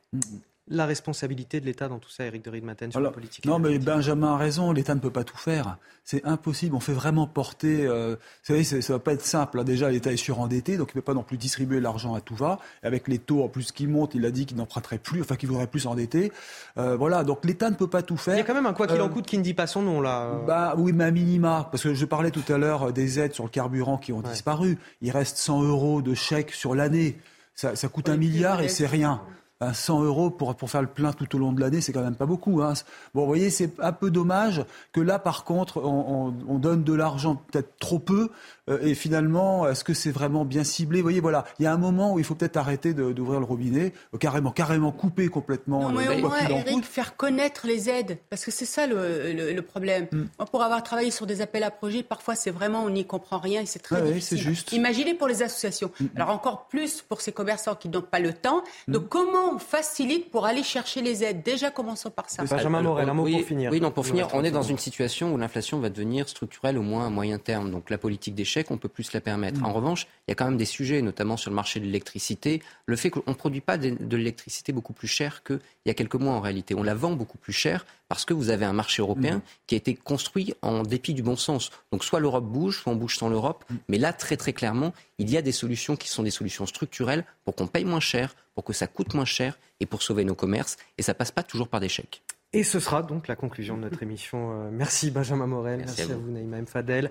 La 0.69 0.85
responsabilité 0.85 1.61
de 1.61 1.67
l'État 1.67 1.89
dans 1.89 2.01
tout 2.01 2.11
ça, 2.11 2.25
Eric 2.25 2.45
de 2.45 2.51
Riedmaten, 2.51 2.91
sur 2.91 3.01
la 3.01 3.11
politique. 3.11 3.45
Non, 3.45 3.61
mais 3.61 3.79
Benjamin 3.79 4.35
a 4.35 4.37
raison, 4.37 4.73
l'État 4.73 4.95
ne 4.95 5.01
peut 5.01 5.11
pas 5.11 5.23
tout 5.23 5.37
faire. 5.37 5.79
C'est 6.03 6.25
impossible. 6.25 6.75
On 6.75 6.81
fait 6.81 6.93
vraiment 6.93 7.29
porter. 7.29 7.87
Euh, 7.87 8.17
vous 8.17 8.55
savez, 8.55 8.65
ça 8.65 8.77
ne 8.77 8.83
va 8.83 8.99
pas 8.99 9.13
être 9.13 9.25
simple. 9.25 9.63
Déjà, 9.63 9.91
l'État 9.91 10.13
est 10.13 10.17
surendetté, 10.17 10.77
donc 10.77 10.89
il 10.89 10.97
ne 10.97 11.03
peut 11.03 11.05
pas 11.05 11.15
non 11.15 11.23
plus 11.23 11.37
distribuer 11.37 11.81
l'argent 11.81 12.15
à 12.15 12.21
tout 12.21 12.35
va. 12.35 12.59
avec 12.83 13.07
les 13.07 13.19
taux 13.19 13.45
en 13.45 13.49
plus 13.49 13.71
qui 13.71 13.87
montent, 13.87 14.15
il 14.15 14.27
a 14.27 14.31
dit 14.31 14.45
qu'il 14.45 14.57
n'emprunterait 14.57 14.99
plus, 14.99 15.21
enfin 15.21 15.37
qu'il 15.37 15.49
voudrait 15.49 15.69
plus 15.69 15.81
s'endetter. 15.81 16.33
Euh, 16.79 16.97
voilà, 16.97 17.23
donc 17.23 17.45
l'État 17.45 17.71
ne 17.71 17.77
peut 17.77 17.91
pas 17.91 18.03
tout 18.03 18.17
faire. 18.17 18.35
Il 18.35 18.39
y 18.39 18.41
a 18.41 18.45
quand 18.45 18.55
même 18.55 18.67
un 18.67 18.73
quoi 18.73 18.89
qu'il 18.89 19.01
en 19.01 19.09
coûte 19.09 19.27
qui 19.27 19.39
ne 19.39 19.43
dit 19.45 19.55
pas 19.55 19.69
son 19.69 19.83
nom 19.83 20.01
là. 20.01 20.41
Bah 20.47 20.75
oui, 20.77 20.93
mais 20.93 21.05
à 21.05 21.11
minima, 21.13 21.69
parce 21.71 21.85
que 21.85 21.95
je 21.95 22.05
parlais 22.05 22.33
tout 22.33 22.53
à 22.53 22.59
l'heure 22.59 22.93
des 22.93 23.21
aides 23.21 23.35
sur 23.35 23.45
le 23.45 23.51
carburant 23.51 23.99
qui 23.99 24.13
ont 24.13 24.21
disparu. 24.21 24.79
Il 25.01 25.11
reste 25.11 25.37
100 25.37 25.63
euros 25.63 26.03
de 26.03 26.15
chèques 26.15 26.53
sur 26.53 26.75
l'année. 26.75 27.19
Ça, 27.55 27.75
coûte 27.89 28.09
un 28.09 28.17
milliard 28.17 28.61
et 28.61 28.69
c'est 28.69 28.87
rien. 28.87 29.23
100 29.61 30.05
euros 30.05 30.31
pour, 30.31 30.55
pour 30.55 30.71
faire 30.71 30.83
le 30.83 30.89
plein 30.89 31.13
tout 31.13 31.35
au 31.35 31.39
long 31.39 31.53
de 31.53 31.61
l'année, 31.61 31.81
c'est 31.81 31.93
quand 31.93 32.03
même 32.03 32.17
pas 32.17 32.27
beaucoup. 32.27 32.63
Hein. 32.63 32.75
Bon, 33.15 33.23
vous 33.23 33.27
voyez, 33.27 33.51
c'est 33.51 33.81
un 33.81 33.93
peu 33.93 34.11
dommage 34.11 34.65
que 34.93 35.01
là, 35.01 35.19
par 35.19 35.45
contre, 35.45 35.81
on, 35.83 36.35
on 36.47 36.59
donne 36.59 36.85
de 36.85 36.93
l'argent 36.93 37.37
peut-être 37.51 37.79
trop 37.79 37.99
peu 37.99 38.31
euh, 38.69 38.79
et 38.83 38.95
finalement, 38.95 39.69
est-ce 39.69 39.85
que 39.85 39.95
c'est 39.95 40.11
vraiment 40.11 40.45
bien 40.45 40.65
ciblé? 40.65 40.99
Vous 40.99 41.05
voyez, 41.05 41.21
voilà, 41.21 41.45
il 41.59 41.65
y 41.65 41.67
a 41.67 41.73
un 41.73 41.79
moment 41.79 42.15
où 42.15 42.19
il 42.19 42.25
faut 42.25 42.35
peut-être 42.35 42.57
arrêter 42.57 42.95
d'ouvrir 42.95 43.41
le 43.41 43.47
robinet, 43.47 43.93
euh, 44.15 44.19
carrément, 44.19 44.51
carrément 44.51 44.93
couper 44.93 45.29
complètement. 45.29 45.81
Non, 45.81 45.91
mais 45.91 46.09
au 46.09 46.29
moins, 46.29 46.37
Eric, 46.49 46.85
faire 46.85 47.17
connaître 47.17 47.67
les 47.67 47.89
aides, 47.89 48.19
parce 48.29 48.45
que 48.45 48.51
c'est 48.51 48.65
ça 48.65 48.87
le, 48.87 49.61
problème. 49.61 50.07
Mm. 50.13 50.45
pour 50.51 50.63
avoir 50.63 50.83
travaillé 50.83 51.11
sur 51.11 51.27
des 51.27 51.41
appels 51.41 51.65
à 51.65 51.71
projets, 51.71 52.03
parfois 52.03 52.35
c'est 52.35 52.51
vraiment 52.51 52.85
on 52.85 52.91
n'y 52.91 53.05
comprend 53.05 53.39
rien 53.39 53.63
et 53.63 53.67
c'est 53.67 53.79
très 53.79 54.01
difficile. 54.03 54.39
juste. 54.39 54.73
Imaginez 54.73 55.15
pour 55.15 55.29
les 55.29 55.43
associations. 55.43 55.91
Mm, 55.99 56.05
mm. 56.05 56.09
Alors 56.17 56.31
encore 56.31 56.67
plus 56.69 57.03
pour 57.03 57.21
ces 57.21 57.33
commerçants 57.33 57.75
qui 57.75 57.89
n'ont 57.89 58.03
pas 58.03 58.21
le 58.21 58.33
temps. 58.33 58.63
Donc 58.89 59.09
comment 59.09 59.55
on 59.55 59.59
facilite 59.59 60.31
pour 60.31 60.47
aller 60.47 60.63
chercher 60.63 61.03
les 61.03 61.25
aides? 61.25 61.43
Déjà 61.43 61.71
commençons 61.71 62.11
par 62.11 62.31
ça. 62.31 62.45
Benjamin 62.45 62.83
Morel, 62.83 63.09
un 63.09 63.15
mot 63.15 63.29
pour 63.29 63.43
finir. 63.43 63.71
Oui, 63.73 63.81
non, 63.81 63.91
pour 63.91 64.07
finir, 64.07 64.29
on 64.35 64.45
est 64.45 64.51
dans 64.51 64.63
une 64.63 64.79
situation 64.79 65.35
où 65.35 65.39
l'inflation 65.39 65.79
va 65.81 65.91
devenir 65.91 66.29
structurelle 66.29 66.79
au 66.79 66.83
moins 66.83 67.07
à 67.07 67.11
moyen 67.11 67.39
terme. 67.39 67.71
Donc 67.71 67.91
la 67.91 67.99
politique 67.99 68.35
des 68.35 68.45
qu'on 68.65 68.79
peut 68.79 68.89
plus 68.89 69.05
se 69.05 69.11
la 69.15 69.21
permettre. 69.21 69.63
En 69.65 69.71
mm. 69.71 69.73
revanche, 69.73 70.07
il 70.27 70.31
y 70.31 70.33
a 70.33 70.35
quand 70.35 70.45
même 70.45 70.57
des 70.57 70.65
sujets, 70.65 71.03
notamment 71.03 71.37
sur 71.37 71.51
le 71.51 71.57
marché 71.57 71.81
de 71.81 71.85
l'électricité. 71.85 72.63
Le 72.87 72.97
fait 72.97 73.11
qu'on 73.11 73.23
ne 73.27 73.35
produit 73.35 73.61
pas 73.61 73.79
de, 73.79 74.17
l'électricité 74.17 74.73
beaucoup 74.73 74.93
plus 74.93 75.09
cher 75.09 75.43
qu'il 75.43 75.61
y 75.87 75.91
a 75.91 75.95
quelques 75.95 76.15
mois 76.17 76.35
en 76.35 76.41
réalité. 76.41 76.75
On 76.75 76.83
la 76.83 76.95
vend 76.95 77.13
beaucoup 77.13 77.39
plus 77.39 77.53
cher 77.53 77.87
parce 78.09 78.25
que 78.25 78.35
vous 78.35 78.51
avez 78.51 78.65
un 78.65 78.73
marché 78.73 79.03
européen 79.03 79.39
mm. 79.39 79.43
qui 79.67 79.75
a 79.75 79.79
été 79.79 79.95
construit 79.95 80.55
en 80.63 80.83
dépit 80.83 81.15
du 81.15 81.23
bon 81.23 81.37
sens. 81.37 81.71
Donc 81.93 82.05
soit 82.05 82.21
l'Europe 82.21 82.45
bouge, 82.45 82.83
soit 82.83 82.93
on 82.93 82.97
bouge 82.97 83.17
sans 83.17 83.29
l'Europe. 83.29 83.65
Mm. 83.69 83.75
Mais 83.89 83.99
là, 83.99 84.13
très 84.13 84.37
très 84.37 84.53
clairement, 84.53 84.93
il 85.19 85.31
y 85.31 85.37
a 85.37 85.43
des 85.43 85.53
solutions 85.53 85.97
qui 85.97 86.09
sont 86.09 86.23
des 86.23 86.31
solutions 86.31 86.67
structurelles 86.67 87.25
pour 87.45 87.55
qu'on 87.55 87.67
paye 87.67 87.85
moins 87.85 88.01
cher, 88.01 88.35
pour 88.55 88.65
que 88.65 88.73
ça 88.73 88.87
coûte 88.87 89.15
moins 89.15 89.25
cher 89.25 89.59
et 89.81 89.87
pour 89.87 90.03
sauver 90.03 90.25
nos 90.25 90.35
commerces. 90.35 90.77
Et 90.99 91.03
ça 91.03 91.15
passe 91.15 91.31
pas 91.31 91.43
toujours 91.43 91.69
par 91.69 91.81
des 91.81 91.89
chèques. 91.89 92.23
Et 92.57 92.63
ce 92.63 92.81
sera 92.81 93.03
donc 93.03 93.29
la 93.29 93.37
conclusion 93.37 93.77
de 93.77 93.83
notre 93.83 94.03
émission. 94.03 94.51
Euh, 94.51 94.71
merci 94.73 95.11
Benjamin 95.11 95.47
Morel, 95.47 95.81
merci, 95.81 96.11
à, 96.11 96.17
vous. 96.17 96.31
Naïma 96.31 96.57
M. 96.57 96.67
Fadel, 96.67 97.11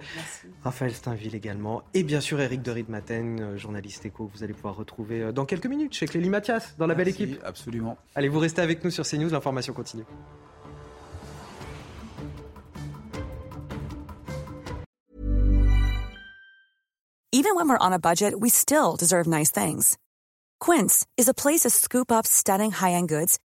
Raphaël 0.63 0.91
Steinville 0.91 1.35
également, 1.35 1.83
et 1.93 2.01
bien 2.01 2.19
sûr 2.19 2.41
Eric 2.41 2.63
de 2.63 2.71
Riedmaten, 2.71 3.39
euh, 3.39 3.55
journaliste 3.55 4.03
éco, 4.07 4.25
que 4.25 4.35
vous 4.35 4.43
allez 4.43 4.55
pouvoir 4.55 4.75
retrouver 4.75 5.21
euh, 5.21 5.31
dans 5.31 5.45
quelques 5.45 5.67
minutes 5.67 5.93
chez 5.93 6.07
Clélie 6.07 6.31
Mathias, 6.31 6.73
dans 6.79 6.87
la 6.87 6.95
belle 6.95 7.09
équipe. 7.09 7.39
Absolument. 7.45 7.95
Allez, 8.15 8.27
vous 8.27 8.39
restez 8.39 8.63
avec 8.63 8.83
nous 8.83 8.89
sur 8.89 9.05
CNews, 9.05 9.29
l'information 9.29 9.73
continue. 9.73 10.05
Even 17.31 17.55
when 17.55 17.69
we're 17.69 17.77
on 17.79 17.93
a 17.93 17.99
budget, 17.99 18.33
we 18.33 18.49
still 18.49 18.95
deserve 18.97 19.27
nice 19.27 19.51
things. 19.51 19.95
Quince 20.59 21.05
is 21.17 21.29
a 21.29 21.35
place 21.35 21.59
to 21.59 21.69
scoop 21.69 22.11
up 22.11 22.25
stunning 22.25 22.71
high-end 22.71 23.09
goods 23.09 23.37